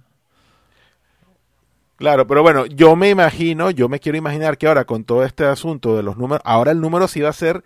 Claro, 1.95 2.27
pero 2.27 2.41
bueno, 2.41 2.65
yo 2.65 2.95
me 2.95 3.09
imagino, 3.09 3.69
yo 3.71 3.87
me 3.87 3.99
quiero 3.99 4.17
imaginar 4.17 4.57
que 4.57 4.67
ahora 4.67 4.83
con 4.83 5.03
todo 5.05 5.23
este 5.23 5.45
asunto 5.45 5.95
de 5.95 6.03
los 6.03 6.17
números, 6.17 6.41
ahora 6.43 6.71
el 6.71 6.81
número 6.81 7.07
sí 7.07 7.21
va 7.21 7.29
a 7.29 7.33
ser 7.33 7.63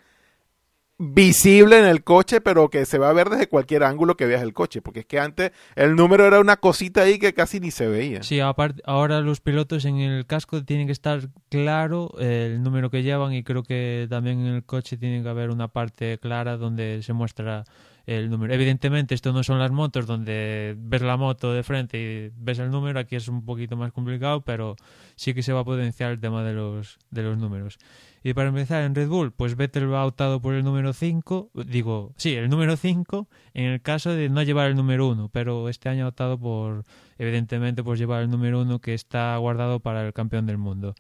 visible 0.97 1.77
en 1.77 1.85
el 1.85 2.03
coche, 2.03 2.41
pero 2.41 2.69
que 2.69 2.85
se 2.85 2.97
va 2.97 3.09
a 3.09 3.13
ver 3.13 3.29
desde 3.29 3.47
cualquier 3.47 3.83
ángulo 3.83 4.17
que 4.17 4.25
veas 4.25 4.41
el 4.41 4.53
coche, 4.53 4.81
porque 4.81 5.01
es 5.01 5.05
que 5.05 5.19
antes 5.19 5.51
el 5.75 5.95
número 5.95 6.25
era 6.25 6.39
una 6.39 6.57
cosita 6.57 7.01
ahí 7.01 7.19
que 7.19 7.33
casi 7.33 7.59
ni 7.59 7.71
se 7.71 7.87
veía. 7.87 8.23
Sí, 8.23 8.39
aparte, 8.39 8.81
ahora 8.85 9.21
los 9.21 9.39
pilotos 9.39 9.85
en 9.85 9.97
el 9.97 10.25
casco 10.25 10.63
tienen 10.63 10.87
que 10.87 10.93
estar 10.93 11.29
claro 11.49 12.13
el 12.19 12.63
número 12.63 12.89
que 12.89 13.03
llevan 13.03 13.33
y 13.33 13.43
creo 13.43 13.63
que 13.63 14.07
también 14.09 14.39
en 14.39 14.55
el 14.55 14.63
coche 14.63 14.97
tiene 14.97 15.21
que 15.21 15.29
haber 15.29 15.51
una 15.51 15.67
parte 15.67 16.17
clara 16.17 16.57
donde 16.57 17.03
se 17.03 17.13
muestra 17.13 17.65
el 18.07 18.29
número. 18.29 18.53
Evidentemente, 18.53 19.13
esto 19.13 19.33
no 19.33 19.43
son 19.43 19.59
las 19.59 19.69
motos 19.69 20.07
donde 20.07 20.75
ves 20.77 21.01
la 21.01 21.17
moto 21.17 21.53
de 21.53 21.61
frente 21.61 21.99
y 21.99 22.31
ves 22.37 22.57
el 22.57 22.71
número, 22.71 22.99
aquí 22.99 23.17
es 23.17 23.27
un 23.27 23.45
poquito 23.45 23.75
más 23.75 23.91
complicado, 23.91 24.41
pero 24.41 24.77
sí 25.15 25.33
que 25.33 25.43
se 25.43 25.51
va 25.51 25.59
a 25.59 25.65
potenciar 25.65 26.11
el 26.11 26.19
tema 26.19 26.43
de 26.43 26.53
los, 26.53 26.97
de 27.11 27.23
los 27.23 27.37
números. 27.37 27.77
Y 28.27 28.33
para 28.33 28.49
empezar, 28.49 28.83
en 28.83 28.93
Red 28.93 29.07
Bull, 29.07 29.31
pues 29.31 29.55
Vettel 29.55 29.89
va 29.89 30.05
optado 30.05 30.41
por 30.41 30.53
el 30.53 30.65
número 30.65 30.91
5, 30.91 31.51
digo, 31.65 32.11
sí, 32.17 32.35
el 32.35 32.49
número 32.49 32.75
5 32.75 33.25
en 33.53 33.63
el 33.63 33.81
caso 33.81 34.09
de 34.09 34.27
no 34.27 34.43
llevar 34.43 34.67
el 34.67 34.75
número 34.75 35.07
1, 35.07 35.29
pero 35.29 35.69
este 35.69 35.87
año 35.87 36.03
ha 36.03 36.09
optado 36.09 36.37
por, 36.37 36.83
evidentemente, 37.17 37.85
pues 37.85 37.97
llevar 37.97 38.23
el 38.23 38.29
número 38.29 38.63
1 38.63 38.79
que 38.79 38.93
está 38.93 39.37
guardado 39.37 39.79
para 39.79 40.05
el 40.05 40.11
campeón 40.11 40.45
del 40.45 40.57
mundo. 40.57 40.93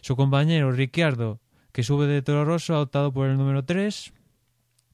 Su 0.00 0.14
compañero 0.14 0.70
Ricciardo, 0.70 1.40
que 1.72 1.82
sube 1.82 2.06
de 2.06 2.22
Toro 2.22 2.44
Rosso, 2.44 2.76
ha 2.76 2.82
optado 2.82 3.12
por 3.12 3.26
el 3.26 3.36
número 3.36 3.64
3. 3.64 4.12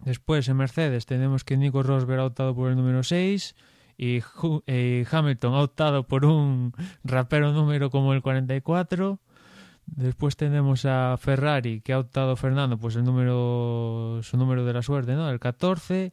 Después 0.06 0.48
en 0.48 0.56
Mercedes 0.56 1.04
tenemos 1.04 1.44
que 1.44 1.58
Nico 1.58 1.82
Rosberg 1.82 2.20
ha 2.20 2.24
optado 2.24 2.54
por 2.54 2.70
el 2.70 2.76
número 2.76 3.02
6 3.02 3.54
y, 3.98 4.22
eh, 4.66 5.04
Hamilton 5.10 5.52
ha 5.52 5.60
optado 5.60 6.06
por 6.06 6.24
un 6.24 6.72
rapero 7.04 7.52
número 7.52 7.90
como 7.90 8.14
el 8.14 8.22
44. 8.22 9.20
Después 9.86 10.36
tenemos 10.36 10.84
a 10.84 11.16
Ferrari 11.18 11.80
que 11.80 11.92
ha 11.92 11.98
optado 11.98 12.36
Fernando, 12.36 12.76
pues 12.78 12.96
el 12.96 13.04
número 13.04 14.20
su 14.22 14.36
número 14.36 14.64
de 14.64 14.72
la 14.72 14.82
suerte, 14.82 15.14
¿no? 15.14 15.30
El 15.30 15.38
14 15.38 16.12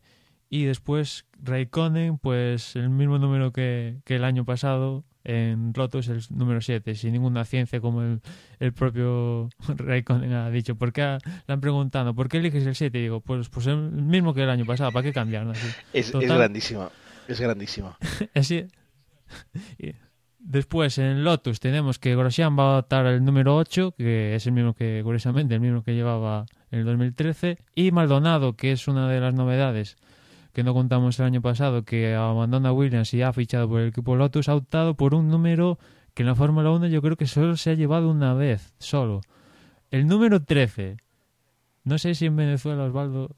y 0.50 0.66
después 0.66 1.26
Raikkonen, 1.42 2.20
pues 2.20 2.76
el 2.76 2.90
mismo 2.90 3.18
número 3.18 3.52
que, 3.52 3.98
que 4.06 4.16
el 4.18 4.24
año 4.24 4.46
pasado, 4.46 5.04
en 5.24 5.74
Lotus 5.76 6.08
el 6.10 6.22
número 6.30 6.62
7, 6.62 6.94
sin 6.96 7.14
ninguna 7.14 7.46
ciencia 7.46 7.82
como 7.82 8.04
el, 8.04 8.22
el 8.60 8.74
propio 8.74 9.50
Raikkonen 9.68 10.32
ha 10.34 10.50
dicho. 10.52 10.76
¿Por 10.76 10.94
qué 10.94 11.18
le 11.48 11.54
han 11.54 11.60
preguntado, 11.60 12.14
¿por 12.14 12.30
qué 12.30 12.38
eliges 12.38 12.66
el 12.68 12.76
7? 12.76 12.98
Y 13.00 13.02
digo, 13.02 13.22
pues, 13.22 13.50
pues 13.50 13.66
el 13.68 13.78
mismo 13.78 14.34
que 14.36 14.44
el 14.44 14.50
año 14.52 14.66
pasado, 14.66 14.92
¿para 14.92 15.04
qué 15.04 15.12
cambiar? 15.14 15.48
Así, 15.48 15.68
Es, 15.94 16.06
es 16.08 16.12
Total. 16.12 16.38
grandísimo. 16.38 16.92
Es 17.28 17.40
grandísimo. 17.42 17.96
así- 18.36 18.68
Después 20.46 20.98
en 20.98 21.24
Lotus 21.24 21.62
tenemos 21.62 22.00
que 22.00 22.18
Grosjean 22.18 22.60
va 22.60 22.64
a 22.64 22.72
adoptar 22.74 23.06
el 23.06 23.24
número 23.24 23.56
8, 23.56 23.96
que 23.98 24.36
es 24.36 24.46
el 24.46 24.52
mismo 24.52 24.74
que, 24.74 25.00
curiosamente, 25.02 25.56
el 25.56 25.62
mismo 25.62 25.84
que 25.84 25.96
llevaba 25.96 26.46
en 26.70 26.80
el 26.80 26.86
2013. 26.86 27.60
Y 27.76 27.92
Maldonado, 27.92 28.58
que 28.58 28.74
es 28.74 28.90
una 28.90 29.08
de 29.08 29.22
las 29.22 29.34
novedades 29.34 29.96
que 30.52 30.64
no 30.64 30.74
contamos 30.74 31.18
el 31.20 31.28
año 31.28 31.42
pasado, 31.42 31.86
que 31.86 32.14
abandona 32.14 32.74
Williams 32.74 33.14
y 33.14 33.22
ha 33.22 33.32
fichado 33.32 33.70
por 33.70 33.80
el 33.80 33.88
equipo 33.88 34.18
Lotus, 34.18 34.50
ha 34.50 34.56
optado 34.56 34.96
por 34.96 35.16
un 35.16 35.30
número 35.30 35.80
que 36.14 36.24
en 36.24 36.28
la 36.28 36.36
Fórmula 36.36 36.72
1 36.72 36.88
yo 36.88 37.02
creo 37.02 37.16
que 37.16 37.26
solo 37.26 37.56
se 37.56 37.72
ha 37.72 37.76
llevado 37.76 38.12
una 38.12 38.34
vez, 38.34 38.74
solo. 38.80 39.22
El 39.92 40.08
número 40.08 40.44
13. 40.44 40.98
No 41.86 41.98
sé 41.98 42.16
si 42.16 42.26
en 42.26 42.36
Venezuela, 42.36 42.84
Osvaldo, 42.84 43.34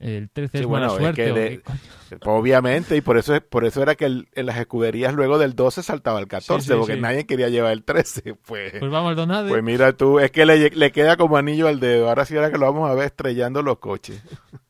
el 0.00 0.28
13 0.30 0.58
Sí, 0.58 0.62
es 0.62 0.66
bueno, 0.66 0.88
buena 0.90 1.10
es 1.10 1.14
suerte. 1.16 1.24
que 1.34 1.40
de- 1.40 1.60
coño. 1.60 1.78
Obviamente, 2.38 2.96
y 2.96 3.00
por 3.00 3.16
eso, 3.18 3.40
por 3.40 3.64
eso 3.64 3.82
era 3.82 3.94
que 3.94 4.06
el- 4.06 4.28
en 4.34 4.46
las 4.46 4.56
escuderías 4.58 5.14
luego 5.14 5.38
del 5.38 5.54
12 5.54 5.82
saltaba 5.82 6.18
el 6.18 6.26
14, 6.26 6.62
Sí, 6.66 6.72
sí, 6.72 6.78
porque 6.78 6.96
nadie 6.96 7.26
quería 7.26 7.48
llevar 7.48 7.72
el 7.72 7.84
13. 7.84 8.34
Pues, 8.46 8.72
Pues 8.78 8.92
va 8.92 9.02
Maldonado. 9.02 9.48
pues 9.48 9.62
mira 9.62 9.92
tú, 9.92 10.18
es 10.18 10.30
que 10.32 10.44
le, 10.46 10.70
le 10.70 10.90
queda 10.92 11.16
como 11.16 11.36
anillo 11.36 11.68
al 11.68 11.78
dedo. 11.78 12.08
Ahora 12.08 12.24
sí, 12.24 12.34
ahora 12.34 12.50
que 12.50 12.58
lo 12.58 12.66
vamos 12.66 12.90
a 12.90 12.94
ver 12.94 13.04
estrellando 13.06 13.62
los 13.62 13.78
coches. 13.78 14.22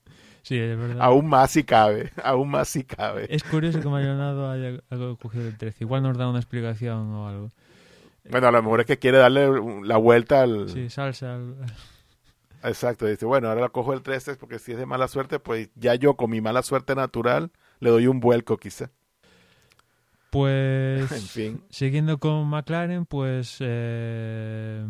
Sí, 0.43 0.59
es 0.59 0.77
verdad. 0.77 0.97
Aún 1.01 1.29
más 1.29 1.51
si 1.53 1.63
cabe, 1.65 2.11
aún 2.25 2.49
más 2.51 2.67
si 2.69 2.83
cabe. 2.83 3.27
Es 3.29 3.45
curioso 3.45 3.79
que 3.79 3.89
Maldonado 3.89 4.51
haya, 4.51 4.81
haya 4.91 5.15
cogido 5.21 5.47
el 5.47 5.57
13. 5.57 5.85
Igual 5.85 6.03
nos 6.03 6.17
da 6.17 6.29
una 6.29 6.39
explicación 6.41 7.13
o 7.13 7.29
algo. 7.29 7.51
Bueno, 8.29 8.49
a 8.49 8.51
lo 8.51 8.61
mejor 8.63 8.81
es 8.81 8.87
que 8.87 8.99
quiere 8.99 9.19
darle 9.19 9.49
la 9.85 9.99
vuelta 9.99 10.43
al... 10.43 10.69
Sí, 10.71 10.89
salsa. 10.89 11.35
al- 11.37 11.55
Exacto, 12.63 13.07
dice, 13.07 13.25
bueno, 13.25 13.49
ahora 13.49 13.69
cojo 13.71 13.93
el 13.93 14.03
13 14.03 14.37
porque 14.37 14.59
si 14.59 14.73
es 14.73 14.79
de 14.79 14.87
mala 14.87 15.09
suerte, 15.09 15.39
pues 15.39 15.71
ya 15.75 15.95
yo 15.95 16.17
con 16.17 16.31
mi 16.31 16.41
mala 16.41 16.63
suerte 16.63 16.95
natural 16.95 17.51
le 17.79 17.91
doy 17.91 18.07
un 18.07 18.21
vuelco 18.21 18.57
quizá. 18.57 18.91
Pues. 20.31 21.11
En 21.13 21.23
fin. 21.23 21.63
Siguiendo 21.71 22.19
con 22.19 22.47
McLaren, 22.49 23.07
pues. 23.07 23.57
Eh, 23.61 24.85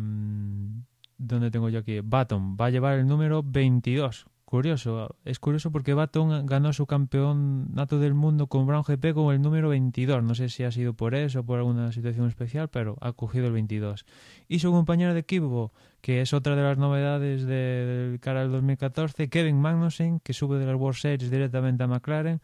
¿Dónde 1.17 1.51
tengo 1.51 1.69
yo 1.69 1.79
aquí? 1.79 1.99
Baton 2.03 2.57
va 2.59 2.65
a 2.67 2.69
llevar 2.69 2.99
el 2.99 3.07
número 3.07 3.43
22. 3.43 4.25
Curioso, 4.51 5.15
es 5.23 5.39
curioso 5.39 5.71
porque 5.71 5.93
Baton 5.93 6.45
ganó 6.45 6.73
su 6.73 6.85
campeonato 6.85 7.99
del 7.99 8.13
mundo 8.13 8.47
con 8.47 8.67
Brown 8.67 8.83
GP 8.85 9.13
con 9.13 9.33
el 9.33 9.41
número 9.41 9.69
22. 9.69 10.21
No 10.21 10.35
sé 10.35 10.49
si 10.49 10.65
ha 10.65 10.71
sido 10.73 10.93
por 10.93 11.15
eso 11.15 11.39
o 11.39 11.43
por 11.45 11.59
alguna 11.59 11.93
situación 11.93 12.27
especial, 12.27 12.67
pero 12.67 12.97
ha 12.99 13.13
cogido 13.13 13.47
el 13.47 13.53
22. 13.53 14.05
Y 14.49 14.59
su 14.59 14.69
compañero 14.73 15.13
de 15.13 15.21
equipo, 15.21 15.71
que 16.01 16.19
es 16.19 16.33
otra 16.33 16.57
de 16.57 16.63
las 16.63 16.77
novedades 16.77 17.45
de- 17.45 18.09
del 18.09 18.19
cara 18.19 18.41
al 18.41 18.51
2014, 18.51 19.29
Kevin 19.29 19.61
Magnussen, 19.61 20.19
que 20.19 20.33
sube 20.33 20.59
de 20.59 20.65
las 20.65 20.75
World 20.75 20.99
Series 20.99 21.31
directamente 21.31 21.83
a 21.85 21.87
McLaren, 21.87 22.41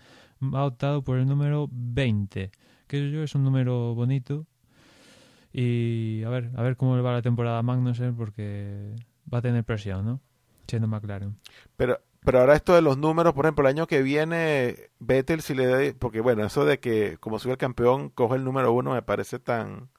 ha 0.54 0.64
optado 0.64 1.02
por 1.04 1.18
el 1.18 1.28
número 1.28 1.68
20 1.74 2.52
que 2.88 3.12
yo 3.12 3.22
es 3.22 3.36
un 3.36 3.44
número 3.44 3.96
bonito. 3.96 4.46
Y 5.52 6.24
a 6.24 6.30
ver, 6.30 6.52
a 6.56 6.62
ver 6.62 6.78
cómo 6.78 6.96
le 6.96 7.02
va 7.02 7.12
la 7.12 7.22
temporada 7.22 7.60
a 7.60 7.64
Magnussen 7.64 8.16
porque 8.16 8.96
va 9.34 9.40
a 9.40 9.42
tener 9.42 9.66
presión, 9.66 10.06
¿no? 10.06 10.22
Siendo 10.68 10.88
McLaren. 10.88 11.38
Pero, 11.76 12.00
pero 12.26 12.40
ahora 12.42 12.56
esto 12.56 12.74
de 12.76 12.82
los 12.82 12.98
números, 12.98 13.34
por 13.34 13.46
ejemplo, 13.46 13.64
el 13.68 13.74
año 13.76 13.88
que 13.88 14.02
viene, 14.02 14.90
Vettel 15.00 15.42
si 15.42 15.54
le 15.56 15.66
da, 15.66 15.94
porque 15.98 16.20
bueno, 16.22 16.46
eso 16.46 16.66
de 16.66 16.80
que 16.80 17.18
como 17.20 17.40
sube 17.40 17.54
el 17.54 17.58
campeón, 17.58 18.10
coge 18.10 18.36
el 18.36 18.44
número 18.44 18.72
uno 18.74 18.94
me 18.94 19.02
parece 19.02 19.40
tan, 19.40 19.90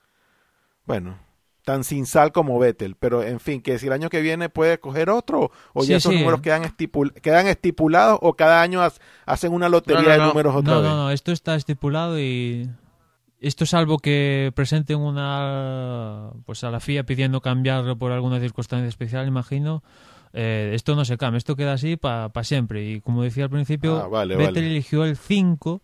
bueno, 0.85 1.19
tan 1.65 1.85
sin 1.85 2.07
sal 2.07 2.33
como 2.33 2.59
Vettel, 2.59 2.97
pero 2.97 3.23
en 3.23 3.41
fin, 3.41 3.61
que 3.61 3.79
si 3.79 3.87
el 3.87 3.93
año 3.93 4.09
que 4.09 4.21
viene 4.23 4.49
puede 4.49 4.79
coger 4.81 5.11
otro, 5.11 5.51
o 5.75 5.83
Sí, 5.83 5.89
ya 5.89 5.97
esos 5.99 6.13
sí. 6.13 6.19
números 6.19 6.41
quedan, 6.41 6.65
estipul 6.65 7.13
quedan 7.13 7.47
estipulados, 7.47 8.19
o 8.23 8.35
cada 8.35 8.63
año 8.63 8.83
ha- 8.83 8.93
hacen 9.27 9.53
una 9.53 9.69
lotería 9.69 10.03
No, 10.03 10.09
no, 10.09 10.13
de 10.13 10.19
no. 10.19 10.29
números 10.29 10.55
otra 10.55 10.75
No, 10.75 10.81
vez. 10.83 10.91
no, 10.91 10.97
no, 10.97 11.11
esto 11.11 11.33
está 11.33 11.55
estipulado 11.57 12.19
y 12.19 12.69
esto 13.41 13.67
salvo 13.67 13.99
que 13.99 14.51
presenten 14.55 14.99
una 14.99 16.31
pues 16.47 16.65
a 16.65 16.71
la 16.71 16.81
FIA 16.81 17.05
pidiendo 17.05 17.41
cambiarlo 17.41 17.97
por 17.99 18.13
alguna 18.13 18.41
circunstancia 18.41 18.89
especial, 18.89 19.29
imagino. 19.29 19.83
Eh, 20.33 20.73
esto 20.75 20.95
no 20.95 21.05
se 21.05 21.17
cambia, 21.17 21.39
esto 21.39 21.57
queda 21.57 21.73
así 21.75 21.97
para 21.97 22.31
siempre. 22.45 22.85
Y 22.89 23.01
como 23.01 23.23
decía 23.23 23.45
al 23.45 23.51
principio, 23.51 23.97
Ah, 23.99 24.09
vale, 24.09 24.37
Vettel 24.37 24.55
vale. 24.55 24.67
eligió 24.69 25.05
el 25.05 25.17
5, 25.17 25.81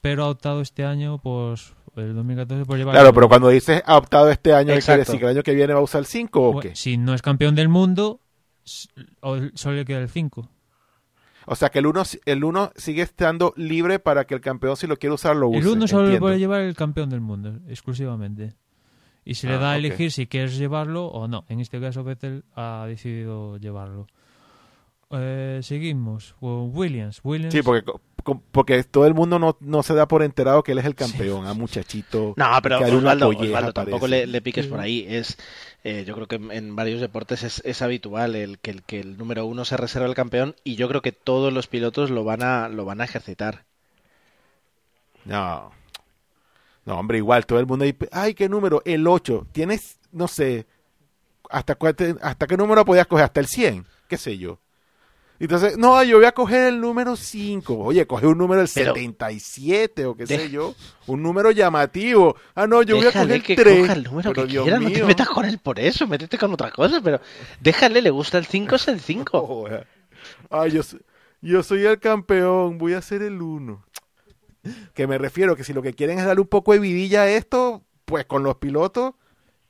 pero 0.00 0.24
ha 0.24 0.28
optado 0.30 0.60
este 0.60 0.84
año, 0.84 1.18
pues 1.18 1.74
el 1.96 2.14
2014, 2.14 2.64
por 2.64 2.78
llevar 2.78 2.94
Claro, 2.94 3.08
el- 3.08 3.14
pero 3.14 3.28
cuando 3.28 3.48
dices 3.48 3.82
ha 3.84 3.96
optado 3.96 4.30
este 4.30 4.52
año, 4.54 4.66
¿qué 4.74 4.78
quiere 4.78 4.78
Exacto. 4.78 4.98
decir 5.00 5.18
que 5.18 5.24
el 5.26 5.30
año 5.32 5.42
que 5.42 5.54
viene 5.54 5.72
va 5.74 5.80
a 5.80 5.82
usar 5.82 6.00
el 6.00 6.06
5 6.06 6.40
o 6.40 6.52
Bueno, 6.52 6.60
qué? 6.70 6.76
Si 6.76 6.96
no 6.96 7.12
es 7.14 7.22
campeón 7.22 7.54
del 7.56 7.68
mundo, 7.68 8.20
solo 8.64 9.76
le 9.76 9.84
queda 9.84 9.98
el 10.00 10.08
5. 10.08 10.48
O 11.50 11.56
sea, 11.56 11.70
que 11.70 11.78
el 11.78 11.86
1 11.86 12.02
el 12.26 12.44
uno 12.44 12.70
sigue 12.76 13.00
estando 13.02 13.54
libre 13.56 13.98
para 13.98 14.26
que 14.26 14.34
el 14.34 14.40
campeón, 14.42 14.76
si 14.76 14.86
lo 14.86 14.98
quiere 14.98 15.14
usar, 15.14 15.34
lo 15.34 15.48
use. 15.48 15.58
El 15.60 15.66
1 15.68 15.88
solo 15.88 16.02
le 16.02 16.08
entiendo. 16.08 16.26
puede 16.26 16.38
llevar 16.38 16.60
el 16.60 16.74
campeón 16.76 17.08
del 17.08 17.22
mundo, 17.22 17.58
exclusivamente. 17.68 18.54
Y 19.24 19.34
se 19.34 19.46
le 19.46 19.54
Ah, 19.54 19.58
da 19.58 19.70
a 19.72 19.74
ok. 19.74 19.78
elegir 19.78 20.10
si 20.12 20.26
quieres 20.26 20.56
llevarlo 20.56 21.06
o 21.06 21.28
no. 21.28 21.44
En 21.48 21.60
este 21.60 21.80
caso, 21.80 22.02
Vettel 22.04 22.44
ha 22.54 22.84
decidido 22.88 23.56
llevarlo. 23.58 24.06
Eh, 25.10 25.60
seguimos. 25.62 26.34
con 26.40 26.70
Williams. 26.76 27.20
Williams. 27.24 27.52
Sí, 27.54 27.62
porque, 27.62 27.90
porque 28.52 28.84
todo 28.84 29.06
el 29.06 29.14
mundo 29.14 29.38
no, 29.38 29.56
no 29.60 29.82
se 29.82 29.94
da 29.94 30.06
por 30.08 30.22
enterado 30.22 30.62
que 30.62 30.72
él 30.72 30.78
es 30.78 30.84
el 30.84 30.94
campeón. 30.94 31.46
A 31.46 31.54
muchachito. 31.54 32.34
No, 32.36 32.46
pero 32.62 32.78
Osvaldo, 32.78 33.28
Osvaldo, 33.30 33.72
tampoco 33.72 34.06
le, 34.06 34.26
le 34.26 34.40
piques 34.42 34.66
Sí. 34.66 34.70
por 34.70 34.80
ahí. 34.80 35.06
Es, 35.08 35.38
eh, 35.84 36.04
yo 36.06 36.14
creo 36.14 36.26
que 36.26 36.36
en, 36.36 36.50
en 36.52 36.76
varios 36.76 37.00
deportes 37.00 37.42
es, 37.42 37.62
es 37.64 37.80
habitual 37.82 38.34
el 38.34 38.58
que, 38.58 38.70
el 38.70 38.82
que 38.82 39.00
el 39.00 39.16
número 39.16 39.46
uno 39.46 39.64
se 39.64 39.76
reserva 39.78 40.06
al 40.08 40.14
campeón 40.14 40.56
y 40.64 40.76
yo 40.76 40.88
creo 40.88 41.00
que 41.00 41.12
todos 41.12 41.52
los 41.54 41.68
pilotos 41.68 42.10
lo 42.10 42.24
van 42.24 42.42
a, 42.42 42.68
lo 42.68 42.84
van 42.84 43.00
a 43.00 43.04
ejercitar. 43.04 43.64
No. 45.24 45.70
No, 46.88 46.98
hombre, 46.98 47.18
igual, 47.18 47.44
todo 47.44 47.60
el 47.60 47.66
mundo 47.66 47.84
ahí. 47.84 47.94
Ay, 48.10 48.32
¿qué 48.32 48.48
número? 48.48 48.80
El 48.86 49.06
8. 49.06 49.48
Tienes, 49.52 49.98
no 50.10 50.26
sé, 50.26 50.66
¿hasta, 51.50 51.76
hasta 52.22 52.46
qué 52.46 52.56
número 52.56 52.82
podías 52.86 53.06
coger? 53.06 53.26
¿Hasta 53.26 53.40
el 53.40 53.46
100? 53.46 53.84
¿Qué 54.08 54.16
sé 54.16 54.38
yo? 54.38 54.58
Entonces, 55.38 55.76
no, 55.76 56.02
yo 56.02 56.16
voy 56.16 56.24
a 56.24 56.32
coger 56.32 56.68
el 56.68 56.80
número 56.80 57.14
5. 57.14 57.76
Oye, 57.76 58.06
coge 58.06 58.26
un 58.26 58.38
número 58.38 58.62
del 58.62 58.70
Pero- 58.74 58.94
77 58.94 60.06
o 60.06 60.16
qué 60.16 60.26
sé 60.26 60.48
yo. 60.48 60.74
Un 61.06 61.22
número 61.22 61.50
llamativo. 61.50 62.36
Ah, 62.54 62.66
no, 62.66 62.82
yo 62.82 62.96
voy 62.96 63.06
a 63.06 63.12
coger 63.12 63.42
que 63.42 63.52
el 63.52 63.62
3. 63.62 63.80
coja 63.80 63.92
el 63.92 64.04
número 64.04 64.32
Pero 64.32 64.46
que 64.46 64.52
Dios 64.52 64.64
quiera, 64.64 64.80
no 64.80 64.90
te 64.90 65.04
metas 65.04 65.28
con 65.28 65.44
él 65.44 65.58
por 65.58 65.78
eso, 65.78 66.06
métete 66.06 66.38
con 66.38 66.54
otra 66.54 66.70
cosa, 66.70 67.02
pero 67.02 67.20
déjale, 67.60 68.00
le 68.00 68.08
gusta 68.08 68.38
el 68.38 68.46
5, 68.46 68.76
es 68.76 68.88
el 68.88 69.00
5. 69.00 69.46
Joder. 69.46 69.86
Ay, 70.50 70.70
yo, 70.70 70.80
yo 71.42 71.62
soy 71.62 71.84
el 71.84 72.00
campeón, 72.00 72.78
voy 72.78 72.94
a 72.94 73.02
ser 73.02 73.20
el 73.20 73.42
1. 73.42 73.84
Que 74.94 75.06
me 75.06 75.18
refiero 75.18 75.56
que 75.56 75.64
si 75.64 75.72
lo 75.72 75.82
que 75.82 75.92
quieren 75.94 76.18
es 76.18 76.24
darle 76.26 76.40
un 76.42 76.48
poco 76.48 76.72
de 76.72 76.78
vidilla 76.78 77.22
a 77.22 77.28
esto, 77.30 77.82
pues 78.04 78.24
con 78.26 78.42
los 78.42 78.56
pilotos. 78.56 79.14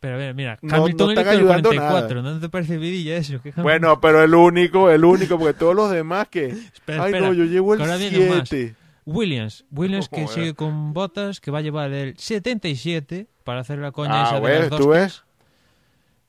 Pero 0.00 0.16
mira, 0.16 0.32
mira 0.32 0.58
No- 0.62 0.76
Hamilton 0.76 1.06
no 1.06 1.12
están 1.12 1.26
el 1.34 1.40
ayudando 1.40 1.68
44. 1.70 2.22
¿No 2.22 2.40
te 2.40 2.48
parece 2.48 2.76
vidilla 2.78 3.16
eso? 3.16 3.40
Bueno, 3.56 4.00
pero 4.00 4.22
el 4.22 4.34
único, 4.34 4.90
el 4.90 5.04
único, 5.04 5.38
porque 5.38 5.54
todos 5.58 5.74
los 5.74 5.90
demás 5.90 6.28
que. 6.28 6.46
Espera, 6.74 7.02
Ay, 7.04 7.10
espera, 7.12 7.26
no, 7.28 7.34
yo 7.34 7.44
llevo 7.44 7.74
el 7.74 7.80
viene 7.80 8.28
más. 8.30 8.48
7. 8.48 8.74
Williams. 9.06 9.64
Williams 9.72 10.08
que 10.10 10.22
Joder. 10.22 10.28
sigue 10.34 10.54
con 10.54 10.92
botas, 10.92 11.40
que 11.40 11.50
va 11.50 11.58
a 11.58 11.62
llevar 11.62 11.90
el 11.92 12.16
77 12.16 13.26
para 13.44 13.60
hacer 13.60 13.78
la 13.78 13.90
coña 13.92 14.22
Ah, 14.22 14.26
esa 14.26 14.34
de 14.40 14.40
ves, 14.46 14.70
las 14.70 14.80
tú 14.80 14.88
ves. 14.88 15.24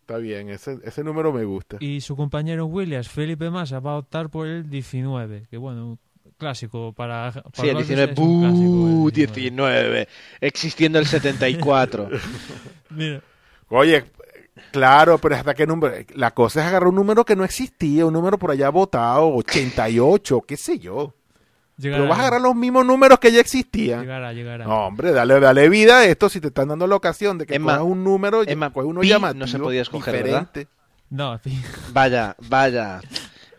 Está 0.02 0.18
bien, 0.18 0.50
ese, 0.50 0.80
ese 0.84 1.04
número 1.04 1.32
me 1.32 1.44
gusta. 1.44 1.78
Y 1.80 2.02
su 2.02 2.16
compañero 2.16 2.66
Williams, 2.66 3.08
Felipe 3.10 3.52
Massa, 3.52 3.80
va 3.80 3.92
a 3.92 3.98
optar 3.98 4.30
por 4.30 4.48
el 4.48 4.68
19. 4.70 5.44
Que 5.52 5.58
bueno, 5.58 6.00
clásico 6.40 6.94
para. 6.94 7.32
para 7.32 7.44
Sí, 7.54 7.68
el 7.68 7.74
Lotus 7.76 7.88
19, 7.90 8.12
es 8.14 8.18
un 8.18 8.40
clásico, 8.42 8.64
el 8.64 8.96
¡buh! 8.96 9.12
19. 9.12 9.40
19, 9.42 10.08
existiendo 10.42 10.98
el 10.98 11.06
74. 11.06 12.10
Mira, 12.90 13.22
Oye, 13.68 14.06
claro, 14.72 15.20
pero 15.20 15.36
hasta 15.36 15.54
qué 15.54 15.68
número. 15.68 15.94
La 16.16 16.32
cosa 16.32 16.62
es 16.62 16.68
agarrar 16.68 16.90
un 16.90 16.96
número 16.96 17.24
que 17.24 17.36
no 17.36 17.44
existía, 17.44 18.06
un 18.06 18.14
número 18.14 18.40
por 18.40 18.50
allá 18.50 18.70
votado, 18.70 19.36
88, 19.36 20.42
qué 20.48 20.58
sé 20.58 20.80
yo. 20.80 21.14
llegará. 21.78 22.02
Pero 22.02 22.10
vas 22.10 22.18
a 22.18 22.22
agarrar 22.24 22.42
los 22.42 22.56
mismos 22.56 22.84
números 22.86 23.20
que 23.20 23.32
ya 23.32 23.42
existían. 23.42 24.02
Llegará, 24.02 24.34
llegará. 24.34 24.66
No, 24.66 24.88
hombre, 24.88 25.12
dale, 25.12 25.40
dale 25.40 25.70
vida 25.70 26.00
a 26.00 26.06
esto 26.06 26.30
si 26.30 26.42
te 26.42 26.48
están 26.48 26.70
dando 26.70 26.88
la 26.88 26.96
ocasión 26.96 27.38
de 27.38 27.46
que 27.46 27.56
Emma, 27.56 27.74
cojas 27.74 27.92
un 27.92 28.04
número, 28.04 28.42
Emma, 28.48 28.74
coges 28.74 28.90
uno 28.90 29.02
pi 29.02 29.10
llamativo, 29.10 29.40
no 29.40 29.48
se 29.48 29.60
podía 29.60 29.84
escoger, 29.84 30.16
diferente. 30.16 30.68
No, 31.12 31.38
sí. 31.44 31.60
Vaya, 31.92 32.36
vaya. 32.48 33.02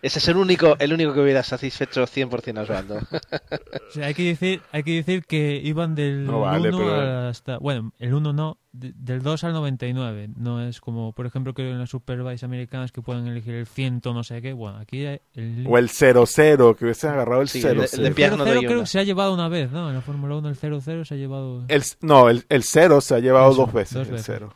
Ese 0.03 0.19
es 0.19 0.29
el 0.29 0.37
único, 0.39 0.77
el 0.79 0.93
único 0.95 1.13
que 1.13 1.21
hubiera 1.21 1.43
satisfecho 1.43 2.05
100% 2.07 2.59
a 2.59 2.63
Osvaldo. 2.63 2.97
O 2.97 3.93
sea, 3.93 4.07
hay 4.07 4.15
que 4.15 4.23
decir, 4.25 4.63
hay 4.73 4.83
que 4.83 4.93
decir 4.93 5.25
que 5.27 5.61
iban 5.63 5.95
del 5.95 6.25
No 6.25 6.41
vale, 6.41 6.69
1 6.71 6.79
pero- 6.79 7.29
hasta, 7.29 7.59
bueno, 7.59 7.93
el 7.99 8.15
1 8.15 8.33
no, 8.33 8.57
de- 8.73 8.93
del 8.97 9.23
2 9.23 9.45
al 9.45 9.53
99. 9.53 10.31
No 10.37 10.63
es 10.63 10.81
como, 10.81 11.13
por 11.13 11.27
ejemplo, 11.27 11.53
que 11.53 11.69
en 11.71 11.79
las 11.79 11.91
Superbikes 11.91 12.45
americanas 12.47 12.93
que 12.93 13.03
pueden 13.03 13.27
elegir 13.27 13.55
el 13.55 13.67
100 13.67 14.01
no 14.05 14.25
sé 14.25 14.41
qué. 14.41 14.55
Bueno, 14.55 14.79
aquí 14.79 15.05
hay 15.05 15.21
el 15.35 15.67
O 15.69 15.77
el 15.77 15.91
0-0, 15.91 16.75
que 16.77 16.85
hubiesen 16.87 17.11
agarrado 17.11 17.43
el 17.43 17.49
Sí, 17.49 17.61
0-0. 17.61 17.71
el 17.85 17.91
de- 17.91 17.97
el 17.99 18.03
de 18.05 18.11
Pierre 18.13 18.37
no 18.39 18.45
0 18.45 18.55
doy 18.57 18.65
creo 18.67 18.79
una. 18.79 18.85
que 18.85 18.91
se 18.91 18.99
ha 19.01 19.03
llevado 19.03 19.35
una 19.35 19.49
vez, 19.49 19.71
¿no? 19.71 19.89
En 19.91 19.95
la 19.97 20.01
Fórmula 20.01 20.37
1 20.37 20.49
el 20.49 20.57
0-0 20.57 21.05
se 21.05 21.15
ha 21.15 21.17
llevado... 21.19 21.65
El- 21.69 21.83
no, 22.01 22.31
el, 22.31 22.45
el 22.49 22.63
0 22.63 23.01
se 23.03 23.15
ha 23.17 23.19
llevado 23.19 23.51
Eso, 23.53 23.61
dos 23.67 23.73
veces. 23.75 23.95
dos 23.99 24.07
el 24.07 24.13
veces. 24.15 24.27
0. 24.39 24.55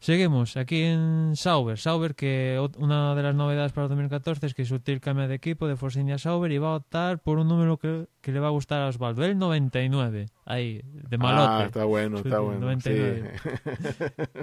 Seguimos 0.00 0.56
aquí 0.56 0.80
en 0.80 1.32
Sauber. 1.36 1.78
Sauber, 1.78 2.14
que 2.14 2.58
una 2.78 3.14
de 3.14 3.22
las 3.22 3.34
novedades 3.34 3.72
para 3.72 3.84
el 3.84 3.90
2014 3.90 4.46
es 4.46 4.54
que 4.54 4.64
Sutil 4.64 4.98
cambia 4.98 5.28
de 5.28 5.34
equipo 5.34 5.68
de 5.68 5.76
Force 5.76 6.00
India 6.00 6.16
Sauber 6.16 6.50
y 6.52 6.56
va 6.56 6.72
a 6.72 6.76
optar 6.76 7.18
por 7.18 7.38
un 7.38 7.48
número 7.48 7.76
que, 7.76 8.06
que 8.22 8.32
le 8.32 8.40
va 8.40 8.46
a 8.46 8.50
gustar 8.50 8.80
a 8.80 8.88
Osvaldo. 8.88 9.22
El 9.26 9.38
99. 9.38 10.30
Ahí, 10.46 10.80
de 10.84 11.18
malote. 11.18 11.48
Ah, 11.50 11.64
está 11.66 11.84
bueno, 11.84 12.16
está 12.16 12.40
bueno. 12.40 12.60
99. 12.60 13.32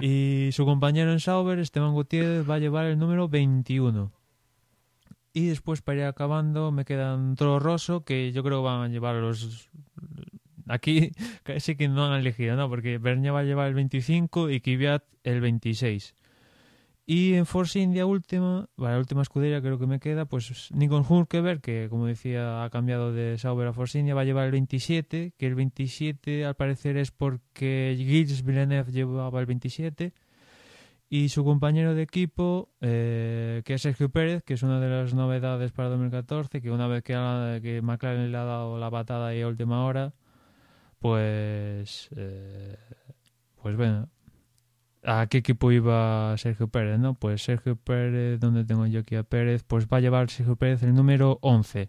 Y 0.00 0.52
su 0.52 0.64
compañero 0.64 1.10
en 1.10 1.18
Sauber, 1.18 1.58
Esteban 1.58 1.92
Gutiérrez, 1.92 2.48
va 2.48 2.54
a 2.54 2.58
llevar 2.60 2.86
el 2.86 2.96
número 2.96 3.28
21. 3.28 4.12
Y 5.32 5.48
después, 5.48 5.82
para 5.82 5.98
ir 5.98 6.04
acabando, 6.04 6.70
me 6.70 6.84
quedan 6.84 7.34
Toro 7.34 7.58
Rosso, 7.58 8.04
que 8.04 8.30
yo 8.30 8.44
creo 8.44 8.60
que 8.60 8.64
van 8.64 8.82
a 8.82 8.88
llevar 8.88 9.16
los... 9.16 9.70
Aquí 10.68 11.12
casi 11.42 11.76
que 11.76 11.88
no 11.88 12.06
han 12.06 12.20
elegido, 12.20 12.56
¿no? 12.56 12.68
Porque 12.68 12.98
Bernia 12.98 13.32
va 13.32 13.40
a 13.40 13.44
llevar 13.44 13.68
el 13.68 13.74
25 13.74 14.50
y 14.50 14.60
Kvyat 14.60 15.04
el 15.24 15.40
26. 15.40 16.14
Y 17.10 17.32
en 17.32 17.46
Force 17.46 17.80
India 17.80 18.04
última, 18.04 18.68
bueno, 18.76 18.92
la 18.92 18.98
última 18.98 19.22
escudería 19.22 19.62
creo 19.62 19.78
que 19.78 19.86
me 19.86 19.98
queda, 19.98 20.26
pues 20.26 20.68
Nikon 20.72 21.06
Hulkeberg, 21.08 21.62
que 21.62 21.86
como 21.88 22.04
decía 22.04 22.62
ha 22.62 22.68
cambiado 22.68 23.14
de 23.14 23.38
Sauber 23.38 23.66
a 23.66 23.72
Force 23.72 23.98
India, 23.98 24.14
va 24.14 24.20
a 24.20 24.24
llevar 24.24 24.44
el 24.44 24.52
27, 24.52 25.32
que 25.38 25.46
el 25.46 25.54
27 25.54 26.44
al 26.44 26.54
parecer 26.54 26.98
es 26.98 27.10
porque 27.10 27.94
Gilles 27.96 28.44
Villeneuve 28.44 28.92
llevaba 28.92 29.40
el 29.40 29.46
27. 29.46 30.12
Y 31.08 31.30
su 31.30 31.44
compañero 31.44 31.94
de 31.94 32.02
equipo, 32.02 32.68
eh, 32.82 33.62
que 33.64 33.72
es 33.72 33.80
Sergio 33.80 34.10
Pérez, 34.10 34.42
que 34.44 34.52
es 34.52 34.62
una 34.62 34.78
de 34.78 34.90
las 34.90 35.14
novedades 35.14 35.72
para 35.72 35.88
2014, 35.88 36.60
que 36.60 36.70
una 36.70 36.88
vez 36.88 37.02
que, 37.02 37.14
que 37.62 37.80
McLaren 37.80 38.30
le 38.30 38.36
ha 38.36 38.44
dado 38.44 38.78
la 38.78 38.90
patada 38.90 39.28
ahí 39.28 39.40
a 39.40 39.48
última 39.48 39.86
hora, 39.86 40.12
pues, 40.98 42.08
eh, 42.16 42.76
pues 43.62 43.76
bueno, 43.76 44.08
¿a 45.04 45.26
qué 45.26 45.38
equipo 45.38 45.72
iba 45.72 46.36
Sergio 46.36 46.68
Pérez? 46.68 46.98
no 46.98 47.14
Pues 47.14 47.42
Sergio 47.42 47.76
Pérez, 47.76 48.40
¿dónde 48.40 48.64
tengo 48.64 48.86
yo 48.86 49.00
aquí 49.00 49.14
a 49.16 49.22
Pérez? 49.22 49.62
Pues 49.64 49.86
va 49.86 49.98
a 49.98 50.00
llevar 50.00 50.30
Sergio 50.30 50.56
Pérez 50.56 50.82
el 50.82 50.94
número 50.94 51.38
11. 51.42 51.88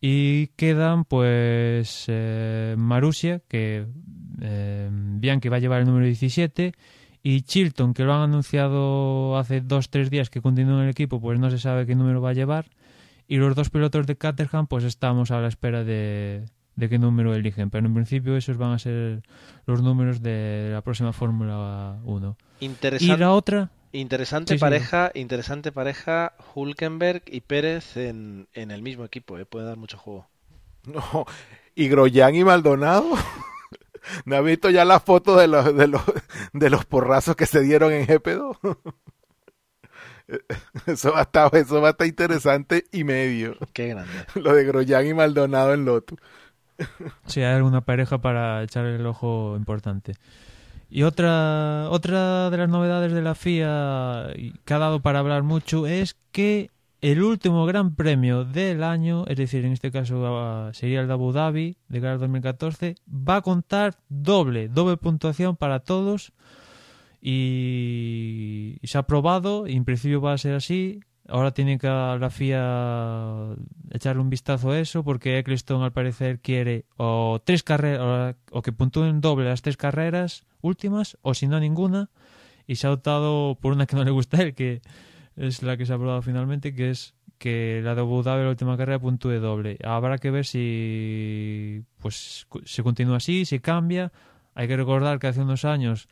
Y 0.00 0.48
quedan 0.56 1.04
pues 1.04 2.06
eh, 2.08 2.74
Marusia, 2.78 3.40
que 3.48 3.86
eh, 4.40 4.88
Bianchi 4.90 5.48
va 5.48 5.56
a 5.56 5.60
llevar 5.60 5.80
el 5.80 5.86
número 5.86 6.06
17, 6.06 6.72
y 7.22 7.42
Chilton, 7.42 7.92
que 7.92 8.04
lo 8.04 8.14
han 8.14 8.22
anunciado 8.22 9.36
hace 9.36 9.60
dos 9.60 9.90
tres 9.90 10.10
días 10.10 10.30
que 10.30 10.40
continúa 10.40 10.78
en 10.78 10.84
el 10.84 10.90
equipo, 10.90 11.20
pues 11.20 11.38
no 11.38 11.50
se 11.50 11.58
sabe 11.58 11.86
qué 11.86 11.94
número 11.94 12.22
va 12.22 12.30
a 12.30 12.34
llevar. 12.34 12.70
Y 13.28 13.36
los 13.36 13.54
dos 13.54 13.70
pilotos 13.70 14.06
de 14.06 14.16
Caterham, 14.16 14.66
pues 14.66 14.84
estamos 14.84 15.30
a 15.30 15.40
la 15.40 15.48
espera 15.48 15.84
de, 15.84 16.46
de 16.76 16.88
qué 16.88 16.98
número 16.98 17.34
eligen. 17.34 17.70
Pero 17.70 17.86
en 17.86 17.94
principio 17.94 18.36
esos 18.36 18.56
van 18.56 18.72
a 18.72 18.78
ser 18.78 19.22
los 19.66 19.82
números 19.82 20.22
de 20.22 20.70
la 20.72 20.82
próxima 20.82 21.12
Fórmula 21.12 21.98
1. 22.04 22.36
Y 22.60 22.64
Interesante, 22.66 23.16
la 23.18 23.32
otra, 23.32 23.70
interesante 23.92 24.54
Sí, 24.54 24.58
sí. 24.58 24.60
pareja, 24.60 25.10
interesante 25.14 25.72
pareja 25.72 26.34
Hulkenberg 26.54 27.22
y 27.26 27.40
Pérez 27.40 27.96
en, 27.96 28.48
en 28.54 28.70
el 28.70 28.82
mismo 28.82 29.04
equipo, 29.04 29.38
¿eh? 29.38 29.46
puede 29.46 29.66
dar 29.66 29.76
mucho 29.76 29.98
juego. 29.98 30.28
No, 30.86 31.26
y 31.74 31.88
Groyan 31.88 32.34
y 32.34 32.42
Maldonado. 32.44 33.04
¿No 34.24 34.36
has 34.36 34.44
visto 34.44 34.70
ya 34.70 34.86
las 34.86 35.02
fotos 35.02 35.38
de 35.38 35.46
los, 35.46 35.76
de 35.76 35.88
los, 35.88 36.00
de 36.54 36.70
los 36.70 36.86
porrazos 36.86 37.36
que 37.36 37.44
se 37.46 37.60
dieron 37.60 37.92
en 37.92 38.06
GP2? 38.06 38.56
Eso 40.86 41.12
va 41.12 41.18
a 41.18 41.22
estar, 41.22 41.54
eso 41.56 41.80
va 41.80 41.88
a 41.88 41.90
estar 41.90 42.06
interesante 42.06 42.84
y 42.92 43.02
medio. 43.04 43.56
Qué 43.72 43.88
grande. 43.88 44.12
Lo 44.36 44.54
de 44.54 44.64
Groyan 44.64 45.06
y 45.06 45.12
Maldonado 45.14 45.74
en 45.74 45.84
Lotus. 45.84 46.18
si 47.26 47.40
hay 47.40 47.54
alguna 47.54 47.82
pareja 47.82 48.18
para 48.18 48.62
echar 48.62 48.86
el 48.86 49.06
ojo 49.06 49.54
importante. 49.56 50.14
Y 50.88 51.04
otra, 51.04 51.88
otra 51.90 52.50
de 52.50 52.56
las 52.56 52.68
novedades 52.68 53.12
de 53.12 53.22
la 53.22 53.34
FIA 53.34 54.28
que 54.64 54.74
ha 54.74 54.78
dado 54.78 55.00
para 55.00 55.20
hablar 55.20 55.44
mucho 55.44 55.86
es 55.86 56.16
que 56.32 56.70
el 57.00 57.22
último 57.22 57.64
gran 57.64 57.94
premio 57.94 58.44
del 58.44 58.82
año, 58.82 59.24
es 59.26 59.36
decir, 59.36 59.64
en 59.64 59.72
este 59.72 59.90
caso 59.90 60.70
sería 60.72 61.00
el 61.00 61.06
de 61.06 61.12
Abu 61.12 61.32
Dhabi 61.32 61.76
de 61.88 62.00
cara 62.00 62.14
al 62.14 62.18
2014, 62.18 62.96
va 63.08 63.36
a 63.36 63.40
contar 63.40 63.94
doble, 64.08 64.68
doble 64.68 64.96
puntuación 64.96 65.56
para 65.56 65.80
todos 65.80 66.32
y, 67.22 68.78
se 68.82 68.98
ha 68.98 69.02
aprobado 69.02 69.66
y 69.66 69.76
en 69.76 69.84
principio 69.84 70.20
va 70.20 70.32
a 70.32 70.38
ser 70.38 70.54
así. 70.54 71.00
Ahora 71.30 71.52
tiene 71.52 71.78
que 71.78 71.86
la 71.86 72.30
FIA 72.30 73.56
echarle 73.90 74.20
un 74.20 74.30
vistazo 74.30 74.70
a 74.70 74.78
eso 74.78 75.04
porque 75.04 75.38
Eccleston 75.38 75.82
al 75.82 75.92
parecer 75.92 76.40
quiere 76.40 76.86
o 76.96 77.40
tres 77.44 77.62
carreras 77.62 78.36
o 78.50 78.62
que 78.62 78.72
puntúen 78.72 79.20
doble 79.20 79.48
las 79.48 79.62
tres 79.62 79.76
carreras 79.76 80.44
últimas 80.60 81.16
o 81.22 81.34
si 81.34 81.46
no 81.46 81.60
ninguna 81.60 82.10
y 82.66 82.76
se 82.76 82.86
ha 82.86 82.92
optado 82.92 83.56
por 83.60 83.72
una 83.72 83.86
que 83.86 83.96
no 83.96 84.04
le 84.04 84.10
gusta 84.10 84.38
a 84.38 84.42
él 84.42 84.54
que 84.54 84.82
es 85.36 85.62
la 85.62 85.76
que 85.76 85.86
se 85.86 85.92
ha 85.92 85.96
aprobado 85.96 86.22
finalmente 86.22 86.74
que 86.74 86.90
es 86.90 87.14
que 87.40 87.80
la 87.82 87.94
de 87.94 88.02
Abu 88.02 88.22
la 88.22 88.50
última 88.50 88.76
carrera 88.76 88.98
puntúe 88.98 89.40
doble. 89.40 89.78
Habrá 89.82 90.18
que 90.18 90.30
ver 90.30 90.44
si 90.44 91.82
pues 91.98 92.46
se 92.64 92.82
continúa 92.82 93.16
así, 93.16 93.46
si 93.46 93.60
cambia. 93.60 94.12
Hay 94.54 94.68
que 94.68 94.76
recordar 94.76 95.18
que 95.18 95.28
hace 95.28 95.40
unos 95.40 95.64
años 95.64 96.06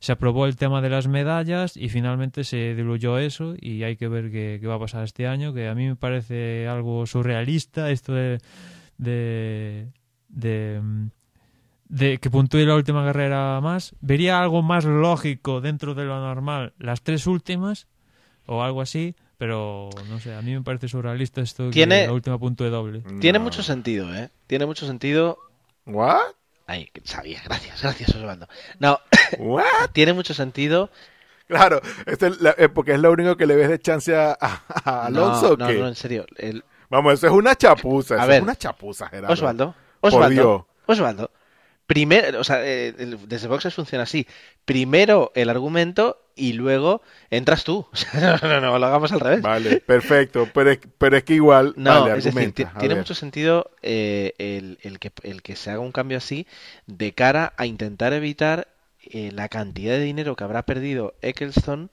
se 0.00 0.12
aprobó 0.12 0.46
el 0.46 0.56
tema 0.56 0.80
de 0.80 0.88
las 0.90 1.06
medallas 1.08 1.76
y 1.76 1.88
finalmente 1.90 2.42
se 2.44 2.74
diluyó 2.74 3.18
eso 3.18 3.54
y 3.60 3.82
hay 3.84 3.96
que 3.96 4.08
ver 4.08 4.30
qué, 4.32 4.58
qué 4.60 4.66
va 4.66 4.74
a 4.76 4.80
pasar 4.80 5.04
este 5.04 5.26
año, 5.28 5.52
que 5.54 5.68
a 5.68 5.74
mí 5.74 5.86
me 5.86 5.94
parece 5.96 6.66
algo 6.66 7.06
surrealista 7.06 7.90
esto 7.90 8.14
de, 8.14 8.40
de, 8.98 9.88
de, 10.28 10.80
de 11.88 12.18
que 12.18 12.30
puntúe 12.30 12.60
la 12.60 12.74
última 12.76 13.04
carrera 13.04 13.60
más. 13.60 13.94
Vería 14.00 14.40
algo 14.40 14.62
más 14.62 14.84
lógico 14.84 15.60
dentro 15.60 15.94
de 15.94 16.04
lo 16.04 16.18
normal 16.18 16.72
las 16.78 17.02
tres 17.02 17.26
últimas 17.26 17.86
o 18.46 18.62
algo 18.62 18.80
así, 18.80 19.14
pero 19.38 19.90
no 20.08 20.18
sé, 20.18 20.34
a 20.34 20.42
mí 20.42 20.52
me 20.54 20.62
parece 20.62 20.88
surrealista 20.88 21.40
esto 21.40 21.64
de 21.66 21.70
Tiene- 21.72 22.00
que 22.02 22.06
la 22.06 22.12
última 22.14 22.38
puntúe 22.38 22.66
doble. 22.70 23.02
Tiene 23.20 23.38
No. 23.38 23.44
mucho 23.44 23.62
sentido, 23.62 24.14
¿eh? 24.14 24.30
Tiene 24.46 24.66
mucho 24.66 24.86
sentido. 24.86 25.38
¿What? 25.86 26.20
Ay, 26.66 26.88
sabía, 27.04 27.40
gracias, 27.44 27.82
gracias 27.82 28.14
Osvaldo. 28.14 28.48
No, 28.78 28.98
¿What? 29.38 29.64
tiene 29.92 30.12
mucho 30.12 30.34
sentido. 30.34 30.90
Claro, 31.46 31.80
este 32.06 32.28
es 32.28 32.40
la- 32.40 32.54
eh, 32.58 32.68
porque 32.68 32.92
es 32.92 33.00
lo 33.00 33.10
único 33.10 33.36
que 33.36 33.46
le 33.46 33.56
ves 33.56 33.68
de 33.68 33.78
chance 33.80 34.14
a, 34.14 34.32
Alonso. 34.84 35.56
no, 35.56 35.64
¿o 35.64 35.68
qué? 35.68 35.74
no, 35.74 35.80
no, 35.82 35.88
en 35.88 35.96
serio. 35.96 36.26
El- 36.36 36.64
Vamos, 36.88 37.14
eso 37.14 37.26
es 37.28 37.32
una 37.32 37.54
chapuza. 37.54 38.14
A 38.14 38.18
Eso 38.18 38.26
ver, 38.28 38.36
es 38.38 38.42
una 38.42 38.56
chapuza, 38.56 39.08
Gerardo. 39.08 39.32
Osvaldo, 39.32 39.74
Osvaldo. 40.00 40.66
Osvaldo. 40.86 41.30
Primero, 41.86 42.38
o 42.40 42.44
sea, 42.44 42.64
eh, 42.64 42.94
el- 42.98 43.28
desde 43.28 43.48
Boxes 43.48 43.74
funciona 43.74 44.04
así. 44.04 44.26
Primero 44.64 45.32
el 45.34 45.50
argumento 45.50 46.22
y 46.36 46.52
luego 46.52 47.02
entras 47.30 47.64
tú. 47.64 47.84
O 47.92 47.96
sea, 47.96 48.38
no, 48.42 48.48
no, 48.48 48.60
no, 48.60 48.78
lo 48.78 48.86
hagamos 48.86 49.10
al 49.12 49.18
revés. 49.20 49.42
Vale, 49.42 49.80
perfecto. 49.80 50.48
Pero 50.54 50.70
es, 50.70 50.78
pero 50.98 51.16
es 51.16 51.24
que 51.24 51.34
igual. 51.34 51.74
No, 51.76 52.02
vale, 52.02 52.18
es 52.18 52.26
argumenta, 52.26 52.72
tiene 52.78 52.94
ver. 52.94 53.02
mucho 53.02 53.14
sentido 53.14 53.70
eh, 53.82 54.34
el, 54.38 54.78
el 54.82 55.00
que, 55.00 55.10
el 55.24 55.42
que 55.42 55.56
se 55.56 55.70
haga 55.70 55.80
un 55.80 55.90
cambio 55.92 56.18
así 56.18 56.46
de 56.86 57.12
cara 57.12 57.52
a 57.56 57.66
intentar 57.66 58.12
evitar 58.12 58.68
eh, 59.02 59.30
la 59.32 59.48
cantidad 59.48 59.94
de 59.94 60.02
dinero 60.04 60.36
que 60.36 60.44
habrá 60.44 60.64
perdido 60.64 61.14
Ecclestone 61.22 61.88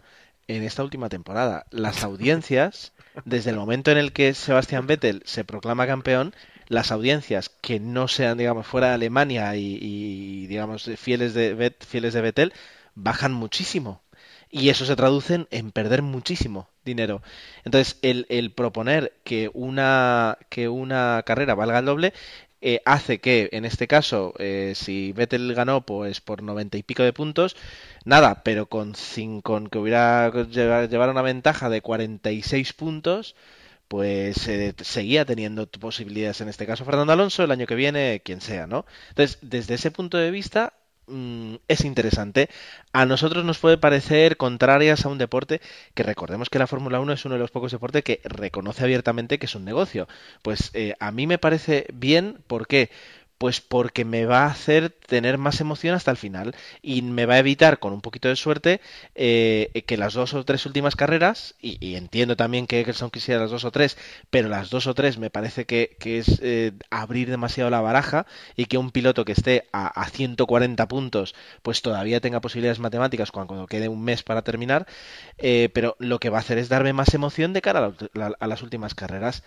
en 0.48 0.64
esta 0.64 0.84
última 0.84 1.10
temporada. 1.10 1.66
Las 1.72 2.04
audiencias, 2.04 2.94
desde 3.26 3.52
el 3.52 3.58
momento 3.58 3.92
en 3.92 3.98
el 3.98 4.14
que 4.14 4.34
Sebastian 4.34 4.88
Vettel 4.88 5.22
se 5.26 5.44
proclama 5.44 5.88
campeón, 5.88 6.34
las 6.68 6.92
audiencias 6.92 7.50
que 7.50 7.80
no 7.80 8.08
sean, 8.08 8.38
digamos, 8.38 8.68
fuera 8.68 8.90
de 8.90 8.94
Alemania 8.96 9.56
y, 9.56 10.48
digamos, 10.48 10.90
fieles 10.98 11.34
de, 11.34 11.54
Bet- 11.54 11.86
fieles 11.86 12.14
de 12.14 12.22
Vettel, 12.22 12.54
bajan 12.96 13.34
muchísimo. 13.34 14.02
Y 14.50 14.70
eso 14.70 14.86
se 14.86 14.96
traduce 14.96 15.46
en 15.52 15.72
perder 15.72 16.02
muchísimo 16.02 16.70
dinero. 16.86 17.22
Entonces, 17.66 17.98
el, 18.02 18.26
el 18.30 18.52
proponer 18.52 19.14
que 19.26 19.50
una, 19.54 20.38
que 20.50 20.70
una 20.70 21.22
carrera 21.26 21.54
valga 21.54 21.80
el 21.80 21.86
doble 21.86 22.14
eh, 22.62 22.82
hace 22.86 23.20
que, 23.20 23.50
en 23.52 23.66
este 23.66 23.88
caso, 23.88 24.34
eh, 24.40 24.74
si 24.76 25.12
Vettel 25.14 25.54
ganó 25.54 25.86
pues 25.86 26.22
por 26.22 26.44
noventa 26.44 26.78
y 26.78 26.84
pico 26.84 27.04
de 27.04 27.14
puntos, 27.14 27.56
nada, 28.06 28.44
pero 28.44 28.68
con, 28.68 28.94
cin- 28.94 29.42
con 29.42 29.68
que 29.68 29.78
hubiera 29.80 30.30
llevar 30.32 31.10
una 31.10 31.22
ventaja 31.22 31.70
de 31.70 31.82
46 31.82 32.74
puntos, 32.74 33.36
pues 33.88 34.48
eh, 34.48 34.76
seguía 34.82 35.26
teniendo 35.26 35.68
posibilidades 35.70 36.42
en 36.42 36.50
este 36.50 36.66
caso 36.68 36.86
Fernando 36.86 37.14
Alonso, 37.14 37.44
el 37.44 37.52
año 37.52 37.68
que 37.68 37.76
viene, 37.76 38.22
quien 38.24 38.42
sea, 38.42 38.68
¿no? 38.68 38.86
Entonces, 39.10 39.40
desde 39.42 39.76
ese 39.76 39.92
punto 39.92 40.18
de 40.18 40.32
vista, 40.32 40.74
mm, 41.08 41.56
es 41.68 41.86
interesante. 41.86 42.50
A 42.94 43.06
nosotros 43.06 43.44
nos 43.46 43.60
puede 43.60 43.78
parecer 43.78 44.38
contrarias 44.38 45.06
a 45.06 45.10
un 45.10 45.18
deporte 45.18 45.62
que 45.94 46.04
recordemos 46.04 46.50
que 46.50 46.60
la 46.60 46.68
Fórmula 46.68 47.00
1 47.00 47.14
es 47.14 47.26
uno 47.26 47.36
de 47.36 47.40
los 47.40 47.52
pocos 47.52 47.72
deportes 47.72 48.04
que 48.04 48.22
reconoce 48.24 48.84
abiertamente 48.84 49.40
que 49.40 49.46
es 49.46 49.56
un 49.56 49.66
negocio. 49.66 50.08
Pues 50.42 50.72
eh, 50.74 50.96
a 51.00 51.12
mí 51.12 51.28
me 51.28 51.38
parece 51.38 51.88
bien, 51.94 52.38
¿por 52.48 52.68
qué? 52.68 52.90
Pues 53.38 53.62
porque 53.62 54.06
me 54.06 54.26
va 54.26 54.46
a 54.46 54.52
hacer 54.52 54.90
tener 54.90 55.38
más 55.38 55.62
emoción 55.62 55.96
hasta 55.96 56.12
el 56.12 56.18
final 56.18 56.56
y 56.82 57.02
me 57.02 57.26
va 57.26 57.36
a 57.36 57.40
evitar, 57.40 57.80
con 57.80 57.94
un 57.94 58.02
poquito 58.02 58.28
de 58.28 58.36
suerte, 58.36 58.82
eh, 59.16 59.84
que 59.86 59.98
las 59.98 60.14
dos 60.14 60.34
o 60.34 60.44
tres 60.44 60.66
últimas 60.66 60.96
carreras, 60.96 61.56
y, 61.62 61.96
entiendo 61.96 62.36
también 62.36 62.68
que 62.68 62.80
Eccleston 62.82 63.12
quisiera 63.12 63.42
las 63.42 63.52
dos 63.52 63.64
o 63.66 63.72
tres, 63.72 63.98
pero 64.30 64.50
las 64.50 64.70
dos 64.70 64.88
o 64.88 64.94
tres 64.94 65.18
me 65.18 65.30
parece 65.30 65.66
que, 65.66 65.98
es 66.04 66.40
eh, 66.42 66.72
abrir 66.90 67.30
demasiado 67.30 67.70
la 67.70 67.82
baraja 67.82 68.26
y 68.56 68.66
que 68.66 68.78
un 68.78 68.92
piloto 68.92 69.26
que 69.26 69.34
esté 69.34 69.68
a, 69.72 70.08
140 70.10 70.88
puntos, 70.88 71.36
pues 71.62 71.82
todavía 71.82 72.22
tenga 72.22 72.42
posibilidades 72.42 72.80
matemáticas 72.80 73.32
cuando, 73.32 73.68
quede 73.68 73.88
un 73.88 74.04
mes 74.04 74.24
para 74.24 74.42
terminar, 74.42 74.88
eh, 75.38 75.70
pero 75.74 75.96
lo 76.00 76.20
que 76.20 76.30
va 76.30 76.38
a 76.38 76.42
hacer 76.42 76.58
es 76.58 76.70
darme 76.70 76.94
más 76.94 77.14
emoción 77.14 77.54
de 77.54 77.62
cara 77.62 77.94
a 78.40 78.48
las 78.48 78.62
últimas 78.64 78.96
carreras. 78.96 79.44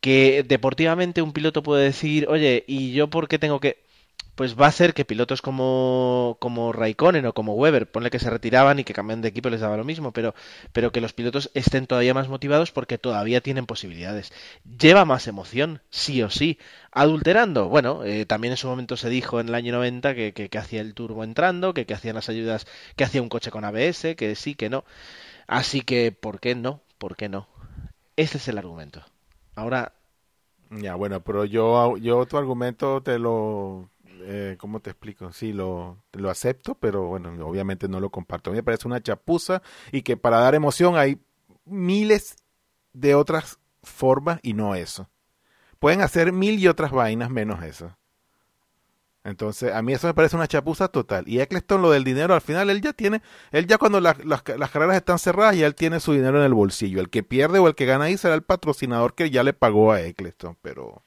Que 0.00 0.44
deportivamente 0.46 1.20
un 1.20 1.32
piloto 1.34 1.62
puede 1.62 1.84
decir, 1.84 2.26
oye, 2.28 2.64
¿y 2.66 2.92
yo 2.92 3.10
por 3.10 3.19
qué 3.28 3.38
tengo 3.38 3.60
que...? 3.60 3.82
Pues 4.34 4.58
va 4.58 4.66
a 4.66 4.68
hacer 4.68 4.94
que 4.94 5.04
pilotos 5.04 5.42
como, 5.42 6.38
como 6.40 6.72
Raikkonen 6.72 7.26
o 7.26 7.34
como 7.34 7.54
Weber, 7.54 7.90
ponle 7.90 8.10
que 8.10 8.18
se 8.18 8.30
retiraban 8.30 8.78
y 8.78 8.84
que 8.84 8.94
cambian 8.94 9.20
de 9.20 9.28
equipo 9.28 9.50
les 9.50 9.60
daba 9.60 9.76
lo 9.76 9.84
mismo, 9.84 10.12
pero, 10.12 10.34
pero 10.72 10.92
que 10.92 11.02
los 11.02 11.12
pilotos 11.12 11.50
estén 11.52 11.86
todavía 11.86 12.14
más 12.14 12.28
motivados 12.28 12.72
porque 12.72 12.96
todavía 12.96 13.42
tienen 13.42 13.66
posibilidades. 13.66 14.32
Lleva 14.78 15.04
más 15.04 15.26
emoción, 15.26 15.82
sí 15.90 16.22
o 16.22 16.30
sí. 16.30 16.58
Adulterando, 16.90 17.68
bueno, 17.68 18.02
eh, 18.04 18.24
también 18.24 18.52
en 18.52 18.56
su 18.56 18.68
momento 18.68 18.96
se 18.96 19.10
dijo 19.10 19.40
en 19.40 19.48
el 19.48 19.54
año 19.54 19.72
90 19.72 20.14
que, 20.14 20.32
que, 20.32 20.58
hacía 20.58 20.80
el 20.80 20.94
turbo 20.94 21.22
entrando, 21.22 21.74
que, 21.74 21.84
que 21.84 21.94
hacían 21.94 22.14
las 22.14 22.30
ayudas, 22.30 22.66
que 22.96 23.04
hacía 23.04 23.22
un 23.22 23.28
coche 23.28 23.50
con 23.50 23.64
ABS, 23.64 24.16
que 24.16 24.34
sí, 24.36 24.54
que 24.54 24.70
no. 24.70 24.84
Así 25.46 25.82
que, 25.82 26.12
¿por 26.12 26.40
qué 26.40 26.54
no? 26.54 26.80
¿Por 26.96 27.16
qué 27.16 27.28
no? 27.28 27.46
Ese 28.16 28.38
es 28.38 28.48
el 28.48 28.58
argumento. 28.58 29.02
Ahora. 29.54 29.92
Ya, 30.70 30.94
bueno, 30.94 31.22
pero 31.22 31.44
yo, 31.44 31.96
yo 31.96 32.26
tu 32.26 32.36
argumento 32.36 33.02
te 33.02 33.18
lo. 33.18 33.90
Eh, 34.22 34.56
¿Cómo 34.58 34.80
te 34.80 34.90
explico? 34.90 35.32
Sí, 35.32 35.52
lo, 35.52 35.98
lo 36.12 36.30
acepto, 36.30 36.76
pero 36.76 37.06
bueno, 37.08 37.30
obviamente 37.46 37.88
no 37.88 37.98
lo 38.00 38.10
comparto. 38.10 38.50
A 38.50 38.54
me 38.54 38.62
parece 38.62 38.86
una 38.86 39.02
chapuza 39.02 39.62
y 39.90 40.02
que 40.02 40.16
para 40.16 40.38
dar 40.38 40.54
emoción 40.54 40.96
hay 40.96 41.18
miles 41.64 42.36
de 42.92 43.14
otras 43.14 43.58
formas 43.82 44.40
y 44.42 44.54
no 44.54 44.74
eso. 44.74 45.08
Pueden 45.80 46.02
hacer 46.02 46.32
mil 46.32 46.58
y 46.60 46.68
otras 46.68 46.92
vainas 46.92 47.30
menos 47.30 47.62
eso. 47.64 47.96
Entonces, 49.22 49.74
a 49.74 49.82
mí 49.82 49.92
eso 49.92 50.06
me 50.06 50.14
parece 50.14 50.36
una 50.36 50.48
chapuza 50.48 50.88
total. 50.88 51.28
Y 51.28 51.40
Eccleston, 51.40 51.82
lo 51.82 51.90
del 51.90 52.04
dinero, 52.04 52.34
al 52.34 52.40
final 52.40 52.70
él 52.70 52.80
ya 52.80 52.92
tiene, 52.94 53.22
él 53.52 53.66
ya 53.66 53.76
cuando 53.76 54.00
las, 54.00 54.24
las, 54.24 54.42
carreras 54.42 54.96
están 54.96 55.18
cerradas, 55.18 55.56
ya 55.56 55.66
él 55.66 55.74
tiene 55.74 56.00
su 56.00 56.12
dinero 56.12 56.38
en 56.38 56.44
el 56.44 56.54
bolsillo. 56.54 57.00
El 57.00 57.10
que 57.10 57.22
pierde 57.22 57.58
o 57.58 57.68
el 57.68 57.74
que 57.74 57.84
gana 57.84 58.04
ahí 58.04 58.16
será 58.16 58.34
el 58.34 58.42
patrocinador 58.42 59.14
que 59.14 59.30
ya 59.30 59.42
le 59.42 59.52
pagó 59.52 59.92
a 59.92 60.00
Eccleston, 60.00 60.56
pero 60.62 61.04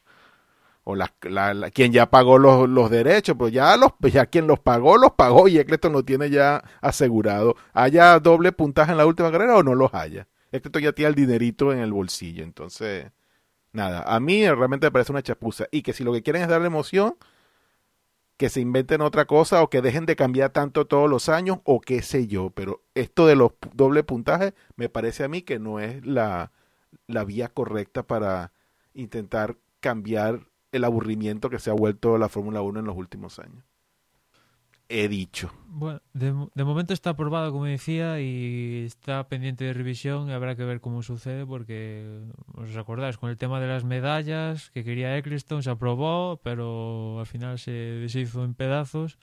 o 0.85 0.95
la, 0.95 1.13
la, 1.21 1.71
quien 1.71 1.93
ya 1.93 2.09
pagó 2.09 2.37
los, 2.37 2.69
los, 2.69 2.89
derechos, 2.89 3.35
pues 3.37 3.53
ya 3.53 3.77
los, 3.77 3.91
ya 4.01 4.25
quien 4.25 4.47
los 4.47 4.59
pagó, 4.59 4.97
los 4.97 5.13
pagó 5.13 5.47
y 5.47 5.57
Eccleston 5.57 5.93
lo 5.93 6.03
tiene 6.03 6.29
ya 6.29 6.63
asegurado. 6.81 7.55
Haya 7.73 8.19
doble 8.19 8.51
puntaje 8.51 8.91
en 8.91 8.97
la 8.97 9.05
última 9.05 9.31
carrera 9.31 9.55
o 9.55 9.63
no 9.63 9.75
los 9.75 9.93
haya. 9.93 10.27
Eccleston 10.51 10.83
ya 10.83 10.91
tiene 10.91 11.09
el 11.09 11.15
dinerito 11.15 11.71
en 11.71 11.79
el 11.79 11.93
bolsillo, 11.93 12.43
entonces, 12.43 13.11
nada, 13.71 14.03
a 14.03 14.19
mí 14.19 14.47
realmente 14.47 14.87
me 14.87 14.91
parece 14.91 15.11
una 15.13 15.23
chapuza. 15.23 15.65
Y 15.71 15.81
que 15.81 15.93
si 15.93 16.03
lo 16.03 16.13
que 16.13 16.21
quieren 16.21 16.43
es 16.43 16.49
darle 16.49 16.67
emoción, 16.67 17.15
que 18.43 18.49
se 18.49 18.59
inventen 18.59 18.99
otra 18.99 19.23
cosa 19.23 19.63
o 19.63 19.69
que 19.69 19.81
dejen 19.81 20.05
de 20.05 20.17
cambiar 20.17 20.49
tanto 20.49 20.85
todos 20.85 21.09
los 21.09 21.29
años 21.29 21.59
o 21.63 21.79
qué 21.79 22.01
sé 22.01 22.27
yo, 22.27 22.49
pero 22.49 22.81
esto 22.93 23.25
de 23.25 23.37
los 23.37 23.53
doble 23.73 24.03
puntajes 24.03 24.53
me 24.75 24.89
parece 24.89 25.23
a 25.23 25.29
mí 25.29 25.43
que 25.43 25.59
no 25.59 25.79
es 25.79 26.05
la, 26.05 26.51
la 27.07 27.23
vía 27.23 27.47
correcta 27.47 28.03
para 28.03 28.51
intentar 28.93 29.55
cambiar 29.79 30.41
el 30.73 30.83
aburrimiento 30.83 31.49
que 31.49 31.57
se 31.57 31.69
ha 31.69 31.73
vuelto 31.73 32.17
la 32.17 32.27
Fórmula 32.27 32.61
1 32.61 32.81
en 32.81 32.85
los 32.85 32.97
últimos 32.97 33.39
años 33.39 33.63
he 34.93 35.07
dicho. 35.07 35.51
Bueno, 35.67 36.01
de, 36.13 36.33
de, 36.53 36.63
momento 36.63 36.93
está 36.93 37.11
aprobado, 37.11 37.51
como 37.51 37.65
decía, 37.65 38.21
y 38.21 38.83
está 38.85 39.27
pendiente 39.27 39.65
de 39.65 39.73
revisión. 39.73 40.29
Y 40.29 40.33
habrá 40.33 40.55
que 40.55 40.63
ver 40.63 40.81
cómo 40.81 41.01
sucede, 41.01 41.45
porque 41.45 42.21
os 42.53 42.77
acordáis, 42.77 43.17
con 43.17 43.31
el 43.31 43.37
tema 43.37 43.59
de 43.59 43.67
las 43.67 43.83
medallas 43.83 44.69
que 44.69 44.83
quería 44.83 45.17
Eccleston, 45.17 45.63
se 45.63 45.71
aprobó, 45.71 46.39
pero 46.43 47.19
al 47.19 47.25
final 47.25 47.57
se 47.57 47.71
deshizo 47.71 48.43
en 48.43 48.53
pedazos. 48.53 49.17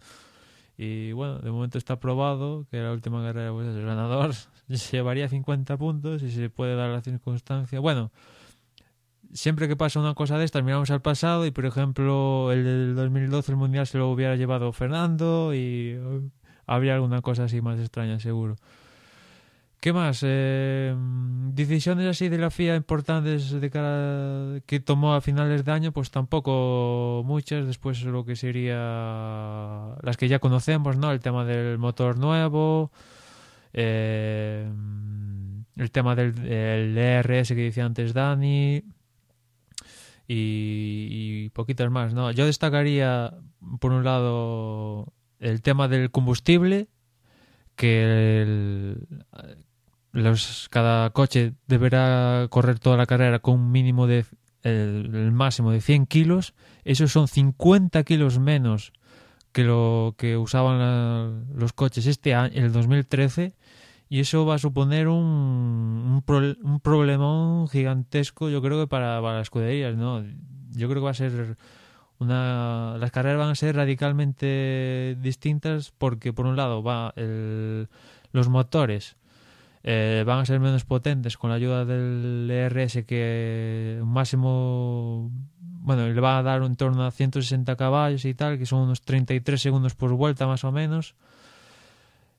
Y 0.77 1.13
bueno, 1.13 1.39
de 1.39 1.51
momento 1.51 1.79
está 1.79 1.95
aprobado, 1.95 2.67
que 2.71 2.79
la 2.79 2.93
última 2.93 3.23
carrera, 3.23 3.53
pues 3.53 3.69
el 3.69 3.85
ganador 3.85 4.35
llevaría 4.93 5.29
50 5.29 5.77
puntos 5.77 6.23
y 6.23 6.31
se 6.31 6.51
puede 6.51 6.75
dar 6.75 6.91
la 6.91 7.01
circunstancia. 7.01 7.79
Bueno, 7.81 8.11
siempre 9.33 9.69
que 9.69 9.77
pasa 9.77 10.01
una 10.01 10.15
cosa 10.15 10.39
de 10.39 10.45
estas, 10.45 10.63
miramos 10.63 10.91
al 10.91 11.03
pasado 11.03 11.47
y, 11.47 11.51
por 11.51 11.67
ejemplo, 11.67 12.53
el 12.53 12.65
del 12.65 12.95
2012 12.95 13.53
el 13.53 13.57
Mundial 13.57 13.87
se 13.87 13.99
lo 13.99 14.11
hubiera 14.11 14.37
llevado 14.37 14.73
Fernando 14.73 15.55
y 15.55 15.97
uh, 15.97 16.31
habría 16.67 16.95
alguna 16.95 17.23
cosa 17.23 17.45
así 17.45 17.61
más 17.61 17.79
extraña, 17.79 18.19
seguro. 18.21 18.57
¿Qué 19.81 19.95
más? 19.95 20.21
Eh, 20.23 20.95
decisiones 21.55 22.07
así 22.07 22.29
de 22.29 22.37
la 22.37 22.51
FIA 22.51 22.77
importantes 22.77 23.51
de 23.51 23.71
cara 23.71 24.61
que 24.67 24.79
tomó 24.79 25.15
a 25.15 25.23
finales 25.23 25.65
de 25.65 25.73
año, 25.73 25.93
pues 25.93 26.11
tampoco 26.11 27.23
muchas. 27.25 27.67
Después 27.67 28.03
lo 28.03 28.27
que 28.27 28.37
sería 28.37 29.97
las 30.03 30.19
que 30.19 30.29
ya 30.29 30.39
conocemos, 30.39 30.99
¿no? 30.99 31.11
El 31.13 31.21
tema 31.21 31.47
del 31.47 31.79
motor 31.79 32.19
nuevo, 32.19 32.93
eh, 33.73 34.71
el 35.77 35.91
tema 35.91 36.15
del 36.15 36.39
el 36.47 36.99
ERS 36.99 37.49
que 37.49 37.55
decía 37.55 37.87
antes 37.87 38.13
Dani, 38.13 38.83
y, 40.33 41.49
poquitas 41.51 41.91
más, 41.91 42.15
¿no? 42.15 42.31
Yo 42.31 42.47
destacaría, 42.47 43.35
por 43.81 43.93
un 43.93 44.05
lado, 44.05 45.13
el 45.41 45.61
tema 45.61 45.89
del 45.89 46.13
combustible, 46.13 46.89
que 47.75 48.95
los, 50.13 50.69
cada 50.71 51.11
coche 51.11 51.55
deberá 51.67 52.47
correr 52.49 52.79
toda 52.79 52.97
la 52.97 53.07
carrera 53.07 53.41
con 53.41 53.55
un 53.55 53.73
mínimo 53.73 54.07
de, 54.07 54.25
el, 54.63 55.33
máximo 55.33 55.73
de 55.73 55.81
100 55.81 56.07
kilos. 56.07 56.55
Esos 56.85 57.11
son 57.11 57.27
50 57.27 58.05
kilos 58.05 58.39
menos 58.39 58.93
que 59.51 59.65
lo 59.65 60.15
que 60.17 60.37
usaban 60.37 61.47
los 61.57 61.73
coches 61.73 62.07
este 62.07 62.37
año, 62.37 62.53
el 62.55 62.73
2013 62.73 63.55
y 64.11 64.21
eso 64.21 64.45
va 64.45 64.57
a 64.57 64.59
suponer 64.59 65.07
un, 65.09 66.23
un, 66.29 66.59
un 66.63 66.81
problemón 66.81 67.69
gigantesco, 67.69 68.51
yo 68.51 68.61
creo 68.61 68.81
que 68.81 68.89
para, 68.89 69.23
para 69.23 69.37
las 69.37 69.45
escuderías, 69.45 69.97
¿no? 69.97 70.25
Yo 70.73 70.89
creo 70.89 71.01
que 71.01 71.05
va 71.05 71.11
a 71.13 71.15
ser 71.15 71.57
una 72.19 72.97
las 72.99 73.13
carreras 73.13 73.39
van 73.39 73.51
a 73.51 73.55
ser 73.55 73.77
radicalmente 73.77 75.17
distintas 75.21 75.93
porque 75.97 76.33
por 76.33 76.47
un 76.47 76.55
lado 76.57 76.83
va 76.83 77.15
el, 77.17 77.89
los 78.33 78.49
motores 78.49 79.17
eh, 79.83 80.23
van 80.27 80.41
a 80.41 80.45
ser 80.45 80.61
menos 80.61 80.85
potentes 80.85 81.39
con 81.39 81.49
la 81.49 81.57
ayuda 81.57 81.87
del 81.87 82.49
ERS 82.51 83.05
que 83.07 83.99
un 84.03 84.13
máximo 84.13 85.31
bueno 85.61 86.07
le 86.09 86.21
va 86.21 86.39
a 86.39 86.43
dar 86.43 86.63
en 86.63 86.77
torno 86.77 87.07
a 87.07 87.11
160 87.11 87.75
caballos 87.77 88.27
y 88.27 88.35
tal 88.35 88.59
que 88.59 88.67
son 88.67 88.81
unos 88.81 89.01
33 89.01 89.61
segundos 89.61 89.95
por 89.95 90.13
vuelta 90.13 90.47
más 90.47 90.63
o 90.65 90.73
menos 90.73 91.15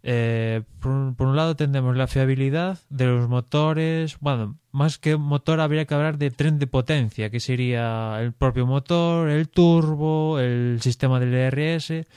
eh, 0.04 0.64
por, 0.80 0.92
un 0.92 1.36
lado 1.36 1.56
tendremos 1.56 1.96
la 1.96 2.08
fiabilidad 2.08 2.80
de 2.90 3.06
los 3.06 3.30
motores, 3.30 4.18
bueno, 4.20 4.58
más 4.72 4.98
que 4.98 5.16
motor 5.16 5.60
habría 5.60 5.86
que 5.86 5.94
hablar 5.94 6.18
de 6.18 6.32
tren 6.32 6.58
de 6.58 6.68
potencia, 6.68 7.30
que 7.30 7.40
sería 7.40 8.18
el 8.20 8.34
propio 8.34 8.66
motor, 8.66 9.30
el 9.30 9.50
turbo, 9.50 10.40
el 10.40 10.80
sistema 10.82 11.20
del 11.20 11.34
ERS. 11.34 12.08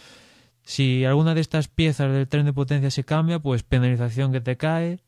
Si 0.62 1.04
alguna 1.04 1.34
de 1.34 1.42
estas 1.42 1.68
piezas 1.68 2.10
del 2.10 2.26
tren 2.26 2.46
de 2.46 2.54
potencia 2.54 2.90
se 2.90 3.04
cambia, 3.04 3.38
pues 3.38 3.62
penalización 3.62 4.32
que 4.32 4.40
te 4.40 4.56
cae 4.56 5.00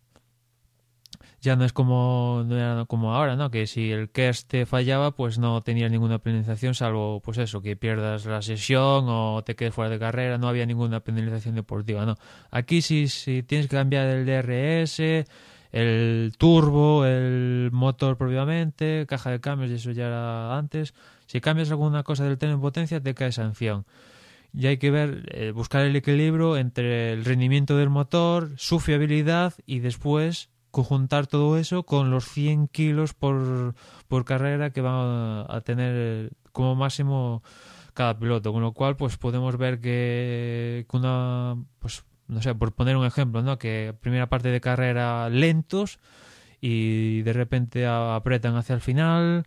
ya 1.41 1.57
no 1.57 1.65
es 1.65 1.73
como, 1.73 2.45
como 2.89 3.15
ahora, 3.15 3.37
¿no? 3.37 3.51
Que 3.51 3.67
si 3.67 3.93
el 3.93 4.11
KERS 4.11 4.47
te 4.47 4.67
fallaba, 4.67 5.13
pues 5.13 5.39
no 5.39 5.63
tenías 5.63 5.91
ninguna 5.91 6.19
penalización, 6.19 6.75
salvo, 6.75 7.21
pues 7.21 7.39
eso, 7.39 7.61
que 7.63 7.77
pierdas 7.77 8.25
la 8.27 8.43
sesión 8.43 9.05
o 9.09 9.43
te 9.45 9.55
quedes 9.55 9.75
fuera 9.75 9.91
de 9.91 9.99
carrera, 9.99 10.39
no 10.39 10.49
había 10.49 10.67
ninguna 10.67 11.01
penalización 11.01 11.55
deportiva, 11.55 12.05
¿no? 12.07 12.17
Aquí 12.51 12.83
si, 12.83 13.09
si 13.09 13.43
tienes 13.43 13.69
que 13.69 13.77
cambiar 13.77 14.07
el 14.07 14.27
DRS, 14.27 15.01
el 15.73 16.33
turbo, 16.39 17.05
el 17.05 17.71
motor 17.73 18.17
propiamente, 18.17 19.07
caja 19.07 19.31
de 19.31 19.41
cambios, 19.41 19.71
y 19.71 19.75
eso 19.75 19.91
ya 19.91 20.07
era 20.07 20.57
antes, 20.57 20.95
si 21.27 21.41
cambias 21.41 21.71
alguna 21.71 22.03
cosa 22.03 22.25
del 22.25 22.39
tren 22.39 22.53
en 22.53 22.61
potencia, 22.61 23.01
te 23.01 23.15
cae 23.15 23.33
sanción. 23.33 23.85
Y 24.53 24.69
hay 24.69 24.79
que 24.79 24.91
ver, 24.91 25.29
eh, 25.33 25.51
buscar 25.51 25.85
el 25.85 25.95
equilibrio 25.95 26.57
entre 26.57 27.13
el 27.13 27.25
rendimiento 27.25 27.77
del 27.77 27.91
motor, 27.91 28.53
su 28.57 28.81
fiabilidad 28.81 29.53
y 29.67 29.81
después 29.81 30.49
conjuntar 30.77 31.27
todo 31.27 31.57
eso 31.57 31.85
con 31.85 32.11
los 32.11 32.27
100 32.27 32.69
kilos 32.69 33.15
por, 33.15 33.74
por 34.09 34.27
carrera 34.27 34.69
que 34.74 34.82
van 34.82 35.47
a, 35.48 35.62
tener 35.62 36.32
como 36.53 36.74
máximo 36.74 37.43
cada 37.94 38.19
piloto, 38.19 38.53
con 38.53 38.61
lo 38.61 38.73
cual 38.73 38.94
pues 38.94 39.16
podemos 39.16 39.57
ver 39.57 39.81
que, 39.81 40.85
una 40.93 41.57
pues 41.78 42.05
no 42.28 42.43
sé, 42.43 42.55
por 42.55 42.73
poner 42.73 42.94
un 42.98 43.07
ejemplo, 43.07 43.40
¿no? 43.40 43.59
Que 43.59 43.94
primera 43.98 44.28
parte 44.28 44.51
de 44.51 44.61
carrera 44.61 45.31
lentos 45.31 45.98
y 46.61 47.23
de 47.23 47.32
repente 47.32 47.86
apretan 47.86 48.57
hacia 48.57 48.74
el 48.74 48.82
final 48.82 49.47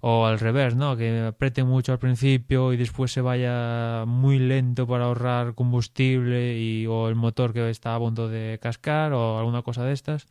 o 0.00 0.24
al 0.24 0.40
revés, 0.40 0.76
¿no? 0.76 0.96
Que 0.96 1.26
aprieten 1.26 1.66
mucho 1.66 1.92
al 1.92 1.98
principio 1.98 2.72
y 2.72 2.78
después 2.78 3.12
se 3.12 3.20
vaya 3.20 4.04
muy 4.06 4.38
lento 4.38 4.86
para 4.86 5.04
ahorrar 5.04 5.54
combustible 5.54 6.58
y 6.58 6.86
o 6.86 7.08
el 7.10 7.16
motor 7.16 7.52
que 7.52 7.68
está 7.68 7.94
a 7.94 7.98
punto 7.98 8.28
de 8.30 8.58
cascar 8.62 9.12
o 9.12 9.38
alguna 9.38 9.60
cosa 9.60 9.84
de 9.84 9.92
estas. 9.92 10.26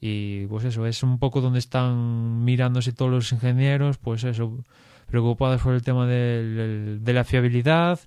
Y 0.00 0.46
pues 0.46 0.64
eso, 0.64 0.86
es 0.86 1.02
un 1.02 1.18
poco 1.18 1.40
donde 1.40 1.58
están 1.58 2.44
mirándose 2.44 2.92
todos 2.92 3.10
los 3.10 3.32
ingenieros, 3.32 3.98
pues 3.98 4.24
eso, 4.24 4.64
preocupados 5.06 5.60
por 5.60 5.74
el 5.74 5.82
tema 5.82 6.06
de 6.06 7.00
la 7.04 7.24
fiabilidad, 7.24 8.00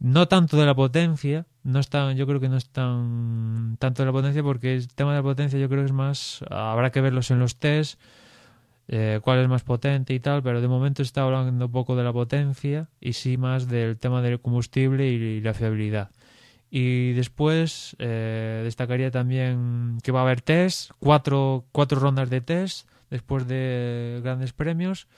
no 0.00 0.28
tanto 0.28 0.56
de 0.56 0.66
la 0.66 0.74
potencia, 0.74 1.46
no 1.64 1.80
están, 1.80 2.16
yo 2.16 2.26
creo 2.26 2.40
que 2.40 2.48
no 2.48 2.56
están 2.56 3.76
tanto 3.78 4.02
de 4.02 4.06
la 4.06 4.12
potencia 4.12 4.42
porque 4.42 4.74
el 4.74 4.88
tema 4.88 5.10
de 5.10 5.18
la 5.18 5.22
potencia 5.22 5.58
yo 5.58 5.68
creo 5.68 5.82
que 5.82 5.86
es 5.86 5.92
más, 5.92 6.44
habrá 6.50 6.90
que 6.90 7.00
verlos 7.00 7.30
en 7.30 7.40
los 7.40 7.56
test, 7.56 8.00
eh, 8.86 9.20
cuál 9.22 9.40
es 9.40 9.48
más 9.48 9.64
potente 9.64 10.14
y 10.14 10.20
tal, 10.20 10.42
pero 10.42 10.62
de 10.62 10.68
momento 10.68 11.02
está 11.02 11.22
hablando 11.22 11.68
poco 11.68 11.94
de 11.94 12.04
la 12.04 12.12
potencia 12.12 12.88
y 13.00 13.12
sí 13.12 13.36
más 13.36 13.68
del 13.68 13.98
tema 13.98 14.22
del 14.22 14.40
combustible 14.40 15.06
y, 15.08 15.40
la 15.40 15.52
fiabilidad. 15.52 16.10
Y 16.70 17.12
después 17.12 17.96
eh, 17.98 18.60
destacaría 18.64 19.10
también 19.10 19.98
que 20.02 20.12
va 20.12 20.20
a 20.20 20.22
haber 20.24 20.42
test, 20.42 20.90
cuatro, 20.98 21.64
cuatro 21.72 21.98
rondas 21.98 22.28
de 22.28 22.40
test 22.40 22.88
después 23.10 23.48
de 23.48 24.20
grandes 24.22 24.52
premios 24.52 25.08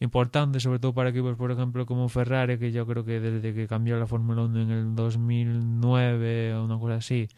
importante, 0.00 0.60
sobre 0.60 0.78
todo 0.78 0.92
para 0.92 1.10
equipos, 1.10 1.36
por 1.36 1.50
ejemplo, 1.50 1.86
como 1.86 2.08
Ferrari, 2.08 2.58
que 2.58 2.72
yo 2.72 2.86
creo 2.86 3.04
que 3.04 3.20
desde 3.20 3.54
que 3.54 3.66
cambió 3.66 3.98
la 3.98 4.06
Fórmula 4.06 4.42
1 4.42 4.62
en 4.62 4.70
el 4.70 4.94
2009 4.94 6.54
o 6.54 6.64
una 6.64 6.78
cosa 6.78 6.96
así, 6.96 7.28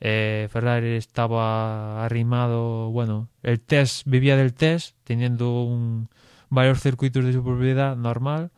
eh, 0.00 0.48
Ferrari 0.50 0.96
estaba 0.96 2.04
arrimado, 2.04 2.90
bueno, 2.90 3.28
el 3.42 3.60
test, 3.60 4.06
vivía 4.06 4.36
del 4.36 4.54
test, 4.54 4.96
teniendo 5.04 5.62
un, 5.62 6.08
varios 6.48 6.80
circuitos 6.80 7.24
de 7.24 7.32
su 7.32 7.42
propiedad 7.42 7.96
normal, 7.96 8.50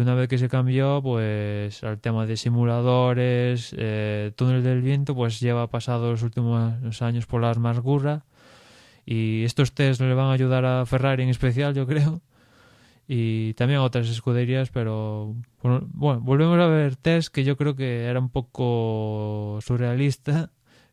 una 0.00 0.14
vez 0.14 0.28
que 0.28 0.38
se 0.38 0.48
cambió, 0.48 1.00
pues 1.02 1.82
al 1.84 1.98
tema 2.00 2.26
de 2.26 2.36
simuladores, 2.36 3.74
eh, 3.76 4.32
túnel 4.36 4.62
del 4.62 4.82
viento, 4.82 5.14
pues 5.14 5.40
lleva 5.40 5.68
pasado 5.68 6.10
los 6.10 6.22
últimos 6.22 7.02
años 7.02 7.26
por 7.26 7.40
la 7.40 7.50
amargura, 7.50 8.24
y 9.06 9.44
estos 9.44 9.72
test 9.72 10.00
le 10.00 10.14
van 10.14 10.26
a 10.26 10.32
ayudar 10.32 10.64
a 10.64 10.86
Ferrari 10.86 11.22
en 11.22 11.28
especial, 11.28 11.74
yo 11.74 11.86
creo, 11.86 12.22
y 13.08 13.54
también 13.54 13.80
otras 13.80 14.08
escuderías, 14.08 14.70
pero 14.70 15.34
bueno, 15.62 15.88
volvemos 16.22 16.58
a 16.60 16.66
ver 16.66 16.96
test 16.96 17.34
que 17.34 17.44
yo 17.44 17.56
creo 17.56 17.74
que 17.74 18.04
era 18.04 18.20
un 18.20 18.30
poco 18.30 19.58
surrealista, 19.62 20.50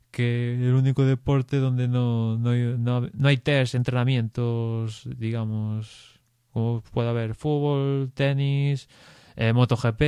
que 0.10 0.56
el 0.56 0.74
único 0.74 1.06
deporte 1.06 1.58
donde 1.58 1.88
no, 1.88 2.38
no, 2.38 2.54
no, 2.56 3.10
no 3.14 3.28
hay 3.28 3.38
test, 3.38 3.76
entrenamientos, 3.76 5.08
digamos, 5.18 6.17
como 6.58 6.82
puede 6.82 7.10
haber 7.10 7.36
fútbol, 7.36 8.12
tenis, 8.16 8.90
eh, 9.36 9.54
MotoGP, 9.54 10.00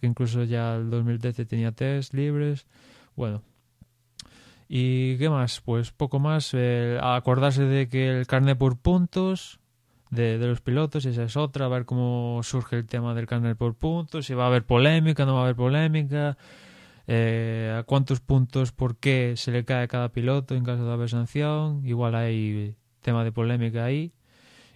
que 0.00 0.06
incluso 0.06 0.42
ya 0.42 0.76
el 0.76 0.88
2013 0.88 1.44
tenía 1.44 1.72
test 1.72 2.14
libres, 2.14 2.66
bueno. 3.14 3.42
¿Y 4.68 5.18
qué 5.18 5.28
más? 5.28 5.60
Pues 5.60 5.92
poco 5.92 6.18
más. 6.18 6.54
Eh, 6.54 6.98
acordarse 7.02 7.64
de 7.64 7.90
que 7.90 8.08
el 8.08 8.26
carnet 8.26 8.56
por 8.56 8.78
puntos, 8.78 9.60
de, 10.10 10.38
los 10.38 10.62
pilotos, 10.62 11.04
esa 11.04 11.24
es 11.24 11.36
otra, 11.36 11.66
a 11.66 11.68
ver 11.68 11.84
cómo 11.84 12.40
surge 12.42 12.76
el 12.76 12.86
tema 12.86 13.12
del 13.12 13.26
carnet 13.26 13.58
por 13.58 13.74
puntos, 13.74 14.24
si 14.24 14.32
va 14.32 14.44
a 14.44 14.46
haber 14.46 14.64
polémica, 14.64 15.26
no 15.26 15.34
va 15.34 15.40
a 15.40 15.42
haber 15.42 15.56
polémica, 15.56 16.38
eh, 17.06 17.76
a 17.78 17.82
cuántos 17.82 18.20
puntos, 18.20 18.72
por 18.72 18.96
qué 18.96 19.34
se 19.36 19.52
le 19.52 19.66
cae 19.66 19.84
a 19.84 19.88
cada 19.88 20.08
piloto 20.08 20.54
en 20.54 20.64
caso 20.64 20.86
de 20.86 20.92
haber 20.92 21.10
sanción, 21.10 21.84
igual 21.84 22.14
hay 22.14 22.76
tema 23.02 23.24
de 23.24 23.32
polémica 23.32 23.84
ahí. 23.84 24.14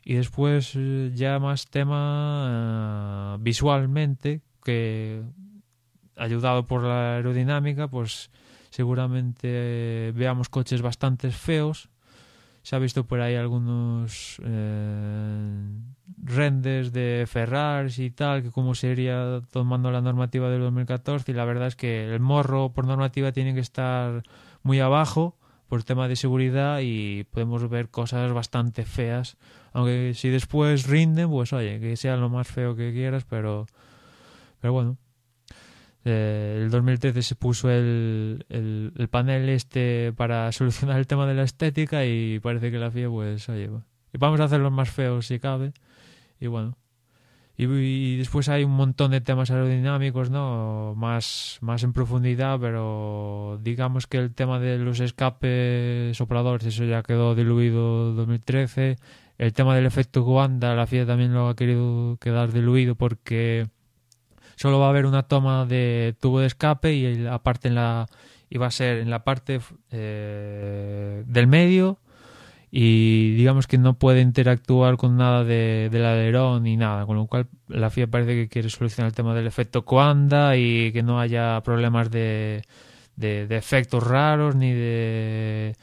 Y 0.05 0.15
después 0.15 0.73
eh, 0.75 1.13
ya 1.15 1.39
más 1.39 1.69
tema 1.69 3.37
eh, 3.37 3.37
visualmente, 3.41 4.41
que 4.65 5.23
ayudado 6.17 6.67
por 6.67 6.83
la 6.83 7.17
aerodinámica, 7.17 7.89
pues 7.89 8.31
seguramente 8.71 10.13
veamos 10.15 10.49
coches 10.49 10.83
bastante 10.83 11.31
feos, 11.31 11.91
se 12.63 12.77
ha 12.77 12.79
visto 12.79 13.05
por 13.05 13.21
ahí 13.21 13.35
algunos 13.35 14.41
eh, 14.45 15.81
renders 16.23 16.93
de 16.93 17.25
Ferrari 17.29 17.93
y 17.99 18.11
tal, 18.11 18.43
que 18.43 18.51
como 18.51 18.75
sería 18.75 19.43
tomando 19.51 19.91
la 19.91 20.01
normativa 20.01 20.49
del 20.49 20.61
2014 20.61 21.33
y 21.33 21.35
la 21.35 21.45
verdad 21.45 21.69
es 21.69 21.77
que 21.77 22.15
el 22.15 22.21
morro 22.21 22.73
por 22.73 22.87
normativa 22.87 23.33
tiene 23.33 23.55
que 23.55 23.61
estar 23.61 24.23
muy 24.63 24.79
abajo 24.79 25.37
por 25.69 25.83
tema 25.83 26.07
de 26.07 26.17
seguridad 26.17 26.81
y 26.83 27.25
podemos 27.25 27.69
ver 27.69 27.89
cosas 27.89 28.33
bastante 28.33 28.85
feas, 28.85 29.39
aunque 29.73 30.13
si 30.15 30.29
después 30.29 30.87
rinden, 30.87 31.31
pues 31.31 31.53
oye, 31.53 31.81
que 31.81 31.97
sea 31.97 32.17
lo 32.17 32.29
más 32.29 32.49
feo 32.49 32.77
que 32.77 32.93
quieras, 32.93 33.25
pero 33.29 33.67
pero 34.61 34.73
bueno, 34.73 34.97
eh, 36.05 36.61
el 36.63 36.71
2013 36.71 37.23
se 37.23 37.35
puso 37.37 37.71
el, 37.71 38.45
el, 38.49 39.09
panel 39.09 39.49
este 39.49 40.13
para 40.17 40.51
solucionar 40.53 40.99
el 40.99 41.07
tema 41.07 41.27
de 41.27 41.35
la 41.35 41.45
estética 41.45 42.05
y 42.05 42.41
parece 42.41 42.71
que 42.71 42.79
la 42.79 42.91
FIA 42.91 43.09
pues 43.09 43.49
oye 43.49 43.71
y 44.13 44.19
vamos 44.19 44.41
a 44.41 44.45
hacerlo 44.45 44.71
más 44.71 44.91
feos 44.91 45.27
si 45.27 45.39
cabe 45.39 45.73
y 46.41 46.47
bueno. 46.49 46.77
Y, 47.57 48.17
después 48.17 48.49
hay 48.49 48.65
un 48.65 48.73
montón 48.73 49.13
de 49.13 49.21
temas 49.21 49.51
aerodinámicos 49.51 50.31
no 50.31 50.95
más 50.97 51.59
más 51.61 51.85
en 51.85 51.93
profundidad 51.93 52.59
pero 52.59 53.61
digamos 53.63 54.07
que 54.07 54.19
el 54.19 54.35
tema 54.35 54.59
de 54.59 54.79
los 54.79 54.99
escapes 55.01 56.17
sopladores 56.17 56.67
eso 56.67 56.85
ya 56.85 57.03
quedó 57.03 57.35
diluido 57.37 58.11
en 58.11 58.17
2013 58.17 58.97
el 59.43 59.53
tema 59.53 59.75
del 59.75 59.87
efecto 59.87 60.23
Wanda 60.23 60.77
la 60.77 60.87
FIA 60.87 61.05
también 61.05 61.35
lo 61.35 61.49
ha 61.49 61.57
querido 61.57 62.17
quedar 62.21 62.53
diluido 62.53 62.95
porque 62.95 63.67
solo 64.55 64.79
va 64.79 64.87
a 64.87 64.91
haber 64.91 65.05
una 65.05 65.25
toma 65.25 65.67
de 65.67 66.15
tubo 66.21 66.39
de 66.39 66.47
escape 66.47 66.95
y 66.95 67.27
aparte 67.27 67.67
en 67.67 67.75
la 67.75 68.07
iba 68.51 68.67
a 68.67 68.71
ser 68.71 68.99
en 68.99 69.11
la 69.11 69.25
parte 69.25 69.61
eh, 69.91 71.25
del 71.27 71.49
medio 71.49 71.99
y 72.71 73.35
digamos 73.35 73.67
que 73.67 73.79
no 73.79 73.95
puede 73.95 74.21
interactuar 74.21 74.97
con 74.97 75.17
nada 75.17 75.43
de, 75.43 75.89
del 75.91 76.05
alerón 76.05 76.63
ni 76.63 76.77
nada, 76.77 77.05
con 77.05 77.17
lo 77.17 77.27
cual 77.27 77.49
la 77.67 77.91
FIA 77.91 78.07
parece 78.07 78.35
que 78.35 78.49
quiere 78.49 78.71
solucionar 78.71 79.09
el 79.09 79.17
tema 79.17 79.35
del 79.35 79.49
efecto 79.49 79.85
Coanda 79.85 80.57
y 80.57 80.93
que 80.93 81.03
no 81.03 81.19
haya 81.19 81.61
problemas 81.63 82.13
de, 82.13 82.63
de 83.17 83.57
efectos 83.57 84.07
raros 84.07 84.55
ni 84.55 84.73
de 84.73 85.75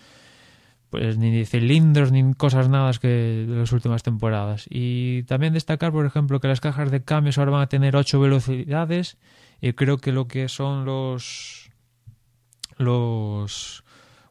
pues 0.89 1.17
ni 1.17 1.45
cilindros 1.45 2.11
ni 2.11 2.33
cosas 2.33 2.67
nada 2.69 2.91
que 2.99 3.07
de 3.47 3.55
las 3.55 3.71
últimas 3.71 4.03
temporadas. 4.03 4.65
Y 4.69 5.23
también 5.23 5.53
destacar, 5.53 5.91
por 5.91 6.05
ejemplo, 6.05 6.39
que 6.39 6.47
las 6.47 6.61
cajas 6.61 6.91
de 6.91 7.03
cambios 7.03 7.37
ahora 7.37 7.51
van 7.51 7.61
a 7.61 7.67
tener 7.67 7.95
8 7.95 8.19
velocidades 8.19 9.17
y 9.61 9.73
creo 9.73 9.97
que 9.97 10.11
lo 10.11 10.27
que 10.27 10.47
son 10.47 10.85
los 10.85 11.69
los 12.77 13.83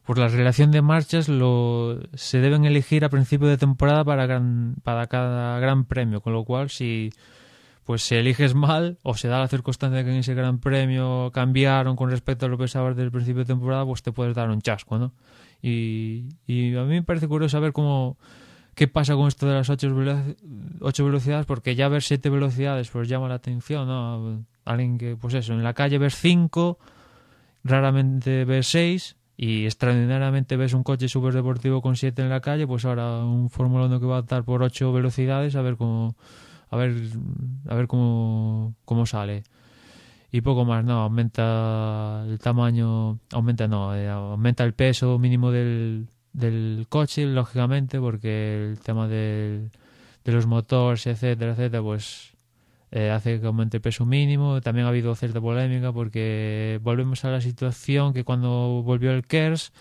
por 0.03 0.17
la 0.17 0.27
relación 0.27 0.71
de 0.71 0.81
marchas 0.81 1.29
lo 1.29 1.99
se 2.15 2.39
deben 2.39 2.65
elegir 2.65 3.05
a 3.05 3.09
principio 3.09 3.47
de 3.47 3.57
temporada 3.57 4.03
para 4.03 4.25
gran, 4.25 4.75
para 4.83 5.05
cada 5.05 5.59
gran 5.59 5.85
premio, 5.85 6.21
con 6.21 6.33
lo 6.33 6.43
cual 6.45 6.71
si 6.71 7.11
pues 7.85 8.03
si 8.03 8.15
eliges 8.15 8.53
mal 8.53 8.97
o 9.03 9.15
se 9.15 9.27
da 9.27 9.39
la 9.39 9.47
circunstancia 9.47 10.03
que 10.03 10.11
en 10.11 10.17
ese 10.17 10.33
gran 10.33 10.59
premio 10.59 11.31
cambiaron 11.31 11.95
con 11.95 12.09
respecto 12.11 12.45
a 12.45 12.49
lo 12.49 12.57
que 12.57 12.63
pensabas 12.63 12.95
del 12.95 13.11
principio 13.11 13.39
de 13.39 13.45
temporada, 13.45 13.85
pues 13.85 14.03
te 14.03 14.11
puedes 14.11 14.35
dar 14.35 14.49
un 14.49 14.61
chasco, 14.61 14.97
¿no? 14.99 15.13
Y, 15.61 16.25
a 16.75 16.83
mí 16.83 16.93
me 16.93 17.03
parece 17.03 17.27
curioso 17.27 17.57
saber 17.57 17.73
cómo 17.73 18.17
qué 18.75 18.87
pasa 18.87 19.15
con 19.15 19.27
esto 19.27 19.45
de 19.45 19.55
las 19.55 19.69
ocho, 19.69 19.93
velocidades, 21.05 21.45
porque 21.45 21.75
ya 21.75 21.89
ver 21.89 22.01
siete 22.01 22.29
velocidades 22.29 22.89
pues 22.89 23.09
llama 23.09 23.27
la 23.27 23.35
atención, 23.35 23.87
¿no? 23.87 24.45
Alguien 24.63 24.97
que, 24.97 25.17
pues 25.17 25.33
eso, 25.33 25.53
en 25.53 25.63
la 25.63 25.73
calle 25.73 25.97
ves 25.97 26.15
cinco, 26.15 26.79
raramente 27.63 28.45
ves 28.45 28.67
seis, 28.67 29.17
y 29.35 29.65
extraordinariamente 29.65 30.55
ves 30.55 30.73
un 30.73 30.83
coche 30.83 31.09
súper 31.09 31.33
deportivo 31.33 31.81
con 31.81 31.97
siete 31.97 32.21
en 32.21 32.29
la 32.29 32.39
calle, 32.39 32.67
pues 32.67 32.85
ahora 32.85 33.19
un 33.19 33.49
Fórmula 33.49 33.85
1 33.85 33.99
que 33.99 34.05
va 34.05 34.17
a 34.17 34.21
estar 34.21 34.43
por 34.43 34.63
ocho 34.63 34.93
velocidades, 34.93 35.55
a 35.55 35.61
ver 35.61 35.75
cómo, 35.75 36.15
a 36.69 36.77
ver, 36.77 36.93
a 37.67 37.75
ver 37.75 37.87
cómo, 37.87 38.75
cómo 38.85 39.05
sale 39.05 39.43
y 40.31 40.41
poco 40.41 40.65
más, 40.65 40.83
no, 40.85 41.01
aumenta 41.01 42.23
el 42.27 42.39
tamaño, 42.39 43.19
aumenta 43.31 43.67
no, 43.67 43.95
eh, 43.95 44.07
aumenta 44.09 44.63
el 44.63 44.73
peso 44.73 45.17
mínimo 45.19 45.51
del, 45.51 46.07
del 46.33 46.85
coche, 46.89 47.25
lógicamente, 47.25 47.99
porque 47.99 48.69
el 48.69 48.79
tema 48.79 49.07
del, 49.07 49.71
de 50.23 50.31
los 50.31 50.45
motores, 50.45 51.07
etcétera, 51.07 51.53
etcétera, 51.53 51.81
pues 51.81 52.33
eh, 52.91 53.11
hace 53.11 53.39
que 53.39 53.47
aumente 53.47 53.77
el 53.77 53.81
peso 53.81 54.05
mínimo. 54.05 54.61
También 54.61 54.85
ha 54.85 54.89
habido 54.89 55.15
cierta 55.15 55.41
polémica 55.41 55.91
porque 55.91 56.79
volvemos 56.83 57.25
a 57.25 57.31
la 57.31 57.41
situación 57.41 58.13
que 58.13 58.23
cuando 58.23 58.81
volvió 58.83 59.11
el 59.11 59.25
KERS, 59.27 59.71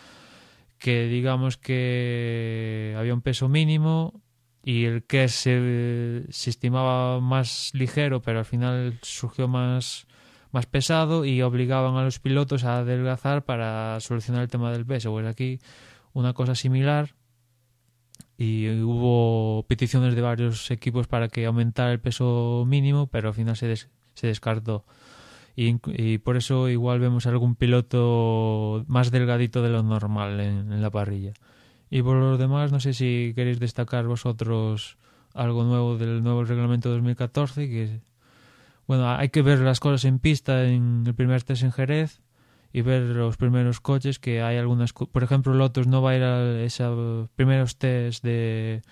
que 0.78 1.08
digamos 1.08 1.56
que 1.56 2.94
había 2.98 3.14
un 3.14 3.22
peso 3.22 3.48
mínimo 3.48 4.22
y 4.64 4.84
el 4.84 5.04
que 5.04 5.28
se, 5.28 6.24
se 6.30 6.50
estimaba 6.50 7.20
más 7.20 7.70
ligero, 7.74 8.20
pero 8.22 8.40
al 8.40 8.44
final 8.44 8.98
surgió 9.02 9.48
más, 9.48 10.06
más 10.52 10.66
pesado 10.66 11.24
y 11.24 11.42
obligaban 11.42 11.96
a 11.96 12.04
los 12.04 12.18
pilotos 12.18 12.64
a 12.64 12.78
adelgazar 12.78 13.44
para 13.44 13.98
solucionar 14.00 14.42
el 14.42 14.48
tema 14.48 14.72
del 14.72 14.86
peso. 14.86 15.10
Pues 15.10 15.26
aquí 15.26 15.60
una 16.12 16.32
cosa 16.32 16.54
similar 16.54 17.14
y 18.36 18.68
hubo 18.82 19.64
peticiones 19.64 20.14
de 20.14 20.22
varios 20.22 20.70
equipos 20.70 21.08
para 21.08 21.28
que 21.28 21.46
aumentara 21.46 21.92
el 21.92 22.00
peso 22.00 22.64
mínimo, 22.66 23.08
pero 23.08 23.28
al 23.28 23.34
final 23.34 23.56
se, 23.56 23.88
descartó. 24.22 24.84
Y, 25.56 26.18
por 26.18 26.36
eso 26.36 26.68
igual 26.68 27.00
vemos 27.00 27.26
algún 27.26 27.56
piloto 27.56 28.84
más 28.86 29.10
delgadito 29.10 29.60
de 29.60 29.70
lo 29.70 29.82
normal 29.82 30.38
en, 30.38 30.72
en 30.72 30.82
la 30.82 30.90
parrilla. 30.90 31.32
Y 31.90 32.02
por 32.02 32.16
lo 32.16 32.38
demás, 32.38 32.70
no 32.70 32.78
sé 32.78 32.92
si 32.92 33.32
queréis 33.34 33.58
destacar 33.58 34.06
vosotros 34.06 34.98
algo 35.34 35.64
nuevo 35.64 35.98
del 35.98 36.22
nuevo 36.22 36.44
reglamento 36.44 36.90
2014, 36.90 37.68
que 37.68 38.00
bueno, 38.89 39.09
hay 39.09 39.28
que 39.28 39.43
ver 39.43 39.60
las 39.60 39.78
cosas 39.78 40.05
en 40.05 40.19
pista 40.19 40.65
en 40.65 41.05
el 41.06 41.15
primer 41.15 41.44
test 41.44 41.62
en 41.62 41.70
Jerez 41.70 42.20
y 42.73 42.81
ver 42.82 43.02
los 43.02 43.36
primeros 43.36 43.81
coches 43.81 44.19
que 44.19 44.43
hay 44.43 44.56
algunas, 44.56 44.93
por 44.93 45.23
ejemplo, 45.23 45.55
Lotus 45.55 45.86
no 45.86 46.02
va 46.02 46.10
a 46.10 46.16
ir 46.16 46.23
a 46.24 46.62
esos 46.62 47.28
primeros 47.36 47.77
test 47.77 48.24
de 48.24 48.82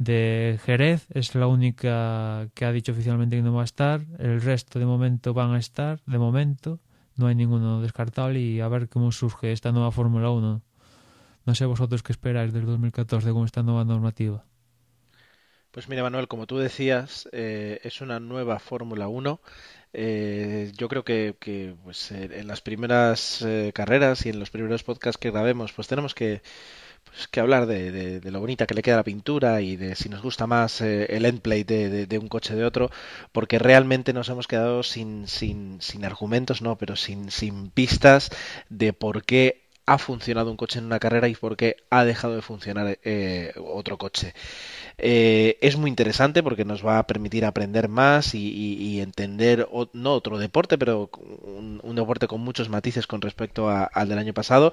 de 0.00 0.58
Jerez 0.64 1.06
es 1.10 1.34
la 1.34 1.46
única 1.46 2.48
que 2.54 2.64
ha 2.64 2.72
dicho 2.72 2.92
oficialmente 2.92 3.36
que 3.36 3.42
no 3.42 3.52
va 3.52 3.62
a 3.62 3.64
estar, 3.64 4.00
el 4.18 4.40
resto 4.40 4.78
de 4.78 4.86
momento 4.86 5.34
van 5.34 5.52
a 5.52 5.58
estar, 5.58 6.00
de 6.06 6.18
momento 6.18 6.80
no 7.16 7.26
hay 7.26 7.34
ninguno 7.34 7.82
descartable 7.82 8.40
y 8.40 8.60
a 8.60 8.68
ver 8.68 8.88
cómo 8.88 9.12
surge 9.12 9.52
esta 9.52 9.72
nueva 9.72 9.90
Fórmula 9.90 10.30
1. 10.30 10.62
No 11.44 11.54
sé 11.54 11.66
vosotros 11.66 12.02
qué 12.02 12.12
esperáis 12.12 12.52
del 12.54 12.64
2014 12.64 13.30
con 13.32 13.44
esta 13.44 13.62
nueva 13.62 13.84
normativa. 13.84 14.46
Pues 15.70 15.88
mira, 15.88 16.02
Manuel, 16.02 16.26
como 16.28 16.46
tú 16.46 16.58
decías, 16.58 17.28
eh, 17.32 17.80
es 17.84 18.00
una 18.00 18.18
nueva 18.18 18.58
Fórmula 18.58 19.06
1. 19.08 19.40
Eh, 19.92 20.72
yo 20.76 20.88
creo 20.88 21.04
que, 21.04 21.36
que 21.40 21.74
pues, 21.84 22.10
en 22.12 22.46
las 22.48 22.60
primeras 22.60 23.42
eh, 23.42 23.72
carreras 23.74 24.26
y 24.26 24.30
en 24.30 24.40
los 24.40 24.50
primeros 24.50 24.82
podcasts 24.82 25.18
que 25.18 25.30
grabemos, 25.30 25.72
pues 25.72 25.86
tenemos 25.88 26.14
que, 26.14 26.42
pues, 27.04 27.28
que 27.28 27.40
hablar 27.40 27.66
de, 27.66 28.20
de, 28.20 28.30
lo 28.32 28.40
bonita 28.40 28.66
que 28.66 28.74
le 28.74 28.82
queda 28.82 28.96
la 28.96 29.04
pintura 29.04 29.60
y 29.60 29.76
de 29.76 29.96
si 29.96 30.08
nos 30.08 30.22
gusta 30.22 30.46
más 30.46 30.80
eh, 30.80 31.06
el 31.10 31.24
endplay 31.26 31.64
de, 31.64 32.06
de, 32.06 32.18
un 32.18 32.28
coche 32.28 32.54
de 32.56 32.64
otro, 32.64 32.90
porque 33.32 33.58
realmente 33.58 34.12
nos 34.12 34.28
hemos 34.28 34.48
quedado 34.48 34.82
sin, 34.82 35.28
sin, 35.28 35.80
sin 35.82 36.04
argumentos, 36.04 36.62
no, 36.62 36.78
pero 36.78 36.96
sin, 36.96 37.30
sin 37.30 37.70
pistas 37.70 38.30
de 38.70 38.92
por 38.92 39.24
qué 39.24 39.69
ha 39.86 39.98
funcionado 39.98 40.50
un 40.50 40.56
coche 40.56 40.78
en 40.78 40.86
una 40.86 40.98
carrera 41.00 41.28
y 41.28 41.34
por 41.34 41.56
qué 41.56 41.76
ha 41.90 42.04
dejado 42.04 42.36
de 42.36 42.42
funcionar 42.42 42.98
eh, 43.02 43.52
otro 43.56 43.98
coche. 43.98 44.34
Eh, 44.98 45.58
es 45.62 45.76
muy 45.76 45.88
interesante 45.88 46.42
porque 46.42 46.64
nos 46.64 46.84
va 46.84 46.98
a 46.98 47.06
permitir 47.06 47.44
aprender 47.44 47.88
más 47.88 48.34
y, 48.34 49.00
entender, 49.00 49.68
no 49.92 50.12
otro 50.12 50.38
deporte, 50.38 50.78
pero 50.78 51.10
un, 51.42 51.94
deporte 51.94 52.26
con 52.28 52.40
muchos 52.40 52.68
matices 52.68 53.06
con 53.06 53.20
respecto 53.20 53.68
al 53.68 54.08
del 54.08 54.18
año 54.18 54.34
pasado 54.34 54.72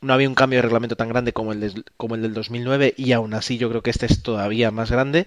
no 0.00 0.14
había 0.14 0.28
un 0.28 0.34
cambio 0.34 0.58
de 0.58 0.62
reglamento 0.62 0.96
tan 0.96 1.08
grande 1.08 1.32
como 1.32 1.52
el, 1.52 1.84
como 1.96 2.14
el 2.14 2.22
del 2.22 2.34
2009 2.34 2.94
y 2.96 3.12
aún 3.12 3.34
así 3.34 3.58
yo 3.58 3.68
creo 3.68 3.82
que 3.82 3.90
este 3.90 4.06
es 4.06 4.22
todavía 4.22 4.70
más 4.70 4.90
grande 4.90 5.26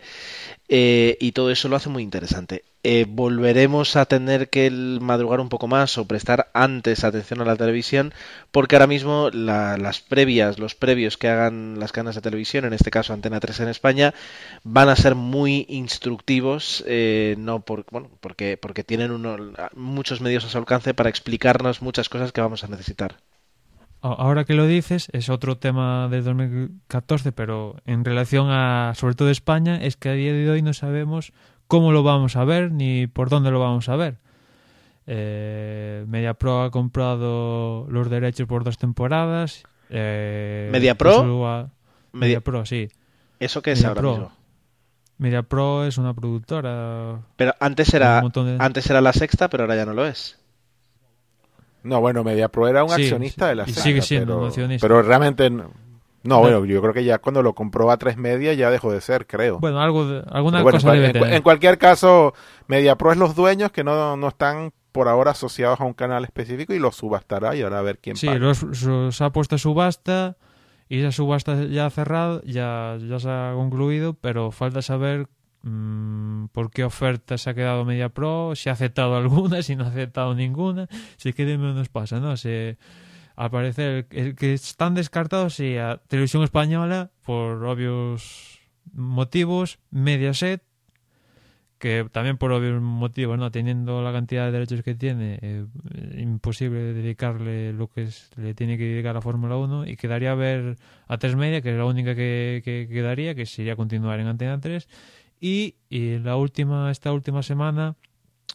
eh, 0.67 1.17
y 1.19 1.33
todo 1.33 1.51
eso 1.51 1.69
lo 1.69 1.75
hace 1.75 1.89
muy 1.89 2.03
interesante. 2.03 2.63
Eh, 2.85 3.05
volveremos 3.07 3.95
a 3.95 4.05
tener 4.05 4.49
que 4.49 4.69
madrugar 4.69 5.39
un 5.39 5.47
poco 5.47 5.67
más 5.67 5.97
o 5.97 6.05
prestar 6.05 6.49
antes 6.53 7.03
atención 7.05 7.39
a 7.39 7.45
la 7.45 7.55
televisión 7.55 8.13
porque 8.51 8.75
ahora 8.75 8.87
mismo 8.87 9.29
la, 9.31 9.77
las 9.77 10.01
previas, 10.01 10.59
los 10.59 10.75
previos 10.75 11.17
que 11.17 11.29
hagan 11.29 11.79
las 11.79 11.91
cadenas 11.91 12.15
de 12.15 12.21
televisión, 12.21 12.65
en 12.65 12.73
este 12.73 12.91
caso 12.91 13.13
Antena 13.13 13.39
3 13.39 13.61
en 13.61 13.69
España, 13.69 14.13
van 14.63 14.89
a 14.89 14.95
ser 14.95 15.15
muy 15.15 15.65
instructivos, 15.69 16.83
eh, 16.87 17.35
no 17.37 17.61
porque, 17.61 18.57
porque 18.57 18.83
tienen 18.83 19.11
uno, 19.11 19.37
muchos 19.75 20.19
medios 20.19 20.43
a 20.45 20.49
su 20.49 20.57
alcance 20.57 20.93
para 20.93 21.09
explicarnos 21.09 21.81
muchas 21.81 22.09
cosas 22.09 22.31
que 22.31 22.41
vamos 22.41 22.63
a 22.63 22.67
necesitar 22.67 23.15
ahora 24.03 24.43
que 24.43 24.53
lo 24.53 24.67
dices, 24.67 25.09
es 25.13 25.29
otro 25.29 25.57
tema 25.57 26.09
de 26.09 26.21
2014, 26.21 27.31
pero 27.31 27.77
en 27.85 28.03
relación 28.03 28.47
a, 28.49 28.93
sobre 28.95 29.15
todo 29.15 29.29
España, 29.29 29.81
es 29.81 29.95
que 29.95 30.09
a 30.09 30.13
día 30.13 30.33
de 30.33 30.49
hoy 30.49 30.61
no 30.61 30.73
sabemos 30.73 31.31
cómo 31.67 31.91
lo 31.91 32.03
vamos 32.03 32.35
a 32.35 32.43
ver 32.43 32.71
ni 32.71 33.07
por 33.07 33.29
dónde 33.29 33.49
lo 33.49 33.59
vamos 33.59 33.87
a 33.89 33.95
ver. 33.95 34.17
Eh, 35.07 36.05
MediaPro 36.07 36.63
ha 36.63 36.71
comprado 36.71 37.87
los 37.89 38.09
derechos 38.09 38.47
por 38.47 38.63
dos 38.63 38.77
temporadas. 38.77 39.63
Eh, 39.89 40.69
¿MediaPro? 40.71 41.47
A... 41.47 41.69
MediaPro, 42.11 42.65
sí. 42.65 42.89
¿Eso 43.39 43.61
qué 43.61 43.71
es 43.71 43.79
Media 43.79 43.89
ahora 43.89 44.01
Pro. 44.01 44.11
mismo? 44.11 44.31
MediaPro 45.17 45.85
es 45.85 45.97
una 45.97 46.13
productora. 46.13 47.21
Pero 47.37 47.53
antes 47.59 47.93
era, 47.93 48.21
de... 48.21 48.57
antes 48.59 48.89
era 48.89 49.01
la 49.01 49.13
sexta, 49.13 49.49
pero 49.49 49.63
ahora 49.63 49.75
ya 49.75 49.85
no 49.85 49.93
lo 49.93 50.05
es. 50.05 50.42
No, 51.83 51.99
bueno, 52.01 52.23
MediaPro 52.23 52.67
era 52.67 52.83
un 52.83 52.89
sí, 52.91 53.03
accionista 53.03 53.47
de 53.47 53.55
la 53.55 53.63
y 53.69 53.73
sigue 53.73 54.01
siendo 54.01 54.33
pero, 54.33 54.39
un 54.41 54.47
accionista. 54.47 54.87
pero 54.87 55.01
realmente 55.01 55.49
no, 55.49 55.69
no, 56.23 56.39
bueno, 56.39 56.63
yo 56.63 56.81
creo 56.81 56.93
que 56.93 57.03
ya 57.03 57.17
cuando 57.19 57.43
lo 57.43 57.53
compró 57.53 57.91
a 57.91 57.97
tres 57.97 58.15
media 58.17 58.53
ya 58.53 58.69
dejó 58.71 58.91
de 58.91 59.01
ser, 59.01 59.27
creo. 59.27 59.59
Bueno, 59.59 59.81
algo 59.81 60.05
de, 60.07 60.23
alguna 60.31 60.61
bueno, 60.61 60.77
cosa 60.77 60.89
en, 60.89 60.95
debe 60.95 61.07
en, 61.07 61.13
tener. 61.13 61.33
en, 61.33 61.41
cualquier 61.41 61.77
caso, 61.77 62.33
MediaPro 62.67 63.11
es 63.11 63.17
los 63.17 63.35
dueños 63.35 63.71
que 63.71 63.83
no, 63.83 64.15
no 64.15 64.27
están 64.29 64.71
por 64.93 65.07
ahora 65.09 65.31
asociados 65.31 65.81
a 65.81 65.83
un 65.85 65.93
canal 65.93 66.23
específico 66.23 66.73
y 66.73 66.79
los 66.79 66.95
subastará 66.95 67.55
y 67.55 67.63
ahora 67.63 67.79
a 67.79 67.81
ver 67.81 67.97
quién 67.99 68.15
Sí, 68.15 68.27
paga. 68.27 68.39
los, 68.39 68.63
los 68.83 69.21
ha 69.21 69.31
puesto 69.31 69.55
a 69.55 69.57
subasta 69.57 70.37
y 70.87 70.99
esa 70.99 71.11
subasta 71.11 71.63
ya 71.65 71.87
ha 71.87 71.89
cerrado, 71.89 72.41
ya, 72.45 72.97
ya 73.01 73.19
se 73.19 73.27
ha 73.29 73.51
concluido, 73.55 74.13
pero 74.13 74.51
falta 74.51 74.81
saber 74.81 75.27
mmm, 75.63 76.45
por 76.51 76.69
qué 76.71 76.83
oferta 76.83 77.37
se 77.37 77.49
ha 77.49 77.53
quedado 77.53 77.85
MediaPro, 77.85 78.55
si 78.55 78.69
ha 78.69 78.73
aceptado 78.73 79.15
alguna, 79.17 79.63
si 79.63 79.75
no 79.75 79.85
ha 79.85 79.87
aceptado 79.87 80.35
ninguna, 80.35 80.87
si 81.17 81.33
qué 81.33 81.57
nos 81.57 81.89
pasa, 81.89 82.19
¿no? 82.19 82.37
Se, 82.37 82.77
al 83.35 83.49
parecer, 83.49 84.07
el, 84.11 84.35
que 84.35 84.53
están 84.53 84.93
descartados 84.93 85.55
sí 85.55 85.77
a 85.77 86.01
Televisión 86.07 86.43
Española, 86.43 87.11
por 87.25 87.65
obvios 87.65 88.59
motivos, 88.93 89.79
Mediaset, 89.89 90.61
que 91.79 92.07
también 92.11 92.37
por 92.37 92.53
obvios 92.53 92.81
motivos, 92.81 93.37
¿no? 93.37 93.51
Teniendo 93.51 94.01
la 94.01 94.13
cantidad 94.13 94.45
de 94.45 94.51
derechos 94.53 94.83
que 94.83 94.95
tiene, 94.95 95.39
eh, 95.41 95.65
imposible 96.17 96.93
dedicarle 96.93 97.73
lo 97.73 97.89
que 97.89 98.07
le 98.37 98.53
tiene 98.53 98.77
que 98.77 98.85
dedicar 98.85 99.17
a 99.17 99.21
Fórmula 99.21 99.57
1 99.57 99.87
y 99.87 99.97
quedaría 99.97 100.31
a 100.31 100.35
ver 100.35 100.77
a 101.07 101.17
3 101.17 101.35
Media, 101.35 101.61
que 101.61 101.71
es 101.71 101.77
la 101.77 101.83
única 101.83 102.15
que, 102.15 102.61
que 102.63 102.87
quedaría, 102.89 103.35
que 103.35 103.45
sería 103.45 103.75
continuar 103.75 104.21
en 104.21 104.27
Antena 104.27 104.61
3 104.61 104.87
y, 105.43 105.75
y 105.89 106.19
la 106.19 106.37
última, 106.37 106.89
esta 106.89 107.11
última 107.11 107.43
semana 107.43 107.97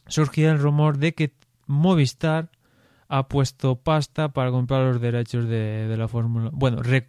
surgía 0.06 0.51
el 0.51 0.59
rumor 0.59 0.97
de 0.97 1.12
que 1.12 1.35
Movistar 1.66 2.51
ha 3.09 3.28
puesto 3.28 3.77
pasta 3.77 4.31
para 4.31 4.51
comprar 4.51 4.86
los 4.86 4.98
derechos 4.98 5.47
de, 5.47 5.86
de 5.86 5.97
la 5.98 6.09
Fórmula. 6.09 6.48
Bueno, 6.51 6.82
re, 6.82 7.09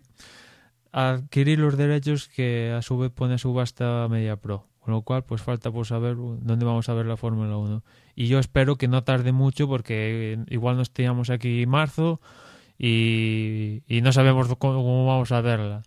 adquirir 0.92 1.60
los 1.60 1.78
derechos 1.78 2.28
que 2.28 2.74
a 2.78 2.82
su 2.82 2.98
vez 2.98 3.10
pone 3.10 3.36
a 3.36 3.38
subasta 3.38 4.06
Media 4.10 4.36
Pro. 4.36 4.68
Con 4.82 4.94
lo 4.94 5.02
cual, 5.04 5.24
pues 5.24 5.42
falta 5.42 5.72
por 5.72 5.86
saber 5.86 6.18
dónde 6.18 6.66
vamos 6.66 6.90
a 6.90 6.94
ver 6.94 7.06
la 7.06 7.16
Fórmula 7.16 7.56
1. 7.56 7.82
Y 8.16 8.28
yo 8.28 8.40
espero 8.40 8.76
que 8.76 8.90
no 8.90 9.06
tarde 9.06 9.32
mucho 9.32 9.70
porque 9.70 10.40
igual 10.50 10.76
nos 10.76 10.92
teníamos 10.92 11.30
aquí 11.30 11.66
marzo 11.66 12.20
y, 12.78 13.84
y 13.88 14.02
no 14.02 14.12
sabemos 14.12 14.54
cómo 14.58 15.06
vamos 15.06 15.32
a 15.32 15.40
verla 15.40 15.84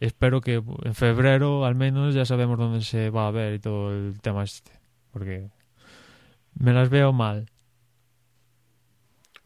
espero 0.00 0.40
que 0.40 0.54
en 0.84 0.94
febrero 0.94 1.64
al 1.64 1.74
menos 1.74 2.14
ya 2.14 2.24
sabemos 2.24 2.58
dónde 2.58 2.82
se 2.82 3.10
va 3.10 3.28
a 3.28 3.30
ver 3.30 3.54
y 3.54 3.58
todo 3.60 3.92
el 3.92 4.20
tema 4.20 4.44
este. 4.44 4.72
Porque 5.12 5.50
me 6.54 6.72
las 6.72 6.88
veo 6.90 7.12
mal. 7.12 7.50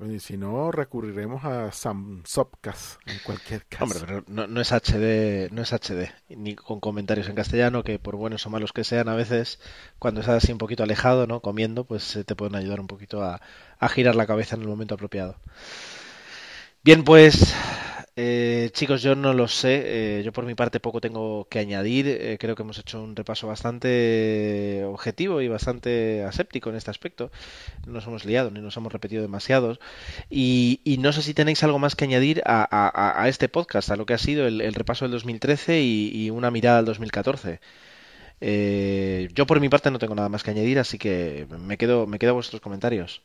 Y 0.00 0.18
si 0.18 0.36
no, 0.36 0.72
recurriremos 0.72 1.44
a 1.44 1.70
Samsopcast 1.70 3.00
en 3.06 3.18
cualquier 3.20 3.64
caso. 3.66 3.84
Hombre, 3.84 4.00
pero 4.00 4.24
no, 4.26 4.46
no, 4.48 4.60
es 4.60 4.72
HD, 4.72 5.50
no 5.52 5.62
es 5.62 5.72
HD, 5.72 6.12
ni 6.28 6.56
con 6.56 6.80
comentarios 6.80 7.28
en 7.28 7.36
castellano, 7.36 7.84
que 7.84 7.98
por 8.00 8.16
buenos 8.16 8.44
o 8.44 8.50
malos 8.50 8.72
que 8.72 8.82
sean, 8.82 9.08
a 9.08 9.14
veces 9.14 9.60
cuando 10.00 10.20
estás 10.20 10.42
así 10.42 10.52
un 10.52 10.58
poquito 10.58 10.82
alejado, 10.82 11.28
¿no? 11.28 11.40
Comiendo, 11.40 11.84
pues 11.84 12.18
te 12.26 12.36
pueden 12.36 12.56
ayudar 12.56 12.80
un 12.80 12.88
poquito 12.88 13.22
a, 13.22 13.40
a 13.78 13.88
girar 13.88 14.16
la 14.16 14.26
cabeza 14.26 14.56
en 14.56 14.62
el 14.62 14.68
momento 14.68 14.94
apropiado. 14.94 15.36
Bien, 16.82 17.04
pues 17.04 17.54
eh, 18.16 18.70
chicos, 18.72 19.02
yo 19.02 19.14
no 19.14 19.32
lo 19.32 19.48
sé. 19.48 20.18
Eh, 20.18 20.22
yo 20.24 20.32
por 20.32 20.44
mi 20.44 20.54
parte 20.54 20.80
poco 20.80 21.00
tengo 21.00 21.46
que 21.48 21.58
añadir. 21.58 22.06
Eh, 22.08 22.36
creo 22.38 22.54
que 22.54 22.62
hemos 22.62 22.78
hecho 22.78 23.02
un 23.02 23.16
repaso 23.16 23.46
bastante 23.46 24.82
objetivo 24.86 25.40
y 25.40 25.48
bastante 25.48 26.24
aséptico 26.24 26.70
en 26.70 26.76
este 26.76 26.90
aspecto. 26.90 27.30
No 27.86 27.94
nos 27.94 28.06
hemos 28.06 28.24
liado 28.24 28.50
ni 28.50 28.60
nos 28.60 28.76
hemos 28.76 28.92
repetido 28.92 29.22
demasiados. 29.22 29.80
Y, 30.30 30.80
no 31.00 31.12
sé 31.12 31.22
si 31.22 31.34
tenéis 31.34 31.62
algo 31.64 31.78
más 31.78 31.96
que 31.96 32.04
añadir 32.04 32.42
a, 32.46 33.26
este 33.28 33.48
podcast, 33.48 33.90
a 33.90 33.96
lo 33.96 34.06
que 34.06 34.14
ha 34.14 34.18
sido 34.18 34.46
el, 34.46 34.60
el 34.60 34.74
repaso 34.74 35.04
del 35.04 35.12
2013 35.12 35.80
y, 35.82 36.10
y, 36.14 36.30
una 36.30 36.50
mirada 36.50 36.78
al 36.78 36.84
2014. 36.86 37.60
Eh, 38.46 39.28
yo 39.32 39.46
por 39.46 39.58
mi 39.60 39.70
parte 39.70 39.90
no 39.90 39.98
tengo 39.98 40.14
nada 40.14 40.28
más 40.28 40.42
que 40.42 40.50
añadir, 40.50 40.78
así 40.78 40.98
que 40.98 41.46
me 41.60 41.78
quedo, 41.78 42.06
me 42.06 42.18
quedo 42.18 42.32
a 42.32 42.34
vuestros 42.34 42.60
comentarios. 42.60 43.22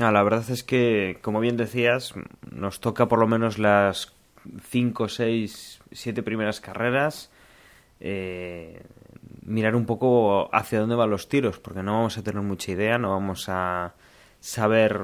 Ah, 0.00 0.12
la 0.12 0.22
verdad 0.22 0.48
es 0.48 0.62
que, 0.62 1.18
como 1.22 1.40
bien 1.40 1.56
decías, 1.56 2.14
nos 2.50 2.80
toca 2.80 3.08
por 3.08 3.18
lo 3.18 3.26
menos 3.26 3.58
las 3.58 4.12
5, 4.62 5.08
6, 5.08 5.80
7 5.92 6.22
primeras 6.22 6.60
carreras. 6.60 7.30
eh, 8.00 8.82
mirar 9.44 9.76
un 9.76 9.86
poco 9.86 10.54
hacia 10.54 10.80
dónde 10.80 10.94
van 10.96 11.10
los 11.10 11.28
tiros, 11.28 11.58
porque 11.58 11.82
no 11.82 11.92
vamos 11.92 12.18
a 12.18 12.22
tener 12.22 12.42
mucha 12.42 12.72
idea, 12.72 12.98
no 12.98 13.10
vamos 13.10 13.46
a 13.48 13.94
saber, 14.40 15.00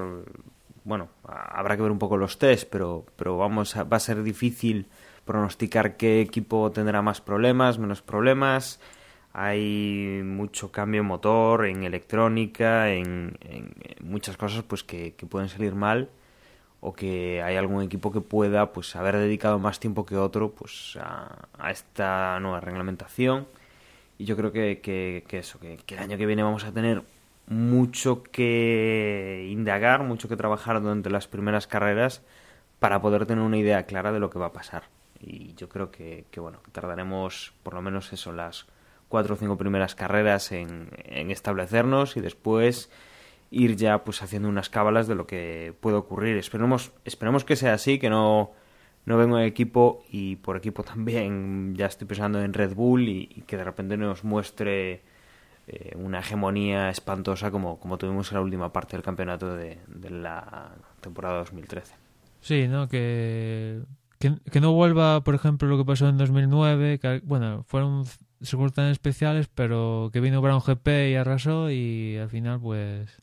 bueno, 0.83 1.09
habrá 1.23 1.75
que 1.75 1.83
ver 1.83 1.91
un 1.91 1.99
poco 1.99 2.17
los 2.17 2.37
test, 2.37 2.69
pero, 2.69 3.05
pero 3.15 3.37
vamos 3.37 3.75
a, 3.75 3.83
va 3.83 3.97
a 3.97 3.99
ser 3.99 4.23
difícil 4.23 4.87
pronosticar 5.25 5.97
qué 5.97 6.21
equipo 6.21 6.71
tendrá 6.71 7.01
más 7.01 7.21
problemas, 7.21 7.79
menos 7.79 8.01
problemas. 8.01 8.79
Hay 9.33 10.21
mucho 10.25 10.71
cambio 10.71 11.01
en 11.01 11.07
motor, 11.07 11.65
en 11.65 11.83
electrónica, 11.83 12.89
en, 12.91 13.37
muchas 14.01 14.35
cosas 14.37 14.63
pues 14.63 14.83
que, 14.83 15.13
que, 15.13 15.25
pueden 15.25 15.47
salir 15.47 15.73
mal 15.73 16.09
o 16.81 16.93
que 16.93 17.41
hay 17.41 17.55
algún 17.55 17.83
equipo 17.83 18.11
que 18.11 18.21
pueda 18.21 18.73
pues 18.73 18.95
haber 18.95 19.17
dedicado 19.17 19.59
más 19.59 19.79
tiempo 19.79 20.05
que 20.05 20.17
otro 20.17 20.51
pues 20.51 20.97
a, 20.99 21.47
a 21.57 21.71
esta 21.71 22.39
nueva 22.39 22.59
reglamentación 22.59 23.47
y 24.21 24.25
yo 24.25 24.37
creo 24.37 24.51
que, 24.51 24.81
que, 24.81 25.37
eso, 25.39 25.59
que, 25.59 25.79
el 25.87 25.97
año 25.97 26.15
que 26.15 26.27
viene 26.27 26.43
vamos 26.43 26.63
a 26.63 26.71
tener 26.71 27.01
mucho 27.47 28.21
que 28.21 29.47
indagar, 29.49 30.03
mucho 30.03 30.29
que 30.29 30.35
trabajar 30.35 30.79
durante 30.79 31.09
las 31.09 31.27
primeras 31.27 31.65
carreras 31.65 32.21
para 32.77 33.01
poder 33.01 33.25
tener 33.25 33.43
una 33.43 33.57
idea 33.57 33.87
clara 33.87 34.11
de 34.11 34.19
lo 34.19 34.29
que 34.29 34.37
va 34.37 34.47
a 34.47 34.53
pasar. 34.53 34.83
Y 35.19 35.55
yo 35.55 35.69
creo 35.69 35.89
que, 35.89 36.25
que 36.29 36.39
bueno, 36.39 36.61
que 36.61 36.69
tardaremos 36.69 37.53
por 37.63 37.73
lo 37.73 37.81
menos 37.81 38.13
eso, 38.13 38.31
las 38.31 38.67
cuatro 39.09 39.33
o 39.33 39.37
cinco 39.37 39.57
primeras 39.57 39.95
carreras 39.95 40.51
en 40.51 40.91
establecernos 41.31 42.15
y 42.15 42.21
después 42.21 42.91
ir 43.51 43.75
ya 43.75 44.03
pues 44.03 44.23
haciendo 44.23 44.49
unas 44.49 44.69
cábalas 44.69 45.07
de 45.07 45.15
lo 45.15 45.27
que 45.27 45.75
puede 45.79 45.97
ocurrir. 45.97 46.37
Esperemos, 46.37 46.91
esperemos 47.05 47.45
que 47.45 47.55
sea 47.55 47.73
así, 47.73 47.99
que 47.99 48.09
no 48.09 48.51
no 49.05 49.17
vengo 49.17 49.39
en 49.39 49.45
equipo 49.45 50.03
y 50.11 50.35
por 50.37 50.57
equipo 50.57 50.83
también 50.83 51.75
ya 51.75 51.87
estoy 51.87 52.07
pensando 52.07 52.41
en 52.41 52.53
Red 52.53 52.75
Bull 52.75 53.07
y, 53.07 53.27
que 53.47 53.57
de 53.57 53.63
repente 53.63 53.97
nos 53.97 54.23
muestre 54.23 55.01
eh, 55.67 55.93
una 55.95 56.19
hegemonía 56.19 56.89
espantosa 56.89 57.51
como, 57.51 57.79
como 57.79 57.97
tuvimos 57.97 58.31
en 58.31 58.35
la 58.35 58.41
última 58.41 58.71
parte 58.71 58.95
del 58.95 59.03
campeonato 59.03 59.55
de, 59.55 59.79
la 60.09 60.71
temporada 61.01 61.39
2013. 61.39 61.95
Sí, 62.41 62.67
¿no? 62.67 62.87
Que, 62.87 63.81
que, 64.19 64.61
no 64.61 64.73
vuelva, 64.73 65.23
por 65.23 65.35
ejemplo, 65.35 65.67
lo 65.67 65.77
que 65.77 65.85
pasó 65.85 66.07
en 66.07 66.17
2009, 66.17 66.99
que, 66.99 67.21
bueno, 67.23 67.63
fueron 67.67 68.05
circunstancias 68.41 68.93
especiales, 68.93 69.47
pero 69.53 70.09
que 70.13 70.19
vino 70.19 70.41
Brown 70.41 70.61
GP 70.65 71.11
y 71.11 71.15
arrasó 71.15 71.69
y 71.69 72.17
al 72.17 72.29
final 72.29 72.59
pues 72.59 73.21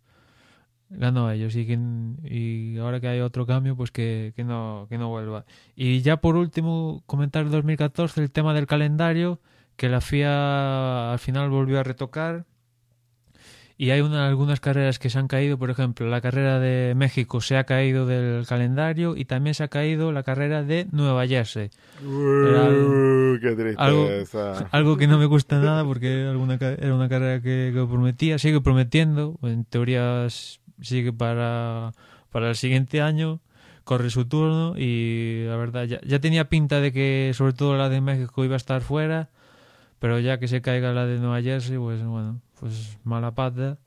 ganó 0.91 1.27
a 1.27 1.35
ellos 1.35 1.55
y, 1.57 1.67
que, 1.67 1.79
y 2.25 2.79
ahora 2.79 3.01
que 3.01 3.09
hay 3.09 3.21
otro 3.21 3.47
cambio 3.47 3.77
pues 3.77 3.91
que, 3.91 4.33
que, 4.35 4.45
no, 4.45 4.87
que 4.89 4.99
no 4.99 5.09
vuelva. 5.09 5.45
Y 5.77 6.01
ya 6.03 6.19
por 6.19 6.37
último 6.37 7.03
comentar 7.07 7.45
el 7.45 7.51
2014 7.51 8.21
el 8.21 8.31
tema 8.31 8.55
del 8.55 8.67
calendario 8.67 9.41
que 9.77 9.89
la 9.89 10.01
FIA 10.01 11.13
al 11.13 11.19
final 11.19 11.51
volvió 11.51 11.79
a 11.79 11.83
retocar 11.85 12.45
y 13.81 13.93
hay 13.93 14.01
una, 14.01 14.27
algunas 14.27 14.59
carreras 14.59 14.99
que 14.99 15.09
se 15.09 15.21
han 15.21 15.29
caído, 15.29 15.57
por 15.57 15.71
ejemplo, 15.71 16.09
la 16.09 16.21
carrera 16.21 16.59
de 16.59 16.95
México 16.97 17.41
se 17.41 17.57
ha 17.57 17.63
caído 17.63 18.07
del 18.07 18.45
calendario 18.45 19.17
y 19.17 19.25
también 19.25 19.55
se 19.55 19.63
ha 19.63 19.69
caído 19.69 20.11
la 20.11 20.25
carrera 20.25 20.65
de 20.65 20.89
Nueva 20.91 21.29
Jersey. 21.29 21.71
algo, 22.03 23.39
qué 23.41 24.27
Algo, 24.73 24.97
que 24.97 25.07
no 25.07 25.17
me 25.17 25.27
gusta 25.27 25.61
nada 25.61 25.85
porque 25.85 26.27
alguna, 26.29 26.55
era 26.55 26.93
una 26.93 27.09
carrera 27.09 27.41
que, 27.41 27.71
que 27.73 27.87
prometía, 27.87 28.41
sigue 28.41 28.61
prometiendo, 28.61 29.39
en 29.43 29.65
teoría 29.65 30.27
sigue 30.81 31.13
para, 31.13 31.93
para 32.31 32.51
el 32.51 32.57
siguiente 32.57 33.01
año, 33.01 33.41
corre 33.85 34.11
su 34.11 34.27
turno 34.27 34.75
y 34.77 35.45
la 35.47 35.57
verdad 35.57 35.85
ya, 35.85 36.01
ya 36.03 36.21
tenía 36.21 36.49
pinta 36.49 36.81
de 36.81 36.93
que 36.93 37.33
sobre 37.35 37.53
todo 37.53 37.77
la 37.77 37.89
de 37.89 38.01
México 38.01 38.45
iba 38.45 38.55
a 38.55 38.57
estar 38.57 38.83
fuera, 38.83 39.31
pero 39.99 40.19
ya 40.19 40.39
que 40.39 40.49
se 40.49 40.61
caiga 40.63 40.93
la 40.93 41.07
de 41.07 41.19
Nueva 41.19 41.43
Jersey, 41.43 41.79
pues 41.79 42.05
bueno, 42.05 42.41
pues 42.61 42.99
mala 43.05 43.33
pata. 43.33 43.79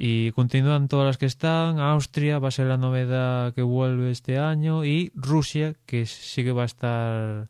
Y 0.00 0.30
continúan 0.32 0.86
todas 0.86 1.06
las 1.06 1.18
que 1.18 1.26
están. 1.26 1.80
Austria 1.80 2.38
va 2.38 2.48
a 2.48 2.52
ser 2.52 2.66
la 2.66 2.76
novedad 2.76 3.52
que 3.52 3.62
vuelve 3.62 4.12
este 4.12 4.38
año. 4.38 4.84
Y 4.84 5.10
Rusia, 5.16 5.74
que 5.86 6.06
sí 6.06 6.44
que 6.44 6.52
va 6.52 6.62
a 6.62 6.66
estar 6.66 7.48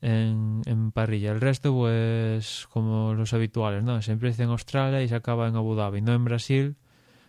en, 0.00 0.62
en 0.64 0.92
parrilla. 0.92 1.32
El 1.32 1.42
resto, 1.42 1.74
pues 1.74 2.66
como 2.70 3.12
los 3.12 3.34
habituales, 3.34 3.84
¿no? 3.84 4.00
Se 4.00 4.12
empieza 4.12 4.44
en 4.44 4.48
Australia 4.48 5.02
y 5.02 5.08
se 5.08 5.14
acaba 5.14 5.46
en 5.46 5.56
Abu 5.56 5.74
Dhabi, 5.74 6.00
no 6.00 6.14
en 6.14 6.24
Brasil, 6.24 6.76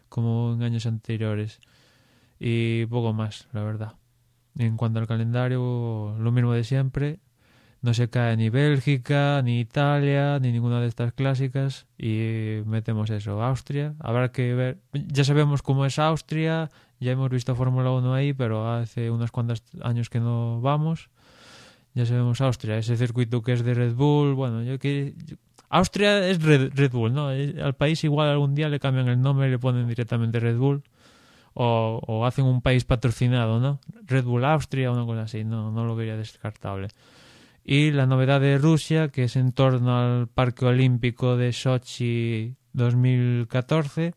como 0.09 0.53
en 0.53 0.63
años 0.63 0.85
anteriores. 0.85 1.59
Y 2.39 2.85
poco 2.87 3.13
más, 3.13 3.47
la 3.53 3.63
verdad. 3.63 3.93
En 4.57 4.77
cuanto 4.77 4.99
al 4.99 5.07
calendario, 5.07 6.15
lo 6.19 6.31
mismo 6.31 6.53
de 6.53 6.63
siempre. 6.63 7.19
No 7.81 7.93
se 7.93 8.09
cae 8.09 8.35
ni 8.35 8.49
Bélgica, 8.49 9.41
ni 9.43 9.59
Italia, 9.59 10.39
ni 10.39 10.51
ninguna 10.51 10.81
de 10.81 10.87
estas 10.87 11.13
clásicas. 11.13 11.85
Y 11.97 12.61
metemos 12.65 13.09
eso, 13.11 13.43
Austria. 13.43 13.93
Habrá 13.99 14.31
que 14.31 14.55
ver. 14.55 14.79
Ya 14.93 15.23
sabemos 15.23 15.61
cómo 15.61 15.85
es 15.85 15.99
Austria. 15.99 16.71
Ya 16.99 17.11
hemos 17.11 17.29
visto 17.29 17.55
Fórmula 17.55 17.91
1 17.91 18.13
ahí, 18.13 18.33
pero 18.33 18.71
hace 18.71 19.11
unos 19.11 19.31
cuantos 19.31 19.63
años 19.83 20.09
que 20.09 20.19
no 20.19 20.61
vamos. 20.61 21.09
Ya 21.93 22.05
sabemos 22.05 22.41
Austria, 22.41 22.77
ese 22.77 22.97
circuito 22.97 23.41
que 23.41 23.53
es 23.53 23.63
de 23.63 23.73
Red 23.73 23.93
Bull. 23.93 24.33
Bueno, 24.33 24.63
yo, 24.63 24.79
que, 24.79 25.15
Austria 25.69 26.27
es 26.27 26.41
Red, 26.41 26.91
Bull, 26.91 27.13
¿no? 27.13 27.31
Eh, 27.31 27.55
al 27.61 27.75
país 27.75 28.03
igual 28.03 28.29
algún 28.29 28.55
día 28.55 28.69
le 28.69 28.79
cambian 28.79 29.07
el 29.07 29.21
nombre 29.21 29.47
y 29.47 29.51
le 29.51 29.59
ponen 29.59 29.87
directamente 29.87 30.39
Red 30.39 30.57
Bull. 30.57 30.83
O, 31.57 32.25
hacen 32.25 32.43
un 32.43 32.61
país 32.61 32.83
patrocinado, 32.83 33.61
¿no? 33.61 33.79
Red 34.05 34.25
Bull 34.25 34.43
Austria 34.43 34.91
una 34.91 35.05
cosa 35.05 35.21
así, 35.21 35.45
no, 35.45 35.71
no 35.71 35.85
lo 35.85 35.95
vería 35.95 36.17
descartable. 36.17 36.89
Y 37.63 37.91
la 37.91 38.05
novedad 38.05 38.41
de 38.41 38.57
Rusia, 38.57 39.07
que 39.07 39.23
es 39.23 39.35
en 39.37 39.53
torno 39.53 39.97
al 39.97 40.27
Parque 40.27 40.65
Olímpico 40.65 41.37
de 41.37 41.53
Sochi 41.53 42.55
2014, 42.73 44.13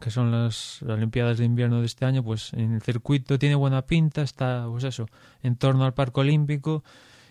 que 0.00 0.10
son 0.10 0.30
las 0.30 0.82
Olimpiadas 0.82 1.38
de 1.38 1.44
invierno 1.44 1.80
de 1.80 1.86
este 1.86 2.04
año, 2.04 2.22
pues 2.22 2.52
en 2.52 2.74
el 2.74 2.82
circuito 2.82 3.38
tiene 3.38 3.54
buena 3.54 3.82
pinta, 3.86 4.22
está, 4.22 4.66
pues 4.70 4.84
eso, 4.84 5.06
en 5.42 5.56
torno 5.56 5.84
al 5.84 5.94
Parque 5.94 6.20
Olímpico 6.20 6.84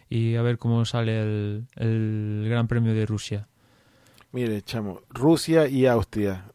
y 0.09 0.35
a 0.35 0.41
ver 0.41 0.57
cómo 0.57 0.85
sale 0.85 1.21
el, 1.21 1.67
el 1.75 2.45
Gran 2.49 2.67
Premio 2.67 2.93
de 2.93 3.05
Rusia. 3.05 3.47
Mire, 4.31 4.61
chamo, 4.61 5.01
Rusia 5.09 5.67
y 5.67 5.85
Austria, 5.85 6.51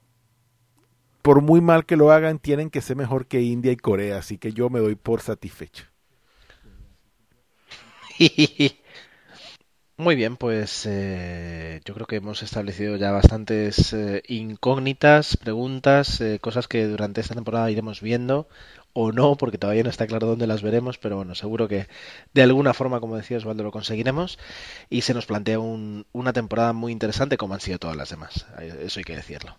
por 1.22 1.40
muy 1.40 1.60
mal 1.60 1.86
que 1.86 1.96
lo 1.96 2.10
hagan, 2.10 2.38
tienen 2.38 2.70
que 2.70 2.80
ser 2.80 2.96
mejor 2.96 3.26
que 3.26 3.40
India 3.40 3.72
y 3.72 3.76
Corea, 3.76 4.18
así 4.18 4.38
que 4.38 4.52
yo 4.52 4.68
me 4.68 4.80
doy 4.80 4.96
por 4.96 5.20
satisfecho. 5.20 5.86
Muy 10.02 10.16
bien, 10.16 10.36
pues 10.36 10.84
eh, 10.84 11.80
yo 11.84 11.94
creo 11.94 12.08
que 12.08 12.16
hemos 12.16 12.42
establecido 12.42 12.96
ya 12.96 13.12
bastantes 13.12 13.92
eh, 13.92 14.24
incógnitas, 14.26 15.36
preguntas, 15.36 16.20
eh, 16.20 16.40
cosas 16.40 16.66
que 16.66 16.88
durante 16.88 17.20
esta 17.20 17.36
temporada 17.36 17.70
iremos 17.70 18.00
viendo 18.00 18.48
o 18.94 19.12
no, 19.12 19.36
porque 19.36 19.58
todavía 19.58 19.84
no 19.84 19.90
está 19.90 20.08
claro 20.08 20.26
dónde 20.26 20.48
las 20.48 20.60
veremos, 20.60 20.98
pero 20.98 21.18
bueno, 21.18 21.36
seguro 21.36 21.68
que 21.68 21.86
de 22.34 22.42
alguna 22.42 22.74
forma, 22.74 22.98
como 22.98 23.16
decía 23.16 23.36
Osvaldo, 23.36 23.62
lo 23.62 23.70
conseguiremos 23.70 24.40
y 24.90 25.02
se 25.02 25.14
nos 25.14 25.26
plantea 25.26 25.60
una 25.60 26.32
temporada 26.32 26.72
muy 26.72 26.90
interesante 26.90 27.36
como 27.36 27.54
han 27.54 27.60
sido 27.60 27.78
todas 27.78 27.96
las 27.96 28.10
demás, 28.10 28.46
eso 28.80 28.98
hay 28.98 29.04
que 29.04 29.14
decirlo. 29.14 29.56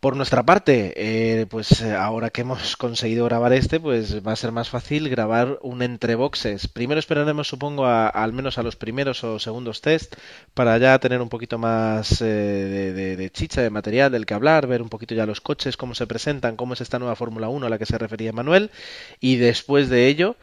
Por 0.00 0.14
nuestra 0.14 0.44
parte, 0.44 0.92
eh, 0.94 1.46
pues 1.46 1.80
eh, 1.80 1.92
ahora 1.92 2.30
que 2.30 2.42
hemos 2.42 2.76
conseguido 2.76 3.24
grabar 3.24 3.52
este, 3.52 3.80
pues 3.80 4.24
va 4.24 4.30
a 4.30 4.36
ser 4.36 4.52
más 4.52 4.68
fácil 4.68 5.08
grabar 5.08 5.58
un 5.60 5.82
entre 5.82 6.14
boxes. 6.14 6.68
Primero 6.68 7.00
esperaremos, 7.00 7.48
supongo, 7.48 7.84
al 7.84 8.32
menos 8.32 8.58
a 8.58 8.62
los 8.62 8.76
primeros 8.76 9.24
o 9.24 9.40
segundos 9.40 9.80
test 9.80 10.14
para 10.54 10.78
ya 10.78 10.96
tener 11.00 11.20
un 11.20 11.28
poquito 11.28 11.58
más 11.58 12.22
eh, 12.22 13.16
de, 13.18 13.30
chicha, 13.30 13.60
de 13.60 13.70
material 13.70 14.12
del 14.12 14.24
que 14.24 14.34
hablar, 14.34 14.68
ver 14.68 14.82
un 14.82 14.88
poquito 14.88 15.16
ya 15.16 15.26
los 15.26 15.40
coches, 15.40 15.76
cómo 15.76 15.96
se 15.96 16.06
presentan, 16.06 16.54
cómo 16.54 16.74
es 16.74 16.80
esta 16.80 17.00
nueva 17.00 17.16
Fórmula 17.16 17.48
1 17.48 17.66
a 17.66 17.68
la 17.68 17.78
que 17.78 17.86
se 17.86 17.98
refería 17.98 18.32
Manuel. 18.32 18.70
Y 19.18 19.34
después 19.34 19.88
de 19.88 20.06
ello, 20.06 20.36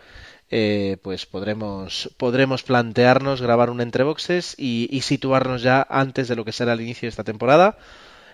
pues 1.01 1.25
podremos, 1.25 2.13
podremos 2.17 2.63
plantearnos 2.63 3.41
grabar 3.41 3.69
un 3.69 3.79
entre 3.79 4.03
boxes 4.03 4.53
y, 4.57 4.89
y 4.91 4.99
situarnos 4.99 5.61
ya 5.61 5.87
antes 5.89 6.27
de 6.27 6.35
lo 6.35 6.43
que 6.43 6.51
será 6.51 6.73
el 6.73 6.81
inicio 6.81 7.05
de 7.05 7.11
esta 7.11 7.23
temporada 7.23 7.77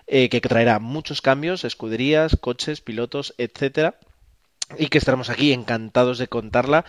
eh, 0.07 0.29
que 0.29 0.41
traerá 0.41 0.79
muchos 0.79 1.21
cambios, 1.21 1.63
escuderías, 1.63 2.35
coches, 2.35 2.81
pilotos, 2.81 3.33
etcétera, 3.37 3.95
y 4.77 4.87
que 4.87 4.97
estaremos 4.97 5.29
aquí 5.29 5.53
encantados 5.53 6.17
de 6.17 6.27
contarla 6.27 6.85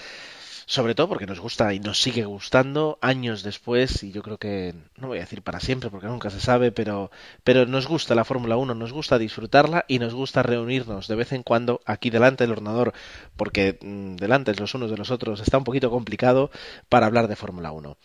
sobre 0.67 0.95
todo 0.95 1.09
porque 1.09 1.27
nos 1.27 1.41
gusta 1.41 1.75
y 1.75 1.81
nos 1.81 2.01
sigue 2.01 2.25
gustando 2.25 2.99
años 3.01 3.43
después 3.43 4.03
y 4.03 4.13
yo 4.13 4.23
creo 4.23 4.39
que 4.39 4.75
no 4.97 5.09
voy 5.09 5.19
a 5.19 5.23
decir 5.23 5.43
para 5.43 5.61
siempre 5.61 5.91
porque 5.91 6.07
nunca 6.07 6.31
se 6.31 6.41
sabe, 6.41 6.73
pero 6.73 7.11
pero 7.45 7.67
nos 7.67 7.87
gusta 7.87 8.15
la 8.15 8.25
Fórmula 8.25 8.57
1, 8.57 8.75
nos 8.75 8.93
gusta 8.93 9.19
disfrutarla 9.19 9.85
y 9.89 9.99
nos 9.99 10.15
gusta 10.15 10.43
reunirnos 10.43 11.09
de 11.09 11.17
vez 11.17 11.33
en 11.33 11.43
cuando 11.43 11.81
aquí 11.85 12.11
delante 12.11 12.45
del 12.45 12.53
ordenador 12.53 12.93
porque 13.37 13.79
mm, 13.81 14.17
delante 14.17 14.55
los 14.55 14.75
unos 14.75 14.91
de 14.91 14.97
los 14.97 15.11
otros 15.11 15.41
está 15.41 15.59
un 15.59 15.65
poquito 15.65 15.91
complicado 15.91 16.51
para 16.89 17.07
hablar 17.07 17.29
de 17.29 17.37
Fórmula 17.37 17.73
1. 17.73 17.97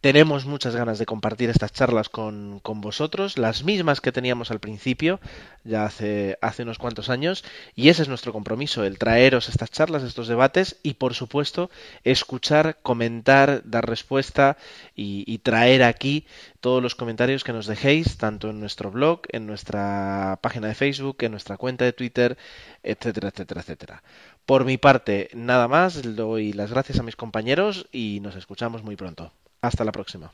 Tenemos 0.00 0.46
muchas 0.46 0.76
ganas 0.76 1.00
de 1.00 1.06
compartir 1.06 1.50
estas 1.50 1.72
charlas 1.72 2.08
con, 2.08 2.60
con, 2.60 2.80
vosotros, 2.80 3.36
las 3.36 3.64
mismas 3.64 4.00
que 4.00 4.12
teníamos 4.12 4.52
al 4.52 4.60
principio, 4.60 5.18
ya 5.64 5.86
hace, 5.86 6.38
hace 6.40 6.62
unos 6.62 6.78
cuantos 6.78 7.10
años, 7.10 7.44
y 7.74 7.88
ese 7.88 8.02
es 8.02 8.08
nuestro 8.08 8.32
compromiso, 8.32 8.84
el 8.84 8.96
traeros 8.96 9.48
estas 9.48 9.72
charlas, 9.72 10.04
estos 10.04 10.28
debates 10.28 10.76
y, 10.84 10.94
por 10.94 11.14
supuesto, 11.14 11.68
escuchar, 12.04 12.78
comentar, 12.80 13.62
dar 13.64 13.88
respuesta 13.88 14.56
y, 14.94 15.24
y 15.26 15.38
traer 15.38 15.82
aquí 15.82 16.28
todos 16.60 16.80
los 16.80 16.94
comentarios 16.94 17.42
que 17.42 17.52
nos 17.52 17.66
dejéis, 17.66 18.18
tanto 18.18 18.50
en 18.50 18.60
nuestro 18.60 18.92
blog, 18.92 19.22
en 19.30 19.48
nuestra 19.48 20.38
página 20.42 20.68
de 20.68 20.76
Facebook, 20.76 21.16
en 21.22 21.32
nuestra 21.32 21.56
cuenta 21.56 21.84
de 21.84 21.92
Twitter, 21.92 22.38
etcétera, 22.84 23.30
etcétera, 23.30 23.62
etcétera. 23.62 24.02
Por 24.46 24.64
mi 24.64 24.78
parte, 24.78 25.28
nada 25.34 25.66
más, 25.66 26.14
doy 26.14 26.52
las 26.52 26.70
gracias 26.70 27.00
a 27.00 27.02
mis 27.02 27.16
compañeros 27.16 27.88
y 27.90 28.20
nos 28.22 28.36
escuchamos 28.36 28.84
muy 28.84 28.94
pronto. 28.94 29.32
Hasta 29.60 29.84
la 29.84 29.92
próxima. 29.92 30.32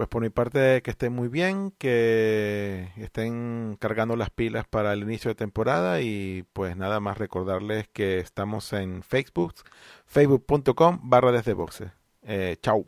Pues 0.00 0.08
por 0.08 0.22
mi 0.22 0.30
parte 0.30 0.80
que 0.82 0.90
estén 0.92 1.12
muy 1.12 1.28
bien, 1.28 1.72
que 1.76 2.88
estén 2.96 3.76
cargando 3.78 4.16
las 4.16 4.30
pilas 4.30 4.66
para 4.66 4.94
el 4.94 5.02
inicio 5.02 5.28
de 5.28 5.34
temporada 5.34 6.00
y 6.00 6.46
pues 6.54 6.74
nada 6.76 7.00
más 7.00 7.18
recordarles 7.18 7.86
que 7.88 8.18
estamos 8.18 8.72
en 8.72 9.02
Facebook, 9.02 9.56
facebook.com 10.06 11.00
barra 11.02 11.32
desde 11.32 11.52
boxe. 11.52 11.90
Eh, 12.22 12.56
chau. 12.62 12.86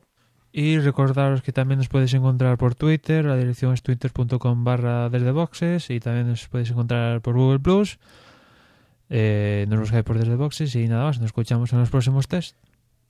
Y 0.53 0.79
recordaros 0.79 1.43
que 1.43 1.53
también 1.53 1.79
nos 1.79 1.89
podéis 1.89 2.15
encontrar 2.15 2.57
por 2.57 2.75
Twitter, 2.75 3.27
la 3.27 3.37
dirección 3.37 3.75
es 3.75 3.83
twitter.com 3.83 4.65
barra 4.65 5.11
desde 5.11 5.33
boxes 5.33 5.91
y 5.91 6.01
también 6.01 6.29
nos 6.29 6.49
podéis 6.49 6.71
encontrar 6.71 7.21
por 7.21 7.35
Google 7.35 7.61
Plus. 7.61 7.99
Eh, 9.11 9.67
nos 9.69 9.81
buscáis 9.81 10.05
por 10.05 10.19
desde 10.19 10.37
boxes 10.37 10.75
y 10.77 10.89
nada 10.89 11.05
más, 11.05 11.19
nos 11.19 11.27
escuchamos 11.27 11.73
en 11.75 11.81
los 11.81 11.91
próximos 11.91 12.27
test 12.27 12.57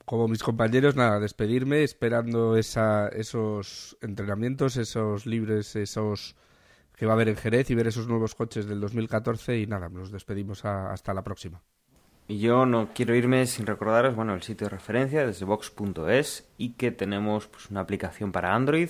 como 0.05 0.27
mis 0.27 0.43
compañeros, 0.43 0.95
nada, 0.95 1.19
despedirme 1.19 1.83
esperando 1.83 2.57
esa, 2.57 3.07
esos 3.09 3.97
entrenamientos, 4.01 4.77
esos 4.77 5.25
libres, 5.25 5.75
esos 5.75 6.35
que 6.95 7.05
va 7.05 7.13
a 7.13 7.15
haber 7.15 7.29
en 7.29 7.37
Jerez 7.37 7.69
y 7.69 7.75
ver 7.75 7.87
esos 7.87 8.07
nuevos 8.07 8.35
coches 8.35 8.65
del 8.67 8.79
2014 8.79 9.59
y 9.59 9.67
nada, 9.67 9.89
nos 9.89 10.11
despedimos 10.11 10.65
a, 10.65 10.91
hasta 10.91 11.13
la 11.13 11.23
próxima. 11.23 11.61
Y 12.27 12.39
yo 12.39 12.65
no 12.65 12.89
quiero 12.93 13.15
irme 13.15 13.45
sin 13.47 13.65
recordaros, 13.65 14.15
bueno, 14.15 14.33
el 14.33 14.41
sitio 14.43 14.67
de 14.67 14.71
referencia 14.71 15.25
desde 15.25 15.45
box.es 15.45 16.47
y 16.57 16.73
que 16.73 16.91
tenemos 16.91 17.47
pues 17.47 17.69
una 17.69 17.81
aplicación 17.81 18.31
para 18.31 18.55
Android 18.55 18.89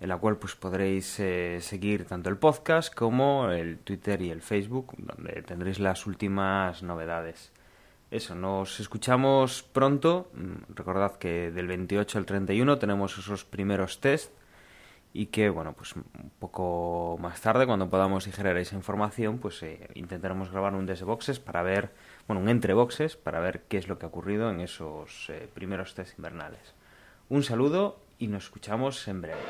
en 0.00 0.08
la 0.08 0.18
cual 0.18 0.36
pues 0.36 0.54
podréis 0.54 1.18
eh, 1.20 1.58
seguir 1.60 2.04
tanto 2.04 2.28
el 2.28 2.36
podcast 2.36 2.94
como 2.94 3.50
el 3.50 3.78
Twitter 3.78 4.20
y 4.22 4.30
el 4.30 4.42
Facebook, 4.42 4.94
donde 4.98 5.42
tendréis 5.42 5.78
las 5.78 6.06
últimas 6.06 6.82
novedades. 6.82 7.52
Eso, 8.16 8.34
nos 8.34 8.80
escuchamos 8.80 9.62
pronto. 9.62 10.30
Mm, 10.32 10.72
recordad 10.74 11.16
que 11.16 11.50
del 11.50 11.66
28 11.66 12.16
al 12.16 12.24
31 12.24 12.78
tenemos 12.78 13.18
esos 13.18 13.44
primeros 13.44 14.00
test 14.00 14.32
y 15.12 15.26
que, 15.26 15.50
bueno, 15.50 15.74
pues 15.74 15.94
un 15.94 16.30
poco 16.38 17.18
más 17.20 17.42
tarde, 17.42 17.66
cuando 17.66 17.90
podamos 17.90 18.24
digerir 18.24 18.56
esa 18.56 18.74
información, 18.74 19.36
pues 19.36 19.62
eh, 19.62 19.90
intentaremos 19.92 20.50
grabar 20.50 20.74
un 20.74 20.86
desde 20.86 21.04
boxes 21.04 21.40
para 21.40 21.62
ver, 21.62 21.92
bueno, 22.26 22.40
un 22.40 22.48
entre 22.48 22.72
boxes 22.72 23.18
para 23.18 23.40
ver 23.40 23.64
qué 23.68 23.76
es 23.76 23.86
lo 23.86 23.98
que 23.98 24.06
ha 24.06 24.08
ocurrido 24.08 24.50
en 24.50 24.60
esos 24.60 25.28
eh, 25.28 25.46
primeros 25.52 25.94
test 25.94 26.16
invernales. 26.16 26.72
Un 27.28 27.42
saludo 27.42 28.00
y 28.18 28.28
nos 28.28 28.44
escuchamos 28.44 29.06
en 29.08 29.20
breve. 29.20 29.40